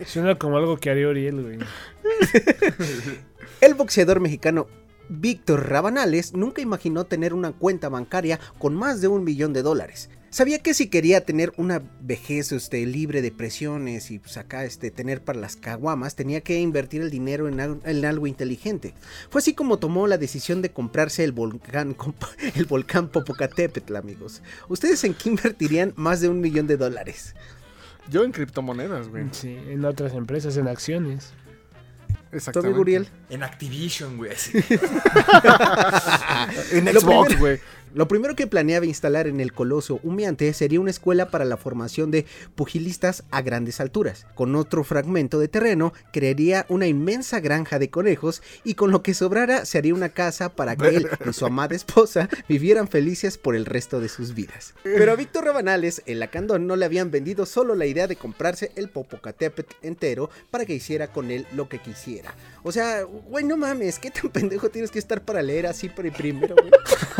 Suena 0.04 0.36
como 0.36 0.56
algo 0.56 0.76
que 0.76 0.90
haría 0.90 1.08
Uriel, 1.08 1.42
güey. 1.42 1.58
El 3.62 3.72
boxeador 3.72 4.20
mexicano 4.20 4.66
Víctor 5.08 5.70
Rabanales 5.70 6.34
nunca 6.34 6.60
imaginó 6.60 7.04
tener 7.04 7.32
una 7.32 7.52
cuenta 7.52 7.88
bancaria 7.88 8.38
con 8.58 8.74
más 8.74 9.00
de 9.00 9.08
un 9.08 9.24
millón 9.24 9.54
de 9.54 9.62
dólares. 9.62 10.10
Sabía 10.36 10.58
que 10.58 10.74
si 10.74 10.88
quería 10.88 11.24
tener 11.24 11.54
una 11.56 11.80
vejez 12.02 12.52
este, 12.52 12.84
libre 12.84 13.22
de 13.22 13.32
presiones 13.32 14.10
y 14.10 14.18
pues 14.18 14.36
acá 14.36 14.66
este, 14.66 14.90
tener 14.90 15.24
para 15.24 15.40
las 15.40 15.56
caguamas, 15.56 16.14
tenía 16.14 16.42
que 16.42 16.60
invertir 16.60 17.00
el 17.00 17.10
dinero 17.10 17.48
en, 17.48 17.58
al- 17.58 17.80
en 17.86 18.04
algo 18.04 18.26
inteligente. 18.26 18.92
Fue 19.30 19.38
así 19.38 19.54
como 19.54 19.78
tomó 19.78 20.06
la 20.06 20.18
decisión 20.18 20.60
de 20.60 20.70
comprarse 20.70 21.24
el 21.24 21.32
volcán, 21.32 21.96
el 22.54 22.66
volcán 22.66 23.08
Popocatépetl, 23.08 23.96
amigos. 23.96 24.42
¿Ustedes 24.68 25.02
en 25.04 25.14
qué 25.14 25.30
invertirían 25.30 25.94
más 25.96 26.20
de 26.20 26.28
un 26.28 26.42
millón 26.42 26.66
de 26.66 26.76
dólares? 26.76 27.34
Yo 28.10 28.22
en 28.22 28.32
criptomonedas, 28.32 29.08
güey. 29.08 29.24
Sí, 29.32 29.56
en 29.68 29.86
otras 29.86 30.12
empresas, 30.12 30.54
en 30.58 30.68
acciones. 30.68 31.32
¿Tú, 32.08 32.36
Exactamente. 32.36 32.68
amigo 32.68 32.82
Uriel? 32.82 33.08
En 33.30 33.42
Activision, 33.42 34.18
güey. 34.18 34.32
así. 34.32 34.52
En 36.72 36.86
Xbox, 36.88 37.38
güey. 37.38 37.58
Lo 37.96 38.08
primero 38.08 38.36
que 38.36 38.46
planeaba 38.46 38.84
instalar 38.84 39.26
en 39.26 39.40
el 39.40 39.54
coloso 39.54 40.00
humeante 40.02 40.52
sería 40.52 40.80
una 40.80 40.90
escuela 40.90 41.30
para 41.30 41.46
la 41.46 41.56
formación 41.56 42.10
de 42.10 42.26
pugilistas 42.54 43.24
a 43.30 43.40
grandes 43.40 43.80
alturas. 43.80 44.26
Con 44.34 44.54
otro 44.54 44.84
fragmento 44.84 45.38
de 45.38 45.48
terreno, 45.48 45.94
crearía 46.12 46.66
una 46.68 46.86
inmensa 46.86 47.40
granja 47.40 47.78
de 47.78 47.88
conejos 47.88 48.42
y 48.64 48.74
con 48.74 48.90
lo 48.90 49.02
que 49.02 49.14
sobrara 49.14 49.64
se 49.64 49.78
haría 49.78 49.94
una 49.94 50.10
casa 50.10 50.50
para 50.50 50.76
que 50.76 50.88
él 50.88 51.08
y 51.26 51.32
su 51.32 51.46
amada 51.46 51.74
esposa 51.74 52.28
vivieran 52.50 52.86
felices 52.86 53.38
por 53.38 53.56
el 53.56 53.64
resto 53.64 53.98
de 53.98 54.10
sus 54.10 54.34
vidas. 54.34 54.74
Pero 54.82 55.12
a 55.12 55.16
Víctor 55.16 55.46
Rabanales, 55.46 56.02
el 56.04 56.18
lacandón, 56.20 56.66
no 56.66 56.76
le 56.76 56.84
habían 56.84 57.10
vendido 57.10 57.46
solo 57.46 57.74
la 57.74 57.86
idea 57.86 58.06
de 58.06 58.16
comprarse 58.16 58.72
el 58.76 58.90
Popocatépetl 58.90 59.74
entero 59.80 60.28
para 60.50 60.66
que 60.66 60.74
hiciera 60.74 61.08
con 61.08 61.30
él 61.30 61.46
lo 61.54 61.70
que 61.70 61.78
quisiera. 61.78 62.34
O 62.62 62.72
sea, 62.72 63.04
güey, 63.04 63.44
no 63.46 63.56
mames, 63.56 63.98
¿qué 63.98 64.10
tan 64.10 64.30
pendejo 64.30 64.68
tienes 64.68 64.90
que 64.90 64.98
estar 64.98 65.22
para 65.22 65.40
leer 65.40 65.66
así 65.66 65.88
pri- 65.88 66.10
primero, 66.10 66.56
güey? 66.56 66.70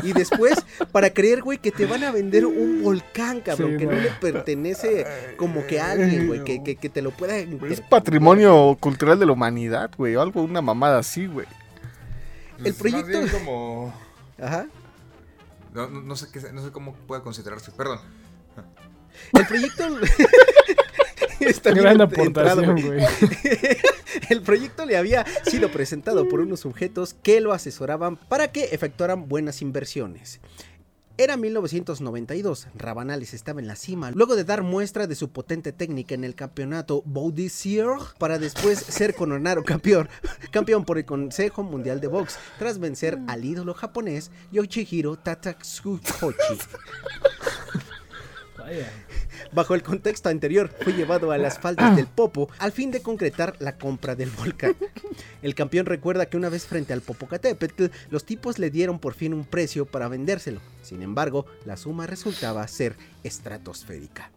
Y 0.02 0.12
después, 0.12 0.54
para 0.92 1.10
creer, 1.10 1.42
güey, 1.42 1.58
que 1.58 1.70
te 1.72 1.86
van 1.86 2.04
a 2.04 2.10
vender 2.12 2.46
un 2.46 2.82
volcán, 2.82 3.40
cabrón, 3.40 3.72
Sí, 3.72 3.76
que 3.78 3.86
no 3.86 3.92
le 3.92 4.10
pertenece 4.20 5.06
como 5.36 5.66
que 5.66 5.80
a 5.80 5.92
alguien, 5.92 6.26
güey, 6.26 6.44
que, 6.44 6.62
que, 6.62 6.76
que 6.76 6.88
te 6.88 7.02
lo 7.02 7.10
pueda... 7.10 7.36
Es 7.38 7.80
patrimonio 7.80 8.76
cultural 8.80 9.18
de 9.18 9.26
la 9.26 9.32
humanidad, 9.32 9.90
güey. 9.96 10.16
O 10.16 10.22
algo, 10.22 10.42
una 10.42 10.60
mamada 10.62 10.98
así, 10.98 11.26
güey. 11.26 11.46
El 12.58 12.74
Pues, 12.74 12.76
proyecto- 12.78 13.06
bien 13.06 13.28
como... 13.28 13.94
Ajá. 14.40 14.66
No, 15.74 15.88
no- 15.88 16.16
sé 16.16 16.26
qué, 16.32 16.40
no 16.52 16.64
sé 16.64 16.70
cómo 16.72 16.94
puede 17.06 17.22
considerarse. 17.22 17.70
Perdón. 17.72 18.00
El 19.32 19.46
proyecto... 19.46 19.84
Está 21.40 21.72
Gran 21.72 22.00
aportación, 22.00 22.80
güey. 22.80 23.04
El 24.30 24.42
proyecto 24.42 24.86
le 24.86 24.96
había 24.96 25.24
sido 25.44 25.70
presentado 25.70 26.28
por 26.28 26.40
unos 26.40 26.60
sujetos 26.60 27.14
que 27.22 27.40
lo 27.40 27.52
asesoraban 27.52 28.16
para 28.16 28.52
que 28.52 28.64
efectuaran 28.64 29.28
buenas 29.28 29.62
inversiones. 29.62 30.40
Era 31.18 31.38
1992, 31.38 32.68
Rabanales 32.74 33.32
estaba 33.32 33.58
en 33.60 33.66
la 33.66 33.76
cima, 33.76 34.10
luego 34.10 34.36
de 34.36 34.44
dar 34.44 34.62
muestra 34.62 35.06
de 35.06 35.14
su 35.14 35.30
potente 35.30 35.72
técnica 35.72 36.14
en 36.14 36.24
el 36.24 36.34
campeonato 36.34 37.02
Boudissier, 37.06 37.86
para 38.18 38.38
después 38.38 38.78
ser 38.78 39.14
coronado 39.14 39.64
campeón, 39.64 40.10
campeón 40.50 40.84
por 40.84 40.98
el 40.98 41.06
Consejo 41.06 41.62
Mundial 41.62 42.02
de 42.02 42.08
Box, 42.08 42.36
tras 42.58 42.78
vencer 42.78 43.18
al 43.28 43.46
ídolo 43.46 43.72
japonés 43.72 44.30
Yoshihiro 44.52 45.16
Tatsuyuki. 45.16 46.02
Bajo 49.52 49.74
el 49.74 49.82
contexto 49.82 50.28
anterior, 50.28 50.70
fue 50.82 50.92
llevado 50.92 51.30
a 51.30 51.38
las 51.38 51.58
faldas 51.58 51.96
del 51.96 52.06
Popo 52.06 52.48
al 52.58 52.72
fin 52.72 52.90
de 52.90 53.00
concretar 53.00 53.56
la 53.58 53.76
compra 53.76 54.14
del 54.14 54.30
volcán. 54.30 54.76
El 55.42 55.54
campeón 55.54 55.86
recuerda 55.86 56.26
que 56.26 56.36
una 56.36 56.48
vez 56.48 56.66
frente 56.66 56.92
al 56.92 57.00
Popocatépetl, 57.00 57.86
los 58.10 58.24
tipos 58.24 58.58
le 58.58 58.70
dieron 58.70 58.98
por 58.98 59.14
fin 59.14 59.34
un 59.34 59.44
precio 59.44 59.86
para 59.86 60.08
vendérselo. 60.08 60.60
Sin 60.82 61.02
embargo, 61.02 61.46
la 61.64 61.76
suma 61.76 62.06
resultaba 62.06 62.66
ser 62.68 62.96
estratosférica. 63.22 64.30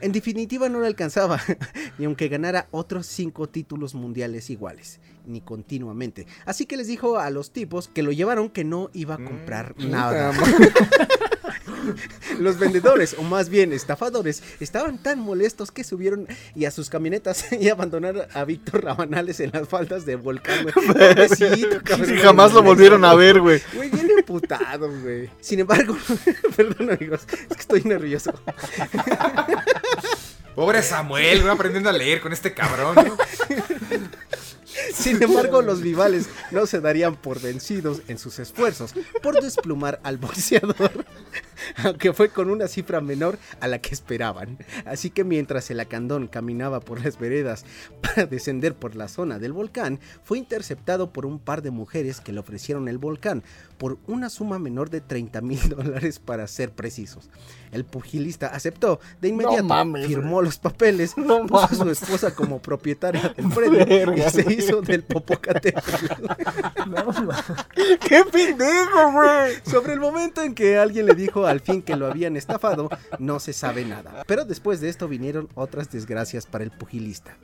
En 0.00 0.12
definitiva 0.12 0.68
no 0.68 0.80
le 0.80 0.86
alcanzaba, 0.86 1.40
ni 1.98 2.04
aunque 2.04 2.28
ganara 2.28 2.68
otros 2.70 3.06
cinco 3.06 3.48
títulos 3.48 3.94
mundiales 3.94 4.48
iguales, 4.48 5.00
ni 5.28 5.40
continuamente. 5.40 6.26
Así 6.44 6.66
que 6.66 6.76
les 6.76 6.86
dijo 6.86 7.18
a 7.18 7.30
los 7.30 7.52
tipos 7.52 7.88
que 7.88 8.02
lo 8.02 8.12
llevaron 8.12 8.50
que 8.50 8.64
no 8.64 8.90
iba 8.92 9.14
a 9.14 9.24
comprar 9.24 9.74
nada. 9.78 10.32
Los 12.38 12.58
vendedores, 12.58 13.16
o 13.18 13.22
más 13.22 13.48
bien 13.48 13.72
estafadores, 13.72 14.42
estaban 14.60 14.98
tan 14.98 15.20
molestos 15.20 15.70
que 15.70 15.84
subieron 15.84 16.26
y 16.54 16.64
a 16.64 16.70
sus 16.70 16.90
camionetas 16.90 17.52
y 17.60 17.68
abandonaron 17.68 18.26
a 18.32 18.44
Víctor 18.44 18.84
Rabanales 18.84 19.40
en 19.40 19.50
las 19.52 19.68
faldas 19.68 20.04
del 20.04 20.18
volcán, 20.18 20.64
güey. 20.64 22.18
Jamás 22.22 22.52
lo 22.52 22.62
volvieron 22.62 23.04
a 23.04 23.14
ver, 23.14 23.40
güey. 23.40 23.60
Güey, 23.74 23.90
bien 23.90 24.10
emputado, 24.16 24.90
güey. 25.00 25.30
Sin 25.40 25.60
embargo, 25.60 25.96
perdón 26.56 26.90
amigos, 26.90 27.26
es 27.30 27.56
que 27.56 27.60
estoy 27.60 27.82
nervioso. 27.82 28.32
Pobre 30.54 30.82
Samuel, 30.82 31.46
va 31.46 31.52
aprendiendo 31.52 31.88
a 31.88 31.92
leer 31.92 32.20
con 32.20 32.32
este 32.32 32.52
cabrón. 32.52 32.96
¿no? 32.96 33.16
Sin 34.92 35.22
embargo, 35.22 35.62
los 35.62 35.80
rivales 35.80 36.28
no 36.50 36.66
se 36.66 36.80
darían 36.80 37.16
por 37.16 37.40
vencidos 37.40 38.02
en 38.08 38.18
sus 38.18 38.38
esfuerzos 38.38 38.94
por 39.22 39.40
desplumar 39.42 40.00
al 40.02 40.18
boxeador, 40.18 41.04
aunque 41.76 42.12
fue 42.12 42.28
con 42.28 42.50
una 42.50 42.68
cifra 42.68 43.00
menor 43.00 43.38
a 43.60 43.68
la 43.68 43.80
que 43.80 43.94
esperaban. 43.94 44.58
Así 44.84 45.10
que 45.10 45.24
mientras 45.24 45.70
el 45.70 45.80
acandón 45.80 46.28
caminaba 46.28 46.80
por 46.80 47.04
las 47.04 47.18
veredas 47.18 47.64
para 48.02 48.26
descender 48.26 48.74
por 48.74 48.96
la 48.96 49.08
zona 49.08 49.38
del 49.38 49.52
volcán, 49.52 50.00
fue 50.24 50.38
interceptado 50.38 51.12
por 51.12 51.26
un 51.26 51.38
par 51.38 51.62
de 51.62 51.70
mujeres 51.70 52.20
que 52.20 52.32
le 52.32 52.40
ofrecieron 52.40 52.88
el 52.88 52.98
volcán 52.98 53.42
por 53.78 53.98
una 54.06 54.28
suma 54.28 54.58
menor 54.58 54.90
de 54.90 55.00
30 55.00 55.40
mil 55.40 55.68
dólares 55.76 56.18
para 56.18 56.46
ser 56.46 56.72
precisos. 56.72 57.30
El 57.70 57.84
pugilista 57.84 58.48
aceptó 58.48 58.98
de 59.20 59.28
inmediato, 59.28 59.64
mames, 59.64 60.06
firmó 60.06 60.42
los 60.42 60.58
papeles, 60.58 61.16
No 61.16 61.46
puso 61.46 61.64
a 61.64 61.68
su 61.68 61.90
esposa 61.90 62.34
como 62.34 62.60
propietaria 62.60 63.32
del 63.36 63.48
premio 63.54 64.14
y 64.14 64.30
se 64.30 64.52
hizo 64.52 64.82
del 64.82 65.02
Popocatépetl. 65.04 66.14
No, 66.88 67.06
¡Qué 68.06 68.24
pendejo, 68.30 69.12
güey! 69.12 69.54
Sobre 69.64 69.92
el 69.92 70.00
momento 70.00 70.42
en 70.42 70.54
que 70.54 70.78
alguien 70.78 71.06
le 71.06 71.14
dijo 71.14 71.46
al 71.46 71.60
fin 71.60 71.82
que 71.82 71.96
lo 71.96 72.06
habían 72.06 72.36
estafado, 72.36 72.88
no 73.18 73.38
se 73.40 73.52
sabe 73.52 73.84
nada. 73.84 74.24
Pero 74.26 74.44
después 74.44 74.80
de 74.80 74.88
esto 74.88 75.08
vinieron 75.08 75.48
otras 75.54 75.90
desgracias 75.90 76.46
para 76.46 76.64
el 76.64 76.70
pugilista. 76.70 77.36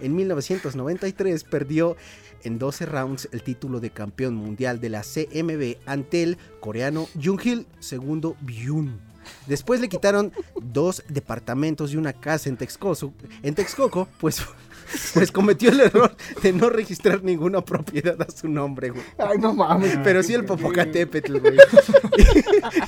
En 0.00 0.16
1993 0.16 1.44
perdió 1.44 1.96
en 2.42 2.58
12 2.58 2.86
rounds 2.86 3.28
el 3.32 3.42
título 3.42 3.80
de 3.80 3.90
campeón 3.90 4.34
mundial 4.34 4.80
de 4.80 4.88
la 4.88 5.02
CMB 5.02 5.76
ante 5.86 6.22
el 6.22 6.38
coreano 6.60 7.08
Jung-Hil 7.14 7.66
II 7.90 8.34
Byun. 8.40 9.10
Después 9.46 9.80
le 9.80 9.88
quitaron 9.88 10.32
dos 10.60 11.04
departamentos 11.08 11.92
y 11.92 11.96
una 11.96 12.12
casa 12.12 12.48
en 12.48 12.56
Texcoco, 12.56 13.12
en 13.42 13.54
Texcoco 13.54 14.08
pues, 14.18 14.42
pues 15.14 15.30
cometió 15.30 15.70
el 15.70 15.80
error 15.80 16.16
de 16.42 16.52
no 16.52 16.70
registrar 16.70 17.22
ninguna 17.22 17.64
propiedad 17.64 18.20
a 18.20 18.30
su 18.30 18.48
nombre, 18.48 18.90
güey. 18.90 19.04
Ay, 19.18 19.38
no 19.38 19.54
mames. 19.54 19.98
Pero 20.02 20.22
sí 20.22 20.34
el 20.34 20.44
Popocatépetl, 20.44 21.38
güey. 21.38 21.58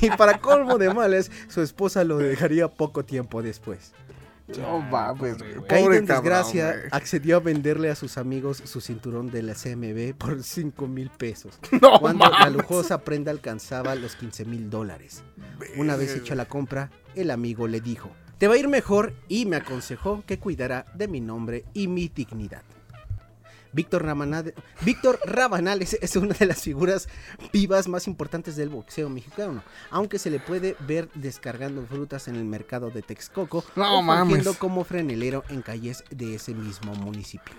Y, 0.00 0.06
y 0.06 0.10
para 0.10 0.40
colmo 0.40 0.78
de 0.78 0.92
males, 0.92 1.30
su 1.48 1.62
esposa 1.62 2.04
lo 2.04 2.18
dejaría 2.18 2.68
poco 2.68 3.04
tiempo 3.04 3.42
después. 3.42 3.92
No 4.58 4.80
mames, 4.80 5.38
güey. 5.38 5.52
Caído 5.66 5.84
Pobre 5.84 5.98
en 5.98 6.06
desgracia, 6.06 6.82
accedió 6.90 7.36
a 7.36 7.40
venderle 7.40 7.90
a 7.90 7.94
sus 7.94 8.18
amigos 8.18 8.62
su 8.64 8.80
cinturón 8.80 9.30
de 9.30 9.42
la 9.42 9.54
CMB 9.54 10.14
por 10.16 10.42
5 10.42 10.86
mil 10.86 11.10
pesos. 11.10 11.58
No 11.80 11.98
cuando 11.98 12.28
la 12.28 12.50
lujosa 12.50 12.98
prenda 13.02 13.30
alcanzaba 13.30 13.94
los 13.94 14.14
15 14.16 14.44
mil 14.44 14.70
dólares. 14.70 15.22
Una 15.76 15.96
vez 15.96 16.14
hecha 16.14 16.34
la 16.34 16.44
compra, 16.44 16.90
el 17.14 17.30
amigo 17.30 17.66
le 17.66 17.80
dijo, 17.80 18.10
te 18.38 18.48
va 18.48 18.54
a 18.54 18.58
ir 18.58 18.68
mejor 18.68 19.14
y 19.28 19.46
me 19.46 19.56
aconsejó 19.56 20.24
que 20.26 20.38
cuidara 20.38 20.86
de 20.94 21.08
mi 21.08 21.20
nombre 21.20 21.64
y 21.74 21.88
mi 21.88 22.08
dignidad. 22.08 22.62
Víctor, 23.72 24.04
Ramanade- 24.04 24.54
Víctor 24.82 25.18
Rabanales 25.24 25.96
es 26.00 26.16
una 26.16 26.34
de 26.34 26.46
las 26.46 26.62
figuras 26.62 27.08
vivas 27.52 27.88
más 27.88 28.06
importantes 28.06 28.56
del 28.56 28.68
boxeo 28.68 29.08
mexicano, 29.08 29.62
aunque 29.90 30.18
se 30.18 30.30
le 30.30 30.40
puede 30.40 30.76
ver 30.86 31.08
descargando 31.14 31.84
frutas 31.86 32.28
en 32.28 32.36
el 32.36 32.44
mercado 32.44 32.90
de 32.90 33.02
Texcoco 33.02 33.64
No 33.76 33.98
o 33.98 34.02
mames. 34.02 34.46
como 34.58 34.84
frenelero 34.84 35.44
en 35.48 35.62
calles 35.62 36.04
de 36.10 36.34
ese 36.34 36.54
mismo 36.54 36.94
municipio. 36.94 37.54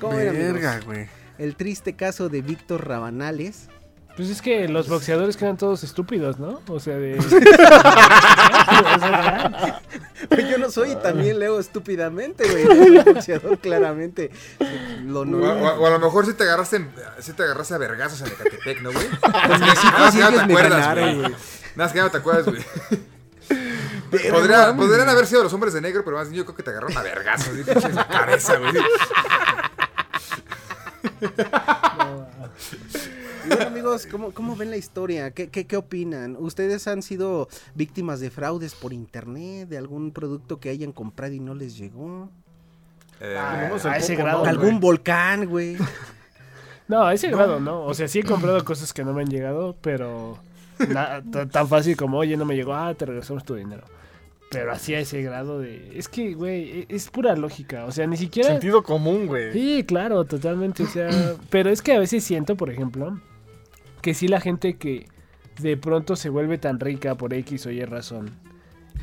¿Cómo? 0.00 0.16
Verga, 0.16 0.80
güey. 0.80 1.08
El 1.38 1.56
triste 1.56 1.94
caso 1.96 2.28
de 2.28 2.42
Víctor 2.42 2.86
Rabanales 2.86 3.68
Pues 4.20 4.28
es 4.32 4.42
que 4.42 4.68
los 4.68 4.86
boxeadores 4.86 5.34
quedan 5.38 5.56
todos 5.56 5.82
estúpidos, 5.82 6.38
¿no? 6.38 6.60
O 6.68 6.78
sea, 6.78 6.98
de. 6.98 7.16
Yo 10.50 10.58
no 10.58 10.70
soy 10.70 10.90
y 10.90 10.96
también 10.96 11.38
leo 11.38 11.58
estúpidamente, 11.58 12.44
güey. 12.46 12.64
El 12.98 13.02
boxeador 13.02 13.56
claramente 13.60 14.30
lo 15.06 15.20
O, 15.20 15.24
no. 15.24 15.38
o- 15.38 15.80
o 15.80 15.86
a 15.86 15.90
lo 15.90 15.98
mejor 15.98 16.26
si 16.26 16.34
te 16.34 16.42
agarraste, 16.44 16.76
en- 16.76 16.92
sí 17.20 17.32
te 17.32 17.44
agarraste 17.44 17.72
a 17.72 17.78
vergazos 17.78 18.20
en 18.20 18.26
Ecatepec, 18.26 18.82
¿no, 18.82 18.92
güey? 18.92 19.08
Con 19.08 19.60
mis 19.62 19.72
hijos 19.72 19.84
Nada 19.84 20.10
que 20.12 20.18
no 20.18 20.28
ellos 20.28 20.34
te 20.34 20.40
acuerdas, 20.52 20.80
ganaron, 20.80 21.14
güey. 21.20 21.30
Nada 21.30 21.38
más 21.76 21.92
que 21.92 21.96
ya 21.96 22.04
no 22.04 22.10
te 22.10 22.18
acuerdas, 22.18 22.44
güey. 22.44 22.62
Podría- 24.30 24.76
podrían 24.76 25.08
haber 25.08 25.26
sido 25.26 25.42
los 25.44 25.52
hombres 25.54 25.72
de 25.72 25.80
negro, 25.80 26.02
pero 26.04 26.18
más 26.18 26.28
bien 26.28 26.40
yo 26.40 26.44
creo 26.44 26.56
que 26.56 26.62
te 26.62 26.68
agarraron 26.72 26.94
a 26.98 27.02
vergazos, 27.02 27.54
en 27.56 27.94
la 27.94 28.06
cabeza, 28.06 28.58
güey. 28.58 28.74
Y 33.44 33.48
bueno, 33.48 33.66
amigos, 33.66 34.06
¿cómo, 34.06 34.32
cómo 34.32 34.56
ven 34.56 34.70
la 34.70 34.76
historia? 34.76 35.30
¿Qué, 35.30 35.48
qué, 35.48 35.66
qué 35.66 35.76
opinan? 35.76 36.36
¿Ustedes 36.38 36.86
han 36.88 37.02
sido 37.02 37.48
víctimas 37.74 38.20
de 38.20 38.30
fraudes 38.30 38.74
por 38.74 38.92
internet? 38.92 39.68
¿De 39.68 39.78
algún 39.78 40.10
producto 40.12 40.60
que 40.60 40.68
hayan 40.70 40.92
comprado 40.92 41.32
y 41.32 41.40
no 41.40 41.54
les 41.54 41.76
llegó? 41.76 42.28
Eh, 43.20 43.36
el 43.82 43.86
a 43.88 43.96
ese 43.96 44.14
grado, 44.16 44.38
¿no, 44.38 44.44
güey. 44.44 44.50
¿Algún 44.50 44.80
volcán, 44.80 45.46
güey? 45.46 45.76
No, 46.88 47.04
a 47.04 47.14
ese 47.14 47.28
grado 47.30 47.60
no. 47.60 47.84
O 47.84 47.94
sea, 47.94 48.08
sí 48.08 48.20
he 48.20 48.24
comprado 48.24 48.64
cosas 48.64 48.92
que 48.92 49.04
no 49.04 49.12
me 49.12 49.22
han 49.22 49.28
llegado, 49.28 49.76
pero 49.80 50.38
na- 50.88 51.22
tan 51.50 51.68
fácil 51.68 51.96
como, 51.96 52.18
oye, 52.18 52.36
no 52.36 52.44
me 52.44 52.56
llegó, 52.56 52.74
ah, 52.74 52.92
te 52.94 53.06
regresamos 53.06 53.44
tu 53.44 53.54
dinero. 53.54 53.84
Pero 54.50 54.72
así 54.72 54.92
a 54.94 54.98
ese 54.98 55.22
grado 55.22 55.60
de... 55.60 55.96
Es 55.96 56.08
que, 56.08 56.34
güey, 56.34 56.80
e- 56.80 56.86
es 56.88 57.08
pura 57.08 57.36
lógica. 57.36 57.84
O 57.84 57.92
sea, 57.92 58.08
ni 58.08 58.16
siquiera... 58.16 58.48
Sentido 58.48 58.82
común, 58.82 59.28
güey. 59.28 59.52
Sí, 59.52 59.84
claro, 59.86 60.24
totalmente. 60.24 60.82
O 60.82 60.88
sea, 60.88 61.08
pero 61.50 61.70
es 61.70 61.80
que 61.82 61.92
a 61.92 62.00
veces 62.00 62.24
siento, 62.24 62.56
por 62.56 62.68
ejemplo, 62.70 63.20
que 64.02 64.14
sí 64.14 64.28
la 64.28 64.40
gente 64.40 64.74
que 64.76 65.06
de 65.60 65.76
pronto 65.76 66.16
se 66.16 66.28
vuelve 66.30 66.58
tan 66.58 66.80
rica 66.80 67.16
por 67.16 67.34
X 67.34 67.66
o 67.66 67.70
Y 67.70 67.84
razón, 67.84 68.30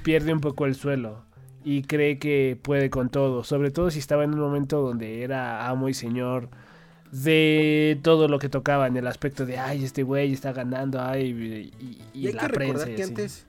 pierde 0.04 0.34
un 0.34 0.40
poco 0.42 0.66
el 0.66 0.76
suelo 0.76 1.24
y 1.64 1.84
cree 1.84 2.18
que 2.18 2.58
puede 2.62 2.90
con 2.90 3.10
todo. 3.10 3.44
Sobre 3.44 3.72
todo 3.72 3.92
si 3.92 4.00
estaba 4.00 4.24
en 4.24 4.34
un 4.34 4.40
momento 4.40 4.82
donde 4.82 5.22
era 5.24 5.68
amo 5.70 5.90
y 5.90 5.94
señor 5.94 6.50
de 7.12 8.00
todo 8.04 8.28
lo 8.28 8.40
que 8.40 8.50
tocaba 8.50 8.88
en 8.88 8.98
el 8.98 9.08
aspecto 9.08 9.46
de, 9.46 9.58
ay, 9.58 9.84
este 9.84 10.04
güey 10.04 10.34
está 10.34 10.52
ganando, 10.54 11.02
ay, 11.02 11.72
y, 11.80 11.98
y- 12.20 12.28
hay 12.28 12.34
la 12.34 12.48
que 12.48 12.54
prensa. 12.54 12.74
recordar 12.86 12.96
que 12.96 13.04
así. 13.04 13.12
antes 13.12 13.46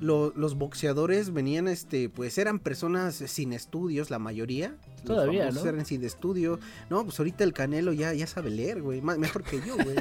lo- 0.00 0.32
los 0.36 0.56
boxeadores 0.56 1.32
venían, 1.32 1.68
este, 1.68 2.08
pues 2.08 2.38
eran 2.38 2.58
personas 2.58 3.14
sin 3.14 3.52
estudios, 3.52 4.10
la 4.10 4.18
mayoría. 4.18 4.74
Los 5.04 5.16
Todavía, 5.16 5.42
famosos 5.46 5.64
¿no? 5.64 5.70
Eran 5.70 5.84
sin 5.86 6.04
estudio. 6.04 6.60
No, 6.88 7.04
pues 7.04 7.18
ahorita 7.18 7.42
el 7.42 7.52
Canelo 7.52 7.92
ya, 7.92 8.12
ya 8.14 8.26
sabe 8.26 8.50
leer, 8.50 8.82
güey. 8.82 9.00
más- 9.00 9.18
Mejor 9.18 9.42
que 9.42 9.60
yo, 9.60 9.74
güey. 9.76 9.96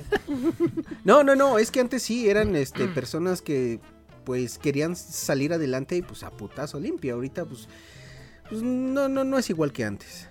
no, 1.04 1.24
no, 1.24 1.36
no, 1.36 1.58
es 1.58 1.72
que 1.72 1.80
antes 1.80 2.04
sí 2.04 2.30
eran, 2.30 2.56
este, 2.56 2.88
personas 2.88 3.41
que, 3.41 3.80
pues, 4.26 4.60
querían 4.60 4.95
salir 4.95 5.54
adelante 5.54 5.95
y, 5.95 6.04
pues, 6.04 6.24
a 6.24 6.30
putazo 6.30 6.80
limpio. 6.80 7.16
Ahorita, 7.16 7.45
pues, 7.45 7.68
pues 8.47 8.62
no, 8.62 9.10
no, 9.10 9.24
no 9.24 9.38
es 9.39 9.49
igual 9.49 9.72
que 9.74 9.86
antes. 9.86 10.28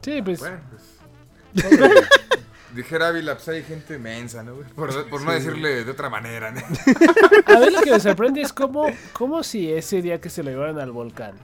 Sí, 0.00 0.22
pues... 0.22 0.38
Bueno, 0.40 0.60
pues. 0.70 1.64
Dijera 2.74 3.08
Ávila, 3.08 3.34
pues 3.34 3.48
hay 3.48 3.64
gente 3.64 3.98
mensa, 3.98 4.44
¿no, 4.44 4.54
por 4.76 5.22
no 5.22 5.32
decirle 5.32 5.84
de 5.84 5.90
otra 5.90 6.08
manera, 6.08 6.52
¿no? 6.52 6.60
A 7.46 7.58
ver, 7.58 7.72
lo 7.72 7.80
que 7.80 7.90
me 7.90 7.98
sorprende 7.98 8.40
es 8.42 8.52
cómo, 8.52 8.86
cómo 9.12 9.42
si 9.42 9.72
ese 9.72 10.00
día 10.00 10.20
que 10.20 10.30
se 10.30 10.44
lo 10.44 10.50
llevaron 10.50 10.78
al 10.78 10.92
volcán 10.92 11.34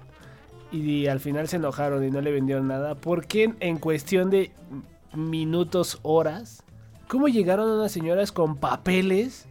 y 0.72 1.06
al 1.06 1.20
final 1.20 1.48
se 1.48 1.56
enojaron 1.56 2.04
y 2.04 2.10
no 2.10 2.20
le 2.20 2.32
vendieron 2.32 2.68
nada, 2.68 2.94
¿por 2.94 3.26
qué 3.26 3.54
en, 3.60 3.78
cuestión 3.78 4.30
de 4.30 4.50
minutos, 5.14 5.98
horas, 6.02 6.62
cómo 7.08 7.28
llegaron 7.28 7.70
unas 7.70 7.92
señoras 7.92 8.32
con 8.32 8.56
papeles? 8.56 9.46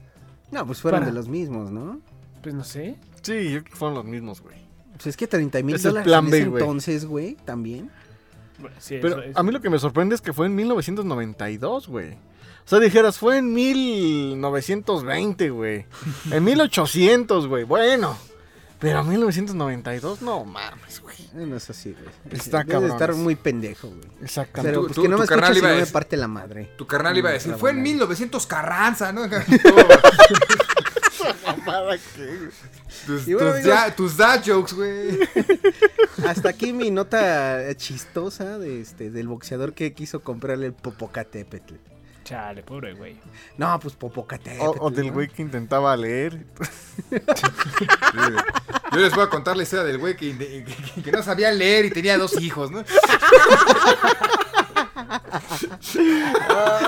No, 0.51 0.65
pues 0.65 0.81
fueron 0.81 1.01
Para- 1.01 1.11
de 1.11 1.17
los 1.17 1.27
mismos, 1.27 1.71
¿no? 1.71 1.99
Pues 2.41 2.53
no 2.53 2.63
sé. 2.63 2.95
Sí, 3.21 3.45
yo 3.51 3.59
creo 3.61 3.63
que 3.63 3.71
fueron 3.75 3.95
los 3.95 4.05
mismos, 4.05 4.41
güey. 4.41 4.55
Pues 4.93 5.07
es 5.07 5.17
que 5.17 5.27
30 5.27 5.61
mil 5.63 5.75
Es 5.75 5.83
el 5.85 5.91
dólares 5.91 6.07
plan 6.07 6.25
en 6.25 6.31
B, 6.31 6.37
ese 6.39 6.49
güey. 6.49 6.61
entonces, 6.63 7.05
güey, 7.05 7.35
también. 7.45 7.89
Bueno, 8.59 8.75
sí, 8.79 8.99
Pero 9.01 9.21
es- 9.23 9.35
a 9.35 9.43
mí 9.43 9.51
lo 9.51 9.59
que 9.61 9.69
me 9.69 9.79
sorprende 9.79 10.15
es 10.15 10.21
que 10.21 10.31
fue 10.31 10.45
en 10.45 10.55
1992, 10.55 11.87
güey. 11.87 12.11
O 12.13 12.67
sea, 12.67 12.79
dijeras, 12.79 13.17
fue 13.19 13.37
en 13.39 13.53
1920, 13.53 15.49
güey. 15.49 15.85
En 16.31 16.43
1800, 16.43 17.47
güey. 17.47 17.63
Bueno. 17.63 18.17
Pero 18.79 18.99
en 19.01 19.09
1992, 19.09 20.21
no 20.21 20.43
mames, 20.45 20.99
güey. 21.01 21.15
No 21.33 21.55
es 21.55 21.69
así, 21.69 21.93
güey. 21.93 22.05
Está 22.37 22.59
Debe 22.59 22.71
cabrón. 22.71 22.91
estar 22.91 23.13
muy 23.15 23.35
pendejo, 23.35 23.87
güey. 23.89 24.01
Exactamente. 24.21 24.69
Pero 24.71 24.81
pues 24.83 24.95
tú- 24.95 25.01
que 25.03 25.07
no 25.07 25.15
tu 25.15 25.19
me 25.19 25.23
escuches 25.25 25.63
a 25.63 25.69
no 25.69 25.75
me 25.79 25.85
parte 25.87 26.17
la 26.17 26.27
madre. 26.27 26.71
Tu 26.77 26.85
carnal 26.85 27.17
iba 27.17 27.29
a 27.29 27.33
decir, 27.33 27.53
fue 27.53 27.69
en 27.71 27.77
Rabanales. 27.77 27.93
1900 27.93 28.45
Carranza, 28.47 29.11
¿no? 29.13 29.21
¿Para 31.65 31.97
qué? 31.97 32.25
güey? 32.25 32.49
Tus, 33.05 33.25
bueno, 33.25 33.39
tus 33.39 33.41
amigos- 33.51 33.63
ya- 33.65 33.95
tus 33.95 34.17
dad 34.17 34.41
jokes, 34.45 34.73
güey. 34.75 35.19
Hasta 36.27 36.49
aquí 36.49 36.73
mi 36.73 36.91
nota 36.91 37.75
chistosa 37.75 38.57
de 38.57 38.81
este 38.81 39.09
del 39.09 39.27
boxeador 39.27 39.73
que 39.73 39.93
quiso 39.93 40.21
comprarle 40.21 40.67
el 40.67 40.73
Popocatépetl. 40.73 41.75
Chale, 42.25 42.63
pobre 42.63 42.93
güey. 42.95 43.15
No, 43.57 43.79
pues 43.79 43.93
Popocatépetl. 43.95 44.59
O, 44.65 44.75
o 44.79 44.89
del 44.89 45.11
güey 45.11 45.27
que 45.29 45.43
intentaba 45.43 45.95
leer. 45.95 46.43
Yo 48.91 48.97
les 48.99 49.13
voy 49.13 49.23
a 49.23 49.29
contar 49.29 49.55
la 49.55 49.61
historia 49.63 49.85
del 49.85 49.99
güey 49.99 50.15
que, 50.17 50.35
que- 50.37 51.01
que 51.03 51.11
no 51.11 51.21
sabía 51.21 51.51
leer 51.51 51.85
y 51.85 51.91
tenía 51.91 52.17
dos 52.17 52.41
hijos, 52.41 52.71
¿no? 52.71 52.83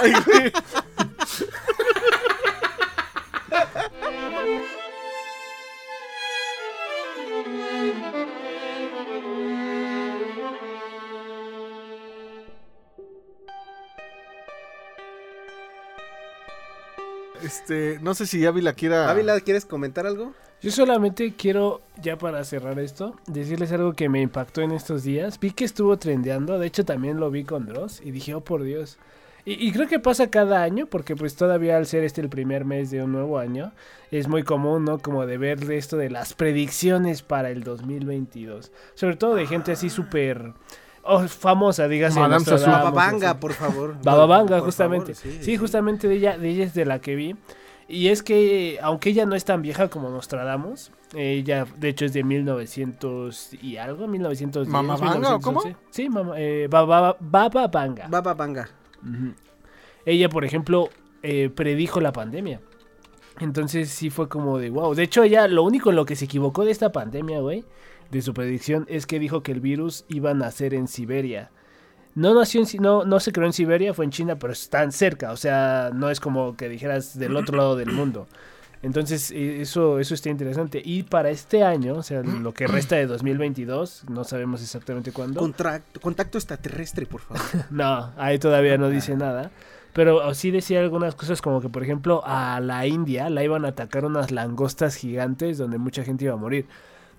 Ay, 0.01 0.13
güey. 0.25 0.51
Este, 17.47 17.97
no 18.01 18.13
sé 18.13 18.27
si 18.27 18.45
Ávila 18.45 18.73
quiera. 18.73 19.09
Ávila, 19.09 19.39
¿quieres 19.39 19.65
comentar 19.65 20.05
algo? 20.05 20.33
Yo 20.61 20.69
solamente 20.69 21.33
quiero, 21.33 21.79
ya 22.01 22.17
para 22.17 22.43
cerrar 22.43 22.77
esto, 22.77 23.15
decirles 23.25 23.71
algo 23.71 23.93
que 23.93 24.09
me 24.09 24.21
impactó 24.21 24.61
en 24.61 24.71
estos 24.71 25.03
días. 25.03 25.39
Vi 25.39 25.51
que 25.51 25.63
estuvo 25.63 25.97
trendeando, 25.97 26.59
de 26.59 26.67
hecho 26.67 26.83
también 26.83 27.21
lo 27.21 27.31
vi 27.31 27.45
con 27.45 27.65
Dross 27.65 28.01
y 28.03 28.11
dije, 28.11 28.33
oh 28.35 28.41
por 28.41 28.63
Dios. 28.63 28.97
Y, 29.45 29.65
y 29.65 29.71
creo 29.71 29.87
que 29.87 29.99
pasa 29.99 30.29
cada 30.29 30.61
año, 30.61 30.87
porque 30.87 31.15
pues 31.15 31.37
todavía 31.37 31.77
al 31.77 31.85
ser 31.85 32.03
este 32.03 32.19
el 32.19 32.27
primer 32.27 32.65
mes 32.65 32.91
de 32.91 33.01
un 33.01 33.13
nuevo 33.13 33.39
año, 33.39 33.71
es 34.11 34.27
muy 34.27 34.43
común, 34.43 34.83
¿no? 34.83 34.99
Como 34.99 35.25
de 35.25 35.37
ver 35.37 35.71
esto 35.71 35.95
de 35.95 36.09
las 36.09 36.33
predicciones 36.33 37.21
para 37.21 37.49
el 37.49 37.63
2022. 37.63 38.73
Sobre 38.93 39.15
todo 39.15 39.35
de 39.35 39.47
gente 39.47 39.71
así 39.71 39.89
súper 39.89 40.51
oh, 41.07 41.27
famosa, 41.27 41.87
dígase. 41.87 42.19
Madame. 42.19 42.45
Bababanga, 42.65 43.39
por 43.39 43.53
favor. 43.53 43.95
Bababanga, 44.03 44.59
justamente. 44.61 45.13
favor, 45.15 45.39
sí, 45.41 45.57
justamente 45.57 46.07
de 46.07 46.15
ella, 46.15 46.37
de 46.37 46.49
ella 46.49 46.63
es 46.65 46.73
de 46.73 46.85
la 46.85 46.99
que 46.99 47.15
vi. 47.15 47.35
Y 47.89 48.09
es 48.09 48.21
que, 48.21 48.79
aunque 48.81 49.11
ella 49.11 49.25
no 49.25 49.35
es 49.35 49.45
tan 49.45 49.61
vieja 49.61 49.87
como 49.87 50.09
Nostradamus, 50.09 50.91
ella 51.15 51.65
de 51.77 51.87
hecho 51.89 52.03
es 52.03 52.11
de 52.11 52.23
1900 52.23 53.53
y 53.61 53.77
algo, 53.77 54.07
1910. 54.07 54.67
¿Mamabanga 54.71 55.35
o 55.35 55.39
cómo? 55.39 55.61
1911. 55.61 55.75
Sí, 55.91 56.09
mama, 56.09 56.33
eh, 56.37 56.67
Baba- 56.69 57.15
Bababanga. 57.19 58.07
Bababanga. 58.09 58.69
Ujú. 59.01 59.33
Ella, 60.05 60.29
por 60.29 60.43
ejemplo, 60.45 60.89
eh, 61.23 61.49
predijo 61.49 62.01
la 62.01 62.11
pandemia. 62.11 62.59
Entonces 63.39 63.89
sí 63.89 64.09
fue 64.09 64.27
como 64.27 64.57
de 64.57 64.69
wow. 64.69 64.95
De 64.95 65.03
hecho, 65.03 65.23
ella 65.23 65.47
lo 65.47 65.63
único 65.63 65.89
en 65.91 65.95
lo 65.95 66.05
que 66.05 66.15
se 66.15 66.25
equivocó 66.25 66.65
de 66.65 66.71
esta 66.71 66.91
pandemia, 66.91 67.39
güey, 67.39 67.63
de 68.11 68.21
su 68.21 68.33
predicción, 68.33 68.85
es 68.89 69.05
que 69.05 69.19
dijo 69.19 69.43
que 69.43 69.51
el 69.51 69.59
virus 69.59 70.05
iba 70.07 70.31
a 70.31 70.33
nacer 70.33 70.73
en 70.73 70.87
Siberia. 70.87 71.51
No 72.15 72.33
nació 72.33 72.61
en, 72.61 72.81
no, 72.81 73.05
no 73.05 73.19
se 73.19 73.31
creó 73.31 73.45
en 73.45 73.53
Siberia, 73.53 73.93
fue 73.93 74.05
en 74.05 74.11
China, 74.11 74.37
pero 74.39 74.51
están 74.51 74.91
cerca. 74.91 75.31
O 75.31 75.37
sea, 75.37 75.91
no 75.93 76.09
es 76.09 76.19
como 76.19 76.57
que 76.57 76.67
dijeras 76.67 77.17
del 77.17 77.35
otro 77.35 77.57
lado 77.57 77.75
del 77.75 77.91
mundo. 77.91 78.27
Entonces, 78.81 79.31
eh, 79.31 79.61
eso, 79.61 79.99
eso 79.99 80.13
está 80.13 80.29
interesante. 80.29 80.81
Y 80.83 81.03
para 81.03 81.29
este 81.29 81.63
año, 81.63 81.95
o 81.95 82.03
sea, 82.03 82.21
lo 82.23 82.53
que 82.53 82.67
resta 82.67 82.95
de 82.95 83.07
2022, 83.07 84.05
no 84.09 84.23
sabemos 84.23 84.61
exactamente 84.61 85.11
cuándo. 85.11 85.39
Contacto 86.01 86.37
extraterrestre, 86.37 87.05
por 87.05 87.21
favor. 87.21 87.41
No, 87.69 88.11
ahí 88.17 88.39
todavía 88.39 88.77
no 88.77 88.89
dice 88.89 89.15
nada. 89.15 89.51
Pero 89.93 90.33
sí 90.35 90.51
decía 90.51 90.79
algunas 90.79 91.15
cosas 91.15 91.41
como 91.41 91.59
que, 91.59 91.69
por 91.69 91.83
ejemplo, 91.83 92.21
a 92.25 92.59
la 92.59 92.85
India 92.85 93.31
la 93.31 93.43
iban 93.43 93.65
a 93.65 93.69
atacar 93.69 94.05
unas 94.05 94.31
langostas 94.31 94.95
gigantes 94.95 95.57
donde 95.57 95.79
mucha 95.79 96.03
gente 96.03 96.25
iba 96.25 96.35
a 96.35 96.37
morir. 96.37 96.67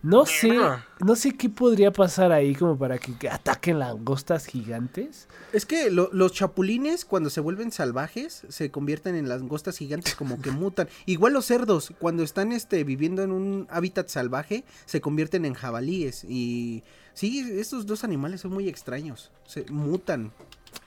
No 0.00 0.26
sé, 0.26 0.56
no 1.00 1.16
sé 1.16 1.36
qué 1.36 1.48
podría 1.50 1.92
pasar 1.92 2.30
ahí 2.30 2.54
como 2.54 2.78
para 2.78 2.98
que 2.98 3.14
que 3.18 3.28
ataquen 3.28 3.80
langostas 3.80 4.46
gigantes. 4.46 5.26
Es 5.52 5.66
que 5.66 5.90
lo- 5.90 6.08
los 6.12 6.32
chapulines, 6.32 7.04
cuando 7.04 7.30
se 7.30 7.40
vuelven 7.40 7.72
salvajes, 7.72 8.42
se 8.48 8.70
convierten 8.70 9.16
en 9.16 9.28
langostas 9.28 9.76
gigantes, 9.76 10.14
como 10.14 10.40
que 10.40 10.50
mutan. 10.52 10.88
Igual 11.06 11.32
los 11.32 11.46
cerdos, 11.46 11.92
cuando 11.98 12.22
están 12.22 12.52
este, 12.52 12.84
viviendo 12.84 13.22
en 13.22 13.32
un 13.32 13.66
hábitat 13.70 14.08
salvaje, 14.08 14.64
se 14.86 15.00
convierten 15.00 15.44
en 15.44 15.54
jabalíes. 15.54 16.22
Y 16.24 16.84
sí, 17.12 17.40
estos 17.58 17.84
dos 17.86 18.04
animales 18.04 18.40
son 18.42 18.52
muy 18.52 18.68
extraños. 18.68 19.32
Se 19.46 19.64
mutan. 19.68 20.30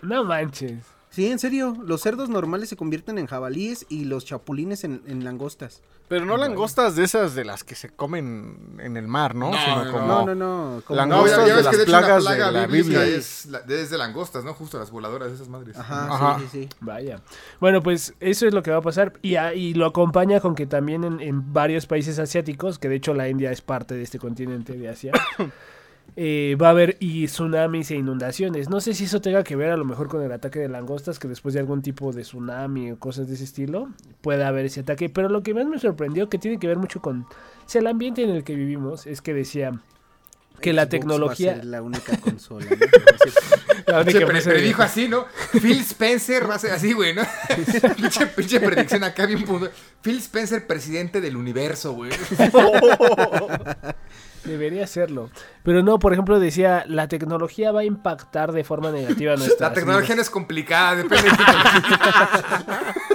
No 0.01 0.23
manches. 0.23 0.77
Sí, 1.11 1.27
en 1.29 1.39
serio, 1.39 1.75
los 1.85 2.01
cerdos 2.01 2.29
normales 2.29 2.69
se 2.69 2.77
convierten 2.77 3.17
en 3.19 3.27
jabalíes 3.27 3.85
y 3.89 4.05
los 4.05 4.25
chapulines 4.25 4.83
en, 4.85 5.01
en 5.07 5.23
langostas. 5.23 5.81
Pero 6.07 6.25
no 6.25 6.35
langostas 6.35 6.95
de 6.97 7.03
esas 7.05 7.35
de 7.35 7.45
las 7.45 7.63
que 7.63 7.75
se 7.75 7.89
comen 7.89 8.77
en 8.79 8.97
el 8.97 9.07
mar, 9.07 9.33
¿no? 9.35 9.51
No, 9.51 9.57
Sino 9.57 9.85
no, 9.85 9.91
como... 9.91 10.07
No, 10.07 10.25
no, 10.25 10.35
no. 10.35 10.81
como- 10.85 10.95
No, 11.05 11.05
ya, 11.27 11.37
Langostas 11.37 11.37
ya 11.37 11.43
de 11.45 11.53
ves 11.55 11.63
las 11.65 11.71
que 11.73 11.77
de 11.79 11.85
plagas 11.85 12.15
de 12.17 12.21
plaga 12.35 12.51
la 12.51 12.67
bíblica 12.67 12.99
Biblia. 13.01 13.17
es, 13.17 13.45
la- 13.45 13.59
es 13.59 13.89
de 13.89 13.97
langostas, 13.97 14.43
¿no? 14.43 14.53
Justo 14.53 14.77
las 14.79 14.89
voladoras 14.91 15.29
de 15.29 15.35
esas 15.35 15.47
madres. 15.49 15.77
Ajá, 15.77 16.13
Ajá. 16.13 16.39
sí, 16.39 16.47
sí, 16.51 16.63
sí. 16.63 16.69
Vaya. 16.81 17.21
Bueno, 17.61 17.81
pues 17.83 18.13
eso 18.19 18.47
es 18.47 18.53
lo 18.53 18.63
que 18.63 18.71
va 18.71 18.77
a 18.77 18.81
pasar. 18.81 19.13
Y, 19.21 19.35
a- 19.35 19.53
y 19.53 19.73
lo 19.73 19.85
acompaña 19.85 20.39
con 20.41 20.55
que 20.55 20.65
también 20.65 21.03
en, 21.05 21.19
en 21.21 21.53
varios 21.53 21.85
países 21.87 22.19
asiáticos, 22.19 22.77
que 22.79 22.89
de 22.89 22.95
hecho 22.95 23.13
la 23.13 23.27
India 23.29 23.51
es 23.51 23.61
parte 23.61 23.95
de 23.95 24.03
este 24.03 24.17
continente 24.19 24.73
de 24.73 24.89
Asia, 24.89 25.11
eh, 26.15 26.57
va 26.61 26.67
a 26.67 26.71
haber 26.71 26.97
y 26.99 27.27
tsunamis 27.27 27.91
e 27.91 27.95
inundaciones. 27.95 28.69
No 28.69 28.81
sé 28.81 28.93
si 28.93 29.05
eso 29.05 29.21
tenga 29.21 29.43
que 29.43 29.55
ver 29.55 29.71
a 29.71 29.77
lo 29.77 29.85
mejor 29.85 30.07
con 30.07 30.21
el 30.21 30.31
ataque 30.31 30.59
de 30.59 30.67
langostas, 30.67 31.19
que 31.19 31.27
después 31.27 31.53
de 31.53 31.61
algún 31.61 31.81
tipo 31.81 32.11
de 32.11 32.23
tsunami 32.23 32.91
o 32.91 32.99
cosas 32.99 33.27
de 33.27 33.35
ese 33.35 33.45
estilo, 33.45 33.89
pueda 34.21 34.47
haber 34.47 34.65
ese 34.65 34.81
ataque. 34.81 35.09
Pero 35.09 35.29
lo 35.29 35.43
que 35.43 35.53
más 35.53 35.65
me 35.65 35.79
sorprendió, 35.79 36.29
que 36.29 36.37
tiene 36.37 36.59
que 36.59 36.67
ver 36.67 36.77
mucho 36.77 37.01
con 37.01 37.21
o 37.21 37.69
sea, 37.73 37.79
el 37.79 37.87
ambiente 37.87 38.23
en 38.23 38.31
el 38.31 38.43
que 38.43 38.55
vivimos, 38.55 39.07
es 39.07 39.21
que 39.21 39.33
decía 39.33 39.79
que 40.59 40.73
la 40.73 40.89
tecnología... 40.89 41.51
Va 41.51 41.57
a 41.57 41.61
ser 41.61 41.65
la 41.65 41.81
única 41.81 42.17
consola. 42.17 42.65
¿no? 42.69 42.75
la 43.87 44.01
única 44.01 44.83
así, 44.83 45.07
¿no? 45.07 45.25
Phil 45.53 45.79
Spencer 45.79 46.49
va 46.49 46.55
a 46.55 46.59
ser 46.59 46.71
así, 46.71 46.93
güey, 46.93 47.13
¿no? 47.13 47.23
pinche, 47.95 48.27
pinche 48.27 48.59
predicción 48.59 49.03
acá 49.03 49.25
bien 49.25 49.43
punto. 49.43 49.69
Phil 50.01 50.17
Spencer, 50.17 50.67
presidente 50.67 51.21
del 51.21 51.37
universo, 51.37 51.93
güey. 51.93 52.11
Debería 54.43 54.87
serlo. 54.87 55.29
Pero 55.63 55.83
no, 55.83 55.99
por 55.99 56.13
ejemplo, 56.13 56.39
decía, 56.39 56.83
la 56.87 57.07
tecnología 57.07 57.71
va 57.71 57.81
a 57.81 57.83
impactar 57.83 58.51
de 58.51 58.63
forma 58.63 58.91
negativa 58.91 59.33
a 59.33 59.35
nuestra 59.35 59.69
La 59.69 59.73
tecnología 59.73 60.15
no 60.15 60.21
es 60.21 60.29
complicada, 60.29 60.95
depende 60.95 61.29
de 61.29 61.31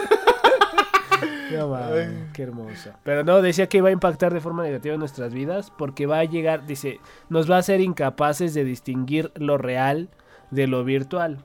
No, 1.56 1.68
mames, 1.68 2.08
qué 2.32 2.42
hermoso. 2.42 2.90
Pero 3.02 3.24
no, 3.24 3.40
decía 3.40 3.68
que 3.68 3.80
va 3.80 3.88
a 3.88 3.92
impactar 3.92 4.34
de 4.34 4.40
forma 4.40 4.62
negativa 4.62 4.94
en 4.94 5.00
nuestras 5.00 5.32
vidas 5.32 5.72
porque 5.76 6.06
va 6.06 6.18
a 6.18 6.24
llegar, 6.24 6.66
dice, 6.66 7.00
nos 7.28 7.50
va 7.50 7.56
a 7.56 7.60
hacer 7.60 7.80
incapaces 7.80 8.52
de 8.52 8.64
distinguir 8.64 9.32
lo 9.36 9.56
real 9.56 10.10
de 10.50 10.66
lo 10.66 10.84
virtual. 10.84 11.44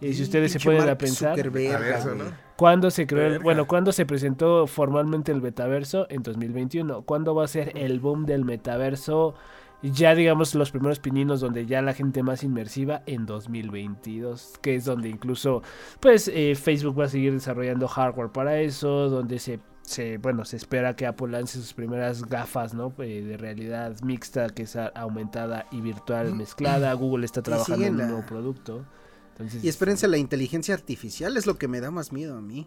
Y 0.00 0.14
si 0.14 0.22
ustedes 0.22 0.52
se 0.52 0.58
ponen 0.58 0.88
a 0.88 0.98
pensar. 0.98 1.36
¿no? 1.36 2.32
¿Cuándo 2.62 2.90
se 2.92 3.06
creó, 3.08 3.26
el- 3.26 3.38
bueno, 3.40 3.66
cuándo 3.66 3.90
se 3.90 4.06
presentó 4.06 4.68
formalmente 4.68 5.32
el 5.32 5.42
metaverso? 5.42 6.06
En 6.08 6.22
2021. 6.22 7.02
¿Cuándo 7.02 7.34
va 7.34 7.42
a 7.44 7.48
ser 7.48 7.76
el 7.76 7.98
boom 7.98 8.24
del 8.24 8.44
metaverso? 8.44 9.34
Ya 9.82 10.14
digamos 10.14 10.54
los 10.54 10.70
primeros 10.70 11.00
pininos 11.00 11.40
donde 11.40 11.66
ya 11.66 11.82
la 11.82 11.92
gente 11.92 12.22
más 12.22 12.44
inmersiva 12.44 13.02
en 13.06 13.26
2022, 13.26 14.54
que 14.62 14.76
es 14.76 14.84
donde 14.84 15.08
incluso 15.08 15.62
pues 15.98 16.28
eh, 16.32 16.54
Facebook 16.54 17.00
va 17.00 17.06
a 17.06 17.08
seguir 17.08 17.32
desarrollando 17.32 17.88
hardware 17.88 18.30
para 18.30 18.60
eso, 18.60 19.08
donde 19.10 19.40
se, 19.40 19.58
se 19.82 20.18
bueno 20.18 20.44
se 20.44 20.56
espera 20.56 20.94
que 20.94 21.04
Apple 21.04 21.32
lance 21.32 21.58
sus 21.58 21.74
primeras 21.74 22.22
gafas, 22.26 22.74
¿no? 22.74 22.92
Eh, 22.98 23.22
de 23.22 23.36
realidad 23.36 23.96
mixta 24.04 24.48
que 24.50 24.62
es 24.62 24.76
aumentada 24.76 25.66
y 25.72 25.80
virtual 25.80 26.32
mezclada. 26.36 26.92
Google 26.94 27.24
está 27.24 27.42
trabajando 27.42 27.84
en 27.84 27.90
un 27.94 27.96
nuevo 28.12 28.26
producto. 28.26 28.84
Entonces, 29.32 29.64
Y 29.64 29.68
espérense, 29.68 30.08
la 30.08 30.18
inteligencia 30.18 30.74
artificial 30.74 31.36
es 31.36 31.46
lo 31.46 31.56
que 31.58 31.68
me 31.68 31.80
da 31.80 31.90
más 31.90 32.12
miedo 32.12 32.36
a 32.36 32.40
mí. 32.40 32.66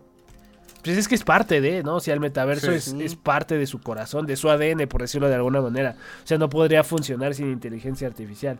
Pues 0.83 0.97
es 0.97 1.07
que 1.07 1.15
es 1.15 1.23
parte 1.23 1.61
de, 1.61 1.81
¿no? 1.83 1.95
O 1.95 1.99
sea, 1.99 2.13
el 2.13 2.19
metaverso 2.19 2.67
Sí. 2.71 2.77
es, 2.77 2.83
Sí. 2.85 3.03
es 3.03 3.15
parte 3.15 3.57
de 3.57 3.65
su 3.65 3.79
corazón, 3.81 4.25
de 4.27 4.35
su 4.35 4.49
ADN, 4.49 4.87
por 4.87 5.01
decirlo 5.01 5.27
de 5.29 5.35
alguna 5.35 5.61
manera. 5.61 5.95
O 6.23 6.27
sea, 6.27 6.37
no 6.37 6.47
podría 6.49 6.83
funcionar 6.83 7.33
sin 7.33 7.51
inteligencia 7.51 8.07
artificial. 8.07 8.59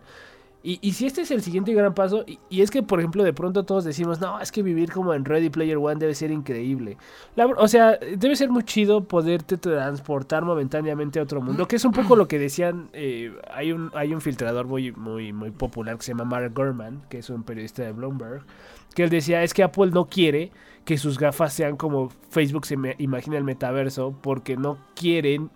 Y, 0.68 0.80
y 0.82 0.94
si 0.94 1.06
este 1.06 1.20
es 1.20 1.30
el 1.30 1.42
siguiente 1.42 1.72
gran 1.72 1.94
paso, 1.94 2.24
y, 2.26 2.60
es 2.60 2.72
que, 2.72 2.82
por 2.82 2.98
ejemplo, 2.98 3.22
de 3.22 3.32
pronto 3.32 3.62
todos 3.64 3.84
decimos, 3.84 4.20
no, 4.20 4.40
es 4.40 4.50
que 4.50 4.64
vivir 4.64 4.90
como 4.90 5.14
en 5.14 5.24
Ready 5.24 5.48
Player 5.48 5.76
One 5.76 5.94
debe 6.00 6.12
ser 6.12 6.32
increíble. 6.32 6.96
O 7.56 7.68
sea, 7.68 7.96
debe 8.16 8.34
ser 8.34 8.50
muy 8.50 8.64
chido 8.64 9.04
poderte 9.04 9.58
transportar 9.58 10.44
momentáneamente 10.44 11.20
a 11.20 11.22
otro 11.22 11.40
mundo, 11.40 11.68
que 11.68 11.76
es 11.76 11.84
un 11.84 11.92
poco 11.92 12.16
lo 12.16 12.26
que 12.26 12.40
decían, 12.40 12.88
eh, 12.94 13.32
hay, 13.54 13.70
un, 13.70 13.92
hay 13.94 14.12
un 14.12 14.20
filtrador 14.20 14.66
muy, 14.66 14.90
muy, 14.90 15.32
muy 15.32 15.52
popular 15.52 15.98
que 15.98 16.02
se 16.02 16.10
llama 16.10 16.24
Mark 16.24 16.52
Gurman, 16.52 17.02
que 17.08 17.18
es 17.18 17.30
un 17.30 17.44
periodista 17.44 17.84
de 17.84 17.92
Bloomberg, 17.92 18.42
que 18.92 19.04
él 19.04 19.10
decía, 19.10 19.44
es 19.44 19.54
que 19.54 19.62
Apple 19.62 19.92
no 19.92 20.06
quiere 20.06 20.50
que 20.84 20.98
sus 20.98 21.16
gafas 21.16 21.52
sean 21.52 21.76
como 21.76 22.08
Facebook 22.30 22.66
se 22.66 22.76
me- 22.76 22.96
imagina 22.98 23.38
el 23.38 23.44
metaverso, 23.44 24.16
porque 24.20 24.56
no 24.56 24.78
quieren 24.96 25.48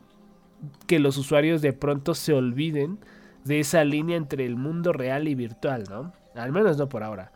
que 0.86 1.00
los 1.00 1.16
usuarios 1.16 1.62
de 1.62 1.72
pronto 1.72 2.14
se 2.14 2.32
olviden 2.32 2.98
de 3.44 3.60
esa 3.60 3.84
línea 3.84 4.16
entre 4.16 4.44
el 4.46 4.56
mundo 4.56 4.92
real 4.92 5.28
y 5.28 5.34
virtual, 5.34 5.84
¿no? 5.88 6.12
Al 6.34 6.52
menos 6.52 6.76
no 6.76 6.88
por 6.88 7.02
ahora. 7.02 7.32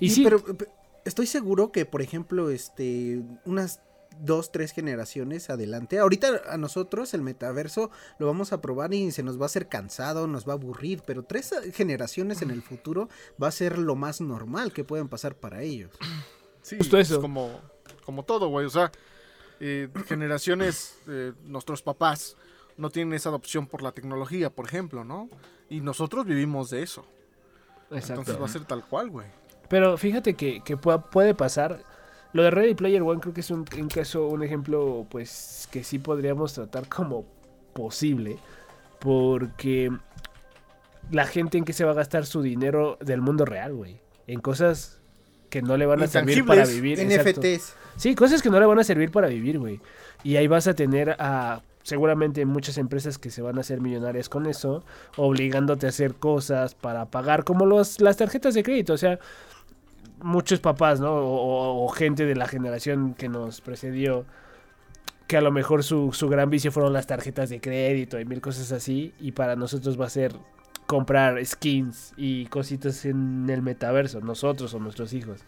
Y, 0.00 0.10
sí, 0.10 0.24
pero, 0.24 0.42
pe- 0.42 0.68
estoy 1.04 1.26
seguro 1.26 1.72
que, 1.72 1.84
por 1.84 2.02
ejemplo, 2.02 2.50
este, 2.50 3.22
unas 3.44 3.80
dos, 4.20 4.50
tres 4.50 4.72
generaciones 4.72 5.48
adelante. 5.48 5.98
Ahorita 5.98 6.42
a 6.48 6.56
nosotros 6.56 7.14
el 7.14 7.22
metaverso 7.22 7.90
lo 8.18 8.26
vamos 8.26 8.52
a 8.52 8.60
probar 8.60 8.92
y 8.92 9.12
se 9.12 9.22
nos 9.22 9.38
va 9.38 9.44
a 9.44 9.46
hacer 9.46 9.68
cansado, 9.68 10.26
nos 10.26 10.48
va 10.48 10.52
a 10.52 10.56
aburrir, 10.56 11.02
pero 11.06 11.22
tres 11.22 11.54
generaciones 11.72 12.42
en 12.42 12.50
el 12.50 12.62
futuro 12.62 13.08
va 13.40 13.48
a 13.48 13.52
ser 13.52 13.78
lo 13.78 13.94
más 13.94 14.20
normal 14.20 14.72
que 14.72 14.82
pueden 14.82 15.08
pasar 15.08 15.36
para 15.36 15.62
ellos. 15.62 15.92
Sí, 16.62 16.76
Justo 16.78 16.98
es 16.98 17.12
como, 17.18 17.60
como 18.04 18.24
todo, 18.24 18.48
güey. 18.48 18.66
O 18.66 18.70
sea, 18.70 18.90
eh, 19.60 19.88
generaciones, 20.06 20.98
eh, 21.08 21.32
nuestros 21.44 21.82
papás 21.82 22.36
no 22.78 22.90
tienen 22.90 23.12
esa 23.12 23.28
adopción 23.28 23.66
por 23.66 23.82
la 23.82 23.92
tecnología, 23.92 24.50
por 24.50 24.66
ejemplo, 24.66 25.04
¿no? 25.04 25.28
Y 25.68 25.80
nosotros 25.80 26.24
vivimos 26.24 26.70
de 26.70 26.82
eso. 26.82 27.04
Entonces 27.90 28.40
va 28.40 28.46
a 28.46 28.48
ser 28.48 28.64
tal 28.64 28.86
cual, 28.86 29.10
güey. 29.10 29.26
Pero 29.68 29.98
fíjate 29.98 30.34
que, 30.34 30.62
que 30.62 30.76
puede 30.76 31.34
pasar. 31.34 31.82
Lo 32.32 32.42
de 32.42 32.50
Ready 32.50 32.74
Player 32.74 33.02
One 33.02 33.20
creo 33.20 33.34
que 33.34 33.40
es 33.40 33.50
un, 33.50 33.66
un 33.78 33.88
caso, 33.88 34.26
un 34.28 34.42
ejemplo, 34.42 35.06
pues, 35.10 35.68
que 35.70 35.82
sí 35.82 35.98
podríamos 35.98 36.54
tratar 36.54 36.88
como 36.88 37.26
posible. 37.74 38.38
Porque 39.00 39.90
la 41.10 41.26
gente 41.26 41.58
en 41.58 41.64
que 41.64 41.72
se 41.72 41.84
va 41.84 41.92
a 41.92 41.94
gastar 41.94 42.26
su 42.26 42.42
dinero 42.42 42.96
del 43.00 43.20
mundo 43.20 43.44
real, 43.44 43.74
güey. 43.74 44.00
En 44.26 44.40
cosas 44.40 45.00
que 45.50 45.62
no 45.62 45.76
le 45.76 45.86
van 45.86 46.02
a 46.02 46.06
servir 46.06 46.44
para 46.44 46.64
vivir. 46.64 47.00
exacto. 47.00 47.40
NFTs. 47.40 47.74
Sí, 47.96 48.14
cosas 48.14 48.42
que 48.42 48.50
no 48.50 48.60
le 48.60 48.66
van 48.66 48.78
a 48.78 48.84
servir 48.84 49.10
para 49.10 49.26
vivir, 49.28 49.58
güey. 49.58 49.80
Y 50.22 50.36
ahí 50.36 50.46
vas 50.46 50.68
a 50.68 50.74
tener 50.74 51.16
a 51.18 51.62
seguramente 51.88 52.44
muchas 52.44 52.76
empresas 52.76 53.16
que 53.16 53.30
se 53.30 53.40
van 53.40 53.56
a 53.56 53.62
hacer 53.62 53.80
millonarias 53.80 54.28
con 54.28 54.44
eso, 54.46 54.84
obligándote 55.16 55.86
a 55.86 55.88
hacer 55.88 56.14
cosas 56.16 56.74
para 56.74 57.06
pagar, 57.06 57.44
como 57.44 57.64
los, 57.64 58.00
las 58.02 58.18
tarjetas 58.18 58.52
de 58.52 58.62
crédito. 58.62 58.92
O 58.92 58.98
sea, 58.98 59.18
muchos 60.22 60.60
papás, 60.60 61.00
¿no? 61.00 61.12
O, 61.14 61.84
o- 61.84 61.88
gente 61.88 62.26
de 62.26 62.34
la 62.36 62.46
generación 62.46 63.14
que 63.14 63.28
nos 63.30 63.62
precedió, 63.62 64.26
que 65.26 65.38
a 65.38 65.40
lo 65.40 65.50
mejor 65.50 65.82
su, 65.82 66.12
su 66.12 66.28
gran 66.28 66.50
vicio 66.50 66.70
fueron 66.72 66.92
las 66.92 67.06
tarjetas 67.06 67.48
de 67.48 67.60
crédito 67.60 68.20
y 68.20 68.26
mil 68.26 68.42
cosas 68.42 68.70
así. 68.72 69.14
Y 69.18 69.32
para 69.32 69.56
nosotros 69.56 69.98
va 69.98 70.04
a 70.06 70.10
ser 70.10 70.34
comprar 70.86 71.42
skins 71.44 72.12
y 72.18 72.46
cositas 72.46 73.06
en 73.06 73.48
el 73.48 73.62
metaverso, 73.62 74.20
nosotros 74.20 74.74
o 74.74 74.78
nuestros 74.78 75.14
hijos. 75.14 75.40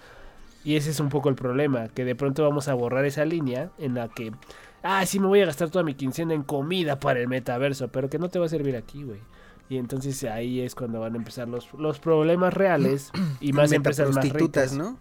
Y 0.64 0.76
ese 0.76 0.90
es 0.90 1.00
un 1.00 1.08
poco 1.10 1.28
el 1.28 1.34
problema, 1.34 1.88
que 1.88 2.04
de 2.04 2.14
pronto 2.14 2.42
vamos 2.42 2.68
a 2.68 2.74
borrar 2.74 3.04
esa 3.04 3.24
línea 3.24 3.70
en 3.78 3.94
la 3.94 4.08
que, 4.08 4.32
ah, 4.82 5.04
sí 5.06 5.18
me 5.20 5.26
voy 5.26 5.40
a 5.40 5.46
gastar 5.46 5.70
toda 5.70 5.84
mi 5.84 5.94
quincena 5.94 6.34
en 6.34 6.42
comida 6.42 6.98
para 7.00 7.20
el 7.20 7.28
metaverso, 7.28 7.88
pero 7.88 8.08
que 8.08 8.18
no 8.18 8.28
te 8.28 8.38
va 8.38 8.46
a 8.46 8.48
servir 8.48 8.76
aquí, 8.76 9.02
güey. 9.02 9.20
Y 9.68 9.76
entonces 9.78 10.24
ahí 10.24 10.60
es 10.60 10.74
cuando 10.74 11.00
van 11.00 11.14
a 11.14 11.16
empezar 11.16 11.48
los, 11.48 11.72
los 11.74 12.00
problemas 12.00 12.52
reales 12.52 13.12
y 13.40 13.52
más 13.52 13.70
empresas 13.72 14.12
más 14.14 14.28
ricas. 14.32 14.72
¿no? 14.72 14.98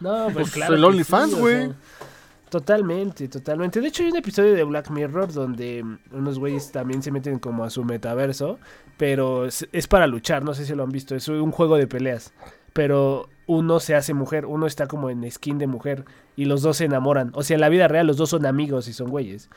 No, 0.00 0.24
pues 0.24 0.34
Pues 0.34 0.50
claro. 0.52 0.74
el 0.74 0.84
OnlyFans, 0.84 1.30
sí, 1.32 1.36
o 1.36 1.40
güey. 1.40 1.66
sea, 1.66 1.76
Totalmente, 2.50 3.26
totalmente. 3.26 3.80
De 3.80 3.88
hecho, 3.88 4.04
hay 4.04 4.10
un 4.10 4.16
episodio 4.16 4.54
de 4.54 4.62
Black 4.62 4.88
Mirror 4.90 5.32
donde 5.32 5.84
unos 6.12 6.38
güeyes 6.38 6.70
también 6.70 7.02
se 7.02 7.10
meten 7.10 7.40
como 7.40 7.64
a 7.64 7.70
su 7.70 7.82
metaverso, 7.82 8.60
pero 8.96 9.46
es, 9.46 9.66
es 9.72 9.88
para 9.88 10.06
luchar, 10.06 10.44
no 10.44 10.54
sé 10.54 10.64
si 10.64 10.72
lo 10.72 10.84
han 10.84 10.90
visto, 10.90 11.16
es 11.16 11.26
un 11.26 11.50
juego 11.50 11.76
de 11.76 11.88
peleas. 11.88 12.32
Pero 12.72 13.28
uno 13.46 13.80
se 13.80 13.94
hace 13.94 14.14
mujer, 14.14 14.46
uno 14.46 14.66
está 14.66 14.86
como 14.86 15.10
en 15.10 15.30
skin 15.30 15.58
de 15.58 15.66
mujer 15.66 16.04
y 16.36 16.46
los 16.46 16.62
dos 16.62 16.78
se 16.78 16.86
enamoran. 16.86 17.30
O 17.34 17.42
sea, 17.42 17.54
en 17.54 17.60
la 17.60 17.68
vida 17.68 17.88
real 17.88 18.06
los 18.06 18.16
dos 18.16 18.30
son 18.30 18.46
amigos 18.46 18.88
y 18.88 18.92
son 18.92 19.10
güeyes. 19.10 19.50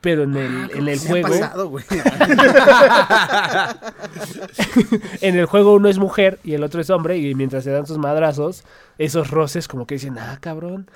Pero 0.00 0.22
en 0.22 0.36
el, 0.36 0.70
en 0.70 0.88
el 0.88 0.98
Se 0.98 1.08
ha 1.08 1.10
juego, 1.10 1.28
pasado, 1.28 1.68
güey. 1.68 1.84
en 5.20 5.36
el 5.36 5.46
juego 5.46 5.74
uno 5.74 5.88
es 5.88 5.98
mujer 5.98 6.38
y 6.44 6.54
el 6.54 6.62
otro 6.62 6.80
es 6.80 6.88
hombre 6.90 7.18
y 7.18 7.34
mientras 7.34 7.64
se 7.64 7.72
dan 7.72 7.86
sus 7.86 7.98
madrazos, 7.98 8.64
esos 8.96 9.30
roces 9.30 9.66
como 9.66 9.86
que 9.86 9.96
dicen, 9.96 10.16
ah, 10.18 10.38
cabrón. 10.40 10.88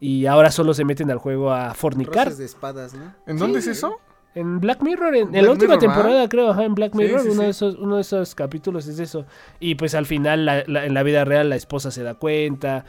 Y 0.00 0.26
ahora 0.26 0.50
solo 0.50 0.72
se 0.72 0.84
meten 0.84 1.10
al 1.10 1.18
juego 1.18 1.52
a 1.52 1.74
fornicar. 1.74 2.28
Roces 2.28 2.38
de 2.38 2.44
espadas, 2.46 2.94
¿no? 2.94 3.14
¿En 3.26 3.36
dónde 3.36 3.58
es 3.58 3.66
eso? 3.66 4.00
En 4.36 4.60
Black 4.60 4.82
Mirror, 4.82 5.16
en, 5.16 5.32
la 5.32 5.50
última 5.50 5.54
Mirror, 5.54 5.68
¿verdad? 5.68 5.78
temporada 5.80 6.28
creo, 6.28 6.50
ajá, 6.50 6.64
en 6.64 6.74
Black 6.74 6.94
Mirror, 6.94 7.20
sí, 7.22 7.26
uno, 7.30 7.34
sí. 7.40 7.42
De 7.44 7.48
esos, 7.48 7.74
uno 7.76 7.96
de 7.96 8.02
esos 8.02 8.34
capítulos 8.34 8.86
es 8.86 8.98
eso. 9.00 9.24
Y 9.60 9.74
pues 9.76 9.94
al 9.94 10.06
final, 10.06 10.44
la- 10.44 10.62
la- 10.66 10.84
en 10.86 10.94
la 10.94 11.02
vida 11.02 11.24
real, 11.24 11.48
la 11.48 11.56
esposa 11.56 11.90
se 11.90 12.02
da 12.02 12.14
cuenta 12.14 12.84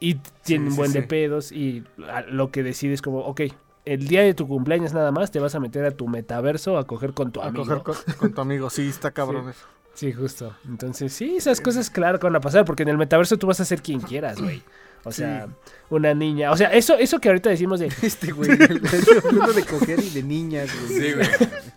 y 0.00 0.16
tiene 0.42 0.68
un 0.68 0.76
buen 0.76 0.92
de 0.92 1.02
pedos 1.02 1.52
y 1.52 1.84
a- 2.10 2.22
lo 2.22 2.50
que 2.50 2.62
decides 2.62 3.00
como, 3.02 3.20
ok, 3.20 3.42
el 3.84 4.08
día 4.08 4.22
de 4.22 4.34
tu 4.34 4.48
cumpleaños 4.48 4.92
nada 4.92 5.12
más 5.12 5.30
te 5.30 5.38
vas 5.40 5.54
a 5.54 5.60
meter 5.60 5.84
a 5.84 5.90
tu 5.92 6.08
metaverso 6.08 6.76
a 6.78 6.86
coger 6.86 7.12
con 7.14 7.30
tu 7.32 7.40
A 7.40 7.46
amigo. 7.46 7.64
coger 7.64 7.82
con, 7.82 7.94
con 8.18 8.32
tu 8.34 8.40
amigo. 8.40 8.68
Sí, 8.68 8.88
está 8.88 9.10
cabrón 9.12 9.48
eso. 9.50 9.66
Sí, 9.94 10.12
justo. 10.12 10.56
Entonces, 10.66 11.12
sí, 11.12 11.36
esas 11.36 11.60
cosas, 11.60 11.88
claro, 11.88 12.18
que 12.18 12.26
van 12.26 12.34
a 12.34 12.40
pasar, 12.40 12.64
porque 12.64 12.82
en 12.82 12.88
el 12.88 12.98
metaverso 12.98 13.36
tú 13.36 13.46
vas 13.46 13.60
a 13.60 13.64
ser 13.64 13.80
quien 13.80 14.00
quieras, 14.00 14.42
güey. 14.42 14.60
O 15.04 15.12
sea, 15.12 15.48
una 15.90 16.14
niña. 16.14 16.50
O 16.50 16.56
sea, 16.56 16.72
eso, 16.72 16.96
eso 16.96 17.18
que 17.18 17.28
ahorita 17.28 17.50
decimos 17.50 17.80
de. 17.80 17.86
Este 18.02 18.32
güey, 18.32 18.50
hablando 19.24 19.52
de 19.52 19.64
coger 19.64 20.00
y 20.00 20.10
de 20.10 20.22
niñas, 20.22 20.70
güey. 20.86 21.00
Sí, 21.00 21.12
güey. 21.12 21.28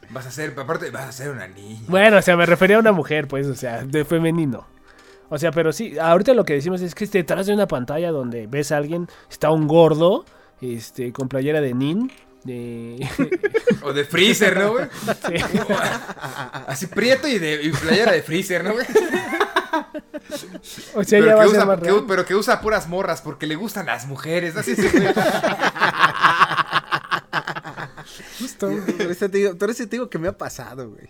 Vas 0.09 0.25
a 0.25 0.31
ser, 0.31 0.53
aparte, 0.57 0.89
vas 0.89 1.09
a 1.09 1.11
ser 1.11 1.31
una 1.31 1.47
niña. 1.47 1.85
Bueno, 1.87 2.17
o 2.17 2.21
sea, 2.21 2.37
me 2.37 2.45
refería 2.45 2.77
a 2.77 2.79
una 2.79 2.91
mujer, 2.93 3.27
pues, 3.27 3.47
o 3.47 3.55
sea, 3.55 3.83
de 3.83 4.05
femenino. 4.05 4.67
O 5.29 5.37
sea, 5.37 5.51
pero 5.51 5.73
sí, 5.73 5.97
ahorita 5.99 6.33
lo 6.33 6.45
que 6.45 6.53
decimos 6.53 6.81
es 6.81 6.95
que 6.95 7.05
detrás 7.05 7.47
de 7.47 7.53
una 7.53 7.67
pantalla 7.67 8.11
donde 8.11 8.47
ves 8.47 8.71
a 8.71 8.77
alguien, 8.77 9.07
está 9.29 9.51
un 9.51 9.67
gordo, 9.67 10.23
este, 10.61 11.11
con 11.11 11.27
playera 11.27 11.59
de 11.59 11.73
nin, 11.73 12.09
de... 12.45 13.05
O 13.83 13.91
de 13.91 14.05
Freezer, 14.05 14.57
¿no, 14.57 14.71
güey? 14.71 14.85
Sí. 15.27 15.33
Así 16.67 16.87
prieto 16.87 17.27
y 17.27 17.39
de 17.39 17.61
y 17.61 17.71
playera 17.71 18.13
de 18.13 18.21
Freezer, 18.21 18.63
¿no, 18.63 18.73
güey? 18.73 18.85
O 20.95 21.03
sea, 21.03 21.19
ya 21.19 21.25
Pero 21.25 21.37
va 21.37 21.43
que, 21.43 21.47
a 21.47 21.47
ser 21.47 21.55
usa, 21.57 21.65
más 21.65 21.79
que- 21.79 22.03
pero 22.07 22.25
que 22.25 22.35
usa 22.35 22.61
puras 22.61 22.87
morras 22.87 23.21
porque 23.21 23.47
le 23.47 23.55
gustan 23.55 23.85
las 23.87 24.05
mujeres. 24.07 24.55
Así 24.55 24.75
sí, 24.75 24.87
güey. 24.89 25.07
Justo. 28.39 28.69
Por 28.69 29.11
eso 29.11 29.29
te 29.29 29.37
digo, 29.37 29.55
por 29.57 29.69
eso 29.69 29.83
te 29.83 29.89
digo 29.91 30.09
que 30.09 30.17
me 30.19 30.27
ha 30.27 30.37
pasado, 30.37 30.89
güey. 30.89 31.07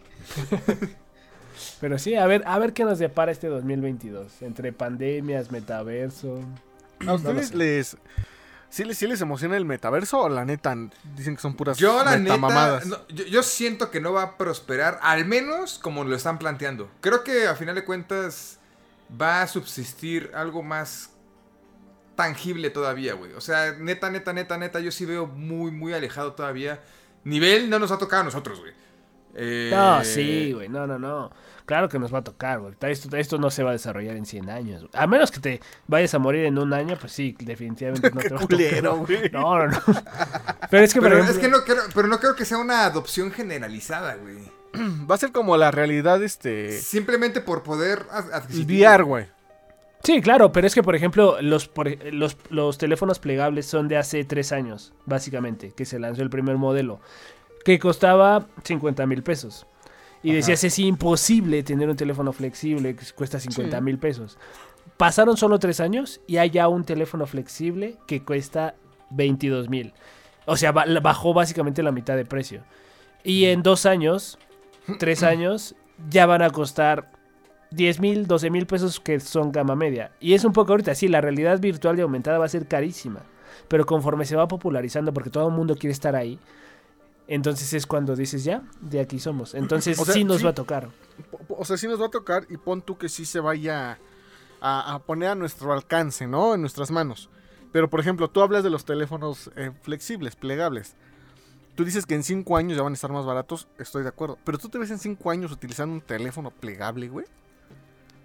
Pero 1.79 1.97
sí, 1.99 2.15
a 2.15 2.25
ver, 2.25 2.43
a 2.45 2.57
ver 2.59 2.73
qué 2.73 2.84
nos 2.85 2.99
depara 2.99 3.31
este 3.31 3.47
2022. 3.47 4.41
Entre 4.41 4.71
pandemias, 4.73 5.51
metaverso. 5.51 6.39
¿A 7.05 7.13
ustedes 7.13 7.53
les... 7.53 7.97
¿Sí 8.69 8.84
les, 8.84 8.98
sí 8.98 9.07
les 9.07 9.22
emociona 9.22 9.56
el 9.56 9.65
metaverso 9.65 10.19
o 10.19 10.30
la 10.30 10.44
neta 10.44 10.76
dicen 11.15 11.35
que 11.35 11.41
son 11.41 11.56
puras 11.56 11.77
Yo, 11.77 12.03
la 12.03 12.18
neta, 12.18 12.38
no, 12.85 13.07
yo, 13.07 13.26
yo 13.26 13.44
siento 13.44 13.89
que 13.91 14.02
no 14.02 14.11
va 14.14 14.23
a 14.23 14.38
prosperar, 14.38 14.99
al 15.02 15.26
menos 15.26 15.80
como 15.80 16.03
lo 16.03 16.15
están 16.15 16.38
planteando. 16.38 16.89
Creo 17.02 17.23
que 17.23 17.48
a 17.48 17.56
final 17.56 17.76
de 17.76 17.85
cuentas 17.85 18.60
va 19.10 19.41
a 19.41 19.48
subsistir 19.48 20.31
algo 20.34 20.64
más 20.64 21.11
tangible 22.15 22.69
todavía, 22.69 23.14
güey. 23.14 23.31
O 23.34 23.41
sea, 23.41 23.73
neta, 23.73 24.10
neta, 24.10 24.34
neta, 24.34 24.57
neta, 24.57 24.80
yo 24.81 24.91
sí 24.91 25.06
veo 25.06 25.27
muy, 25.27 25.72
muy 25.72 25.94
alejado 25.94 26.34
todavía. 26.34 26.81
Nivel 27.23 27.69
no 27.69 27.80
nos 27.80 27.91
ha 27.91 27.98
tocado 27.98 28.23
a 28.23 28.26
nosotros, 28.26 28.60
güey. 28.60 28.73
Eh, 29.35 29.69
No, 29.72 30.03
sí, 30.03 30.52
güey, 30.52 30.68
no, 30.68 30.88
no, 30.88 30.99
no. 30.99 31.31
Claro 31.68 31.89
que 31.89 31.99
nos 31.99 32.11
va 32.14 32.19
a 32.19 32.23
tocar, 32.23 32.60
güey. 32.61 32.73
Esto, 32.81 33.15
esto 33.18 33.38
no 33.38 33.52
se 33.52 33.61
va 33.61 33.69
a 33.69 33.73
desarrollar 33.73 34.15
en 34.15 34.26
100 34.26 34.49
años. 34.49 34.85
A 34.94 35.06
menos 35.06 35.30
que 35.31 35.39
te 35.41 35.60
vayas 35.85 36.14
a 36.15 36.18
morir 36.19 36.45
en 36.45 36.57
un 36.57 36.73
año, 36.73 36.98
pues 36.99 37.11
sí, 37.11 37.35
definitivamente 37.39 38.10
no 38.10 38.22
te 38.22 38.30
va 38.30 38.39
a 38.41 38.48
culero, 38.48 38.91
tocar. 38.95 39.06
güey. 39.18 39.30
No, 39.34 39.57
no, 39.60 39.68
no. 39.68 39.80
Pero 40.72 40.84
es 40.84 40.94
que, 40.94 41.02
Pero 41.02 41.15
ejemplo, 41.19 41.34
es 41.35 41.39
que 41.39 41.49
no 41.49 41.64
creo, 41.65 41.84
pero 41.94 42.07
no 42.07 42.19
creo 42.19 42.35
que 42.35 42.45
sea 42.45 42.57
una 42.57 42.85
adopción 42.85 43.31
generalizada, 43.31 44.15
güey. 44.15 44.38
Va 45.11 45.15
a 45.15 45.18
ser 45.18 45.31
como 45.34 45.57
la 45.57 45.69
realidad, 45.72 46.23
este... 46.23 46.80
Simplemente 46.80 47.41
por 47.41 47.64
poder 47.64 48.06
ad- 48.11 48.27
El 48.27 48.34
adquisitivo. 48.34 48.88
VR, 48.89 49.03
güey. 49.03 49.26
Sí, 50.03 50.22
claro, 50.22 50.53
pero 50.53 50.68
es 50.68 50.73
que, 50.73 50.84
por 50.84 50.95
ejemplo, 50.95 51.38
los, 51.41 51.68
por- 51.68 51.89
los, 52.14 52.38
los 52.49 52.77
teléfonos 52.77 53.19
plegables 53.19 53.65
son 53.65 53.89
de 53.89 53.98
hace 53.98 54.23
tres 54.23 54.53
años, 54.53 54.94
básicamente, 55.06 55.73
que 55.76 55.84
se 55.84 55.99
lanzó 55.99 56.22
el 56.22 56.30
primer 56.30 56.56
modelo, 56.56 57.02
que 57.65 57.77
costaba 57.77 58.45
50 58.64 59.06
mil 59.06 59.22
pesos. 59.23 59.65
Y 60.29 60.33
decías, 60.35 60.63
es 60.63 60.79
imposible 60.79 61.63
tener 61.63 61.89
un 61.89 61.95
teléfono 61.95 62.33
flexible 62.33 62.95
que 62.95 63.05
cuesta 63.15 63.39
50 63.39 63.79
mil 63.81 63.97
pesos. 63.99 64.37
Pasaron 64.97 65.37
solo 65.37 65.59
tres 65.59 65.79
años 65.79 66.21
y 66.27 66.37
hay 66.37 66.49
ya 66.49 66.67
un 66.67 66.83
teléfono 66.83 67.25
flexible 67.27 67.97
que 68.07 68.23
cuesta 68.23 68.75
22 69.11 69.69
mil. 69.69 69.93
O 70.45 70.57
sea, 70.57 70.71
ba- 70.71 70.85
bajó 71.01 71.33
básicamente 71.33 71.83
la 71.83 71.91
mitad 71.91 72.15
de 72.15 72.25
precio. 72.25 72.63
Y 73.23 73.45
en 73.45 73.61
dos 73.63 73.85
años, 73.85 74.37
tres 74.99 75.23
años, 75.23 75.75
ya 76.09 76.25
van 76.25 76.41
a 76.41 76.49
costar 76.49 77.11
10 77.71 77.99
mil, 77.99 78.27
12 78.27 78.49
mil 78.49 78.65
pesos 78.65 78.99
que 78.99 79.19
son 79.19 79.51
gama 79.51 79.75
media. 79.75 80.11
Y 80.19 80.33
es 80.33 80.45
un 80.45 80.53
poco 80.53 80.71
ahorita, 80.73 80.95
sí, 80.95 81.07
la 81.07 81.21
realidad 81.21 81.59
virtual 81.59 81.97
y 81.99 82.01
aumentada 82.01 82.37
va 82.37 82.45
a 82.45 82.49
ser 82.49 82.67
carísima. 82.67 83.21
Pero 83.67 83.85
conforme 83.85 84.25
se 84.25 84.35
va 84.35 84.47
popularizando, 84.47 85.13
porque 85.13 85.29
todo 85.29 85.47
el 85.49 85.53
mundo 85.53 85.75
quiere 85.75 85.91
estar 85.91 86.15
ahí, 86.15 86.39
entonces 87.27 87.73
es 87.73 87.85
cuando 87.85 88.15
dices, 88.15 88.43
ya, 88.43 88.63
de 88.81 88.99
aquí 88.99 89.19
somos. 89.19 89.53
Entonces 89.53 89.99
O 89.99 90.05
sea, 90.05 90.13
sí 90.13 90.23
nos 90.23 90.37
sí. 90.37 90.43
va 90.43 90.51
a 90.51 90.55
tocar. 90.55 90.89
O 91.49 91.65
sea, 91.65 91.77
sí 91.77 91.87
nos 91.87 92.01
va 92.01 92.07
a 92.07 92.11
tocar 92.11 92.45
y 92.49 92.57
pon 92.57 92.81
tú 92.81 92.97
que 92.97 93.09
sí 93.09 93.25
se 93.25 93.39
vaya 93.39 93.99
a, 94.61 94.93
a 94.93 94.99
poner 94.99 95.29
a 95.29 95.35
nuestro 95.35 95.73
alcance, 95.73 96.27
¿no? 96.27 96.55
En 96.55 96.61
nuestras 96.61 96.91
manos. 96.91 97.29
Pero, 97.71 97.89
por 97.89 97.99
ejemplo, 97.99 98.29
tú 98.29 98.41
hablas 98.41 98.63
de 98.63 98.69
los 98.69 98.85
teléfonos 98.85 99.51
eh, 99.55 99.71
flexibles, 99.81 100.35
plegables. 100.35 100.95
Tú 101.75 101.83
dices 101.85 102.05
que 102.05 102.15
en 102.15 102.23
5 102.23 102.57
años 102.57 102.75
ya 102.77 102.83
van 102.83 102.93
a 102.93 102.95
estar 102.95 103.11
más 103.11 103.25
baratos, 103.25 103.67
estoy 103.77 104.03
de 104.03 104.09
acuerdo. 104.09 104.37
Pero 104.43 104.57
tú 104.57 104.69
te 104.69 104.79
ves 104.79 104.89
en 104.89 104.97
5 104.97 105.29
años 105.29 105.51
utilizando 105.51 105.93
un 105.93 106.01
teléfono 106.01 106.49
plegable, 106.49 107.07
güey. 107.09 107.25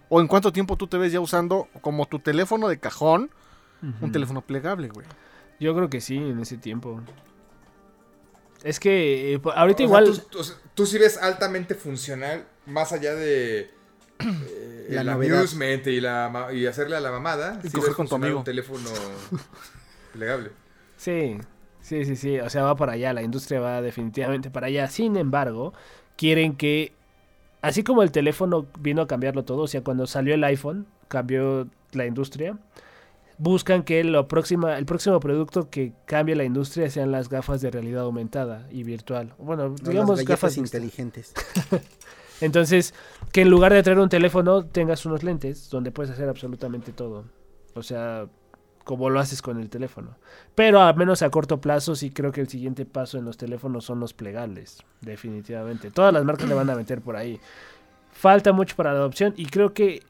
¿O 0.09 0.21
en 0.21 0.27
cuánto 0.27 0.53
tiempo 0.53 0.77
tú 0.77 0.87
te 0.87 0.97
ves 0.97 1.13
ya 1.13 1.21
usando 1.21 1.69
como 1.81 2.07
tu 2.07 2.19
teléfono 2.19 2.69
de 2.69 2.79
cajón 2.79 3.31
un 4.01 4.13
teléfono 4.13 4.43
plegable, 4.43 4.89
güey? 4.89 5.07
Yo 5.59 5.75
creo 5.75 5.91
que 5.91 6.01
sí, 6.01 6.17
en 6.17 6.39
ese 6.39 6.57
tiempo. 6.57 7.01
Es 8.65 8.79
que 8.81 9.35
eh, 9.35 9.39
po- 9.39 9.53
ahorita 9.53 9.77
O 9.85 9.89
sea, 9.89 10.01
igual... 10.03 10.05
tú, 10.31 10.39
tú- 10.43 10.53
tú 10.75 10.87
sí 10.87 10.99
ves 10.99 11.17
altamente 11.17 11.75
funcional, 11.75 12.45
más 12.67 12.93
allá 12.93 13.15
de. 13.15 13.71
eh, 14.21 14.87
La 14.91 15.01
el 15.01 15.07
novedad. 15.09 15.39
amusement 15.39 15.87
y, 15.87 16.01
la, 16.01 16.49
y 16.53 16.67
hacerle 16.67 16.97
a 16.97 17.01
la 17.01 17.11
mamada. 17.11 17.59
Y 17.65 17.69
sí 17.69 17.77
coger 17.77 17.95
con 17.95 18.07
tu 18.07 18.11
funcional 18.11 18.27
amigo. 18.29 18.39
Un 18.41 18.45
teléfono 18.45 18.91
plegable. 20.13 20.51
Sí, 20.97 21.39
sí, 21.81 22.05
sí, 22.05 22.17
sí. 22.17 22.39
O 22.41 22.49
sea, 22.51 22.63
va 22.65 22.77
para 22.77 22.93
allá. 22.93 23.13
La 23.13 23.23
industria 23.23 23.61
va 23.61 23.83
definitivamente 23.83 24.51
para 24.51 24.69
allá. 24.69 24.87
Sin 24.89 25.17
embargo, 25.17 25.73
quieren 26.17 26.57
que, 26.57 26.93
así 27.63 27.83
como 27.83 28.03
el 28.03 28.13
teléfono 28.13 28.67
vino 28.79 29.03
a 29.03 29.07
cambiarlo 29.07 29.45
todo, 29.45 29.63
o 29.63 29.69
sea, 29.69 29.83
cuando 29.83 30.07
salió 30.07 30.35
el 30.35 30.45
iPhone, 30.45 30.87
cambió 31.09 31.67
la 31.93 32.07
industria. 32.07 32.57
Buscan 33.39 33.83
que 33.83 34.05
lo 34.05 34.29
próxima, 34.29 34.79
el 34.79 34.85
próximo 34.85 35.19
producto 35.21 35.71
que 35.71 35.93
cambie 36.05 36.37
la 36.37 36.45
industria 36.45 36.91
sean 36.91 37.11
las 37.11 37.29
gafas 37.29 37.61
de 37.61 37.71
realidad 37.71 38.03
aumentada 38.03 38.67
y 38.71 38.83
virtual. 38.85 39.35
Bueno, 39.39 39.71
No, 39.71 39.91
digamos 39.91 40.19
las 40.19 40.27
gafas 40.27 40.57
inteligentes. 40.57 41.33
Entonces, 42.41 42.93
que 43.33 43.43
en 43.43 43.51
lugar 43.51 43.73
de 43.73 43.83
traer 43.83 43.99
un 43.99 44.09
teléfono, 44.09 44.65
tengas 44.65 45.07
unos 45.07 45.23
lentes 45.23 45.71
donde 45.71 45.93
puedes 45.93 46.11
hacer 46.11 46.29
absolutamente 46.29 46.93
todo. 46.93 47.25
O 47.75 47.83
sea, 47.83 48.27
como 48.85 49.11
lo 49.11 49.21
haces 49.21 49.43
con 49.43 49.61
el 49.61 49.71
teléfono. 49.71 50.17
Pero 50.55 50.81
al 50.81 50.97
menos 50.97 51.23
a 51.23 51.31
corto 51.31 51.61
plazo, 51.61 51.95
sí 51.95 52.11
creo 52.11 52.33
que 52.33 52.41
el 52.41 52.49
siguiente 52.49 52.85
paso 52.85 53.19
en 53.19 53.25
los 53.25 53.37
teléfonos 53.37 53.85
son 53.85 54.01
los 54.01 54.13
plegables. 54.13 54.83
Definitivamente. 55.01 55.91
Todas 55.91 56.13
las 56.13 56.25
marcas 56.25 56.49
le 56.49 56.55
van 56.55 56.69
a 56.71 56.75
meter 56.75 57.01
por 57.01 57.17
ahí. 57.17 57.41
Falta 58.11 58.53
mucho 58.53 58.77
para 58.77 58.93
la 58.93 58.99
adopción 58.99 59.35
y 59.37 59.47
creo 59.47 59.73
que 59.73 60.03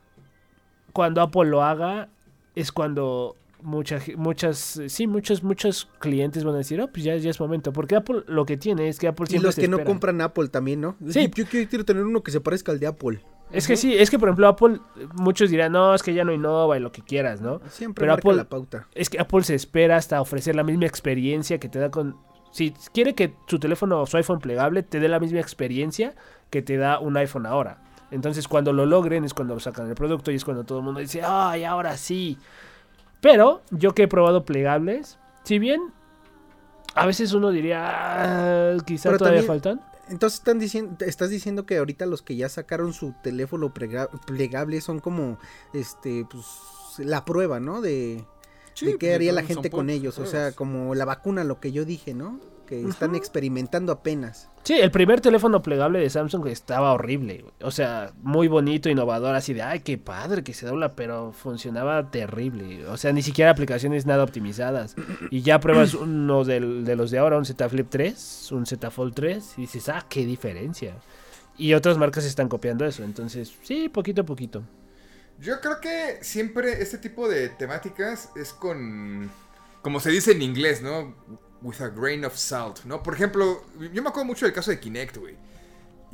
cuando 0.93 1.20
Apple 1.20 1.44
lo 1.44 1.62
haga 1.62 2.09
es 2.55 2.73
cuando 2.73 3.37
mucha, 3.62 4.01
ge- 4.01 4.16
muchas, 4.16 4.77
eh, 4.79 4.89
sí, 4.89 5.07
muchos, 5.07 5.43
muchos 5.45 5.89
clientes 6.01 6.43
van 6.45 6.55
a 6.55 6.59
decir, 6.59 6.81
oh, 6.81 6.89
pues 6.89 7.05
ya, 7.05 7.16
ya 7.16 7.31
es 7.31 7.39
momento. 7.41 7.73
Porque 7.73 7.95
Apple 7.97 8.23
lo 8.27 8.45
que 8.45 8.57
tiene 8.57 8.89
es 8.89 8.99
que 8.99 9.07
Apple 9.09 9.27
Y 9.29 9.31
siempre 9.31 9.47
los 9.49 9.55
te 9.55 9.62
que 9.62 9.69
no 9.69 9.83
compran 9.85 10.20
Apple 10.20 10.49
también, 10.49 10.81
¿no? 10.81 10.97
Sí. 11.09 11.31
Yo 11.35 11.47
quiero, 11.47 11.69
quiero 11.69 11.85
tener 11.85 12.03
uno 12.05 12.23
que 12.23 12.31
se 12.33 12.41
parezca 12.41 12.73
al 12.73 12.81
de 12.81 12.87
Apple. 12.89 13.20
Es 13.53 13.66
que 13.69 13.77
sí, 13.77 13.95
es 13.95 14.09
que 14.11 14.19
por 14.19 14.29
ejemplo 14.31 14.49
Apple, 14.49 14.79
muchos 15.12 15.51
dirán, 15.51 15.73
no, 15.73 15.95
es 15.95 16.03
que 16.03 16.15
ya 16.15 16.24
no 16.24 16.33
innova 16.33 16.77
y 16.79 16.81
lo 16.81 16.91
que 16.91 17.03
quieras, 17.03 17.43
¿no? 17.43 17.61
Siempre 17.69 18.01
Pero 18.03 18.12
marca 18.15 18.29
Apple- 18.29 18.37
la 18.39 18.49
pauta. 18.49 18.89
Es 18.95 19.11
que 19.11 19.20
Apple 19.20 19.43
se 19.45 19.55
espera 19.55 19.97
hasta 19.99 20.20
ofrecer 20.23 20.57
la 20.57 20.62
misma 20.65 20.87
experiencia 20.87 21.59
que 21.61 21.69
te 21.69 21.79
da 21.79 21.91
con... 21.91 22.16
Si 22.51 22.73
quiere 22.95 23.15
que 23.15 23.35
su 23.47 23.59
teléfono 23.59 24.01
o 24.01 24.07
su 24.07 24.16
iPhone 24.16 24.39
plegable 24.41 24.83
te 24.83 25.01
dé 25.01 25.09
la 25.09 25.20
misma 25.20 25.41
experiencia 25.41 26.15
que 26.51 26.62
te 26.62 26.79
da 26.79 26.99
un 26.99 27.16
iPhone 27.19 27.45
ahora. 27.47 27.83
Entonces 28.13 28.47
cuando 28.47 28.73
lo 28.73 28.87
logren 28.87 29.25
es 29.25 29.35
cuando 29.35 29.55
lo 29.55 29.61
sacan 29.61 29.89
el 29.89 29.95
producto 29.97 30.31
y 30.31 30.37
es 30.37 30.45
cuando 30.45 30.63
todo 30.65 30.79
el 30.79 30.85
mundo 30.85 31.01
dice, 31.01 31.23
ay, 31.25 31.65
ahora 31.65 31.97
sí. 31.97 32.39
Pero 33.21 33.63
yo 33.71 33.93
que 33.95 34.05
he 34.05 34.09
probado 34.09 34.45
plegables, 34.45 35.19
si 35.43 35.59
bien 35.59 35.81
a 36.95 37.07
veces 37.07 37.33
uno 37.33 37.51
diría, 37.51 37.81
"Ah, 38.75 38.77
quizá 38.87 39.09
Pero 39.09 39.19
todavía 39.19 39.41
también- 39.41 39.63
faltan. 39.63 39.93
Entonces 40.09 40.41
están 40.41 40.59
diciendo, 40.59 40.97
estás 41.07 41.31
diciendo 41.31 41.65
que 41.65 41.79
ahorita 41.79 42.05
los 42.07 42.21
que 42.23 42.37
ya 42.37 42.49
sacaron 42.49 42.93
su 42.93 43.15
teléfono 43.23 43.73
plegable 43.73 44.81
son 44.83 44.99
como, 45.01 45.39
este, 45.73 46.27
pues, 46.31 46.47
la 46.99 47.25
prueba, 47.25 47.61
¿no? 47.61 47.81
De, 47.81 48.25
Sí, 48.75 48.87
de 48.87 48.93
qué 48.93 49.07
pues, 49.07 49.15
haría 49.15 49.33
la 49.33 49.43
gente 49.43 49.71
con 49.71 49.89
ellos. 49.91 50.19
O 50.19 50.27
sea, 50.27 50.53
como 50.53 50.95
la 50.95 51.05
vacuna, 51.07 51.45
lo 51.45 51.61
que 51.61 51.73
yo 51.73 51.85
dije, 51.87 52.13
¿no? 52.15 52.41
Que 52.73 52.89
están 52.89 53.15
experimentando 53.15 53.93
apenas. 53.93 54.49
Sí, 54.62 54.74
el 54.74 54.90
primer 54.90 55.20
teléfono 55.20 55.61
plegable 55.61 55.99
de 55.99 56.09
Samsung 56.09 56.47
estaba 56.47 56.93
horrible. 56.93 57.44
O 57.61 57.70
sea, 57.70 58.12
muy 58.23 58.49
bonito, 58.49 58.89
innovador, 58.89 59.35
así 59.35 59.53
de, 59.53 59.61
ay, 59.61 59.81
qué 59.81 59.99
padre 59.99 60.43
que 60.43 60.55
se 60.55 60.66
dobla, 60.66 60.94
pero 60.97 61.32
funcionaba 61.32 62.11
terrible. 62.11 62.86
O 62.86 62.97
sea, 62.97 63.12
ni 63.12 63.20
siquiera 63.20 63.51
aplicaciones 63.51 64.07
nada 64.07 64.24
optimizadas. 64.24 64.94
Y 65.31 65.43
ya 65.43 65.61
pruebas 65.61 65.93
uno 65.94 66.44
del- 66.44 66.85
de 66.86 66.97
los 66.97 67.11
de 67.11 67.19
ahora, 67.19 67.36
un 67.36 67.44
Z 67.44 67.69
Flip 67.69 67.89
3, 67.90 68.53
un 68.53 68.65
Z 68.65 68.90
Fold 68.90 69.12
3, 69.15 69.55
y 69.59 69.61
dices, 69.62 69.90
ah, 69.90 70.07
qué 70.09 70.24
diferencia. 70.24 70.97
Y 71.59 71.74
otras 71.74 71.99
marcas 71.99 72.24
están 72.24 72.49
copiando 72.49 72.86
eso. 72.86 73.05
Entonces, 73.05 73.53
sí, 73.62 73.90
poquito 73.90 74.23
a 74.23 74.24
poquito. 74.24 74.62
Yo 75.39 75.61
creo 75.61 75.78
que 75.81 76.19
siempre 76.23 76.81
este 76.81 76.97
tipo 76.97 77.28
de 77.28 77.51
temáticas 77.51 78.31
es 78.36 78.55
con. 78.55 79.31
Como 79.82 80.01
se 80.01 80.11
dice 80.11 80.32
en 80.32 80.40
inglés, 80.40 80.81
¿no? 80.82 81.15
With 81.63 81.81
a 81.81 81.89
grain 81.89 82.25
of 82.25 82.37
salt, 82.37 82.85
¿no? 82.85 83.03
Por 83.03 83.15
ejemplo, 83.15 83.65
yo 83.93 84.03
me 84.03 84.09
acuerdo 84.09 84.25
mucho 84.25 84.45
del 84.47 84.55
caso 84.55 84.71
de 84.71 84.81
Kinect, 84.81 85.17
güey. 85.19 85.37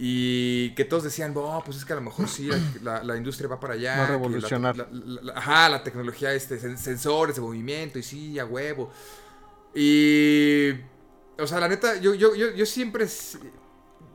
Y 0.01 0.75
que 0.75 0.85
todos 0.85 1.03
decían, 1.05 1.33
oh, 1.37 1.62
pues 1.65 1.77
es 1.79 1.85
que 1.85 1.93
a 1.93 1.97
lo 1.97 2.03
mejor 2.03 2.29
sí, 2.29 2.49
la, 2.83 3.03
industria 3.16 3.49
va 3.49 3.59
para 3.59 3.75
allá. 3.75 3.97
Va 3.99 4.05
a 4.05 4.07
revolucionar. 4.09 4.77
la- 4.77 4.89
la- 4.93 5.33
ajá, 5.33 5.69
la 5.69 5.83
tecnología, 5.83 6.33
este, 6.35 6.61
sen- 6.61 6.77
sensores 6.77 7.35
de 7.37 7.43
movimiento, 7.43 7.99
y 7.99 8.03
sí, 8.03 8.39
a 8.39 8.45
huevo. 8.45 8.93
Y. 9.75 10.70
O 11.41 11.47
sea, 11.47 11.61
la 11.61 11.69
neta, 11.69 11.97
yo, 11.97 12.15
yo, 12.15 12.35
yo, 12.35 12.51
yo 12.53 12.66
siempre. 12.66 13.07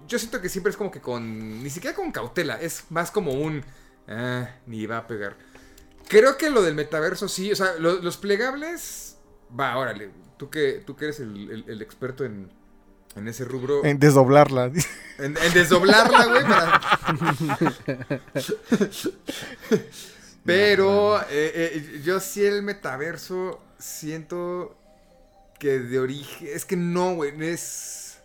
Yo 0.08 0.20
siento 0.20 0.42
que 0.42 0.50
siempre 0.50 0.70
es 0.72 0.78
como 0.78 0.92
que 0.92 1.02
con. 1.02 1.64
Ni 1.64 1.70
siquiera 1.70 1.96
con 1.96 2.12
cautela, 2.12 2.60
es 2.62 2.86
más 2.90 3.12
como 3.12 3.32
un. 3.34 3.64
Ah, 4.08 4.50
ni 4.68 4.86
va 4.86 4.98
a 4.98 5.08
pegar. 5.08 5.36
Creo 6.08 6.38
que 6.38 6.50
lo 6.50 6.62
del 6.62 6.76
metaverso 6.76 7.28
sí, 7.30 7.52
o 7.52 7.56
sea, 7.56 7.74
lo- 7.80 8.02
los 8.02 8.18
plegables. 8.18 9.18
Va, 9.58 9.78
órale. 9.78 10.12
Tú 10.38 10.50
que, 10.50 10.84
tú 10.86 10.96
que 10.96 11.06
eres 11.06 11.20
el, 11.20 11.50
el- 11.52 11.66
el 11.68 11.82
experto 11.82 12.26
en, 12.26 12.50
en 13.16 13.28
ese 13.28 13.46
rubro. 13.46 13.84
En 13.86 14.00
desdoblarla. 14.00 14.72
En, 15.20 15.38
en 15.38 15.54
desdoblarla, 15.54 16.26
güey, 16.26 16.42
para... 16.44 16.82
Pero 20.46 21.22
eh, 21.22 21.26
eh, 21.30 22.02
yo 22.04 22.20
sí 22.20 22.44
el 22.44 22.64
metaverso 22.64 23.62
siento 23.78 24.76
que 25.60 25.80
de 25.80 26.00
origen... 26.00 26.48
Es 26.52 26.66
que 26.66 26.76
no, 26.76 27.16
güey, 27.16 27.32
es... 27.44 28.18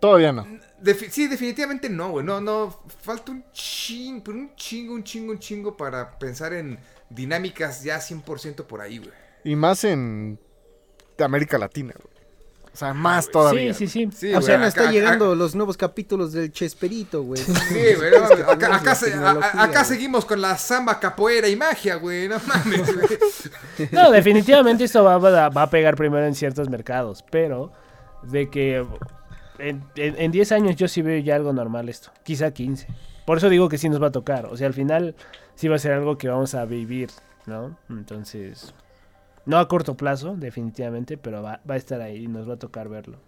Todavía 0.00 0.32
no. 0.32 0.44
Defi- 0.82 1.10
sí, 1.10 1.28
definitivamente 1.28 1.88
no, 1.88 2.10
güey. 2.10 2.24
No, 2.26 2.40
no. 2.40 2.76
Falta 3.02 3.30
un 3.30 3.44
chingo, 3.52 4.24
pero 4.24 4.38
un 4.38 4.56
chingo, 4.56 4.94
un 4.94 5.04
chingo, 5.04 5.30
un 5.32 5.38
chingo 5.38 5.76
para 5.76 6.18
pensar 6.18 6.52
en 6.54 6.76
dinámicas 7.08 7.84
ya 7.84 7.98
100% 7.98 8.64
por 8.64 8.80
ahí, 8.80 8.98
güey. 8.98 9.12
Y 9.44 9.54
más 9.54 9.84
en 9.84 10.40
América 11.24 11.58
Latina, 11.58 11.94
güey. 11.96 12.12
O 12.72 12.76
sea, 12.76 12.94
más 12.94 13.28
todavía. 13.30 13.74
Sí, 13.74 13.86
sí, 13.86 14.06
sí. 14.08 14.16
Sí, 14.16 14.28
o 14.30 14.36
güey, 14.36 14.42
sea, 14.44 14.56
acá- 14.56 14.66
está 14.68 14.82
acá- 14.84 14.92
llegando 14.92 15.34
los 15.34 15.54
nuevos 15.54 15.76
capítulos 15.76 16.32
del 16.32 16.50
Chesperito, 16.52 17.22
güey. 17.22 17.42
Sí, 17.42 17.94
güey, 17.96 18.10
no 18.10 18.20
mames, 18.20 18.40
acá, 18.48 18.94
se- 18.94 19.12
a- 19.12 19.66
güey. 19.66 19.84
seguimos 19.84 20.24
con 20.24 20.40
la 20.40 20.56
samba, 20.56 20.98
capoeira 20.98 21.48
y 21.48 21.56
magia, 21.56 21.96
güey. 21.96 22.28
No 22.28 22.36
mames, 22.46 22.94
güey. 22.94 23.08
No, 23.92 24.10
definitivamente 24.10 24.84
esto 24.84 25.04
va, 25.04 25.18
va 25.18 25.46
a- 25.46 25.48
va 25.50 25.62
a 25.64 25.70
pegar 25.70 25.96
primero 25.96 26.24
en 26.26 26.34
ciertos 26.34 26.70
mercados, 26.70 27.22
pero 27.30 27.72
de 28.22 28.48
que 28.48 28.86
en, 29.58 29.84
en, 29.96 30.14
en 30.18 30.32
10 30.32 30.52
años 30.52 30.76
yo 30.76 30.88
sí 30.88 31.02
veo 31.02 31.18
ya 31.20 31.36
algo 31.36 31.52
normal 31.52 31.90
esto, 31.90 32.10
quizá 32.22 32.52
15. 32.52 32.86
Por 33.26 33.36
eso 33.36 33.50
digo 33.50 33.68
que 33.68 33.76
sí 33.76 33.90
nos 33.90 34.02
va 34.02 34.06
a 34.06 34.12
tocar, 34.12 34.46
o 34.46 34.56
sea, 34.56 34.66
al 34.66 34.74
final 34.74 35.14
sí 35.56 35.68
va 35.68 35.76
a 35.76 35.78
ser 35.78 35.92
algo 35.92 36.16
que 36.16 36.28
vamos 36.28 36.54
a 36.54 36.64
vivir, 36.64 37.10
¿no? 37.44 37.76
Entonces, 37.90 38.72
no 39.46 39.58
a 39.58 39.68
corto 39.68 39.96
plazo, 39.96 40.36
definitivamente, 40.36 41.18
pero 41.18 41.42
va, 41.42 41.60
va 41.68 41.74
a 41.74 41.78
estar 41.78 42.00
ahí 42.00 42.24
y 42.24 42.28
nos 42.28 42.48
va 42.48 42.54
a 42.54 42.58
tocar 42.58 42.88
verlo. 42.88 43.18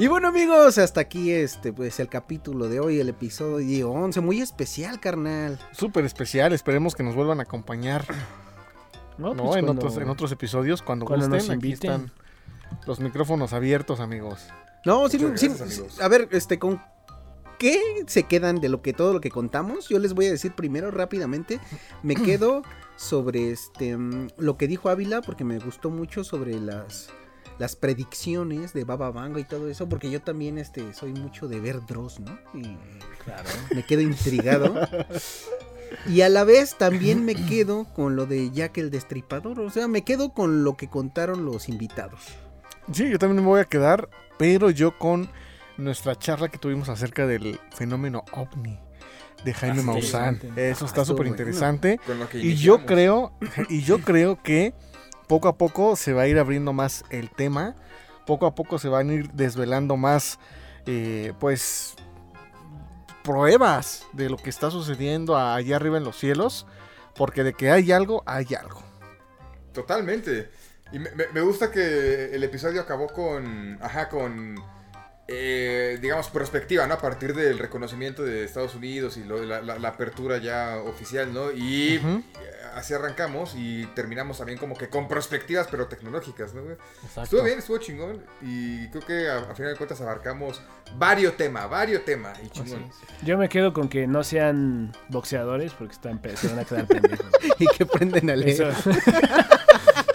Y 0.00 0.06
bueno 0.08 0.28
amigos, 0.28 0.78
hasta 0.78 1.02
aquí 1.02 1.30
este 1.30 1.74
pues 1.74 2.00
el 2.00 2.08
capítulo 2.08 2.68
de 2.68 2.80
hoy, 2.80 3.00
el 3.00 3.10
episodio 3.10 3.90
11, 3.90 4.22
muy 4.22 4.40
especial, 4.40 4.98
carnal. 4.98 5.58
Súper 5.72 6.06
especial. 6.06 6.54
Esperemos 6.54 6.94
que 6.94 7.02
nos 7.02 7.14
vuelvan 7.14 7.38
a 7.40 7.42
acompañar. 7.42 8.06
No, 9.18 9.34
¿no? 9.34 9.44
Pues 9.44 9.56
en, 9.58 9.66
cuando- 9.66 9.82
otros, 9.86 10.02
en 10.02 10.08
otros 10.08 10.32
episodios, 10.32 10.80
cuando, 10.80 11.04
cuando 11.04 11.26
gusten, 11.26 11.36
nos 11.46 11.50
aquí 11.50 11.66
inviten. 11.66 11.90
están 11.90 12.12
los 12.86 13.00
micrófonos 13.00 13.52
abiertos, 13.52 14.00
amigos. 14.00 14.46
No, 14.86 15.06
sí, 15.10 15.18
a 16.00 16.08
ver, 16.08 16.26
este 16.30 16.58
con 16.58 16.80
¿qué 17.58 17.78
se 18.06 18.22
quedan 18.22 18.62
de 18.62 18.70
lo 18.70 18.80
que 18.80 18.94
todo 18.94 19.12
lo 19.12 19.20
que 19.20 19.28
contamos? 19.28 19.90
Yo 19.90 19.98
les 19.98 20.14
voy 20.14 20.24
a 20.24 20.30
decir 20.30 20.54
primero 20.54 20.90
rápidamente, 20.90 21.60
me 22.02 22.14
quedo 22.16 22.62
sobre 22.96 23.50
este 23.50 23.98
mm, 23.98 24.28
lo 24.38 24.56
que 24.56 24.66
dijo 24.66 24.88
Ávila 24.88 25.20
porque 25.20 25.44
me 25.44 25.58
gustó 25.58 25.90
mucho 25.90 26.24
sobre 26.24 26.58
las 26.58 27.10
las 27.60 27.76
predicciones 27.76 28.72
de 28.72 28.84
Baba 28.84 29.10
Vanga 29.10 29.38
y 29.38 29.44
todo 29.44 29.68
eso, 29.68 29.86
porque 29.88 30.10
yo 30.10 30.20
también 30.22 30.56
este 30.58 30.94
soy 30.94 31.12
mucho 31.12 31.46
de 31.46 31.60
ver 31.60 31.84
Dross, 31.86 32.18
¿no? 32.18 32.36
Y 32.54 32.76
Claro. 33.22 33.48
me 33.74 33.84
quedo 33.84 34.00
intrigado. 34.00 34.74
Y 36.08 36.22
a 36.22 36.28
la 36.28 36.44
vez 36.44 36.76
también 36.78 37.24
me 37.24 37.34
quedo 37.34 37.84
con 37.92 38.16
lo 38.16 38.24
de 38.24 38.50
Jack 38.50 38.78
el 38.78 38.90
Destripador. 38.90 39.60
O 39.60 39.70
sea, 39.70 39.88
me 39.88 40.02
quedo 40.04 40.32
con 40.32 40.64
lo 40.64 40.76
que 40.76 40.88
contaron 40.88 41.44
los 41.44 41.68
invitados. 41.68 42.20
Sí, 42.92 43.10
yo 43.10 43.18
también 43.18 43.42
me 43.44 43.48
voy 43.48 43.60
a 43.60 43.64
quedar, 43.66 44.08
pero 44.38 44.70
yo 44.70 44.96
con 44.98 45.28
nuestra 45.76 46.16
charla 46.16 46.48
que 46.48 46.58
tuvimos 46.58 46.88
acerca 46.88 47.26
del 47.26 47.58
fenómeno 47.72 48.24
ovni. 48.32 48.78
de 49.44 49.54
Jaime 49.54 49.80
Ah, 49.80 49.84
Maussan. 49.84 50.34
interesante. 50.34 50.70
Eso 50.70 50.84
Ah, 50.84 50.88
está 50.88 51.00
estuvo 51.00 51.16
súper 51.16 51.26
interesante. 51.28 51.98
Y 52.34 52.56
yo 52.56 52.84
creo, 52.84 53.32
y 53.70 53.80
yo 53.82 53.98
creo 54.00 54.42
que 54.42 54.74
poco 55.30 55.46
a 55.46 55.56
poco 55.56 55.94
se 55.94 56.12
va 56.12 56.22
a 56.22 56.26
ir 56.26 56.40
abriendo 56.40 56.72
más 56.72 57.04
el 57.08 57.30
tema. 57.30 57.76
Poco 58.26 58.46
a 58.46 58.56
poco 58.56 58.80
se 58.80 58.88
van 58.88 59.10
a 59.10 59.12
ir 59.12 59.30
desvelando 59.30 59.96
más, 59.96 60.40
eh, 60.86 61.34
pues, 61.38 61.94
pruebas 63.22 64.08
de 64.12 64.28
lo 64.28 64.36
que 64.36 64.50
está 64.50 64.72
sucediendo 64.72 65.36
allá 65.36 65.76
arriba 65.76 65.98
en 65.98 66.02
los 66.02 66.18
cielos. 66.18 66.66
Porque 67.14 67.44
de 67.44 67.52
que 67.52 67.70
hay 67.70 67.92
algo, 67.92 68.24
hay 68.26 68.48
algo. 68.58 68.82
Totalmente. 69.72 70.50
Y 70.90 70.98
me, 70.98 71.40
gusta 71.42 71.70
que 71.70 72.34
el 72.34 72.42
episodio 72.42 72.80
acabó 72.80 73.06
con. 73.06 73.78
Ajá, 73.80 74.08
con. 74.08 74.56
Eh, 75.32 75.98
digamos, 76.02 76.28
perspectiva, 76.28 76.86
¿no? 76.88 76.94
A 76.94 76.98
partir 77.00 77.34
del 77.34 77.56
reconocimiento 77.58 78.24
de 78.24 78.42
Estados 78.44 78.74
Unidos 78.74 79.16
y 79.16 79.22
lo- 79.22 79.44
la, 79.44 79.62
la- 79.62 79.78
la 79.78 79.88
apertura 79.88 80.38
ya 80.38 80.78
oficial, 80.84 81.32
¿no? 81.32 81.52
Y 81.52 82.00
así 82.74 82.94
arrancamos 82.94 83.54
y 83.56 83.86
terminamos 83.94 84.38
también 84.38 84.58
como 84.58 84.76
que 84.76 84.88
con 84.88 85.06
perspectivas, 85.06 85.68
pero 85.70 85.86
tecnológicas, 85.86 86.52
¿no? 86.54 86.62
Exacto. 86.72 87.22
Estuvo 87.22 87.42
bien, 87.44 87.58
estuvo 87.60 87.78
chingón. 87.78 88.24
Y 88.42 88.88
creo 88.88 89.02
que 89.06 89.28
a, 89.28 89.38
a 89.50 89.54
final 89.54 89.72
de 89.72 89.76
cuentas 89.78 90.00
abarcamos 90.00 90.60
varios 90.96 91.36
temas, 91.36 91.70
varios 91.70 92.04
temas. 92.04 92.36
Y 92.44 92.48
chingón. 92.48 92.90
Yo 93.22 93.38
me 93.38 93.48
quedo 93.48 93.72
con 93.72 93.88
que 93.88 94.08
no 94.08 94.24
sean 94.24 94.92
boxeadores 95.10 95.72
porque 95.74 95.94
están 95.94 96.20
se 96.34 96.48
van 96.48 96.58
a 96.58 96.64
quedar 96.64 96.86
pendejos. 96.88 97.26
y 97.60 97.66
que 97.68 97.86
prenden 97.86 98.30
a 98.30 98.34
leer. 98.36 98.62
Eso. 98.62 98.90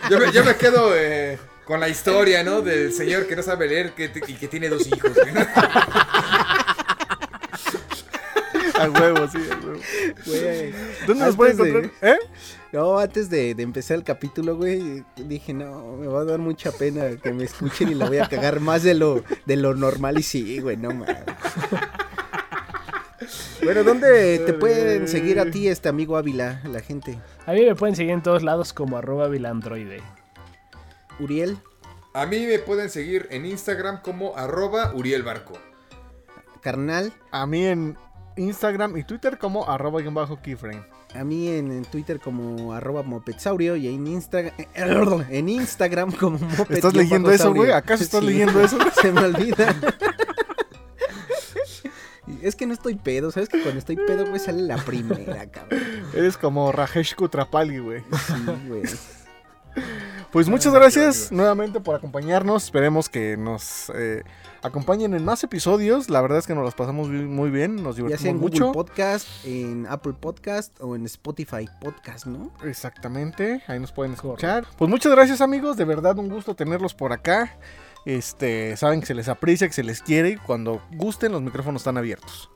Yo 0.10 0.20
me, 0.20 0.32
yo 0.32 0.44
me 0.44 0.56
quedo 0.56 0.96
eh, 0.96 1.40
con 1.66 1.80
la 1.80 1.90
historia, 1.90 2.44
¿no? 2.44 2.62
Del 2.62 2.94
señor 2.94 3.28
que 3.28 3.36
no 3.36 3.42
sabe 3.44 3.68
leer 3.68 3.92
que 3.94 4.12
y 4.28 4.34
que 4.34 4.48
tiene 4.48 4.70
dos 4.70 4.86
hijos. 4.88 5.12
A 8.78 8.90
huevo, 8.90 9.26
sí, 9.32 9.38
a 9.38 9.56
huevo. 9.66 9.80
Güey. 10.26 10.74
¿Dónde 11.08 11.26
nos 11.26 11.36
pueden 11.38 11.58
de- 11.58 11.70
encontrar? 11.70 11.92
¿Eh? 12.14 12.18
No, 12.74 13.00
antes 13.00 13.30
de, 13.30 13.56
de 13.56 13.64
empezar 13.64 13.96
el 13.98 14.04
capítulo, 14.04 14.58
güey, 14.58 15.04
dije, 15.16 15.54
no, 15.54 15.94
me 15.96 16.08
va 16.08 16.22
a 16.22 16.26
dar 16.26 16.40
mucha 16.40 16.74
pena 16.74 17.16
que 17.24 17.32
me 17.32 17.46
escuchen 17.46 17.90
y 17.90 17.96
la 17.96 18.08
voy 18.08 18.18
a 18.18 18.28
cagar 18.28 18.60
más 18.60 18.84
de 18.84 18.94
lo, 18.94 19.24
de 19.46 19.56
lo 19.56 19.76
normal. 19.76 20.20
Y 20.20 20.24
sí, 20.24 20.60
güey, 20.60 20.76
no 20.76 20.90
mames. 20.90 21.20
Bueno, 23.64 23.84
¿dónde 23.86 24.40
te 24.40 24.52
pueden 24.54 25.08
seguir 25.08 25.40
a 25.40 25.50
ti, 25.50 25.70
este 25.70 25.88
amigo 25.88 26.18
Ávila, 26.18 26.60
la 26.70 26.82
gente? 26.82 27.18
A 27.46 27.54
mí 27.54 27.62
me 27.66 27.76
pueden 27.76 27.96
seguir 27.96 28.12
en 28.12 28.22
todos 28.22 28.44
lados 28.44 28.74
como 28.74 28.98
arroba 28.98 29.30
vilandroide. 29.30 30.02
Uriel, 31.20 31.58
A 32.14 32.26
mí 32.26 32.46
me 32.46 32.60
pueden 32.60 32.90
seguir 32.90 33.28
en 33.32 33.46
Instagram 33.46 34.02
como 34.02 34.36
arroba 34.38 34.94
Uriel 34.94 35.24
Barco. 35.24 35.54
carnal, 36.62 37.14
A 37.32 37.46
mí 37.46 37.66
en 37.66 37.98
Instagram 38.38 38.98
y 38.98 39.04
Twitter 39.04 39.38
como 39.38 39.70
arroba 39.70 40.02
guion 40.02 40.14
bajo 40.14 40.42
keyframe. 40.42 40.84
a 41.14 41.24
mí 41.24 41.48
en, 41.50 41.72
en 41.72 41.86
Twitter 41.86 42.20
como 42.20 42.74
arroba 42.74 43.02
mopetsaurio 43.04 43.76
y 43.78 43.88
en, 43.88 44.06
Instagram 44.08 44.54
en 45.30 45.48
Instagram 45.50 46.12
como 46.12 46.38
moped. 46.38 46.76
¿Estás 46.76 46.94
leyendo 46.94 47.32
eso, 47.32 47.54
güey? 47.54 47.72
¿Acaso 47.72 48.04
estás 48.04 48.24
leyendo 48.24 48.60
eso? 48.62 48.78
Se 49.02 49.12
me 49.12 49.22
olvida. 49.22 49.74
Y 52.28 52.44
Es 52.44 52.56
que 52.56 52.66
no 52.66 52.74
estoy 52.74 52.96
pedo, 52.96 53.30
¿sabes? 53.32 53.50
Que 53.50 53.62
cuando 53.62 53.78
estoy 53.78 53.98
pedo, 53.98 54.26
güey, 54.26 54.40
sale 54.40 54.64
la 54.64 54.78
primera, 54.78 55.46
cabrón. 55.46 55.80
Eres 56.12 56.38
como 56.38 56.72
Rajesh 56.72 57.14
Kutrapali, 57.14 57.78
güey. 57.78 58.02
Sí, 58.02 58.46
güey. 58.68 58.82
Pues 60.36 60.50
muchas 60.50 60.74
Ah, 60.74 60.80
gracias 60.80 61.32
nuevamente 61.32 61.80
por 61.80 61.96
acompañarnos. 61.96 62.66
Esperemos 62.66 63.08
que 63.08 63.38
nos 63.38 63.90
eh, 63.96 64.22
acompañen 64.64 65.14
en 65.14 65.24
más 65.24 65.42
episodios. 65.46 66.10
La 66.10 66.20
verdad 66.20 66.40
es 66.40 66.46
que 66.46 66.54
nos 66.54 66.66
las 66.66 66.76
pasamos 66.76 67.08
muy 67.08 67.50
bien. 67.50 67.78
Nos 67.78 67.96
Ya 67.96 68.02
sea 68.02 68.06
divertimos 68.10 68.26
en 68.26 68.38
Google 68.40 68.60
mucho. 68.60 68.72
Podcast, 68.74 69.28
en 69.46 69.88
Apple 69.88 70.12
Podcast 70.20 70.78
o 70.82 70.98
en 70.98 71.06
Spotify 71.06 71.70
Podcast, 71.80 72.26
¿no? 72.26 72.52
Exactamente, 72.66 73.64
ahí 73.68 73.80
nos 73.80 73.94
pueden 73.94 74.12
escuchar. 74.12 74.66
Pues 74.78 74.90
muchas 74.90 75.14
gracias 75.14 75.40
amigos, 75.40 75.78
de 75.78 75.86
verdad 75.86 76.20
un 76.20 76.28
gusto 76.28 76.54
tenerlos 76.54 76.94
por 76.94 77.14
acá. 77.14 77.58
Este, 78.06 78.76
saben 78.76 79.00
que 79.00 79.06
se 79.06 79.14
les 79.14 79.30
aprecia, 79.30 79.70
que 79.70 79.74
se 79.74 79.84
les 79.84 80.02
quiere 80.02 80.32
y 80.32 80.36
cuando 80.36 80.82
gusten 80.96 81.32
los 81.32 81.42
micrófonos 81.44 81.80
están 81.80 81.98
abiertos. 81.98 82.50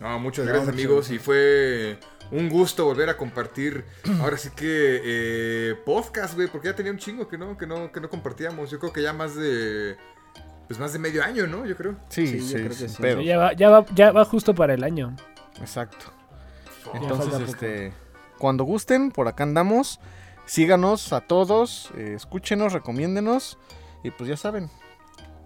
No, 0.00 0.18
muchas 0.18 0.44
No, 0.44 0.52
gracias 0.52 0.74
muchas 0.74 0.84
amigos 0.86 1.10
y 1.10 1.18
fue 1.18 1.98
un 2.32 2.48
gusto 2.48 2.84
volver 2.84 3.08
a 3.08 3.16
compartir 3.16 3.84
ahora 4.20 4.36
sí 4.36 4.50
que 4.50 5.00
eh, 5.04 5.74
podcast, 5.84 6.34
güey, 6.34 6.48
porque 6.48 6.68
ya 6.68 6.76
tenía 6.76 6.92
un 6.92 6.98
chingo 6.98 7.28
que 7.28 7.36
no, 7.36 7.56
que 7.58 7.66
no, 7.66 7.90
que 7.90 8.00
no 8.00 8.08
compartíamos. 8.08 8.70
Yo 8.70 8.78
creo 8.78 8.92
que 8.92 9.02
ya 9.02 9.12
más 9.12 9.34
de 9.34 9.96
pues 10.68 10.78
más 10.78 10.92
de 10.92 11.00
medio 11.00 11.24
año, 11.24 11.48
¿no? 11.48 11.66
Yo 11.66 11.76
creo. 11.76 11.96
Sí, 12.08 12.26
Sí, 12.28 12.40
sí, 12.40 12.52
yo 12.52 12.58
creo 12.58 12.68
que 12.68 12.88
sí. 12.88 13.24
Ya 13.24 13.38
va, 13.38 13.52
ya, 13.54 13.70
va, 13.70 13.84
ya 13.92 14.12
va 14.12 14.24
justo 14.24 14.54
para 14.54 14.74
el 14.74 14.84
año. 14.84 15.16
Exacto. 15.60 16.12
Entonces, 16.94 17.40
este, 17.48 17.92
cuando 18.38 18.62
gusten, 18.62 19.10
por 19.10 19.26
acá 19.26 19.42
andamos. 19.42 19.98
Síganos 20.46 21.12
a 21.12 21.20
todos, 21.20 21.90
eh, 21.96 22.14
escúchenos, 22.16 22.72
recomiéndenos. 22.72 23.58
Y 24.02 24.10
pues 24.12 24.28
ya 24.28 24.36
saben, 24.36 24.70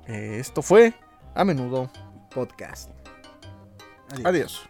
eh, 0.07 0.37
esto 0.41 0.61
fue 0.61 0.95
a 1.35 1.45
menudo. 1.45 1.91
Podcast. 2.35 2.91
Adiós. 4.25 4.69